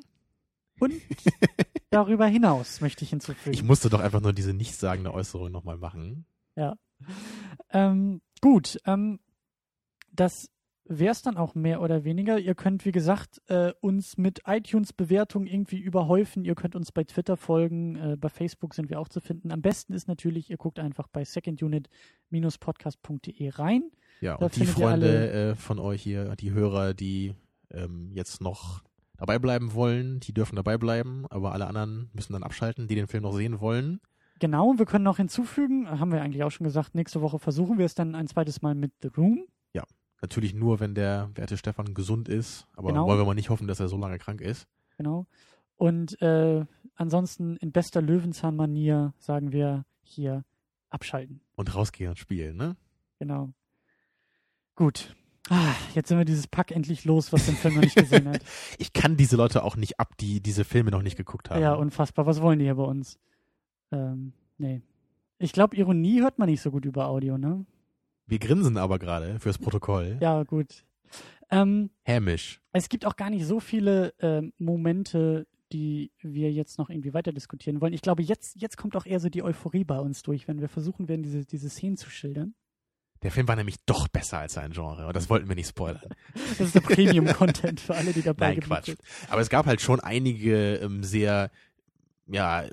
Und 0.78 0.92
darüber 1.90 2.26
hinaus 2.26 2.80
möchte 2.80 3.04
ich 3.04 3.10
hinzufügen. 3.10 3.54
Ich 3.54 3.62
musste 3.62 3.88
doch 3.88 4.00
einfach 4.00 4.20
nur 4.20 4.32
diese 4.32 4.52
nichtssagende 4.52 5.14
Äußerung 5.14 5.50
nochmal 5.50 5.78
machen. 5.78 6.26
Ähm, 7.70 8.20
gut, 8.40 8.78
ähm, 8.84 9.20
das 10.12 10.50
wäre 10.92 11.12
es 11.12 11.22
dann 11.22 11.36
auch 11.36 11.54
mehr 11.54 11.80
oder 11.80 12.02
weniger. 12.04 12.38
Ihr 12.38 12.54
könnt, 12.54 12.84
wie 12.84 12.90
gesagt, 12.92 13.40
äh, 13.48 13.72
uns 13.80 14.18
mit 14.18 14.42
iTunes-Bewertungen 14.46 15.46
irgendwie 15.46 15.78
überhäufen. 15.78 16.44
Ihr 16.44 16.54
könnt 16.56 16.74
uns 16.76 16.90
bei 16.92 17.04
Twitter 17.04 17.36
folgen. 17.36 17.94
Äh, 17.96 18.16
bei 18.18 18.28
Facebook 18.28 18.74
sind 18.74 18.90
wir 18.90 18.98
auch 19.00 19.08
zu 19.08 19.20
finden. 19.20 19.52
Am 19.52 19.62
besten 19.62 19.92
ist 19.92 20.08
natürlich, 20.08 20.50
ihr 20.50 20.56
guckt 20.56 20.78
einfach 20.80 21.06
bei 21.08 21.24
secondunit-podcast.de 22.30 23.48
rein. 23.50 23.84
Ja, 24.20 24.36
Da 24.36 24.46
und 24.46 24.56
die 24.56 24.66
Freunde 24.66 25.06
alle- 25.08 25.50
äh, 25.52 25.54
von 25.54 25.78
euch 25.78 26.02
hier, 26.02 26.34
die 26.36 26.50
Hörer, 26.52 26.92
die 26.94 27.34
ähm, 27.70 28.10
jetzt 28.12 28.40
noch 28.42 28.82
dabei 29.16 29.38
bleiben 29.38 29.74
wollen, 29.74 30.20
die 30.20 30.32
dürfen 30.34 30.56
dabei 30.56 30.76
bleiben, 30.78 31.24
aber 31.30 31.52
alle 31.52 31.66
anderen 31.66 32.10
müssen 32.14 32.32
dann 32.32 32.42
abschalten, 32.42 32.88
die 32.88 32.94
den 32.96 33.06
Film 33.06 33.22
noch 33.22 33.34
sehen 33.34 33.60
wollen. 33.60 34.00
Genau, 34.40 34.74
wir 34.78 34.86
können 34.86 35.04
noch 35.04 35.18
hinzufügen, 35.18 35.88
haben 35.88 36.10
wir 36.12 36.22
eigentlich 36.22 36.42
auch 36.42 36.50
schon 36.50 36.64
gesagt, 36.64 36.94
nächste 36.94 37.20
Woche 37.20 37.38
versuchen 37.38 37.78
wir 37.78 37.84
es 37.84 37.94
dann 37.94 38.14
ein 38.14 38.26
zweites 38.26 38.62
Mal 38.62 38.74
mit 38.74 38.92
The 39.02 39.08
Room. 39.16 39.44
Natürlich 40.22 40.54
nur, 40.54 40.80
wenn 40.80 40.94
der 40.94 41.30
werte 41.34 41.56
Stefan 41.56 41.94
gesund 41.94 42.28
ist, 42.28 42.66
aber 42.76 42.88
Genau. 42.88 43.06
wollen 43.06 43.18
wir 43.18 43.24
mal 43.24 43.34
nicht 43.34 43.48
hoffen, 43.50 43.66
dass 43.66 43.80
er 43.80 43.88
so 43.88 43.96
lange 43.96 44.18
krank 44.18 44.40
ist. 44.40 44.66
Genau. 44.98 45.26
Und 45.76 46.20
äh, 46.20 46.64
ansonsten 46.94 47.56
in 47.56 47.72
bester 47.72 48.02
Löwenzahn-Manier 48.02 49.14
sagen 49.18 49.52
wir 49.52 49.86
hier 50.02 50.44
abschalten. 50.90 51.40
Und 51.56 51.74
rausgehen 51.74 52.10
und 52.10 52.18
spielen, 52.18 52.56
ne? 52.56 52.76
Genau. 53.18 53.52
Gut. 54.74 55.16
Ah, 55.48 55.72
jetzt 55.94 56.08
sind 56.08 56.18
wir 56.18 56.24
dieses 56.26 56.46
Pack 56.46 56.70
endlich 56.70 57.04
los, 57.04 57.32
was 57.32 57.46
den 57.46 57.56
Film 57.56 57.74
noch 57.76 57.82
nicht 57.82 57.96
gesehen 57.96 58.28
hat. 58.28 58.42
Ich 58.78 58.92
kann 58.92 59.16
diese 59.16 59.36
Leute 59.36 59.62
auch 59.64 59.76
nicht 59.76 59.98
ab, 59.98 60.16
die 60.18 60.40
diese 60.40 60.64
Filme 60.64 60.90
noch 60.90 61.02
nicht 61.02 61.16
geguckt 61.16 61.50
haben. 61.50 61.60
Ja, 61.62 61.74
unfassbar. 61.74 62.26
Was 62.26 62.40
wollen 62.42 62.58
die 62.58 62.66
hier 62.66 62.74
bei 62.76 62.84
uns? 62.84 63.18
Ähm, 63.90 64.32
nee. 64.58 64.82
Ich 65.38 65.52
glaube, 65.52 65.76
Ironie 65.76 66.20
hört 66.20 66.38
man 66.38 66.48
nicht 66.48 66.60
so 66.60 66.70
gut 66.70 66.84
über 66.84 67.06
Audio, 67.08 67.38
ne? 67.38 67.64
Wir 68.30 68.38
grinsen 68.38 68.76
aber 68.76 69.00
gerade 69.00 69.40
fürs 69.40 69.58
Protokoll. 69.58 70.16
Ja, 70.20 70.44
gut. 70.44 70.84
Ähm, 71.50 71.90
Hämisch. 72.04 72.60
es 72.72 72.88
gibt 72.88 73.04
auch 73.04 73.16
gar 73.16 73.28
nicht 73.28 73.44
so 73.44 73.58
viele 73.58 74.14
ähm, 74.20 74.52
Momente, 74.56 75.48
die 75.72 76.12
wir 76.22 76.52
jetzt 76.52 76.78
noch 76.78 76.90
irgendwie 76.90 77.12
weiter 77.12 77.32
diskutieren 77.32 77.80
wollen. 77.80 77.92
Ich 77.92 78.02
glaube, 78.02 78.22
jetzt, 78.22 78.54
jetzt 78.60 78.76
kommt 78.76 78.94
auch 78.96 79.04
eher 79.04 79.18
so 79.18 79.28
die 79.28 79.42
Euphorie 79.42 79.82
bei 79.82 79.98
uns 79.98 80.22
durch, 80.22 80.46
wenn 80.46 80.60
wir 80.60 80.68
versuchen 80.68 81.08
werden, 81.08 81.24
diese, 81.24 81.44
diese 81.44 81.68
Szenen 81.68 81.96
zu 81.96 82.08
schildern. 82.08 82.54
Der 83.24 83.32
Film 83.32 83.48
war 83.48 83.56
nämlich 83.56 83.76
doch 83.84 84.06
besser 84.06 84.38
als 84.38 84.52
sein 84.52 84.70
Genre 84.70 85.08
und 85.08 85.16
das 85.16 85.28
wollten 85.28 85.48
wir 85.48 85.56
nicht 85.56 85.68
spoilern. 85.68 86.08
Das 86.34 86.60
ist 86.60 86.74
der 86.76 86.80
Premium-Content 86.82 87.80
für 87.80 87.96
alle, 87.96 88.12
die 88.12 88.22
dabei 88.22 88.46
Nein, 88.46 88.54
geblieben 88.60 88.74
Quatsch. 88.76 88.86
sind. 88.86 89.00
Aber 89.28 89.40
es 89.40 89.50
gab 89.50 89.66
halt 89.66 89.80
schon 89.80 89.98
einige 89.98 90.76
ähm, 90.76 91.02
sehr, 91.02 91.50
ja, 92.28 92.64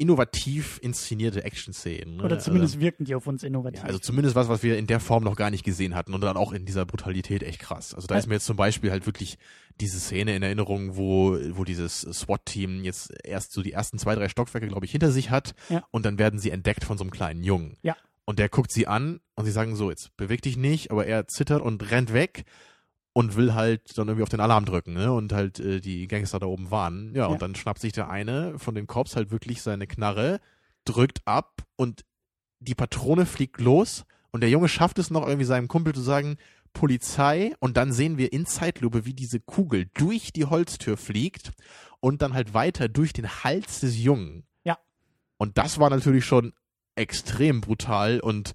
innovativ 0.00 0.78
inszenierte 0.82 1.44
Action-Szenen. 1.44 2.16
Ne? 2.16 2.22
Oder 2.24 2.38
zumindest 2.38 2.74
also, 2.74 2.80
wirken 2.84 3.04
die 3.04 3.14
auf 3.14 3.26
uns 3.26 3.42
innovativ. 3.42 3.82
ja, 3.82 3.86
also 3.86 3.98
zumindest 3.98 4.34
was, 4.34 4.48
was 4.48 4.62
wir 4.62 4.78
in 4.78 4.86
der 4.86 4.98
Form 4.98 5.22
noch 5.22 5.36
gar 5.36 5.50
nicht 5.50 5.62
gesehen 5.62 5.94
hatten 5.94 6.14
und 6.14 6.22
dann 6.22 6.38
auch 6.38 6.52
in 6.52 6.64
dieser 6.64 6.86
Brutalität 6.86 7.42
echt 7.42 7.58
krass. 7.60 7.94
Also 7.94 8.06
da 8.06 8.16
ist 8.16 8.26
mir 8.26 8.34
jetzt 8.34 8.46
zum 8.46 8.56
Beispiel 8.56 8.90
halt 8.90 9.04
wirklich 9.04 9.36
diese 9.78 10.00
Szene 10.00 10.34
in 10.34 10.42
Erinnerung, 10.42 10.96
wo, 10.96 11.36
wo 11.50 11.64
dieses 11.64 12.00
SWAT-Team 12.00 12.82
jetzt 12.82 13.12
erst 13.24 13.52
so 13.52 13.62
die 13.62 13.72
ersten 13.72 13.98
zwei, 13.98 14.14
drei 14.14 14.30
Stockwerke, 14.30 14.68
glaube 14.68 14.86
ich, 14.86 14.92
hinter 14.92 15.12
sich 15.12 15.30
hat 15.30 15.54
Ja. 15.68 15.84
und 15.90 16.06
dann 16.06 16.18
werden 16.18 16.38
sie 16.38 16.50
entdeckt 16.50 16.84
von 16.84 16.96
so 16.96 17.04
einem 17.04 17.10
kleinen 17.10 17.44
Jungen. 17.44 17.76
Ja. 17.82 17.94
Und 18.24 18.38
der 18.38 18.48
guckt 18.48 18.72
sie 18.72 18.86
an 18.86 19.20
und 19.34 19.44
sie 19.44 19.50
sagen 19.50 19.76
so, 19.76 19.90
jetzt 19.90 20.16
beweg 20.16 20.40
dich 20.40 20.56
nicht, 20.56 20.90
aber 20.90 21.04
er 21.06 21.26
zittert 21.28 21.60
und 21.60 21.90
rennt 21.90 22.14
weg 22.14 22.44
und 23.12 23.34
will 23.36 23.54
halt 23.54 23.96
dann 23.98 24.08
irgendwie 24.08 24.22
auf 24.22 24.28
den 24.28 24.40
Alarm 24.40 24.64
drücken, 24.64 24.92
ne? 24.94 25.12
Und 25.12 25.32
halt 25.32 25.58
äh, 25.60 25.80
die 25.80 26.06
Gangster 26.06 26.38
da 26.38 26.46
oben 26.46 26.70
warnen. 26.70 27.14
Ja, 27.14 27.22
Ja. 27.22 27.26
und 27.26 27.42
dann 27.42 27.54
schnappt 27.54 27.80
sich 27.80 27.92
der 27.92 28.08
eine 28.10 28.58
von 28.58 28.74
den 28.74 28.86
Cops 28.86 29.16
halt 29.16 29.30
wirklich 29.30 29.62
seine 29.62 29.86
Knarre, 29.86 30.40
drückt 30.84 31.20
ab 31.26 31.62
und 31.76 32.04
die 32.60 32.74
Patrone 32.74 33.26
fliegt 33.26 33.60
los 33.60 34.04
und 34.30 34.42
der 34.42 34.50
Junge 34.50 34.68
schafft 34.68 34.98
es 34.98 35.10
noch 35.10 35.26
irgendwie 35.26 35.44
seinem 35.46 35.66
Kumpel 35.68 35.94
zu 35.94 36.02
sagen, 36.02 36.36
Polizei 36.72 37.52
und 37.58 37.76
dann 37.76 37.92
sehen 37.92 38.16
wir 38.16 38.32
in 38.32 38.46
Zeitlupe, 38.46 39.04
wie 39.04 39.14
diese 39.14 39.40
Kugel 39.40 39.90
durch 39.94 40.32
die 40.32 40.44
Holztür 40.44 40.96
fliegt 40.96 41.50
und 41.98 42.22
dann 42.22 42.32
halt 42.32 42.54
weiter 42.54 42.88
durch 42.88 43.12
den 43.12 43.28
Hals 43.42 43.80
des 43.80 43.98
Jungen. 43.98 44.44
Ja. 44.62 44.78
Und 45.36 45.58
das 45.58 45.78
war 45.80 45.90
natürlich 45.90 46.24
schon 46.24 46.52
extrem 46.94 47.60
brutal 47.60 48.20
und 48.20 48.52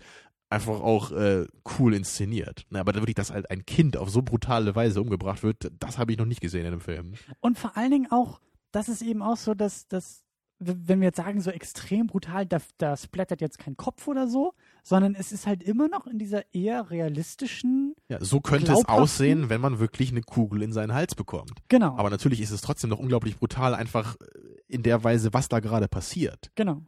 einfach 0.55 0.81
auch 0.81 1.11
äh, 1.11 1.45
cool 1.77 1.93
inszeniert. 1.93 2.65
Na, 2.69 2.79
aber 2.79 2.93
da 2.93 2.99
wirklich, 3.01 3.15
dass 3.15 3.31
halt 3.31 3.49
ein 3.51 3.65
Kind 3.65 3.97
auf 3.97 4.09
so 4.09 4.21
brutale 4.21 4.75
Weise 4.75 5.01
umgebracht 5.01 5.43
wird, 5.43 5.71
das 5.79 5.97
habe 5.97 6.11
ich 6.11 6.17
noch 6.17 6.25
nicht 6.25 6.41
gesehen 6.41 6.61
in 6.61 6.67
einem 6.67 6.81
Film. 6.81 7.13
Und 7.39 7.59
vor 7.59 7.77
allen 7.77 7.91
Dingen 7.91 8.11
auch, 8.11 8.39
das 8.71 8.89
ist 8.89 9.01
eben 9.01 9.21
auch 9.21 9.37
so, 9.37 9.53
dass, 9.53 9.87
dass 9.87 10.23
wenn 10.59 11.01
wir 11.01 11.07
jetzt 11.07 11.17
sagen, 11.17 11.41
so 11.41 11.51
extrem 11.51 12.07
brutal, 12.07 12.45
da, 12.45 12.59
da 12.77 12.95
splattert 12.95 13.41
jetzt 13.41 13.59
kein 13.59 13.75
Kopf 13.75 14.07
oder 14.07 14.27
so, 14.27 14.53
sondern 14.83 15.13
es 15.13 15.31
ist 15.31 15.45
halt 15.47 15.61
immer 15.63 15.89
noch 15.89 16.07
in 16.07 16.17
dieser 16.17 16.53
eher 16.53 16.89
realistischen, 16.89 17.93
Ja, 18.07 18.23
so 18.23 18.39
könnte 18.39 18.71
es 18.71 18.85
aussehen, 18.85 19.49
wenn 19.49 19.59
man 19.59 19.79
wirklich 19.79 20.11
eine 20.11 20.21
Kugel 20.21 20.61
in 20.61 20.71
seinen 20.71 20.93
Hals 20.93 21.13
bekommt. 21.15 21.51
genau, 21.67 21.97
Aber 21.97 22.09
natürlich 22.09 22.39
ist 22.39 22.51
es 22.51 22.61
trotzdem 22.61 22.89
noch 22.89 22.99
unglaublich 22.99 23.37
brutal, 23.37 23.75
einfach 23.75 24.15
äh, 24.15 24.25
in 24.67 24.81
der 24.83 25.03
Weise, 25.03 25.33
was 25.33 25.49
da 25.49 25.59
gerade 25.59 25.87
passiert. 25.87 26.51
genau. 26.55 26.83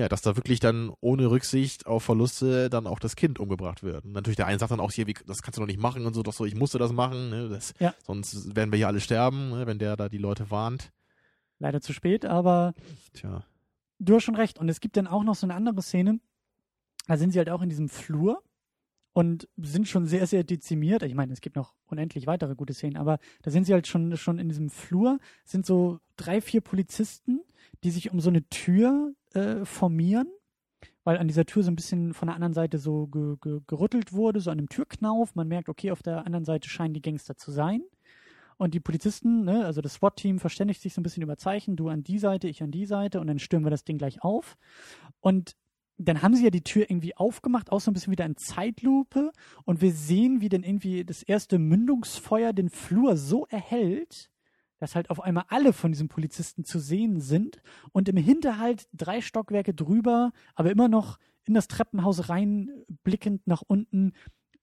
Ja, 0.00 0.08
dass 0.08 0.22
da 0.22 0.34
wirklich 0.34 0.60
dann 0.60 0.90
ohne 1.00 1.30
Rücksicht 1.30 1.86
auf 1.86 2.02
Verluste 2.04 2.70
dann 2.70 2.86
auch 2.86 2.98
das 2.98 3.16
Kind 3.16 3.38
umgebracht 3.38 3.82
wird. 3.82 4.06
Und 4.06 4.12
natürlich 4.12 4.36
der 4.36 4.46
eine 4.46 4.58
sagt 4.58 4.72
dann 4.72 4.80
auch 4.80 4.90
hier, 4.92 5.06
wie, 5.06 5.12
das 5.26 5.42
kannst 5.42 5.58
du 5.58 5.60
doch 5.60 5.66
nicht 5.66 5.78
machen 5.78 6.06
und 6.06 6.14
so, 6.14 6.22
doch 6.22 6.32
so, 6.32 6.46
ich 6.46 6.54
musste 6.54 6.78
das 6.78 6.90
machen, 6.92 7.28
ne, 7.28 7.50
das, 7.50 7.74
Ja. 7.78 7.94
sonst 8.06 8.56
werden 8.56 8.72
wir 8.72 8.78
hier 8.78 8.86
alle 8.88 9.00
sterben, 9.00 9.50
ne, 9.50 9.66
wenn 9.66 9.78
der 9.78 9.96
da 9.96 10.08
die 10.08 10.16
Leute 10.16 10.50
warnt. 10.50 10.90
Leider 11.58 11.82
zu 11.82 11.92
spät, 11.92 12.24
aber 12.24 12.72
Tja. 13.12 13.44
du 13.98 14.14
hast 14.14 14.24
schon 14.24 14.36
recht. 14.36 14.58
Und 14.58 14.70
es 14.70 14.80
gibt 14.80 14.96
dann 14.96 15.06
auch 15.06 15.22
noch 15.22 15.34
so 15.34 15.44
eine 15.46 15.54
andere 15.54 15.82
Szene, 15.82 16.18
da 17.06 17.18
sind 17.18 17.32
sie 17.32 17.38
halt 17.38 17.50
auch 17.50 17.60
in 17.60 17.68
diesem 17.68 17.90
Flur 17.90 18.42
und 19.12 19.48
sind 19.58 19.86
schon 19.86 20.06
sehr, 20.06 20.26
sehr 20.26 20.44
dezimiert. 20.44 21.02
Ich 21.02 21.14
meine, 21.14 21.32
es 21.34 21.42
gibt 21.42 21.56
noch 21.56 21.74
unendlich 21.84 22.26
weitere 22.26 22.54
gute 22.54 22.72
Szenen, 22.72 22.96
aber 22.96 23.18
da 23.42 23.50
sind 23.50 23.64
sie 23.64 23.74
halt 23.74 23.86
schon, 23.86 24.16
schon 24.16 24.38
in 24.38 24.48
diesem 24.48 24.70
Flur, 24.70 25.18
sind 25.44 25.66
so 25.66 25.98
drei, 26.16 26.40
vier 26.40 26.62
Polizisten, 26.62 27.40
die 27.84 27.90
sich 27.90 28.10
um 28.10 28.20
so 28.20 28.30
eine 28.30 28.48
Tür 28.48 29.12
äh, 29.34 29.64
formieren, 29.64 30.28
weil 31.04 31.18
an 31.18 31.28
dieser 31.28 31.46
Tür 31.46 31.62
so 31.62 31.70
ein 31.70 31.76
bisschen 31.76 32.14
von 32.14 32.28
der 32.28 32.34
anderen 32.34 32.54
Seite 32.54 32.78
so 32.78 33.06
ge 33.06 33.36
ge 33.40 33.60
gerüttelt 33.66 34.12
wurde, 34.12 34.40
so 34.40 34.50
an 34.50 34.58
einem 34.58 34.68
Türknauf. 34.68 35.34
Man 35.34 35.48
merkt, 35.48 35.68
okay, 35.68 35.90
auf 35.90 36.02
der 36.02 36.26
anderen 36.26 36.44
Seite 36.44 36.68
scheinen 36.68 36.94
die 36.94 37.02
Gangster 37.02 37.36
zu 37.36 37.50
sein. 37.50 37.82
Und 38.58 38.74
die 38.74 38.80
Polizisten, 38.80 39.44
ne, 39.44 39.64
also 39.64 39.80
das 39.80 39.94
SWAT-Team, 39.94 40.38
verständigt 40.38 40.82
sich 40.82 40.92
so 40.92 41.00
ein 41.00 41.02
bisschen 41.02 41.22
über 41.22 41.38
Zeichen, 41.38 41.76
du 41.76 41.88
an 41.88 42.04
die 42.04 42.18
Seite, 42.18 42.46
ich 42.46 42.62
an 42.62 42.70
die 42.70 42.84
Seite, 42.84 43.18
und 43.18 43.26
dann 43.26 43.38
stürmen 43.38 43.64
wir 43.64 43.70
das 43.70 43.84
Ding 43.84 43.96
gleich 43.96 44.22
auf. 44.22 44.58
Und 45.20 45.56
dann 45.96 46.20
haben 46.20 46.34
sie 46.34 46.44
ja 46.44 46.50
die 46.50 46.62
Tür 46.62 46.90
irgendwie 46.90 47.16
aufgemacht, 47.16 47.72
auch 47.72 47.80
so 47.80 47.90
ein 47.90 47.94
bisschen 47.94 48.10
wieder 48.10 48.26
in 48.26 48.36
Zeitlupe. 48.36 49.32
Und 49.64 49.80
wir 49.80 49.92
sehen, 49.92 50.42
wie 50.42 50.50
dann 50.50 50.62
irgendwie 50.62 51.04
das 51.04 51.22
erste 51.22 51.58
Mündungsfeuer 51.58 52.52
den 52.52 52.68
Flur 52.68 53.16
so 53.16 53.46
erhellt, 53.46 54.28
dass 54.80 54.96
halt 54.96 55.10
auf 55.10 55.20
einmal 55.22 55.44
alle 55.48 55.72
von 55.72 55.92
diesen 55.92 56.08
Polizisten 56.08 56.64
zu 56.64 56.78
sehen 56.80 57.20
sind. 57.20 57.62
Und 57.92 58.08
im 58.08 58.16
Hinterhalt 58.16 58.88
drei 58.92 59.20
Stockwerke 59.20 59.72
drüber, 59.74 60.32
aber 60.56 60.70
immer 60.72 60.88
noch 60.88 61.18
in 61.44 61.54
das 61.54 61.68
Treppenhaus 61.68 62.28
reinblickend 62.28 63.46
nach 63.46 63.62
unten, 63.62 64.12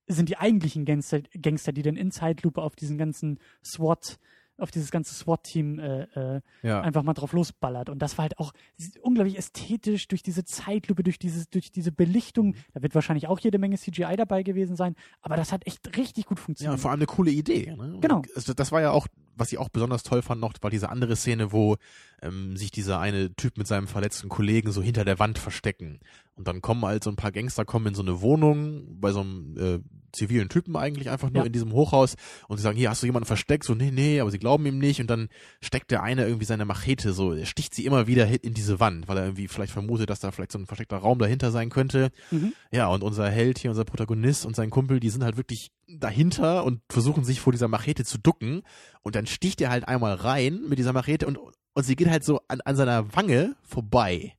sind 0.08 0.30
die 0.30 0.38
eigentlichen 0.38 0.86
Gangster, 0.86 1.22
Gangster 1.42 1.72
die 1.74 1.82
dann 1.82 1.96
in 1.98 2.12
Zeitlupe 2.12 2.62
auf 2.62 2.76
diesen 2.76 2.98
ganzen 2.98 3.40
SWAT, 3.64 4.18
auf 4.58 4.72
dieses 4.72 4.90
ganze 4.90 5.14
SWAT-Team 5.14 5.80
äh, 5.80 6.04
äh, 6.38 6.42
Ja. 6.64 6.82
einfach 6.82 7.04
mal 7.04 7.14
drauf 7.14 7.34
losballert. 7.34 7.90
Und 7.90 8.00
das 8.00 8.18
war 8.18 8.24
halt 8.24 8.40
auch 8.40 8.54
unglaublich 9.02 9.38
ästhetisch 9.38 10.08
durch 10.08 10.24
diese 10.24 10.46
Zeitlupe, 10.46 11.04
durch, 11.04 11.20
dieses, 11.20 11.50
durch 11.50 11.72
diese 11.72 11.92
Belichtung. 11.92 12.56
Da 12.74 12.82
wird 12.82 12.96
wahrscheinlich 12.96 13.28
auch 13.28 13.40
jede 13.40 13.60
Menge 13.60 13.78
CGI 13.78 14.16
dabei 14.16 14.42
gewesen 14.44 14.76
sein, 14.76 14.96
aber 15.22 15.36
das 15.36 15.52
hat 15.52 15.68
echt 15.68 15.96
richtig 15.98 16.26
gut 16.26 16.40
Ja, 16.40 16.44
funktioniert. 16.46 16.74
und 16.74 16.80
vor 16.80 16.90
allem 16.92 17.00
eine 17.02 17.06
coole 17.06 17.30
Idee. 17.32 17.76
Ne? 17.78 17.98
Genau. 18.02 18.22
Also 18.36 18.54
das 18.54 18.72
war 18.72 18.82
ja 18.82 18.92
auch, 18.92 19.08
was 19.38 19.52
ich 19.52 19.58
auch 19.58 19.70
besonders 19.70 20.04
toll 20.04 20.22
fand 20.22 20.42
noch, 20.42 20.54
war 20.62 20.70
diese 20.70 20.90
andere 20.90 21.16
Szene, 21.16 21.52
wo 21.52 21.78
ähm, 22.22 22.58
sich 22.58 22.72
dieser 22.72 23.00
eine 23.00 23.34
Typ 23.36 23.58
mit 23.58 23.68
seinem 23.68 23.88
verletzten 23.88 24.30
Kollegen 24.30 24.72
so 24.72 24.82
hinter 24.82 25.06
der 25.06 25.20
Wand 25.20 25.40
verstecken. 25.40 26.00
Und 26.36 26.48
dann 26.48 26.62
kommen 26.62 26.84
halt 26.86 27.04
so 27.04 27.10
ein 27.10 27.16
paar 27.16 27.32
Gangster 27.32 27.66
kommen 27.66 27.88
in 27.88 27.96
so 27.96 28.02
eine 28.02 28.22
Wohnung 28.22 29.00
bei 29.00 29.12
so 29.12 29.22
einem 29.22 29.58
äh, 29.58 29.80
zivilen 30.12 30.50
Typen 30.50 30.76
eigentlich 30.76 31.10
einfach 31.10 31.30
nur 31.30 31.44
Ja. 31.44 31.48
in 31.48 31.54
diesem 31.54 31.72
Hochhaus 31.74 32.16
und 32.48 32.58
sie 32.58 32.64
sagen, 32.64 32.78
hier 32.78 32.90
hast 32.90 33.02
du 33.04 33.06
jemanden 33.08 33.28
versteckt? 33.28 33.64
So, 33.64 33.76
nee, 33.76 33.92
nee, 33.92 34.20
aber 34.20 34.32
sie 34.32 34.40
glauben 34.40 34.66
ihm 34.66 34.78
nicht 34.80 35.02
und 35.02 35.08
dann 35.10 35.30
steckt 35.62 35.92
der 35.92 36.04
eine 36.04 36.26
irgendwie 36.26 36.46
seine 36.46 36.66
Machete 36.66 37.14
so, 37.14 37.34
er 37.34 37.46
sticht 37.46 37.74
sie 37.76 37.86
immer 37.86 38.08
wieder 38.08 38.28
in 38.44 38.54
diese 38.54 38.80
Wand, 38.80 39.08
weil 39.08 39.18
er 39.18 39.24
irgendwie 39.26 39.48
vielleicht 39.48 39.74
vermutet, 39.74 40.10
dass 40.10 40.20
da 40.20 40.32
vielleicht 40.32 40.52
so 40.52 40.60
ein 40.60 40.66
versteckter 40.66 40.98
Raum 40.98 41.20
dahinter 41.20 41.52
sein 41.52 41.70
könnte. 41.70 42.12
Mhm. 42.32 42.54
Ja, 42.72 42.88
und 42.88 43.04
unser 43.04 43.30
Held 43.30 43.60
hier, 43.60 43.70
unser 43.72 43.86
Protagonist 43.86 44.46
und 44.46 44.56
sein 44.56 44.70
Kumpel, 44.70 45.00
die 45.00 45.10
sind 45.10 45.24
halt 45.24 45.38
wirklich 45.38 45.72
dahinter 45.88 46.64
und 46.64 46.82
versuchen 46.90 47.24
sich 47.24 47.40
vor 47.40 47.54
dieser 47.54 47.68
Machete 47.68 48.04
zu 48.04 48.18
ducken. 48.18 48.62
Und 49.04 49.16
dann 49.16 49.26
sticht 49.26 49.62
er 49.62 49.70
halt 49.70 49.88
einmal 49.88 50.14
rein 50.16 50.62
mit 50.68 50.80
dieser 50.80 50.94
Machete 50.94 51.28
und, 51.28 51.38
und 51.38 51.84
sie 51.84 51.96
geht 51.96 52.10
halt 52.10 52.24
so 52.24 52.42
an, 52.48 52.62
an 52.62 52.76
seiner 52.76 53.16
Wange 53.16 53.56
vorbei. 53.64 54.34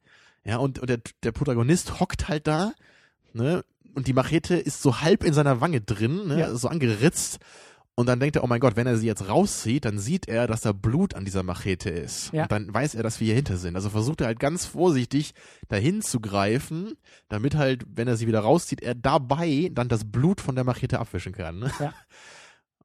Ja, 0.45 0.59
und, 0.59 0.79
und 0.79 0.89
der, 0.91 1.01
der 1.23 1.33
Protagonist 1.33 2.01
hockt 2.01 2.29
halt 2.29 2.47
da, 2.47 2.73
ne, 3.33 3.65
und 3.95 4.07
die 4.07 4.13
Machete 4.13 4.55
ist 4.57 4.83
so 4.83 5.01
halb 5.01 5.25
in 5.25 5.33
seiner 5.35 5.61
Wange 5.61 5.81
drin, 5.81 6.29
ne, 6.29 6.41
Ja. 6.41 6.55
so 6.55 6.69
angeritzt. 6.69 7.39
Und 7.95 8.07
dann 8.07 8.21
denkt 8.21 8.37
er, 8.37 8.45
oh 8.45 8.47
mein 8.47 8.61
Gott, 8.61 8.77
wenn 8.77 8.87
er 8.87 8.97
sie 8.97 9.09
jetzt 9.09 9.29
rauszieht, 9.29 9.85
dann 9.85 9.99
sieht 9.99 10.29
er, 10.29 10.47
dass 10.47 10.61
da 10.61 10.71
Blut 10.71 11.15
an 11.15 11.25
dieser 11.25 11.43
Machete 11.43 11.91
ist. 11.91 12.33
Ja. 12.33 12.45
Und 12.45 12.53
dann 12.53 12.73
weiß 12.73 12.95
er, 12.95 13.03
dass 13.03 13.19
wir 13.19 13.27
hier 13.27 13.35
hinter 13.35 13.57
sind. 13.57 13.75
Also 13.75 13.91
versucht 13.91 14.21
er 14.21 14.29
halt 14.29 14.39
ganz 14.39 14.67
vorsichtig 14.67 15.35
dahin 15.67 16.01
zu 16.01 16.21
greifen, 16.21 16.93
damit 17.29 17.57
halt, 17.57 17.85
wenn 17.93 18.07
er 18.07 18.17
sie 18.17 18.29
wieder 18.29 18.39
rauszieht, 18.39 18.83
er 18.83 18.95
dabei 18.95 19.71
dann 19.73 19.89
das 19.89 20.05
Blut 20.05 20.41
von 20.41 20.55
der 20.55 20.63
Machete 20.63 21.01
abwischen 21.01 21.33
kann. 21.33 21.59
Ne? 21.59 21.73
Ja. 21.81 21.93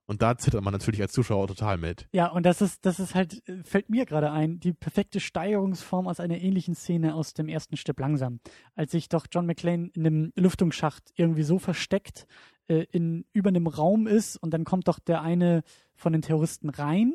Und 0.05 0.21
da 0.21 0.37
zittert 0.37 0.63
man 0.63 0.73
natürlich 0.73 1.01
als 1.01 1.13
Zuschauer 1.13 1.47
total 1.47 1.77
mit. 1.77 2.07
Ja, 2.11 2.27
und 2.27 2.45
das 2.45 2.61
ist, 2.61 2.85
das 2.85 2.99
ist 2.99 3.15
halt, 3.15 3.47
äh, 3.47 3.63
fällt 3.63 3.89
mir 3.89 4.05
gerade 4.05 4.31
ein, 4.31 4.59
die 4.59 4.73
perfekte 4.73 5.19
Steigerungsform 5.19 6.07
aus 6.07 6.19
einer 6.19 6.39
ähnlichen 6.39 6.75
Szene 6.75 7.15
aus 7.15 7.33
dem 7.33 7.47
ersten 7.47 7.77
Stück 7.77 7.99
langsam. 7.99 8.39
Als 8.75 8.91
sich 8.91 9.07
doch 9.07 9.27
John 9.31 9.45
McClane 9.45 9.89
in 9.93 10.05
einem 10.05 10.33
Lüftungsschacht 10.35 11.11
irgendwie 11.15 11.43
so 11.43 11.57
versteckt 11.57 12.27
äh, 12.67 12.85
in, 12.91 13.25
über 13.31 13.49
einem 13.49 13.67
Raum 13.67 14.07
ist 14.07 14.35
und 14.37 14.53
dann 14.53 14.65
kommt 14.65 14.87
doch 14.87 14.99
der 14.99 15.21
eine 15.21 15.63
von 15.95 16.11
den 16.11 16.21
Terroristen 16.21 16.69
rein 16.69 17.13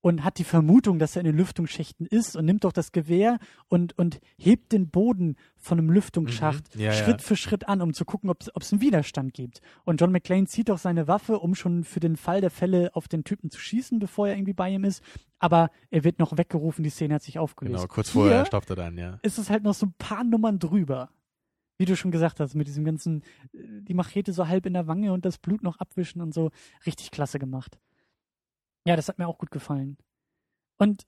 und 0.00 0.22
hat 0.24 0.38
die 0.38 0.44
Vermutung, 0.44 0.98
dass 0.98 1.16
er 1.16 1.20
in 1.20 1.26
den 1.26 1.36
Lüftungsschächten 1.36 2.06
ist 2.06 2.36
und 2.36 2.44
nimmt 2.44 2.64
doch 2.64 2.72
das 2.72 2.92
Gewehr 2.92 3.38
und, 3.68 3.98
und 3.98 4.20
hebt 4.36 4.72
den 4.72 4.90
Boden 4.90 5.36
von 5.56 5.78
einem 5.78 5.90
Lüftungsschacht 5.90 6.74
Mhm. 6.74 6.80
Ja, 6.80 6.86
ja. 6.88 6.92
Schritt 6.92 7.22
für 7.22 7.36
Schritt 7.36 7.68
an, 7.68 7.82
um 7.82 7.92
zu 7.92 8.04
gucken, 8.04 8.30
ob 8.30 8.40
es 8.40 8.72
einen 8.72 8.80
Widerstand 8.80 9.34
gibt. 9.34 9.60
Und 9.84 10.00
John 10.00 10.12
McClane 10.12 10.46
zieht 10.46 10.68
doch 10.68 10.78
seine 10.78 11.08
Waffe, 11.08 11.38
um 11.40 11.54
schon 11.54 11.84
für 11.84 12.00
den 12.00 12.16
Fall 12.16 12.40
der 12.40 12.50
Fälle 12.50 12.94
auf 12.94 13.08
den 13.08 13.24
Typen 13.24 13.50
zu 13.50 13.60
schießen, 13.60 13.98
bevor 13.98 14.28
er 14.28 14.34
irgendwie 14.36 14.52
bei 14.52 14.70
ihm 14.70 14.84
ist. 14.84 15.02
Aber 15.38 15.70
er 15.90 16.04
wird 16.04 16.18
noch 16.18 16.36
weggerufen, 16.36 16.82
die 16.84 16.90
Szene 16.90 17.14
hat 17.14 17.22
sich 17.22 17.38
aufgelöst. 17.38 17.76
Genau, 17.76 17.86
kurz 17.86 18.10
vorher 18.10 18.46
stoppt 18.46 18.70
er 18.70 18.76
dann, 18.76 18.98
ja. 18.98 19.18
ist 19.22 19.38
es 19.38 19.50
halt 19.50 19.62
noch 19.62 19.74
so 19.74 19.86
ein 19.86 19.94
paar 19.98 20.24
Nummern 20.24 20.58
drüber. 20.58 21.10
Wie 21.76 21.84
du 21.84 21.94
schon 21.96 22.10
gesagt 22.10 22.40
hast, 22.40 22.54
mit 22.54 22.66
diesem 22.66 22.84
ganzen, 22.84 23.22
äh, 23.52 23.82
die 23.82 23.94
Machete 23.94 24.32
so 24.32 24.48
halb 24.48 24.66
in 24.66 24.72
der 24.74 24.88
Wange 24.88 25.12
und 25.12 25.24
das 25.24 25.38
Blut 25.38 25.62
noch 25.62 25.78
abwischen 25.78 26.20
und 26.20 26.34
so. 26.34 26.50
Richtig 26.86 27.12
klasse 27.12 27.38
gemacht. 27.38 27.78
Ja, 28.88 28.96
das 28.96 29.08
hat 29.08 29.18
mir 29.18 29.28
auch 29.28 29.36
gut 29.36 29.50
gefallen. 29.50 29.98
Und 30.78 31.06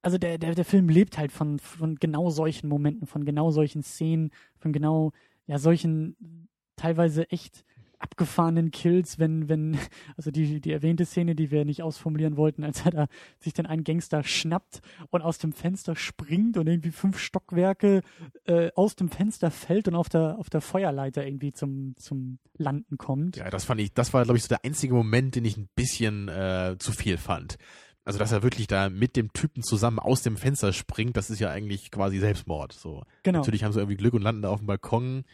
also 0.00 0.16
der, 0.16 0.38
der, 0.38 0.54
der 0.54 0.64
Film 0.64 0.88
lebt 0.88 1.18
halt 1.18 1.32
von, 1.32 1.58
von 1.58 1.96
genau 1.96 2.30
solchen 2.30 2.68
Momenten, 2.68 3.08
von 3.08 3.24
genau 3.24 3.50
solchen 3.50 3.82
Szenen, 3.82 4.30
von 4.60 4.72
genau, 4.72 5.10
ja, 5.48 5.58
solchen 5.58 6.48
teilweise 6.76 7.28
echt 7.32 7.64
abgefahrenen 7.98 8.70
Kills, 8.70 9.18
wenn, 9.18 9.48
wenn, 9.48 9.78
also 10.16 10.30
die, 10.30 10.60
die 10.60 10.72
erwähnte 10.72 11.04
Szene, 11.04 11.34
die 11.34 11.50
wir 11.50 11.64
nicht 11.64 11.82
ausformulieren 11.82 12.36
wollten, 12.36 12.64
als 12.64 12.84
er 12.84 12.90
da 12.90 13.06
sich 13.40 13.52
dann 13.52 13.66
einen 13.66 13.84
Gangster 13.84 14.22
schnappt 14.22 14.80
und 15.10 15.22
aus 15.22 15.38
dem 15.38 15.52
Fenster 15.52 15.96
springt 15.96 16.56
und 16.56 16.66
irgendwie 16.66 16.90
fünf 16.90 17.18
Stockwerke 17.18 18.02
äh, 18.44 18.70
aus 18.74 18.96
dem 18.96 19.08
Fenster 19.08 19.50
fällt 19.50 19.88
und 19.88 19.94
auf 19.94 20.08
der, 20.08 20.38
auf 20.38 20.50
der 20.50 20.60
Feuerleiter 20.60 21.26
irgendwie 21.26 21.52
zum, 21.52 21.94
zum 21.96 22.38
Landen 22.56 22.98
kommt. 22.98 23.36
Ja, 23.36 23.50
das 23.50 23.64
fand 23.64 23.80
ich, 23.80 23.92
das 23.92 24.12
war, 24.12 24.24
glaube 24.24 24.36
ich, 24.36 24.44
so 24.44 24.48
der 24.48 24.64
einzige 24.64 24.94
Moment, 24.94 25.34
den 25.34 25.44
ich 25.44 25.56
ein 25.56 25.68
bisschen 25.74 26.28
äh, 26.28 26.76
zu 26.78 26.92
viel 26.92 27.18
fand. 27.18 27.58
Also, 28.06 28.20
dass 28.20 28.30
er 28.30 28.44
wirklich 28.44 28.68
da 28.68 28.88
mit 28.88 29.16
dem 29.16 29.32
Typen 29.32 29.64
zusammen 29.64 29.98
aus 29.98 30.22
dem 30.22 30.36
Fenster 30.36 30.72
springt, 30.72 31.16
das 31.16 31.28
ist 31.28 31.40
ja 31.40 31.50
eigentlich 31.50 31.90
quasi 31.90 32.20
Selbstmord. 32.20 32.72
So. 32.72 33.02
genau. 33.24 33.40
Natürlich 33.40 33.64
haben 33.64 33.72
sie 33.72 33.80
irgendwie 33.80 33.96
Glück 33.96 34.14
und 34.14 34.22
landen 34.22 34.42
da 34.42 34.50
auf 34.50 34.60
dem 34.60 34.68
Balkon. 34.68 35.24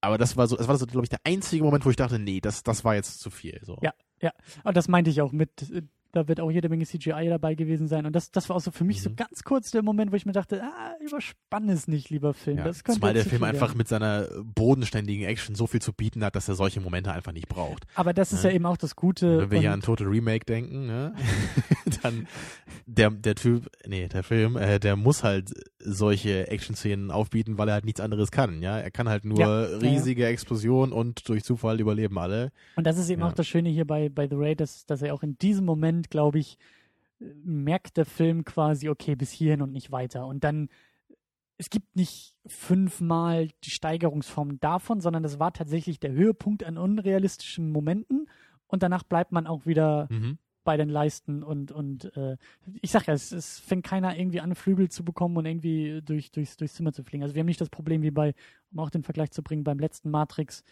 Aber 0.00 0.18
das 0.18 0.36
war 0.36 0.46
so, 0.46 0.56
das 0.56 0.68
war 0.68 0.76
so, 0.76 0.86
glaube 0.86 1.04
ich, 1.04 1.10
der 1.10 1.20
einzige 1.24 1.64
Moment, 1.64 1.84
wo 1.84 1.90
ich 1.90 1.96
dachte, 1.96 2.18
nee, 2.18 2.40
das, 2.40 2.62
das 2.62 2.84
war 2.84 2.94
jetzt 2.94 3.20
zu 3.20 3.30
viel. 3.30 3.60
So. 3.64 3.78
Ja. 3.82 3.92
Und 4.64 4.76
das 4.76 4.88
meinte 4.88 5.10
ich 5.10 5.20
auch 5.22 5.32
mit, 5.32 5.70
äh, 5.72 5.82
da 6.10 6.26
wird 6.26 6.40
auch 6.40 6.50
jede 6.50 6.68
Menge 6.70 6.86
CGI 6.86 7.26
dabei 7.28 7.54
gewesen 7.54 7.86
sein. 7.86 8.06
Und 8.06 8.14
das, 8.16 8.30
das 8.32 8.48
war 8.48 8.56
auch 8.56 8.60
so 8.60 8.70
für 8.70 8.82
mich 8.82 9.02
so 9.02 9.10
Mhm. 9.10 9.16
ganz 9.16 9.44
kurz 9.44 9.70
der 9.70 9.82
Moment, 9.82 10.10
wo 10.10 10.16
ich 10.16 10.24
mir 10.24 10.32
dachte, 10.32 10.62
ah, 10.62 10.94
überspann 11.04 11.68
es 11.68 11.86
nicht, 11.86 12.08
lieber 12.10 12.32
Film. 12.32 12.58
Ja, 12.58 12.64
das 12.64 12.82
zumal 12.82 13.12
der 13.12 13.24
Film 13.26 13.42
einfach 13.44 13.68
werden. 13.68 13.78
mit 13.78 13.88
seiner 13.88 14.26
bodenständigen 14.42 15.26
Action 15.26 15.54
so 15.54 15.66
viel 15.66 15.82
zu 15.82 15.92
bieten 15.92 16.24
hat, 16.24 16.34
dass 16.34 16.48
er 16.48 16.54
solche 16.54 16.80
Momente 16.80 17.12
einfach 17.12 17.32
nicht 17.32 17.48
braucht. 17.48 17.84
Aber 17.94 18.14
das 18.14 18.32
ist 18.32 18.42
Ja. 18.42 18.50
ja 18.50 18.56
eben 18.56 18.66
auch 18.66 18.78
das 18.78 18.96
Gute. 18.96 19.38
Wenn 19.42 19.50
wir 19.50 19.60
hier 19.60 19.72
an 19.72 19.82
Total 19.82 20.06
Remake 20.06 20.46
denken, 20.46 20.86
ne? 20.86 21.14
dann 22.02 22.26
der, 22.86 23.10
der 23.10 23.34
Typ, 23.34 23.70
nee, 23.86 24.08
der 24.08 24.22
Film, 24.22 24.56
äh, 24.56 24.78
der 24.80 24.96
muss 24.96 25.22
halt 25.22 25.52
solche 25.80 26.48
Action-Szenen 26.48 27.10
aufbieten, 27.10 27.56
weil 27.58 27.68
er 27.68 27.74
halt 27.74 27.84
nichts 27.84 28.00
anderes 28.00 28.30
kann, 28.30 28.62
ja. 28.62 28.78
Er 28.78 28.90
kann 28.90 29.08
halt 29.08 29.24
nur 29.24 29.38
Ja, 29.38 29.62
ja, 29.64 29.70
ja. 29.70 29.76
riesige 29.78 30.26
Explosionen 30.26 30.92
und 30.92 31.28
durch 31.28 31.44
Zufall 31.44 31.80
überleben 31.80 32.18
alle. 32.18 32.50
Und 32.76 32.86
das 32.86 32.98
ist 32.98 33.08
eben 33.10 33.22
Ja. 33.22 33.28
auch 33.28 33.32
das 33.32 33.46
Schöne 33.46 33.68
hier 33.68 33.86
bei, 33.86 34.08
bei 34.08 34.26
The 34.28 34.34
Raid, 34.36 34.60
dass, 34.60 34.86
dass 34.86 35.02
er 35.02 35.14
auch 35.14 35.22
in 35.22 35.38
diesem 35.38 35.64
Moment, 35.64 36.10
glaube 36.10 36.38
ich, 36.40 36.58
merkt 37.44 37.96
der 37.96 38.06
Film 38.06 38.44
quasi, 38.44 38.88
okay, 38.88 39.14
bis 39.16 39.30
hierhin 39.30 39.62
und 39.62 39.72
nicht 39.72 39.90
weiter. 39.92 40.26
Und 40.26 40.44
dann, 40.44 40.68
es 41.56 41.70
gibt 41.70 41.96
nicht 41.96 42.34
fünfmal 42.46 43.48
die 43.64 43.70
Steigerungsform 43.70 44.60
davon, 44.60 45.00
sondern 45.00 45.22
das 45.22 45.38
war 45.38 45.52
tatsächlich 45.52 45.98
der 46.00 46.12
Höhepunkt 46.12 46.62
an 46.64 46.78
unrealistischen 46.78 47.70
Momenten. 47.72 48.28
Und 48.68 48.82
danach 48.82 49.02
bleibt 49.02 49.32
man 49.32 49.46
auch 49.46 49.66
wieder 49.66 50.06
Mhm. 50.10 50.38
Bei 50.68 50.76
den 50.76 50.90
Leisten 50.90 51.42
und, 51.42 51.72
und 51.72 52.14
äh, 52.14 52.36
ich 52.82 52.90
sag 52.90 53.06
ja, 53.06 53.14
es, 53.14 53.32
es 53.32 53.58
fängt 53.58 53.86
keiner 53.86 54.14
irgendwie 54.18 54.42
an, 54.42 54.54
Flügel 54.54 54.90
zu 54.90 55.02
bekommen 55.02 55.34
und 55.38 55.46
irgendwie 55.46 56.02
durch, 56.04 56.30
durchs, 56.30 56.58
durchs 56.58 56.74
Zimmer 56.74 56.92
zu 56.92 57.02
fliegen. 57.04 57.22
Also 57.22 57.34
wir 57.34 57.40
haben 57.40 57.46
nicht 57.46 57.62
das 57.62 57.70
Problem 57.70 58.02
wie 58.02 58.10
bei, 58.10 58.34
um 58.70 58.80
auch 58.80 58.90
den 58.90 59.02
Vergleich 59.02 59.30
zu 59.30 59.42
bringen, 59.42 59.64
beim 59.64 59.78
letzten 59.78 60.10
Matrix, 60.10 60.64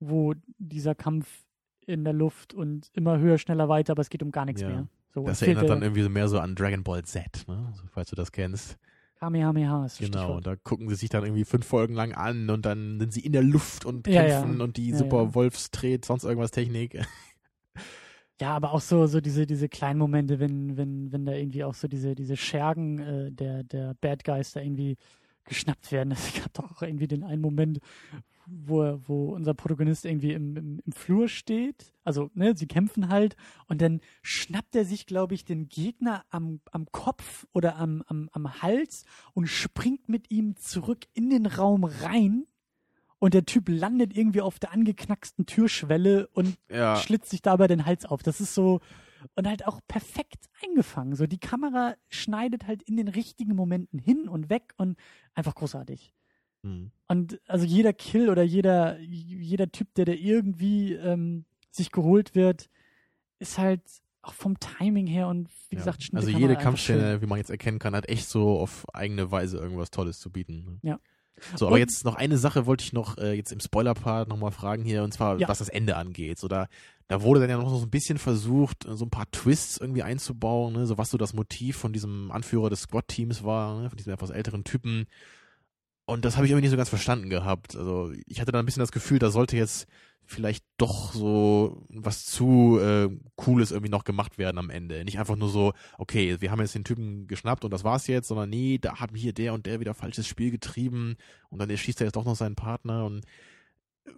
wo 0.00 0.32
dieser 0.56 0.94
Kampf 0.94 1.44
in 1.84 2.04
der 2.04 2.14
Luft 2.14 2.54
und 2.54 2.88
immer 2.94 3.18
höher, 3.18 3.36
schneller 3.36 3.68
weiter, 3.68 3.90
aber 3.92 4.00
es 4.00 4.08
geht 4.08 4.22
um 4.22 4.30
gar 4.32 4.46
nichts 4.46 4.62
Ja. 4.62 4.68
mehr. 4.68 4.88
So, 5.12 5.26
Das 5.26 5.42
erinnert 5.42 5.68
dann 5.68 5.82
irgendwie 5.82 6.08
mehr 6.08 6.28
so 6.28 6.38
an 6.40 6.54
Dragon 6.54 6.82
Ball 6.82 7.04
Z, 7.04 7.44
ne? 7.46 7.70
So, 7.76 7.82
falls 7.92 8.08
du 8.08 8.16
das 8.16 8.32
kennst. 8.32 8.78
Kamehameha 9.16 9.84
ist 9.84 9.98
Genau, 9.98 10.40
da 10.40 10.56
gucken 10.56 10.88
sie 10.88 10.94
sich 10.94 11.10
dann 11.10 11.22
irgendwie 11.22 11.44
fünf 11.44 11.66
Folgen 11.66 11.92
lang 11.92 12.14
an 12.14 12.48
und 12.48 12.64
dann 12.64 12.98
sind 12.98 13.12
sie 13.12 13.20
in 13.20 13.32
der 13.32 13.42
Luft 13.42 13.84
und 13.84 14.06
Ja, 14.06 14.22
ja. 14.24 14.40
kämpfen 14.40 14.62
und 14.62 14.78
die 14.78 14.88
Ja, 14.92 14.96
super 14.96 15.22
ja. 15.24 15.34
Wolfstret, 15.34 16.06
sonst 16.06 16.24
irgendwas 16.24 16.50
Technik. 16.50 16.98
Ja, 18.40 18.56
aber 18.56 18.72
auch 18.72 18.80
so, 18.80 19.06
so 19.06 19.20
diese, 19.20 19.46
diese 19.46 19.68
kleinen 19.68 19.98
Momente, 19.98 20.40
wenn, 20.40 20.76
wenn, 20.76 21.12
wenn 21.12 21.24
da 21.24 21.32
irgendwie 21.32 21.62
auch 21.64 21.74
so 21.74 21.86
diese, 21.86 22.14
diese 22.16 22.36
Schergen 22.36 22.98
äh, 22.98 23.32
der, 23.32 23.62
der 23.62 23.94
Bad 24.00 24.24
Guys 24.24 24.52
da 24.52 24.60
irgendwie 24.60 24.96
geschnappt 25.44 25.92
werden. 25.92 26.12
Es 26.12 26.34
gab 26.42 26.52
doch 26.54 26.72
auch 26.72 26.82
irgendwie 26.82 27.06
den 27.06 27.22
einen 27.22 27.40
Moment, 27.42 27.78
wo, 28.46 28.82
er- 28.82 29.08
wo 29.08 29.34
unser 29.34 29.54
Protagonist 29.54 30.04
irgendwie 30.04 30.32
im, 30.32 30.56
im, 30.56 30.80
im 30.84 30.92
Flur 30.92 31.28
steht. 31.28 31.92
Also, 32.04 32.30
ne, 32.34 32.56
sie 32.56 32.66
kämpfen 32.66 33.08
halt 33.08 33.36
und 33.68 33.80
dann 33.80 34.00
schnappt 34.22 34.74
er 34.74 34.84
sich, 34.84 35.06
glaube 35.06 35.34
ich, 35.34 35.44
den 35.44 35.68
Gegner 35.68 36.24
am, 36.30 36.60
am 36.72 36.86
Kopf 36.92 37.46
oder 37.52 37.76
am, 37.76 38.02
am, 38.08 38.28
am 38.32 38.62
Hals 38.62 39.04
und 39.34 39.46
springt 39.46 40.08
mit 40.08 40.30
ihm 40.32 40.56
zurück 40.56 41.04
in 41.14 41.30
den 41.30 41.46
Raum 41.46 41.84
rein. 41.84 42.46
Und 43.24 43.32
der 43.32 43.46
Typ 43.46 43.70
landet 43.70 44.14
irgendwie 44.14 44.42
auf 44.42 44.58
der 44.58 44.72
angeknacksten 44.72 45.46
Türschwelle 45.46 46.26
und 46.28 46.58
Ja. 46.70 46.96
schlitzt 46.96 47.30
sich 47.30 47.40
dabei 47.40 47.66
den 47.68 47.86
Hals 47.86 48.04
auf. 48.04 48.22
Das 48.22 48.38
ist 48.40 48.54
so 48.54 48.80
und 49.34 49.48
halt 49.48 49.66
auch 49.66 49.80
perfekt 49.88 50.50
eingefangen. 50.62 51.14
So 51.16 51.26
die 51.26 51.38
Kamera 51.38 51.94
schneidet 52.10 52.66
halt 52.66 52.82
in 52.82 52.98
den 52.98 53.08
richtigen 53.08 53.54
Momenten 53.56 53.98
hin 53.98 54.28
und 54.28 54.50
weg 54.50 54.74
und 54.76 54.98
einfach 55.34 55.54
großartig. 55.54 56.12
Mhm. 56.62 56.90
Und 57.08 57.40
also 57.48 57.64
jeder 57.64 57.94
Kill 57.94 58.28
oder 58.28 58.42
jeder 58.42 58.98
jeder 59.00 59.72
Typ, 59.72 59.94
der 59.94 60.04
da 60.04 60.12
irgendwie 60.12 60.92
ähm, 60.92 61.46
sich 61.70 61.90
geholt 61.92 62.34
wird, 62.34 62.68
ist 63.38 63.56
halt 63.56 63.80
auch 64.20 64.34
vom 64.34 64.60
Timing 64.60 65.06
her 65.06 65.28
und 65.28 65.48
wie 65.70 65.76
Ja. 65.76 65.80
gesagt, 65.80 66.02
Schnitt 66.02 66.16
Also 66.22 66.28
jede. 66.38 66.56
Kampfszene, 66.56 67.22
wie 67.22 67.26
man 67.26 67.38
jetzt 67.38 67.50
erkennen 67.50 67.78
kann, 67.78 67.96
hat 67.96 68.06
echt 68.10 68.28
so 68.28 68.58
auf 68.60 68.84
eigene 68.94 69.30
Weise 69.30 69.56
irgendwas 69.56 69.90
Tolles 69.90 70.18
zu 70.20 70.30
bieten. 70.30 70.64
ne? 70.82 70.90
Ja. 70.90 70.98
So, 71.56 71.66
aber 71.66 71.74
Und- 71.74 71.80
jetzt 71.80 72.04
noch 72.04 72.14
eine 72.14 72.38
Sache 72.38 72.66
wollte 72.66 72.84
ich 72.84 72.92
noch 72.92 73.18
äh, 73.18 73.32
jetzt 73.34 73.52
im 73.52 73.60
Spoiler-Part 73.60 74.28
nochmal 74.28 74.52
fragen 74.52 74.84
hier, 74.84 75.02
und 75.02 75.12
zwar 75.12 75.38
Ja. 75.38 75.48
was 75.48 75.58
das 75.58 75.68
Ende 75.68 75.96
angeht. 75.96 76.38
So, 76.38 76.48
da, 76.48 76.68
da 77.08 77.22
wurde 77.22 77.40
dann 77.40 77.50
ja 77.50 77.56
noch 77.58 77.68
so 77.70 77.84
ein 77.84 77.90
bisschen 77.90 78.18
versucht, 78.18 78.86
äh, 78.86 78.96
so 78.96 79.04
ein 79.04 79.10
paar 79.10 79.30
Twists 79.30 79.76
irgendwie 79.78 80.02
einzubauen, 80.02 80.72
ne? 80.74 80.86
so 80.86 80.96
was 80.96 81.10
so 81.10 81.18
das 81.18 81.34
Motiv 81.34 81.76
von 81.76 81.92
diesem 81.92 82.30
Anführer 82.30 82.70
des 82.70 82.82
Squad-Teams 82.82 83.42
war, 83.44 83.80
ne? 83.82 83.90
von 83.90 83.96
diesem 83.96 84.12
etwas 84.12 84.30
älteren 84.30 84.64
Typen. 84.64 85.06
Und 86.06 86.24
das 86.24 86.36
habe 86.36 86.46
ich 86.46 86.52
irgendwie 86.52 86.64
nicht 86.66 86.70
so 86.70 86.76
ganz 86.76 86.88
verstanden 86.90 87.30
gehabt. 87.30 87.76
Also 87.76 88.12
ich 88.26 88.40
hatte 88.40 88.52
da 88.52 88.58
ein 88.58 88.66
bisschen 88.66 88.80
das 88.80 88.92
Gefühl, 88.92 89.18
da 89.18 89.30
sollte 89.30 89.56
jetzt 89.56 89.86
vielleicht 90.26 90.64
doch 90.78 91.12
so 91.12 91.86
was 91.88 92.24
zu 92.26 92.78
äh, 92.80 93.08
Cooles 93.36 93.70
irgendwie 93.70 93.90
noch 93.90 94.04
gemacht 94.04 94.38
werden 94.38 94.58
am 94.58 94.70
Ende. 94.70 95.04
Nicht 95.04 95.18
einfach 95.18 95.36
nur 95.36 95.48
so, 95.48 95.72
okay, 95.98 96.36
wir 96.40 96.50
haben 96.50 96.60
jetzt 96.60 96.74
den 96.74 96.84
Typen 96.84 97.26
geschnappt 97.26 97.64
und 97.64 97.70
das 97.70 97.84
war's 97.84 98.06
jetzt, 98.06 98.28
sondern 98.28 98.50
nee, 98.50 98.78
da 98.78 99.00
hat 99.00 99.10
hier 99.14 99.32
der 99.32 99.54
und 99.54 99.66
der 99.66 99.80
wieder 99.80 99.94
falsches 99.94 100.26
Spiel 100.26 100.50
getrieben 100.50 101.16
und 101.50 101.58
dann 101.58 101.70
erschießt 101.70 102.00
er 102.00 102.06
jetzt 102.06 102.16
doch 102.16 102.24
noch 102.24 102.36
seinen 102.36 102.56
Partner 102.56 103.04
und 103.04 103.24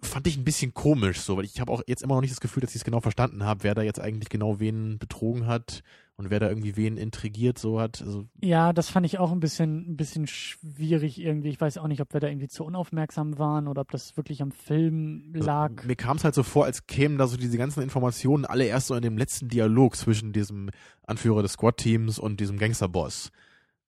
fand 0.01 0.27
ich 0.27 0.37
ein 0.37 0.43
bisschen 0.43 0.73
komisch 0.73 1.19
so, 1.21 1.37
weil 1.37 1.45
ich 1.45 1.59
habe 1.59 1.71
auch 1.71 1.81
jetzt 1.87 2.03
immer 2.03 2.15
noch 2.15 2.21
nicht 2.21 2.33
das 2.33 2.41
Gefühl, 2.41 2.61
dass 2.61 2.71
ich 2.71 2.77
es 2.77 2.85
genau 2.85 2.99
verstanden 2.99 3.43
habe, 3.43 3.63
wer 3.63 3.75
da 3.75 3.81
jetzt 3.81 3.99
eigentlich 3.99 4.29
genau 4.29 4.59
wen 4.59 4.97
betrogen 4.99 5.47
hat 5.47 5.83
und 6.17 6.29
wer 6.31 6.39
da 6.39 6.49
irgendwie 6.49 6.75
wen 6.75 6.97
intrigiert 6.97 7.59
so 7.59 7.79
hat. 7.79 8.01
Also 8.01 8.25
Ja, 8.41 8.73
das 8.73 8.89
fand 8.89 9.05
ich 9.05 9.19
auch 9.19 9.31
ein 9.31 9.39
bisschen, 9.39 9.91
ein 9.91 9.97
bisschen 9.97 10.25
schwierig 10.27 11.19
irgendwie. 11.19 11.49
Ich 11.49 11.61
weiß 11.61 11.77
auch 11.77 11.87
nicht, 11.87 12.01
ob 12.01 12.11
wir 12.13 12.19
da 12.19 12.27
irgendwie 12.27 12.47
zu 12.47 12.63
unaufmerksam 12.65 13.37
waren 13.37 13.67
oder 13.67 13.81
ob 13.81 13.91
das 13.91 14.17
wirklich 14.17 14.41
am 14.41 14.51
Film 14.51 15.31
lag. 15.35 15.71
Also, 15.77 15.87
mir 15.87 15.95
kam 15.95 16.17
es 16.17 16.23
halt 16.23 16.33
so 16.35 16.41
vor, 16.43 16.65
als 16.65 16.87
kämen 16.87 17.17
da 17.17 17.27
so 17.27 17.37
diese 17.37 17.57
ganzen 17.57 17.83
Informationen 17.83 18.45
alle 18.45 18.65
erst 18.65 18.87
so 18.87 18.95
in 18.95 19.01
dem 19.03 19.17
letzten 19.17 19.47
Dialog 19.47 19.95
zwischen 19.95 20.33
diesem 20.33 20.69
Anführer 21.05 21.41
des 21.43 21.53
Squad-Teams 21.53 22.17
und 22.19 22.39
diesem 22.39 22.57
Gangsterboss. 22.57 23.31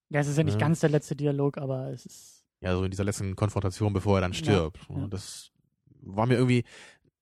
Ja, 0.08 0.20
es 0.20 0.28
ist 0.28 0.38
ja 0.38 0.44
nicht 0.44 0.54
Ja. 0.54 0.60
ganz 0.60 0.80
der 0.80 0.90
letzte 0.90 1.16
Dialog, 1.16 1.58
aber 1.58 1.90
es 1.92 2.06
ist. 2.06 2.44
Ja, 2.60 2.74
so 2.76 2.84
in 2.84 2.90
dieser 2.90 3.04
letzten 3.04 3.36
Konfrontation, 3.36 3.92
bevor 3.92 4.18
er 4.18 4.20
dann 4.20 4.32
Ja, 4.32 4.38
stirbt. 4.38 4.78
ja. 4.88 4.96
Und 4.96 5.12
das 5.14 5.50
war 6.02 6.26
mir 6.26 6.34
irgendwie, 6.34 6.64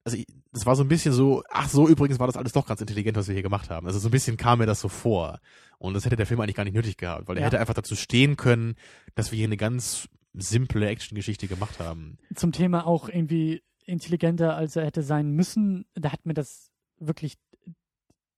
also 0.05 0.19
das 0.53 0.65
war 0.67 0.77
so 0.77 0.83
ein 0.83 0.89
bisschen 0.89 1.13
so, 1.13 1.43
ach 1.51 1.69
so, 1.69 1.89
übrigens 1.89 2.19
war 2.19 2.27
das 2.27 2.37
alles 2.37 2.53
doch 2.53 2.67
ganz 2.67 2.81
intelligent, 2.81 3.17
was 3.17 3.29
wir 3.29 3.35
hier 3.35 3.43
gemacht 3.43 3.69
haben. 3.71 3.87
Also 3.87 3.99
so 3.99 4.09
ein 4.09 4.13
bisschen 4.13 4.37
kam 4.37 4.59
mir 4.61 4.67
das 4.67 4.81
so 4.81 4.89
vor. 4.89 5.41
Und 5.79 5.95
das 5.95 6.05
hätte 6.05 6.17
der 6.17 6.27
Film 6.27 6.41
eigentlich 6.41 6.57
gar 6.57 6.65
nicht 6.65 6.75
nötig 6.75 6.97
gehabt, 6.97 7.29
weil 7.29 7.37
er 7.37 7.41
Ja. 7.43 7.47
hätte 7.47 7.61
einfach 7.61 7.75
dazu 7.75 7.95
stehen 7.97 8.37
können, 8.37 8.75
dass 9.15 9.31
wir 9.31 9.37
hier 9.37 9.47
eine 9.47 9.57
ganz 9.57 10.09
simple 10.35 10.89
Actiongeschichte 10.89 11.49
gemacht 11.49 11.79
haben. 11.81 12.19
Zum 12.35 12.53
Thema 12.53 12.87
auch 12.87 13.09
irgendwie 13.09 13.63
intelligenter, 13.85 14.57
als 14.57 14.77
er 14.77 14.85
hätte 14.87 15.03
sein 15.03 15.31
müssen. 15.33 15.87
Da 15.95 16.13
hat 16.13 16.27
mir 16.27 16.35
das 16.35 16.71
wirklich. 16.99 17.37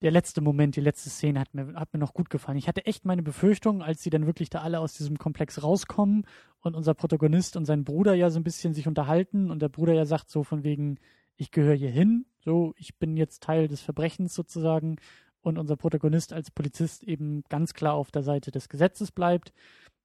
Der 0.01 0.09
letzte 0.09 0.41
Moment, 0.41 0.75
die 0.75 0.81
letzte 0.81 1.11
Szene 1.11 1.39
hat 1.39 1.53
mir, 1.53 1.75
hat 1.75 1.93
mir 1.93 1.99
noch 1.99 2.15
gut 2.15 2.31
gefallen. 2.31 2.57
Ich 2.57 2.67
hatte 2.67 2.87
echt 2.87 3.05
meine 3.05 3.21
Befürchtung, 3.21 3.83
als 3.83 4.01
sie 4.01 4.09
dann 4.09 4.25
wirklich 4.25 4.49
da 4.49 4.61
alle 4.61 4.79
aus 4.79 4.93
diesem 4.93 5.19
Komplex 5.19 5.61
rauskommen 5.61 6.25
und 6.61 6.75
unser 6.75 6.95
Protagonist 6.95 7.55
und 7.55 7.65
sein 7.65 7.83
Bruder 7.83 8.15
ja 8.15 8.31
so 8.31 8.39
ein 8.39 8.43
bisschen 8.43 8.73
sich 8.73 8.87
unterhalten 8.87 9.51
und 9.51 9.61
der 9.61 9.69
Bruder 9.69 9.93
ja 9.93 10.05
sagt 10.05 10.31
so 10.31 10.43
von 10.43 10.63
wegen, 10.63 10.97
ich 11.41 11.49
gehöre 11.49 11.73
hier 11.73 11.89
hin, 11.89 12.25
so, 12.45 12.75
ich 12.77 12.97
bin 12.97 13.17
jetzt 13.17 13.41
Teil 13.41 13.67
des 13.67 13.81
Verbrechens 13.81 14.35
sozusagen 14.35 14.97
und 15.41 15.57
unser 15.57 15.75
Protagonist 15.75 16.33
als 16.33 16.51
Polizist 16.51 17.03
eben 17.03 17.43
ganz 17.49 17.73
klar 17.73 17.95
auf 17.95 18.11
der 18.11 18.21
Seite 18.21 18.51
des 18.51 18.69
Gesetzes 18.69 19.11
bleibt 19.11 19.51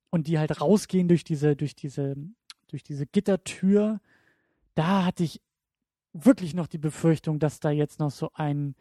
und 0.09 0.29
die 0.29 0.39
halt 0.39 0.63
rausgehen 0.63 1.09
durch 1.09 1.25
diese, 1.25 1.55
durch 1.55 1.77
diese, 1.77 2.17
durch 2.69 2.83
diese 2.83 3.05
Gittertür, 3.07 4.01
da 4.75 5.05
hatte 5.05 5.25
ich 5.25 5.43
wirklich 6.15 6.55
noch 6.55 6.69
die 6.69 6.79
Befürchtung, 6.79 7.39
dass 7.39 7.61
da 7.61 7.71
jetzt 7.71 7.99
noch 7.99 8.11
so 8.11 8.31
ein 8.33 8.75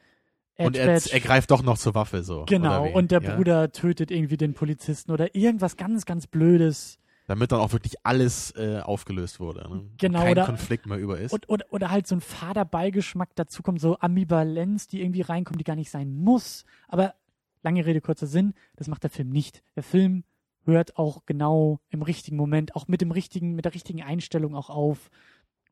Und 0.55 0.77
er, 0.77 0.87
er 0.87 1.19
greift 1.19 1.51
doch 1.51 1.61
noch 1.61 1.77
zur 1.77 1.93
Waffe 1.93 2.23
so. 2.23 2.45
Genau, 2.45 2.89
und 2.89 3.11
der 3.11 3.21
ja? 3.21 3.35
Bruder 3.35 3.73
tötet 3.73 4.11
irgendwie 4.11 4.37
den 4.37 4.53
Polizisten 4.53 5.11
oder 5.11 5.35
irgendwas 5.35 5.75
ganz, 5.75 6.05
ganz 6.05 6.25
Blödes. 6.25 6.99
Damit 7.27 7.51
dann 7.51 7.59
auch 7.59 7.73
wirklich 7.73 7.95
alles 8.03 8.51
äh, 8.51 8.79
aufgelöst 8.81 9.39
wurde. 9.39 9.67
Ne? 9.69 9.89
Genau, 9.97 10.19
Und 10.19 10.23
kein 10.25 10.31
oder- 10.33 10.45
Konflikt 10.45 10.85
mehr 10.85 10.97
über 10.99 11.17
ist. 11.19 11.33
Und, 11.33 11.49
oder, 11.49 11.65
oder 11.71 11.89
halt 11.89 12.05
so 12.07 12.15
ein 12.15 12.21
fader 12.21 12.65
Beigeschmack 12.65 13.29
dazu 13.35 13.63
kommt, 13.63 13.81
so 13.81 13.97
Ambivalenz, 13.99 14.87
die 14.87 15.01
irgendwie 15.01 15.21
reinkommt, 15.21 15.59
die 15.59 15.63
gar 15.63 15.75
nicht 15.75 15.89
sein 15.89 16.15
muss. 16.15 16.65
Aber 16.87 17.15
lange 17.63 17.85
Rede, 17.85 17.99
kurzer 18.01 18.27
Sinn, 18.27 18.53
das 18.75 18.87
macht 18.87 19.03
der 19.03 19.09
Film 19.09 19.29
nicht. 19.29 19.63
Der 19.75 19.81
Film 19.83 20.23
hört 20.65 20.97
auch 20.97 21.25
genau 21.25 21.79
im 21.89 22.01
richtigen 22.01 22.37
Moment, 22.37 22.75
auch 22.75 22.87
mit 22.87 23.01
dem 23.01 23.11
richtigen, 23.11 23.53
mit 23.55 23.65
der 23.65 23.73
richtigen 23.73 24.03
Einstellung 24.03 24.55
auch 24.55 24.69
auf. 24.69 25.09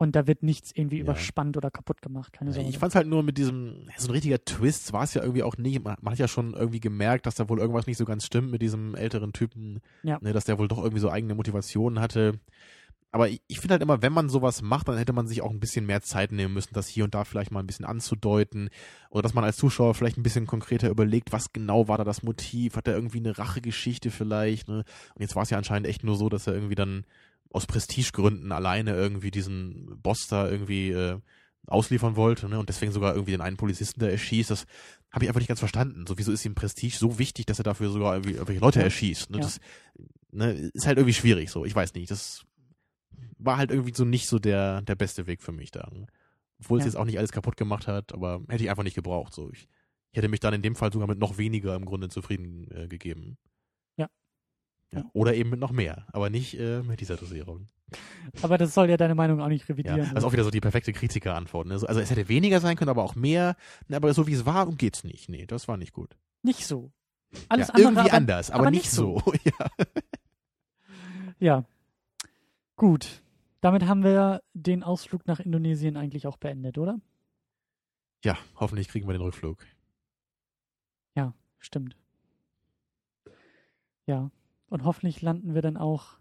Und 0.03 0.15
da 0.15 0.27
wird 0.27 0.43
nichts 0.43 0.71
irgendwie 0.75 0.97
Ja. 0.97 1.03
überspannt 1.03 1.55
oder 1.57 1.71
kaputt 1.71 2.01
gemacht. 2.01 2.33
Keine 2.33 2.51
Sorge. 2.51 2.69
Ich 2.69 2.77
fand's 2.77 2.95
halt 2.95 3.07
nur 3.07 3.23
mit 3.23 3.37
diesem, 3.37 3.87
so 3.97 4.09
ein 4.09 4.11
richtiger 4.11 4.43
Twist 4.43 4.91
war 4.93 5.03
es 5.03 5.13
ja 5.13 5.21
irgendwie 5.21 5.43
auch 5.43 5.57
nicht. 5.57 5.83
Man, 5.83 5.95
man 6.01 6.11
hat 6.11 6.19
ja 6.19 6.27
schon 6.27 6.53
irgendwie 6.53 6.81
gemerkt, 6.81 7.25
dass 7.25 7.35
da 7.35 7.47
wohl 7.49 7.59
irgendwas 7.59 7.87
nicht 7.87 7.97
so 7.97 8.05
ganz 8.05 8.25
stimmt 8.25 8.51
mit 8.51 8.61
diesem 8.61 8.95
älteren 8.95 9.31
Typen, 9.33 9.79
Ja. 10.03 10.19
ne, 10.21 10.33
dass 10.33 10.45
der 10.45 10.59
wohl 10.59 10.67
doch 10.67 10.77
irgendwie 10.79 10.99
so 10.99 11.09
eigene 11.09 11.35
Motivationen 11.35 11.99
hatte. 12.01 12.33
Aber 13.11 13.29
ich, 13.29 13.41
ich 13.47 13.59
finde 13.59 13.73
halt 13.73 13.83
immer, 13.83 14.01
wenn 14.01 14.11
man 14.11 14.27
sowas 14.27 14.63
macht, 14.63 14.87
dann 14.87 14.97
hätte 14.97 15.13
man 15.13 15.27
sich 15.27 15.43
auch 15.43 15.51
ein 15.51 15.59
bisschen 15.59 15.85
mehr 15.85 16.01
Zeit 16.01 16.31
nehmen 16.31 16.53
müssen, 16.53 16.73
das 16.73 16.87
hier 16.87 17.03
und 17.03 17.13
da 17.13 17.23
vielleicht 17.25 17.51
mal 17.51 17.59
ein 17.59 17.67
bisschen 17.67 17.85
anzudeuten. 17.85 18.69
Oder 19.11 19.21
dass 19.21 19.35
man 19.35 19.43
als 19.43 19.55
Zuschauer 19.57 19.93
vielleicht 19.93 20.17
ein 20.17 20.23
bisschen 20.23 20.47
konkreter 20.47 20.89
überlegt, 20.89 21.31
was 21.31 21.53
genau 21.53 21.87
war 21.87 21.99
da 21.99 22.03
das 22.03 22.23
Motiv? 22.23 22.75
Hat 22.75 22.87
er 22.87 22.95
irgendwie 22.95 23.19
eine 23.19 23.37
Rachegeschichte 23.37 24.09
vielleicht? 24.09 24.67
Ne? 24.67 24.77
Und 25.13 25.21
jetzt 25.21 25.35
war 25.35 25.43
es 25.43 25.51
ja 25.51 25.57
anscheinend 25.59 25.87
echt 25.87 26.03
nur 26.03 26.15
so, 26.15 26.27
dass 26.27 26.47
er 26.47 26.55
irgendwie 26.55 26.73
dann 26.75 27.05
aus 27.53 27.67
Prestigegründen 27.67 28.51
alleine 28.51 28.93
irgendwie 28.93 29.31
diesen 29.31 30.01
Boss 30.01 30.27
da 30.27 30.49
irgendwie 30.49 30.89
äh, 30.89 31.19
ausliefern 31.67 32.15
wollte 32.15 32.49
ne, 32.49 32.59
und 32.59 32.67
deswegen 32.67 32.91
sogar 32.91 33.13
irgendwie 33.13 33.31
den 33.31 33.41
einen 33.41 33.57
Polizisten 33.57 34.01
da 34.01 34.07
erschießt. 34.07 34.49
Das 34.49 34.65
habe 35.11 35.23
ich 35.23 35.29
einfach 35.29 35.39
nicht 35.39 35.47
ganz 35.47 35.59
verstanden. 35.59 36.05
So, 36.07 36.17
wieso 36.17 36.31
ist 36.31 36.43
ihm 36.45 36.55
Prestige 36.55 36.97
so 36.97 37.19
wichtig, 37.19 37.45
dass 37.45 37.59
er 37.59 37.63
dafür 37.63 37.89
sogar 37.89 38.15
irgendwie 38.15 38.33
irgendwelche 38.33 38.59
Leute 38.59 38.83
erschießt? 38.83 39.29
Ne? 39.29 39.37
Ja. 39.37 39.43
Das 39.43 39.59
ne, 40.31 40.51
ist 40.73 40.87
halt 40.87 40.97
irgendwie 40.97 41.13
schwierig 41.13 41.51
so. 41.51 41.63
Ich 41.63 41.75
weiß 41.75 41.93
nicht. 41.93 42.11
Das 42.11 42.43
war 43.37 43.57
halt 43.57 43.71
irgendwie 43.71 43.93
so 43.93 44.03
nicht 44.03 44.27
so 44.27 44.39
der, 44.39 44.81
der 44.81 44.95
beste 44.95 45.27
Weg 45.27 45.41
für 45.41 45.51
mich 45.51 45.71
da. 45.71 45.89
Ne? 45.93 46.07
Obwohl 46.59 46.79
es 46.79 46.85
Ja. 46.85 46.89
jetzt 46.89 46.97
auch 46.97 47.05
nicht 47.05 47.19
alles 47.19 47.31
kaputt 47.31 47.55
gemacht 47.55 47.87
hat, 47.87 48.13
aber 48.13 48.41
hätte 48.49 48.63
ich 48.63 48.69
einfach 48.69 48.83
nicht 48.83 48.95
gebraucht. 48.95 49.33
So. 49.33 49.51
Ich, 49.51 49.67
ich 50.11 50.17
hätte 50.17 50.27
mich 50.27 50.39
dann 50.39 50.53
in 50.53 50.63
dem 50.63 50.75
Fall 50.75 50.91
sogar 50.91 51.07
mit 51.07 51.19
noch 51.19 51.37
weniger 51.37 51.75
im 51.75 51.85
Grunde 51.85 52.09
zufrieden 52.09 52.67
äh, 52.71 52.87
gegeben. 52.87 53.37
Ja. 54.93 54.99
ja. 54.99 55.05
Ja. 55.05 55.11
Oder 55.13 55.33
eben 55.35 55.49
mit 55.49 55.59
noch 55.59 55.71
mehr, 55.71 56.05
aber 56.11 56.29
nicht 56.29 56.59
äh, 56.59 56.81
mit 56.83 57.01
dieser 57.01 57.17
Dosierung. 57.17 57.67
Aber 58.41 58.57
das 58.57 58.73
soll 58.73 58.89
ja 58.89 58.97
deine 58.97 59.13
Meinung 59.15 59.39
auch 59.41 59.49
nicht 59.49 59.63
Ja, 59.63 59.73
revidieren. 59.73 59.99
das 59.99 60.11
ist 60.11 60.23
auch 60.23 60.33
wieder 60.33 60.43
so 60.43 60.49
die 60.49 60.61
perfekte 60.61 60.93
Kritikerantwort. 60.93 61.67
Ne? 61.67 61.77
So, 61.77 61.85
Also 61.85 61.99
es 61.99 62.09
hätte 62.09 62.27
weniger 62.27 62.59
sein 62.59 62.75
können, 62.75 62.89
aber 62.89 63.03
auch 63.03 63.15
mehr. 63.15 63.55
Ne, 63.87 63.97
aber 63.97 64.13
so 64.13 64.25
wie 64.25 64.33
es 64.33 64.45
war, 64.45 64.71
geht's 64.71 65.03
nicht. 65.03 65.29
Nee, 65.29 65.45
das 65.45 65.67
war 65.67 65.77
nicht 65.77 65.93
gut. 65.93 66.15
nicht 66.41 66.65
so. 66.65 66.91
Alles 67.49 67.67
ja, 67.67 67.73
andere, 67.73 67.91
irgendwie 67.91 68.09
aber, 68.09 68.17
anders, 68.17 68.51
aber, 68.51 68.61
aber 68.61 68.71
nicht 68.71 68.83
nicht 68.85 68.91
so. 68.91 69.21
ja. 69.43 69.85
Ja. 71.39 71.65
Gut. 72.75 73.21
Damit 73.61 73.85
haben 73.85 74.03
wir 74.03 74.41
den 74.53 74.83
Ausflug 74.83 75.25
nach 75.27 75.39
Indonesien 75.39 75.97
eigentlich 75.97 76.27
auch 76.27 76.37
beendet, 76.37 76.77
oder? 76.77 76.99
ja, 78.25 78.37
hoffentlich 78.55 78.87
kriegen 78.87 79.07
wir 79.07 79.13
den 79.13 79.21
Rückflug. 79.21 79.57
Stimmt. 81.63 81.95
Ja. 84.05 84.29
Und 84.73 84.85
hoffentlich 84.85 85.21
landen 85.21 85.53
wir 85.53 85.61
dann 85.61 85.77
auch 85.77 86.17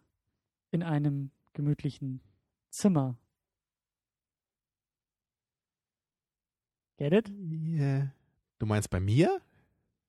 in 0.72 0.82
einem 0.82 1.30
gemütlichen 1.54 2.20
Zimmer. 2.68 3.16
Get 6.98 7.14
it? 7.14 7.30
Yeah. 7.30 8.12
Du 8.58 8.66
meinst 8.66 8.90
bei 8.90 9.00
mir? 9.00 9.40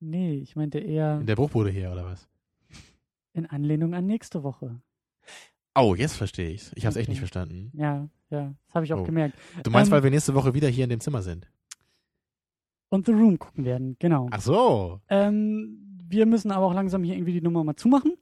Nee, 0.01 0.33
ich 0.39 0.57
meinte 0.57 0.79
eher 0.79 1.21
In 1.21 1.25
der 1.25 1.37
Bruchbude 1.37 1.69
hier, 1.69 1.89
oder 1.93 2.03
was? 2.03 2.27
in 3.31 3.45
Anlehnung 3.45 3.93
an 3.93 4.07
nächste 4.07 4.43
Woche. 4.43 4.81
Oh, 5.73 5.95
jetzt 5.95 6.17
verstehe 6.17 6.49
ich's. 6.49 6.73
Ich 6.75 6.85
hab's 6.85 6.97
echt 6.97 7.05
Okay. 7.05 7.11
nicht 7.11 7.19
verstanden. 7.19 7.71
Ja, 7.73 8.09
ja, 8.29 8.53
das 8.65 8.75
habe 8.75 8.83
ich 8.83 8.91
auch 8.93 8.99
Oh. 8.99 9.03
gemerkt. 9.05 9.37
Du 9.63 9.71
meinst, 9.71 9.87
Ähm, 9.89 9.93
weil 9.95 10.03
wir 10.03 10.11
nächste 10.11 10.33
Woche 10.35 10.53
wieder 10.53 10.67
hier 10.67 10.83
in 10.83 10.89
dem 10.89 10.99
Zimmer 10.99 11.21
sind? 11.21 11.49
Und 12.89 13.05
The 13.05 13.13
Room 13.13 13.39
gucken 13.39 13.63
werden, 13.63 13.95
genau. 13.99 14.27
Ach 14.31 14.41
so. 14.41 14.99
Ähm, 15.07 15.79
wir 16.09 16.25
müssen 16.25 16.51
aber 16.51 16.65
auch 16.65 16.73
langsam 16.73 17.05
hier 17.05 17.15
irgendwie 17.15 17.31
die 17.31 17.41
Nummer 17.41 17.63
mal 17.63 17.77
zumachen. 17.77 18.17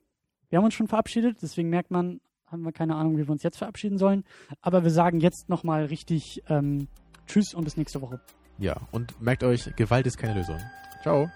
Wir 0.52 0.58
haben 0.58 0.66
uns 0.66 0.74
schon 0.74 0.88
verabschiedet, 0.90 1.38
deswegen 1.42 1.70
merkt 1.70 1.92
man, 1.92 2.20
haben 2.46 2.64
wir 2.64 2.74
keine 2.74 2.96
Ahnung, 2.98 3.18
wie 3.18 3.26
wir 3.26 3.32
uns 3.32 3.42
jetzt 3.42 3.58
verabschieden 3.58 3.98
sollen. 3.98 4.26
Aber 4.60 4.84
wir 4.84 4.92
sagen 4.92 5.22
jetzt 5.22 5.48
nochmal 5.48 5.86
richtig 5.86 6.44
ähm, 6.50 6.90
Tschüss 7.26 7.54
und 7.54 7.64
bis 7.64 7.78
nächste 7.78 8.02
Woche. 8.02 8.20
Ja, 8.58 8.76
und 8.92 9.20
merkt 9.22 9.46
euch, 9.46 9.74
Gewalt 9.78 10.06
ist 10.06 10.18
keine 10.18 10.34
Lösung. 10.34 10.58
Ciao. 11.04 11.30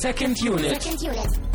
Second 0.00 0.42
Unit. 0.42 0.80
Second 0.80 1.02
unit. 1.02 1.49